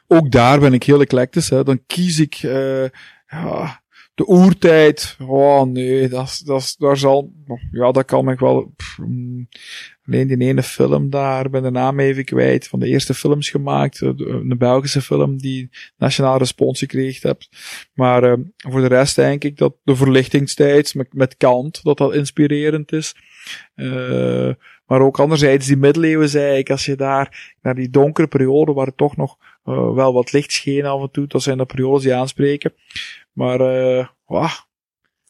Ook 0.07 0.31
daar 0.31 0.61
ben 0.61 0.73
ik 0.73 0.83
heel 0.83 1.01
eclectisch. 1.01 1.51
Hè. 1.51 1.65
Dan 1.65 1.87
kies 1.87 2.19
ik 2.19 2.43
uh, 2.43 2.85
ja, 3.27 3.83
de 4.15 4.29
oertijd. 4.29 5.17
Oh 5.19 5.63
nee, 5.63 6.09
dat, 6.09 6.43
dat, 6.45 6.75
daar 6.79 6.97
zal, 6.97 7.33
ja, 7.71 7.91
dat 7.91 8.05
kan 8.05 8.25
me 8.25 8.35
wel. 8.35 8.73
Pff, 8.77 8.99
mm, 8.99 9.49
alleen 10.07 10.29
die 10.29 10.39
ene 10.39 10.63
film 10.63 11.11
daar, 11.11 11.51
ben 11.51 11.63
de 11.63 11.71
naam 11.71 12.01
even 12.01 12.25
kwijt, 12.25 12.69
van 12.69 12.81
de 12.81 12.87
eerste 12.87 13.15
films 13.15 13.51
gemaakt. 13.51 14.01
Een 14.01 14.55
Belgische 14.59 15.03
film 15.03 15.37
die 15.37 15.71
nationaal 15.97 16.39
respons 16.39 16.79
gekregen 16.79 17.29
hebt. 17.29 17.49
Maar 17.93 18.25
uh, 18.25 18.45
voor 18.57 18.81
de 18.81 18.87
rest 18.87 19.17
denk 19.17 19.45
ik 19.45 19.57
dat 19.57 19.77
de 19.83 19.97
verlichtingstijd 19.97 20.95
met, 20.95 21.13
met 21.13 21.37
Kant, 21.37 21.83
dat 21.83 21.99
dat 21.99 22.15
inspirerend 22.15 22.93
is. 22.93 23.15
Uh, 23.77 24.53
maar 24.89 25.01
ook 25.01 25.19
anderzijds 25.21 25.67
die 25.67 25.77
middeleeuwen 25.77 26.29
zei 26.29 26.59
ik, 26.59 26.71
als 26.71 26.85
je 26.85 26.97
daar 26.97 27.55
naar 27.63 27.75
die 27.75 27.91
donkere 27.91 28.27
periode 28.27 28.73
waar 28.73 28.87
het 28.87 28.97
toch 28.97 29.17
nog 29.17 29.37
uh, 29.65 29.95
wel 29.95 30.13
wat 30.13 30.33
licht 30.33 30.53
scheen 30.53 30.85
af 30.85 31.01
en 31.01 31.11
toe, 31.11 31.27
dat 31.27 31.43
zijn 31.43 31.59
de 31.59 31.67
periodes 31.67 32.03
die 32.03 32.15
aanspreken. 32.15 32.75
Maar 33.33 33.61
uh, 33.61 34.07
wow, 34.27 34.51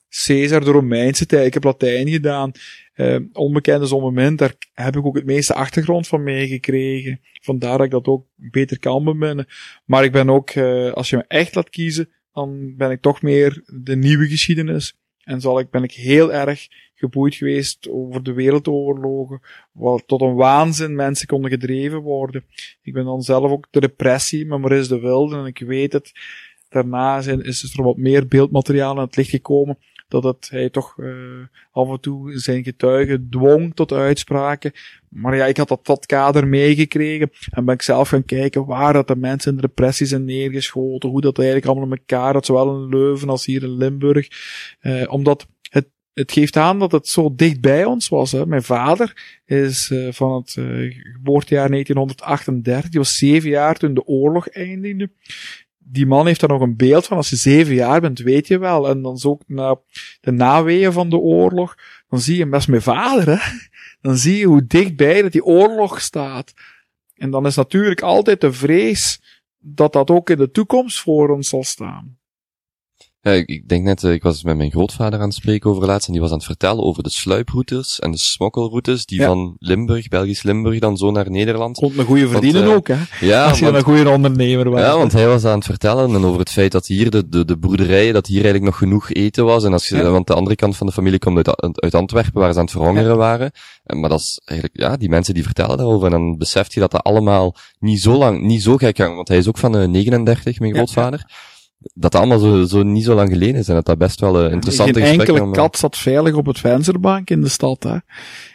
Caesar, 0.09 0.65
de 0.65 0.71
Romeinse 0.71 1.27
tijd, 1.27 1.47
ik 1.47 1.55
heb 1.55 1.65
Latijn 1.65 2.09
gedaan. 2.09 2.53
Uh, 2.95 3.19
onbekende 3.33 3.87
zonmoment, 3.87 4.39
daar 4.39 4.55
heb 4.73 4.97
ik 4.97 5.07
ook 5.07 5.17
het 5.17 5.25
meeste 5.25 5.55
achtergrond 5.55 6.09
van 6.09 6.23
meegekregen. 6.23 7.21
Vandaar 7.43 7.77
dat 7.77 7.87
ik 7.87 7.93
dat 7.93 8.07
ook 8.07 8.27
beter 8.35 8.79
kan 8.79 9.05
beminnen. 9.05 9.47
Maar 9.85 10.05
ik 10.05 10.13
ben 10.13 10.31
ook, 10.31 10.55
uh, 10.55 10.93
als 10.93 11.11
je 11.11 11.17
me 11.17 11.25
echt 11.29 11.55
laat 11.55 11.71
kiezen, 11.71 12.11
dan 12.33 12.77
ben 12.77 12.91
ik 12.91 13.01
toch 13.01 13.23
meer 13.23 13.63
de 13.67 13.97
nieuwe 13.97 14.29
geschiedenis. 14.29 14.97
En 15.25 15.41
zal 15.41 15.59
ik, 15.59 15.71
ben 15.71 15.83
ik 15.83 15.93
heel 15.93 16.33
erg 16.33 16.67
geboeid 16.99 17.35
geweest 17.35 17.89
over 17.91 18.23
de 18.23 18.33
wereldoorlogen, 18.33 19.41
wat 19.73 20.03
tot 20.07 20.21
een 20.21 20.35
waanzin 20.35 20.95
mensen 20.95 21.27
konden 21.27 21.51
gedreven 21.51 22.01
worden. 22.01 22.45
Ik 22.83 22.93
ben 22.93 23.05
dan 23.05 23.23
zelf 23.23 23.51
ook 23.51 23.67
de 23.71 23.81
repressie 23.81 24.47
met 24.47 24.59
Maurice 24.59 24.89
de 24.89 25.01
Wilde 25.01 25.37
en 25.37 25.47
ik 25.47 25.59
weet 25.59 25.93
het. 25.93 26.13
Daarna 26.69 27.21
zijn, 27.21 27.43
is 27.43 27.75
er 27.77 27.83
wat 27.83 27.97
meer 27.97 28.27
beeldmateriaal 28.27 28.97
aan 28.97 29.07
het 29.07 29.17
licht 29.17 29.31
gekomen 29.31 29.79
dat 30.09 30.25
het, 30.25 30.49
hij 30.51 30.71
toch 30.71 30.97
uh, 30.97 31.13
af 31.73 31.89
en 31.89 32.01
toe 32.01 32.39
zijn 32.39 32.65
getuigen 32.65 33.29
dwong 33.31 33.75
tot 33.75 33.93
uitspraken. 33.93 34.73
Maar 35.09 35.37
ja, 35.37 35.47
ik 35.47 35.57
had 35.57 35.69
dat, 35.69 35.87
dat 35.87 36.07
kader 36.07 36.47
meegekregen 36.47 37.31
en 37.51 37.65
ben 37.65 37.75
ik 37.75 37.83
zelf 37.83 38.09
gaan 38.09 38.25
kijken 38.25 38.67
waar 38.67 38.93
dat 38.93 39.09
de 39.09 39.17
mensen 39.17 39.51
in 39.51 39.57
de 39.57 39.67
repressies 39.67 40.09
zijn 40.09 40.25
neergeschoten, 40.25 41.09
hoe 41.09 41.21
dat 41.21 41.39
eigenlijk 41.39 41.67
allemaal 41.67 41.85
in 41.85 41.97
elkaar 41.97 42.33
had, 42.33 42.47
zowel 42.47 42.75
in 42.75 42.89
Leuven 42.89 43.29
als 43.29 43.47
hier 43.47 43.63
in 43.63 43.77
Limburg. 43.77 44.29
Uh, 44.83 45.13
omdat 45.13 45.47
het, 46.19 46.33
geeft 46.33 46.57
aan 46.57 46.79
dat 46.79 46.93
het 46.93 47.09
zo 47.09 47.35
dicht 47.35 47.61
bij 47.61 47.85
ons 47.85 48.09
was. 48.09 48.33
Hè. 48.33 48.47
Mijn 48.47 48.63
vader 48.63 49.41
is 49.45 49.91
uh, 49.91 50.13
van 50.13 50.35
het 50.35 50.51
geboortejaar 51.13 51.71
1938, 51.71 52.91
die 52.91 53.01
was 53.01 53.17
zeven 53.17 53.51
jaar 53.51 53.77
toen 53.77 53.95
de 53.95 54.07
oorlog 54.07 54.49
eindigde 54.49 55.11
die 55.91 56.07
man 56.07 56.27
heeft 56.27 56.41
daar 56.41 56.49
nog 56.49 56.61
een 56.61 56.77
beeld 56.77 57.07
van. 57.07 57.17
Als 57.17 57.31
je 57.31 57.37
zeven 57.37 57.75
jaar 57.75 58.01
bent, 58.01 58.19
weet 58.19 58.47
je 58.47 58.59
wel. 58.59 58.89
En 58.89 59.03
dan 59.03 59.19
zo 59.19 59.39
na 59.47 59.81
de 60.21 60.31
naweeën 60.31 60.93
van 60.93 61.11
de 61.11 61.17
oorlog, 61.17 61.77
dan 62.09 62.21
zie 62.21 62.37
je 62.37 62.47
best 62.47 62.69
mijn 62.69 62.83
vader, 62.83 63.27
hè. 63.29 63.57
Dan 64.01 64.17
zie 64.17 64.37
je 64.37 64.47
hoe 64.47 64.67
dichtbij 64.67 65.23
dat 65.23 65.33
die 65.33 65.45
oorlog 65.45 66.01
staat. 66.01 66.55
En 67.15 67.31
dan 67.31 67.47
is 67.47 67.57
natuurlijk 67.57 68.03
altijd 68.03 68.41
de 68.41 68.53
vrees 68.53 69.21
dat 69.59 69.93
dat 69.93 70.11
ook 70.11 70.31
in 70.31 70.37
de 70.37 70.51
toekomst 70.51 71.01
voor 71.01 71.29
ons 71.29 71.49
zal 71.49 71.65
staan. 71.65 72.18
Ja, 73.29 73.43
ik 73.47 73.69
denk 73.69 73.85
net, 73.85 74.05
eh, 74.05 74.13
ik 74.13 74.23
was 74.23 74.43
met 74.43 74.57
mijn 74.57 74.71
grootvader 74.71 75.19
aan 75.19 75.27
het 75.27 75.35
spreken 75.35 75.71
over 75.71 75.87
laatst 75.87 76.07
en 76.07 76.13
die 76.13 76.23
was 76.23 76.31
aan 76.31 76.37
het 76.37 76.47
vertellen 76.47 76.85
over 76.85 77.03
de 77.03 77.11
sluiproutes 77.11 77.99
en 77.99 78.11
de 78.11 78.19
smokkelroutes 78.19 79.07
die 79.07 79.21
ja. 79.21 79.27
van 79.27 79.57
Limburg, 79.59 80.09
Belgisch 80.09 80.43
Limburg, 80.43 80.79
dan 80.79 80.97
zo 80.97 81.11
naar 81.11 81.31
Nederland. 81.31 81.79
Komt 81.79 81.99
een 81.99 82.05
goede 82.05 82.29
verdienen 82.29 82.65
want, 82.67 82.73
uh, 82.73 82.77
ook, 82.77 82.89
hè? 82.89 83.27
Ja, 83.27 83.49
Als 83.49 83.59
je 83.59 83.65
want, 83.65 83.77
een 83.77 83.83
goede 83.83 84.11
ondernemer 84.11 84.71
was. 84.71 84.81
Ja, 84.81 84.97
want 84.97 85.13
hij 85.13 85.27
was 85.27 85.45
aan 85.45 85.55
het 85.55 85.65
vertellen 85.65 86.15
en 86.15 86.25
over 86.25 86.39
het 86.39 86.51
feit 86.51 86.73
dat 86.73 86.87
hier 86.87 87.11
de, 87.11 87.29
de, 87.29 87.45
de 87.45 87.57
boerderijen, 87.57 88.13
dat 88.13 88.27
hier 88.27 88.43
eigenlijk 88.43 88.65
nog 88.65 88.79
genoeg 88.79 89.13
eten 89.13 89.45
was 89.45 89.65
en 89.65 89.73
als 89.73 89.89
je, 89.89 89.97
ja. 89.97 90.11
want 90.11 90.27
de 90.27 90.35
andere 90.35 90.57
kant 90.57 90.77
van 90.77 90.87
de 90.87 90.93
familie 90.93 91.19
komt 91.19 91.49
uit, 91.49 91.81
uit 91.83 91.95
Antwerpen 91.95 92.41
waar 92.41 92.53
ze 92.53 92.59
aan 92.59 92.65
het 92.65 92.75
verhongeren 92.75 93.17
waren. 93.17 93.51
Maar 93.87 94.11
dat 94.11 94.21
is 94.21 94.41
eigenlijk, 94.45 94.81
ja, 94.81 94.97
die 94.97 95.09
mensen 95.09 95.35
die 95.35 95.43
vertellen 95.43 95.77
daarover 95.77 96.07
en 96.07 96.13
dan 96.13 96.37
beseft 96.37 96.73
je 96.73 96.81
dat 96.81 96.91
dat 96.91 97.03
allemaal 97.03 97.55
niet 97.79 98.01
zo 98.01 98.13
lang, 98.13 98.41
niet 98.41 98.63
zo 98.63 98.77
gek 98.77 98.95
kan, 98.95 99.15
want 99.15 99.29
hij 99.29 99.37
is 99.37 99.49
ook 99.49 99.59
van 99.59 99.77
uh, 99.77 99.89
39, 99.89 100.59
mijn 100.59 100.75
grootvader 100.75 101.27
dat 101.79 102.15
allemaal 102.15 102.39
zo, 102.39 102.65
zo 102.65 102.83
niet 102.83 103.05
zo 103.05 103.15
lang 103.15 103.31
geleden 103.31 103.55
is 103.55 103.69
en 103.69 103.75
dat 103.75 103.87
dat 103.87 103.99
best 103.99 104.21
wel 104.21 104.45
uh, 104.45 104.53
interessante 104.53 105.01
Geen 105.01 105.21
enkele 105.21 105.51
kat 105.51 105.77
zat 105.77 105.97
veilig 105.97 106.35
op 106.35 106.47
het 106.47 106.59
vensterbank 106.59 107.31
in 107.31 107.41
de 107.41 107.49
stad, 107.49 107.83
hè. 107.83 107.97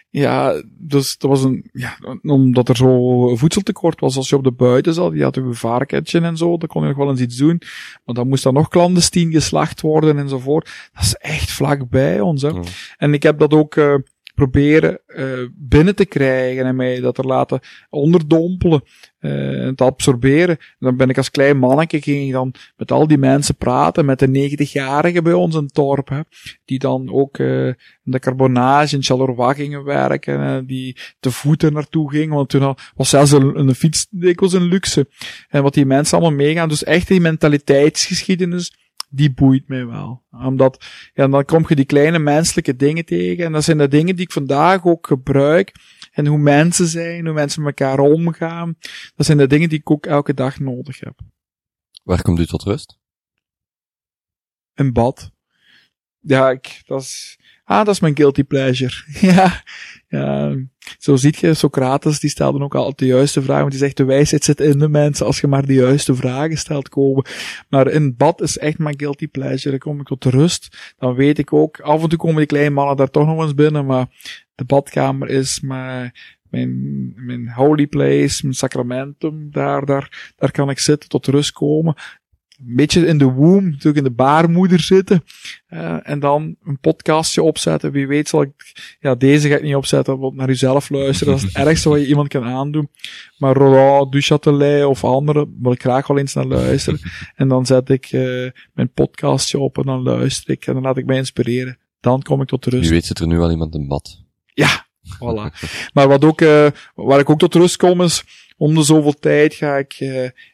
Ja, 0.09 0.61
dus 0.78 1.17
dat 1.17 1.30
was 1.30 1.43
een, 1.43 1.69
ja, 1.71 1.97
omdat 2.21 2.69
er 2.69 2.76
zo 2.76 3.36
voedseltekort 3.36 3.99
was 3.99 4.17
als 4.17 4.30
je 4.30 4.36
op 4.36 4.43
de 4.43 4.51
buiten 4.51 4.93
zat. 4.93 5.13
Je 5.13 5.24
had 5.24 5.36
een 5.36 5.55
varkentje 5.55 6.19
en 6.19 6.38
zo, 6.38 6.57
dan 6.57 6.67
kon 6.67 6.82
je 6.82 6.88
nog 6.88 6.97
wel 6.97 7.09
eens 7.09 7.19
iets 7.19 7.38
doen. 7.38 7.61
Maar 8.05 8.15
dan 8.15 8.28
moest 8.28 8.43
dan 8.43 8.53
nog 8.53 8.67
clandestien 8.67 9.32
geslacht 9.32 9.82
worden 9.82 10.17
enzovoort. 10.17 10.89
Dat 10.93 11.03
is 11.03 11.15
echt 11.15 11.51
vlak 11.51 11.89
bij 11.89 12.19
ons, 12.19 12.41
hè. 12.41 12.51
En 12.97 13.13
ik 13.13 13.24
heb 13.24 13.39
dat 13.39 13.53
ook, 13.53 13.76
uh, 13.76 13.95
proberen 14.34 14.99
uh, 15.07 15.47
binnen 15.55 15.95
te 15.95 16.05
krijgen 16.05 16.65
en 16.65 16.75
mij 16.75 16.99
dat 16.99 17.17
er 17.17 17.25
laten 17.25 17.59
onderdompelen 17.89 18.84
uh, 19.19 19.65
en 19.65 19.75
te 19.75 19.84
absorberen. 19.84 20.57
En 20.57 20.77
dan 20.79 20.97
ben 20.97 21.09
ik 21.09 21.17
als 21.17 21.31
klein 21.31 21.57
manneke 21.57 22.01
ging 22.01 22.25
ik 22.25 22.31
dan 22.31 22.53
met 22.77 22.91
al 22.91 23.07
die 23.07 23.17
mensen 23.17 23.55
praten, 23.55 24.05
met 24.05 24.19
de 24.19 24.27
90-jarigen 24.27 25.23
bij 25.23 25.34
ons 25.34 25.55
in 25.55 25.63
het 25.63 25.73
dorp, 25.73 26.09
hè, 26.09 26.19
die 26.65 26.79
dan 26.79 27.11
ook 27.11 27.38
uh, 27.38 27.67
in 27.67 27.75
de 28.03 28.19
carbonage 28.19 28.95
in 28.95 29.03
Charleroi 29.03 29.55
gingen 29.55 29.84
werken, 29.84 30.39
en 30.39 30.65
die 30.65 30.97
te 31.19 31.31
voeten 31.31 31.73
naartoe 31.73 32.11
gingen, 32.11 32.36
want 32.36 32.49
toen 32.49 32.75
was 32.95 33.09
zelfs 33.09 33.31
een, 33.31 33.59
een 33.59 33.75
fiets 33.75 34.07
een 34.11 34.61
luxe. 34.61 35.07
En 35.49 35.63
wat 35.63 35.73
die 35.73 35.86
mensen 35.86 36.17
allemaal 36.17 36.38
meegaan, 36.38 36.69
dus 36.69 36.84
echt 36.84 37.07
die 37.07 37.21
mentaliteitsgeschiedenis, 37.21 38.73
die 39.16 39.34
boeit 39.34 39.68
mij 39.68 39.86
wel. 39.86 40.24
Omdat, 40.32 40.86
ja, 41.14 41.28
dan 41.28 41.45
kom 41.45 41.66
je 41.68 41.76
die 41.76 41.86
kleine 41.86 42.20
menselijke 42.20 42.76
dingen 42.76 43.05
tegen. 43.05 43.45
En 43.45 43.51
dat 43.51 43.64
zijn 43.64 43.78
de 43.78 43.88
dingen 43.88 44.16
die 44.16 44.26
ik 44.26 44.32
vandaag 44.32 44.86
ook 44.86 45.07
gebruik. 45.07 45.72
En 46.11 46.28
hoe 46.28 46.38
mensen 46.38 46.88
zijn, 46.88 47.26
hoe 47.26 47.34
mensen 47.34 47.64
met 47.64 47.80
elkaar 47.80 47.99
omgaan. 47.99 48.76
Dat 49.16 49.26
zijn 49.26 49.38
de 49.38 49.47
dingen 49.47 49.70
die 49.70 49.80
ik 49.80 49.91
ook 49.91 50.05
elke 50.05 50.34
dag 50.34 50.59
nodig 50.59 50.99
heb. 50.99 51.20
Waar 52.03 52.22
komt 52.22 52.39
u 52.39 52.45
tot 52.45 52.64
rust? 52.64 52.99
Een 54.74 54.93
bad. 54.93 55.32
Ja, 56.20 56.49
ik, 56.49 56.82
dat 56.86 57.01
is, 57.01 57.39
ah, 57.64 57.86
dat 57.86 57.93
is 57.93 57.99
mijn 57.99 58.16
guilty 58.16 58.43
pleasure. 58.43 58.93
ja, 59.32 59.64
ja, 60.07 60.55
zo 60.97 61.16
ziet 61.16 61.38
je, 61.38 61.53
Socrates, 61.53 62.20
die 62.20 62.30
stelde 62.30 62.64
ook 62.64 62.76
altijd 62.76 62.97
de 62.97 63.05
juiste 63.05 63.41
vragen, 63.41 63.61
want 63.61 63.72
die 63.72 63.82
zegt, 63.82 63.97
de 63.97 64.03
wijsheid 64.03 64.43
zit 64.43 64.59
in 64.59 64.80
de 64.80 64.89
mensen, 64.89 65.26
als 65.26 65.41
je 65.41 65.47
maar 65.47 65.66
de 65.66 65.74
juiste 65.74 66.16
vragen 66.16 66.57
stelt 66.57 66.89
komen. 66.89 67.26
Maar 67.70 67.88
in 67.88 68.16
bad 68.16 68.41
is 68.41 68.57
echt 68.57 68.78
mijn 68.78 68.99
guilty 68.99 69.28
pleasure, 69.28 69.70
dan 69.70 69.80
kom 69.80 69.99
ik 69.99 70.07
tot 70.07 70.26
rust, 70.26 70.93
dan 70.97 71.16
weet 71.16 71.38
ik 71.38 71.53
ook, 71.53 71.80
af 71.80 72.03
en 72.03 72.09
toe 72.09 72.18
komen 72.18 72.38
die 72.38 72.45
kleine 72.45 72.70
mannen 72.70 72.97
daar 72.97 73.09
toch 73.09 73.26
nog 73.26 73.41
eens 73.41 73.53
binnen, 73.53 73.86
maar 73.86 74.07
de 74.55 74.66
badkamer 74.66 75.30
is 75.30 75.59
mijn, 75.59 76.11
mijn, 76.49 77.14
mijn 77.16 77.49
holy 77.49 77.88
place, 77.88 78.39
mijn 78.41 78.55
sacramentum, 78.55 79.51
daar, 79.51 79.86
daar, 79.86 80.34
daar 80.36 80.51
kan 80.51 80.70
ik 80.70 80.80
zitten, 80.80 81.09
tot 81.09 81.28
rust 81.28 81.51
komen 81.51 81.95
een 82.60 82.76
beetje 82.76 83.06
in 83.06 83.18
de 83.18 83.26
womb, 83.26 83.64
natuurlijk 83.64 83.97
in 83.97 84.04
de 84.04 84.12
baarmoeder 84.12 84.80
zitten. 84.80 85.24
Uh, 85.70 86.10
en 86.10 86.20
dan 86.20 86.56
een 86.64 86.80
podcastje 86.80 87.43
opzetten. 87.43 87.91
Wie 87.91 88.08
weet 88.08 88.30
zal 88.30 88.41
ik, 88.41 88.51
ja, 88.99 89.16
deze 89.16 89.49
ga 89.49 89.56
ik 89.56 89.62
niet 89.62 89.76
opzetten, 89.76 90.20
want 90.20 90.36
naar 90.36 90.49
uzelf 90.49 90.89
luisteren. 90.89 91.34
Dat 91.34 91.43
is 91.43 91.54
het 91.54 91.64
ergste 91.68 91.89
wat 91.89 91.99
je 91.99 92.08
iemand 92.08 92.28
kan 92.28 92.43
aandoen. 92.43 92.89
Maar 93.38 93.56
Roland 93.56 94.12
Duchatelet 94.12 94.86
of 94.86 95.04
andere 95.04 95.49
wil 95.62 95.72
ik 95.72 95.82
graag 95.82 96.08
wel 96.08 96.18
eens 96.18 96.34
naar 96.34 96.45
luisteren. 96.45 96.99
En 97.36 97.47
dan 97.47 97.66
zet 97.66 97.89
ik 97.89 98.12
uh, 98.12 98.49
mijn 98.74 98.91
podcastje 98.93 99.60
op 99.60 99.78
en 99.78 99.84
dan 99.84 100.04
luister 100.04 100.49
ik 100.49 100.66
en 100.66 100.74
dan 100.74 100.84
laat 100.84 100.97
ik 100.97 101.06
mij 101.06 101.18
inspireren. 101.18 101.78
Dan 101.99 102.22
kom 102.22 102.41
ik 102.41 102.47
tot 102.47 102.66
rust. 102.66 102.82
Wie 102.82 102.91
weet 102.91 103.06
zit 103.06 103.20
er 103.20 103.28
nu 103.28 103.39
al 103.39 103.51
iemand 103.51 103.76
in 103.76 103.88
bad. 103.88 104.24
Ja, 104.45 104.88
voilà. 105.01 105.70
maar 105.93 106.08
wat 106.08 106.24
ook, 106.26 106.41
uh, 106.41 106.68
waar 106.95 107.20
ik 107.20 107.30
ook 107.30 107.39
tot 107.39 107.56
rust 107.56 107.78
kom 107.78 108.01
is, 108.01 108.24
om 108.58 108.76
de 108.76 108.84
zoveel 108.84 109.14
tijd 109.14 109.54
ga 109.54 109.78
ik, 109.78 109.97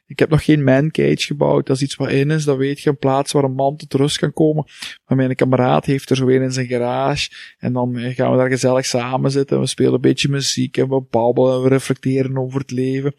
ik 0.09 0.19
heb 0.19 0.29
nog 0.29 0.43
geen 0.43 0.63
mancage 0.63 1.25
gebouwd. 1.25 1.67
Dat 1.67 1.75
is 1.75 1.81
iets 1.81 1.95
wat 1.95 2.09
in 2.09 2.31
is. 2.31 2.43
Dat 2.43 2.57
weet 2.57 2.79
je, 2.79 2.89
een 2.89 2.97
plaats 2.97 3.31
waar 3.31 3.43
een 3.43 3.53
man 3.53 3.75
tot 3.75 3.93
rust 3.93 4.17
kan 4.17 4.33
komen. 4.33 4.65
Maar 5.05 5.17
mijn 5.17 5.35
kameraad 5.35 5.85
heeft 5.85 6.09
er 6.09 6.15
zo 6.15 6.27
een 6.27 6.41
in 6.41 6.51
zijn 6.51 6.67
garage. 6.67 7.29
En 7.57 7.73
dan 7.73 7.97
gaan 7.99 8.31
we 8.31 8.37
daar 8.37 8.49
gezellig 8.49 8.85
samen 8.85 9.31
zitten. 9.31 9.59
We 9.59 9.67
spelen 9.67 9.93
een 9.93 10.01
beetje 10.01 10.29
muziek 10.29 10.77
en 10.77 10.89
we 10.89 11.01
babbelen 11.09 11.55
en 11.55 11.61
we 11.61 11.69
reflecteren 11.69 12.37
over 12.37 12.59
het 12.59 12.71
leven. 12.71 13.15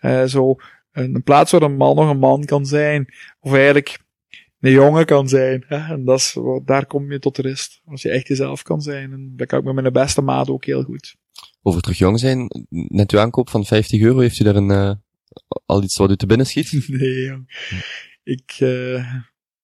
Uh, 0.00 0.24
zo, 0.24 0.56
een 0.92 1.22
plaats 1.22 1.50
waar 1.50 1.62
een 1.62 1.76
man 1.76 1.96
nog 1.96 2.10
een 2.10 2.18
man 2.18 2.44
kan 2.44 2.66
zijn. 2.66 3.14
Of 3.40 3.52
eigenlijk 3.52 3.98
een 4.60 4.70
jongen 4.70 5.06
kan 5.06 5.28
zijn. 5.28 5.64
Hè? 5.66 5.92
En 5.92 6.04
dat 6.04 6.18
is, 6.18 6.38
daar 6.64 6.86
kom 6.86 7.12
je 7.12 7.18
tot 7.18 7.38
rust. 7.38 7.80
Als 7.84 8.02
je 8.02 8.10
echt 8.10 8.28
jezelf 8.28 8.62
kan 8.62 8.80
zijn. 8.80 9.12
En 9.12 9.32
dat 9.36 9.46
kan 9.46 9.58
ik 9.58 9.64
met 9.64 9.74
mijn 9.74 9.92
beste 9.92 10.22
maat 10.22 10.48
ook 10.48 10.64
heel 10.64 10.82
goed. 10.82 11.16
Over 11.62 11.80
terug 11.80 11.98
jong 11.98 12.18
zijn, 12.18 12.66
net 12.68 13.12
uw 13.12 13.18
aankoop 13.18 13.50
van 13.50 13.64
50 13.64 14.00
euro, 14.00 14.18
heeft 14.18 14.38
u 14.38 14.44
daar 14.44 14.56
een, 14.56 14.70
uh, 14.70 14.92
al 15.66 15.82
iets 15.82 15.96
wat 15.96 16.10
u 16.10 16.16
te 16.16 16.26
binnen 16.26 16.46
schiet? 16.46 16.72
nee, 16.88 17.24
jong. 17.24 17.70
Ik, 18.22 18.56
uh, 18.60 19.14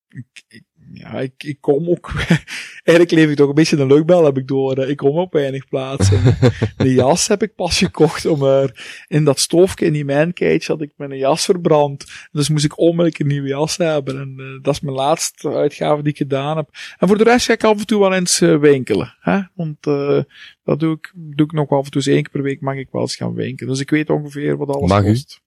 ik, 0.08 0.44
ik, 0.48 0.62
ja, 0.92 1.20
ik, 1.20 1.32
ik 1.44 1.60
kom 1.60 1.88
ook, 1.88 2.12
eigenlijk 2.84 3.10
leef 3.10 3.30
ik 3.30 3.36
toch 3.36 3.48
een 3.48 3.54
beetje 3.54 3.76
een 3.76 3.86
leukbel, 3.86 4.24
heb 4.24 4.38
ik 4.38 4.46
door. 4.46 4.78
Ik 4.78 4.96
kom 4.96 5.18
op 5.18 5.32
weinig 5.32 5.68
plaatsen. 5.68 6.36
de 6.76 6.94
jas 6.94 7.28
heb 7.28 7.42
ik 7.42 7.54
pas 7.54 7.78
gekocht 7.78 8.26
om 8.26 8.42
er, 8.42 8.86
in 9.08 9.24
dat 9.24 9.40
stofje, 9.40 9.86
in 9.86 9.92
die 9.92 10.04
mancage, 10.04 10.72
had 10.72 10.82
ik 10.82 10.92
mijn 10.96 11.16
jas 11.16 11.44
verbrand. 11.44 12.04
Dus 12.32 12.48
moest 12.48 12.64
ik 12.64 12.78
onmiddellijk 12.78 13.18
een 13.18 13.26
nieuwe 13.26 13.48
jas 13.48 13.76
hebben. 13.76 14.20
En 14.20 14.34
uh, 14.36 14.62
dat 14.62 14.74
is 14.74 14.80
mijn 14.80 14.96
laatste 14.96 15.54
uitgave 15.54 16.02
die 16.02 16.12
ik 16.12 16.18
gedaan 16.18 16.56
heb. 16.56 16.68
En 16.98 17.08
voor 17.08 17.18
de 17.18 17.24
rest 17.24 17.46
ga 17.46 17.52
ik 17.52 17.64
af 17.64 17.78
en 17.78 17.86
toe 17.86 18.00
wel 18.00 18.14
eens 18.14 18.40
uh, 18.40 18.58
winkelen. 18.58 19.16
Hè? 19.20 19.40
Want 19.54 19.86
uh, 19.86 20.22
dat 20.64 20.80
doe 20.80 20.94
ik, 20.94 21.12
doe 21.14 21.46
ik 21.46 21.52
nog 21.52 21.70
af 21.70 21.84
en 21.84 21.90
toe 21.90 22.00
eens 22.00 22.10
één 22.10 22.22
keer 22.22 22.32
per 22.32 22.42
week 22.42 22.60
mag 22.60 22.76
ik 22.76 22.88
wel 22.92 23.02
eens 23.02 23.16
gaan 23.16 23.34
winkelen. 23.34 23.72
Dus 23.72 23.82
ik 23.82 23.90
weet 23.90 24.10
ongeveer 24.10 24.56
wat 24.56 24.68
alles 24.68 24.90
mag 24.90 25.02
kost. 25.02 25.40
U? 25.42 25.46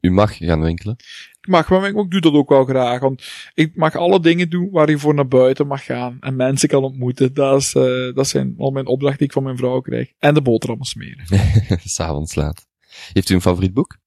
U 0.00 0.10
mag 0.10 0.36
gaan 0.36 0.60
winkelen. 0.60 0.96
Ik 1.40 1.48
mag, 1.48 1.68
maar 1.68 1.88
ik 1.88 2.10
doe 2.10 2.20
dat 2.20 2.32
ook 2.32 2.48
wel 2.48 2.64
graag. 2.64 3.00
Want 3.00 3.28
ik 3.54 3.76
mag 3.76 3.94
alle 3.94 4.20
dingen 4.20 4.50
doen 4.50 4.70
waar 4.70 4.90
je 4.90 4.98
voor 4.98 5.14
naar 5.14 5.28
buiten 5.28 5.66
mag 5.66 5.84
gaan. 5.84 6.16
En 6.20 6.36
mensen 6.36 6.68
kan 6.68 6.82
ontmoeten. 6.82 7.34
Dat, 7.34 7.60
is, 7.60 7.74
uh, 7.74 8.14
dat 8.14 8.28
zijn 8.28 8.54
al 8.58 8.70
mijn 8.70 8.86
opdrachten 8.86 9.18
die 9.18 9.26
ik 9.26 9.32
van 9.32 9.42
mijn 9.42 9.56
vrouw 9.56 9.80
krijg. 9.80 10.12
En 10.18 10.34
de 10.34 10.42
boterhammen 10.42 10.86
smeren. 10.86 11.26
S'avonds 11.84 12.34
laat. 12.34 12.66
Heeft 13.12 13.28
u 13.28 13.34
een 13.34 13.40
favoriet 13.40 13.74
boek? 13.74 13.98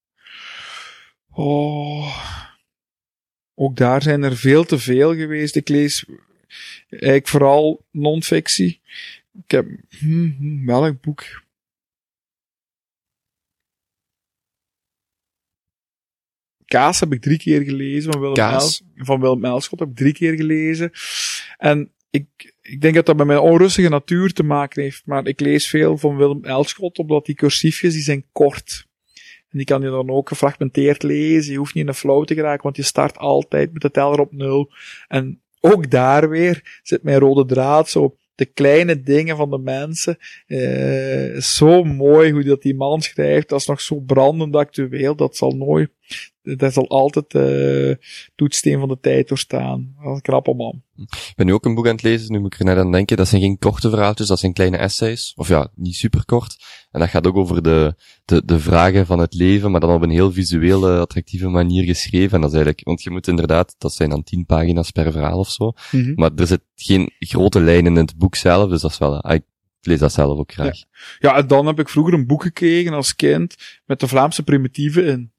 Oh. 1.32 2.18
Ook 3.56 3.76
daar 3.76 4.02
zijn 4.02 4.24
er 4.24 4.38
veel 4.38 4.66
te 4.66 4.80
veel 4.80 5.16
geweest. 5.16 5.56
Ik 5.56 5.70
lees 5.70 6.06
eigenlijk 6.90 7.28
vooral 7.28 7.86
non-fictie. 7.92 8.82
Ik 9.44 9.52
heb, 9.52 9.68
hmm, 10.00 10.66
welk 10.66 11.02
boek? 11.02 11.24
Kaas 16.70 17.00
heb 17.00 17.14
ik 17.14 17.22
drie 17.22 17.38
keer 17.38 17.62
gelezen 17.62 18.12
van 18.12 18.22
Willem, 18.22 18.36
Kaas. 18.36 18.84
Van 18.96 19.22
Willem 19.22 19.46
Elschot. 19.46 19.80
Heb 19.80 19.90
ik 19.90 19.96
drie 19.96 20.14
keer 20.14 20.34
gelezen. 20.34 20.92
En 21.58 21.92
ik, 22.10 22.54
ik 22.62 22.82
denk 22.82 22.96
dat 22.96 23.06
dat 23.06 23.18
met 23.18 23.28
mijn 23.28 23.40
onrustige 23.40 23.90
natuur 23.90 24.34
te 24.34 24.44
maken 24.44 24.82
heeft. 24.82 25.02
Maar 25.06 25.28
ik 25.28 25.40
lees 25.40 25.68
veel 25.68 25.98
van 25.98 26.18
Willem 26.18 26.46
Elschot, 26.46 26.98
omdat 26.98 27.26
die 27.26 27.36
cursiefjes 27.36 27.94
die 27.94 28.02
zijn 28.02 28.26
kort. 28.32 28.88
En 29.50 29.58
die 29.58 29.66
kan 29.66 29.82
je 29.82 29.90
dan 29.90 30.10
ook 30.10 30.28
gefragmenteerd 30.28 31.04
lezen. 31.04 31.52
Je 31.52 31.58
hoeft 31.58 31.74
niet 31.74 31.84
in 31.84 31.90
een 31.90 31.96
flow 31.96 32.26
te 32.26 32.34
geraken, 32.34 32.64
want 32.64 32.76
je 32.76 32.84
start 32.84 33.18
altijd 33.18 33.74
met 33.74 33.82
de 33.82 33.92
teller 33.92 34.20
op 34.20 34.32
nul. 34.32 34.72
En 35.08 35.42
ook 35.60 35.92
daar 35.92 36.30
weer 36.30 36.80
zit 36.84 37.04
mijn 37.04 37.20
rode 37.20 37.46
draad 37.46 37.90
zo 37.90 38.18
de 38.40 38.46
kleine 38.46 39.02
dingen 39.02 39.38
van 39.38 39.50
de 39.50 39.58
mensen. 39.58 40.18
Uh, 40.48 41.42
zo 41.42 41.84
mooi 41.84 42.32
hoe 42.32 42.44
dat 42.44 42.62
die 42.62 42.76
man 42.76 43.02
schrijft. 43.02 43.50
Dat 43.50 43.60
is 43.60 43.66
nog 43.66 43.82
zo 43.82 44.00
brandend 44.00 44.56
actueel. 44.56 45.16
Dat 45.16 45.36
zal 45.36 45.52
nooit, 45.52 45.90
dat 46.58 46.74
zal 46.74 46.88
altijd 46.88 47.34
uh, 47.34 47.96
toetssteen 48.36 48.80
van 48.80 48.88
de 48.88 48.98
tijd 49.02 49.28
doorstaan. 49.28 49.94
Dat 49.98 50.10
is 50.10 50.16
een 50.16 50.22
knappe 50.22 50.54
man. 50.54 50.82
Ik 50.96 51.34
ben 51.36 51.46
nu 51.46 51.54
ook 51.54 51.66
een 51.66 51.76
boek 51.76 51.86
aan 51.86 51.92
het 51.92 52.04
lezen, 52.04 52.32
nu 52.32 52.40
moet 52.40 52.54
ik 52.54 52.60
er 52.60 52.66
net 52.66 52.78
aan 52.78 52.92
denken. 52.92 53.18
Dat 53.18 53.28
zijn 53.28 53.42
geen 53.42 53.58
korte 53.58 53.90
verhaaltjes, 53.90 54.28
dat 54.28 54.40
zijn 54.40 54.54
kleine 54.54 54.78
essays. 54.78 55.34
Of 55.36 55.48
ja, 55.48 55.72
niet 55.76 55.96
super 55.96 56.26
kort. 56.26 56.58
En 56.92 57.00
dat 57.00 57.10
gaat 57.10 57.28
ook 57.28 57.36
over 57.36 57.64
de, 57.64 57.96
de, 58.26 58.46
de 58.46 58.60
vragen 58.60 59.06
van 59.06 59.20
het 59.20 59.34
leven, 59.34 59.72
maar 59.72 59.80
dan 59.80 59.94
op 59.94 60.02
een 60.02 60.10
heel 60.10 60.32
visuele, 60.32 61.00
attractieve 61.00 61.48
manier 61.48 61.84
geschreven. 61.84 62.36
En 62.36 62.42
dat 62.42 62.50
is 62.50 62.56
eigenlijk, 62.56 62.86
want 62.86 63.04
je 63.04 63.10
moet 63.10 63.28
inderdaad, 63.28 63.76
dat 63.78 63.94
zijn 63.94 64.10
dan 64.10 64.24
tien 64.24 64.46
pagina's 64.46 64.92
per 64.92 65.12
verhaal 65.12 65.40
of 65.40 65.50
zo. 65.50 65.74
Mm 65.92 66.04
-hmm. 66.04 66.14
Maar 66.16 66.32
er 66.36 66.48
zit 66.48 66.62
geen 66.76 67.12
grote 67.20 67.62
lijnen 67.62 67.92
in 67.92 68.02
het 68.06 68.18
boek 68.18 68.36
zelf, 68.36 68.70
dus 68.70 68.82
dat 68.82 68.92
is 68.92 68.98
wel, 68.98 69.32
ik 69.32 69.44
lees 69.82 70.00
dat 70.00 70.14
zelf 70.14 70.38
ook 70.38 70.52
graag. 70.52 70.78
Ja. 70.78 70.86
ja, 71.20 71.36
en 71.36 71.48
dan 71.48 71.66
heb 71.66 71.80
ik 71.80 71.90
vroeger 71.90 72.14
een 72.14 72.28
boek 72.28 72.42
gekregen 72.42 72.94
als 72.94 73.16
kind 73.16 73.56
met 73.86 74.00
de 74.00 74.08
Vlaamse 74.08 74.44
primitieven 74.44 75.06
in. 75.06 75.32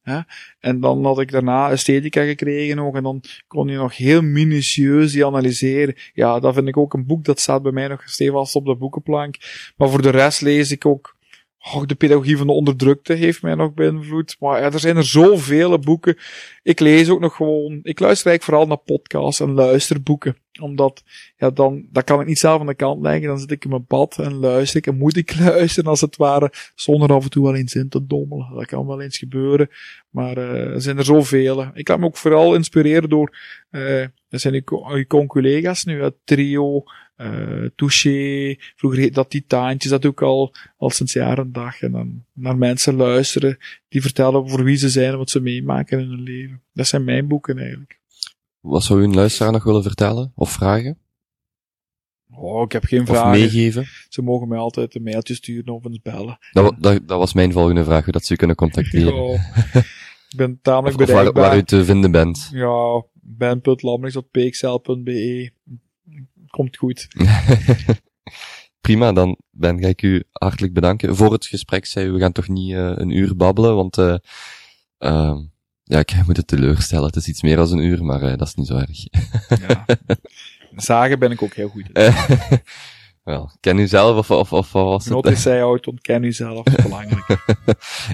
En 0.61 0.81
dan 0.81 1.05
had 1.05 1.21
ik 1.21 1.31
daarna 1.31 1.71
esthetica 1.71 2.25
gekregen 2.25 2.79
ook 2.79 2.97
en 2.97 3.03
dan 3.03 3.23
kon 3.47 3.69
je 3.69 3.77
nog 3.77 3.97
heel 3.97 4.23
minutieus 4.23 5.13
die 5.13 5.27
analyseren. 5.27 5.95
Ja, 6.15 6.41
dat 6.41 6.55
vind 6.55 6.69
ik 6.69 6.77
ook 6.77 6.95
een 6.95 7.07
boek 7.07 7.25
dat 7.25 7.41
staat 7.41 7.63
bij 7.63 7.73
mij 7.73 7.89
nog 7.89 8.03
stevast 8.05 8.55
op 8.55 8.65
de 8.65 8.77
boekenplank. 8.77 9.37
Maar 9.77 9.89
voor 9.89 10.03
de 10.03 10.11
rest 10.11 10.41
lees 10.41 10.71
ik 10.71 10.87
ook 10.87 11.17
Oh, 11.63 11.87
de 11.87 11.95
pedagogie 11.95 12.37
van 12.37 12.47
de 12.47 12.53
onderdrukte 12.53 13.13
heeft 13.13 13.43
mij 13.43 13.55
nog 13.55 13.75
beïnvloed. 13.75 14.37
Maar 14.39 14.61
ja, 14.61 14.73
er 14.73 14.81
zijn 14.81 14.97
er 14.97 15.05
zoveel 15.05 15.79
boeken. 15.79 16.17
Ik 16.63 16.81
lees 16.81 17.09
ook 17.09 17.21
nog 17.21 17.37
gewoon, 17.37 17.81
ik 17.83 18.01
luister 18.01 18.27
eigenlijk 18.27 18.43
vooral 18.43 18.67
naar 18.67 18.97
podcasts 18.97 19.41
en 19.41 19.53
luisterboeken. 19.53 20.37
Omdat, 20.61 21.03
ja, 21.37 21.51
dan, 21.51 21.87
dat 21.91 22.05
kan 22.05 22.21
ik 22.21 22.27
niet 22.27 22.39
zelf 22.39 22.61
aan 22.61 22.67
de 22.67 22.75
kant 22.75 23.03
leggen. 23.03 23.29
Dan 23.29 23.39
zit 23.39 23.51
ik 23.51 23.65
in 23.65 23.71
mijn 23.71 23.85
bad 23.89 24.19
en 24.19 24.35
luister 24.35 24.79
ik 24.79 24.87
en 24.87 24.97
moet 24.97 25.17
ik 25.17 25.39
luisteren 25.41 25.91
als 25.91 26.01
het 26.01 26.17
ware, 26.17 26.53
zonder 26.75 27.13
af 27.13 27.25
en 27.25 27.31
toe 27.31 27.45
wel 27.45 27.55
eens 27.55 27.75
in 27.75 27.89
te 27.89 28.07
dommelen. 28.07 28.55
Dat 28.55 28.67
kan 28.67 28.87
wel 28.87 29.01
eens 29.01 29.19
gebeuren. 29.19 29.69
Maar 30.11 30.39
uh, 30.39 30.75
er 30.75 30.83
zijn 30.83 30.99
er 30.99 31.05
zoveel. 31.05 31.71
Ik 31.75 31.89
laat 31.89 31.99
me 31.99 32.05
ook 32.07 32.17
vooral 32.17 32.55
inspireren 32.55 33.09
door, 33.09 33.37
uh, 33.71 34.07
zijn 34.29 34.65
uw 34.65 35.27
collega's 35.27 35.85
nu, 35.85 36.03
het 36.03 36.17
trio, 36.25 36.85
uh, 37.21 37.69
Touché, 37.77 38.57
vroeger 38.77 39.01
heet 39.01 39.15
dat 39.15 39.31
Titaantjes, 39.31 39.91
dat 39.91 40.03
doe 40.03 40.11
ik 40.11 40.23
al, 40.23 40.55
al 40.77 40.91
sinds 40.91 41.13
jaren 41.13 41.53
dag. 41.53 41.81
En 41.81 41.93
dan 41.93 42.25
naar 42.33 42.57
mensen 42.57 42.95
luisteren 42.95 43.59
die 43.89 44.03
vertellen 44.03 44.49
voor 44.49 44.65
wie 44.65 44.77
ze 44.77 44.89
zijn 44.89 45.13
en 45.13 45.19
wat 45.19 45.31
ze 45.31 45.41
meemaken 45.41 46.01
in 46.01 46.09
hun 46.09 46.23
leven. 46.23 46.63
Dat 46.73 46.87
zijn 46.87 47.05
mijn 47.05 47.29
boeken 47.29 47.59
eigenlijk. 47.59 47.99
Wat 48.61 48.85
zou 48.85 49.01
u 49.01 49.05
een 49.05 49.15
luisteraar 49.15 49.53
nog 49.53 49.65
willen 49.65 49.83
vertellen? 49.83 50.33
Of 50.35 50.51
vragen? 50.51 50.99
Oh, 52.33 52.63
ik 52.63 52.73
heb 52.73 52.85
geen 52.85 53.07
vragen. 53.07 53.31
Of 53.31 53.37
meegeven? 53.37 53.87
Ze 54.09 54.23
mogen 54.23 54.49
mij 54.49 54.59
altijd 54.59 54.95
een 54.95 55.03
mailtje 55.03 55.35
sturen 55.35 55.75
of 55.75 55.85
eens 55.85 56.03
bellen. 56.03 56.39
Dat, 56.53 56.75
dat, 56.79 57.09
dat 57.09 57.19
was 57.19 57.33
mijn 57.33 57.53
volgende 57.53 57.85
vraag, 57.85 58.05
hoe 58.05 58.13
dat 58.13 58.25
ze 58.25 58.33
u 58.33 58.37
kunnen 58.37 58.57
contacteren. 58.57 59.15
Oh, 59.15 59.33
ik 60.31 60.37
ben 60.37 60.59
tamelijk 60.63 60.97
of, 60.97 61.03
of 61.03 61.09
bereikbaar. 61.09 61.43
Waar, 61.43 61.51
waar 61.51 61.59
u 61.59 61.63
te 61.63 61.85
vinden 61.85 62.11
bent. 62.11 62.51
Ja, 62.53 63.05
ben.lamrix.pxl.be 63.23 65.51
komt 66.51 66.77
goed. 66.77 67.09
Prima, 68.81 69.13
dan 69.13 69.37
Ben 69.51 69.81
ga 69.81 69.89
ik 69.89 70.03
u 70.03 70.23
hartelijk 70.33 70.73
bedanken. 70.73 71.17
Voor 71.17 71.33
het 71.33 71.47
gesprek 71.47 71.87
zei 71.87 72.07
u, 72.07 72.11
we 72.13 72.19
gaan 72.19 72.33
toch 72.33 72.49
niet 72.49 72.71
uh, 72.71 72.93
een 72.95 73.11
uur 73.11 73.37
babbelen, 73.37 73.75
want 73.77 73.99
uh, 73.99 74.15
uh, 74.99 75.39
ja, 75.83 75.99
ik 75.99 76.27
moet 76.27 76.37
het 76.37 76.47
teleurstellen. 76.47 77.07
Het 77.07 77.17
is 77.17 77.29
iets 77.29 77.43
meer 77.43 77.57
dan 77.57 77.73
een 77.73 77.85
uur, 77.85 78.05
maar 78.05 78.37
dat 78.37 78.47
is 78.47 78.55
niet 78.55 78.67
zo 78.67 78.77
erg. 78.77 79.07
ja. 79.69 79.85
Zagen 80.77 81.19
ben 81.19 81.31
ik 81.31 81.43
ook 81.43 81.55
heel 81.55 81.69
goed 81.69 81.91
Wel, 83.25 83.51
ken 83.61 83.79
u 83.79 83.87
zelf 83.87 84.17
of, 84.17 84.31
of, 84.31 84.53
of 84.53 84.73
wat 84.73 84.85
was 84.85 85.05
het? 85.05 85.13
Not 85.13 85.39
zij 85.39 85.63
oud, 85.63 85.87
ontken 85.87 86.25
u 86.25 86.33
zelf, 86.33 86.63
belangrijk. 86.83 87.39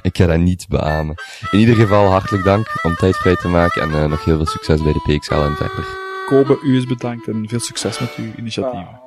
ik 0.03 0.17
ga 0.17 0.27
dat 0.27 0.39
niet 0.39 0.67
beamen. 0.69 1.15
In 1.51 1.59
ieder 1.59 1.75
geval 1.75 2.07
hartelijk 2.07 2.45
dank 2.45 2.81
om 2.83 2.95
tijd 2.95 3.17
vrij 3.17 3.37
te 3.37 3.49
maken 3.49 3.83
en 3.83 4.11
nog 4.11 4.25
heel 4.25 4.37
veel 4.37 4.47
succes 4.47 4.83
bij 4.83 4.93
de 4.93 5.19
PXL 5.19 5.35
en 5.35 5.57
verder. 5.57 6.06
Kobe, 6.27 6.59
u 6.63 6.77
is 6.77 6.87
bedankt 6.87 7.29
en 7.29 7.49
veel 7.49 7.61
succes 7.61 8.01
met 8.01 8.15
uw 8.17 8.33
initiatieven. 8.37 9.06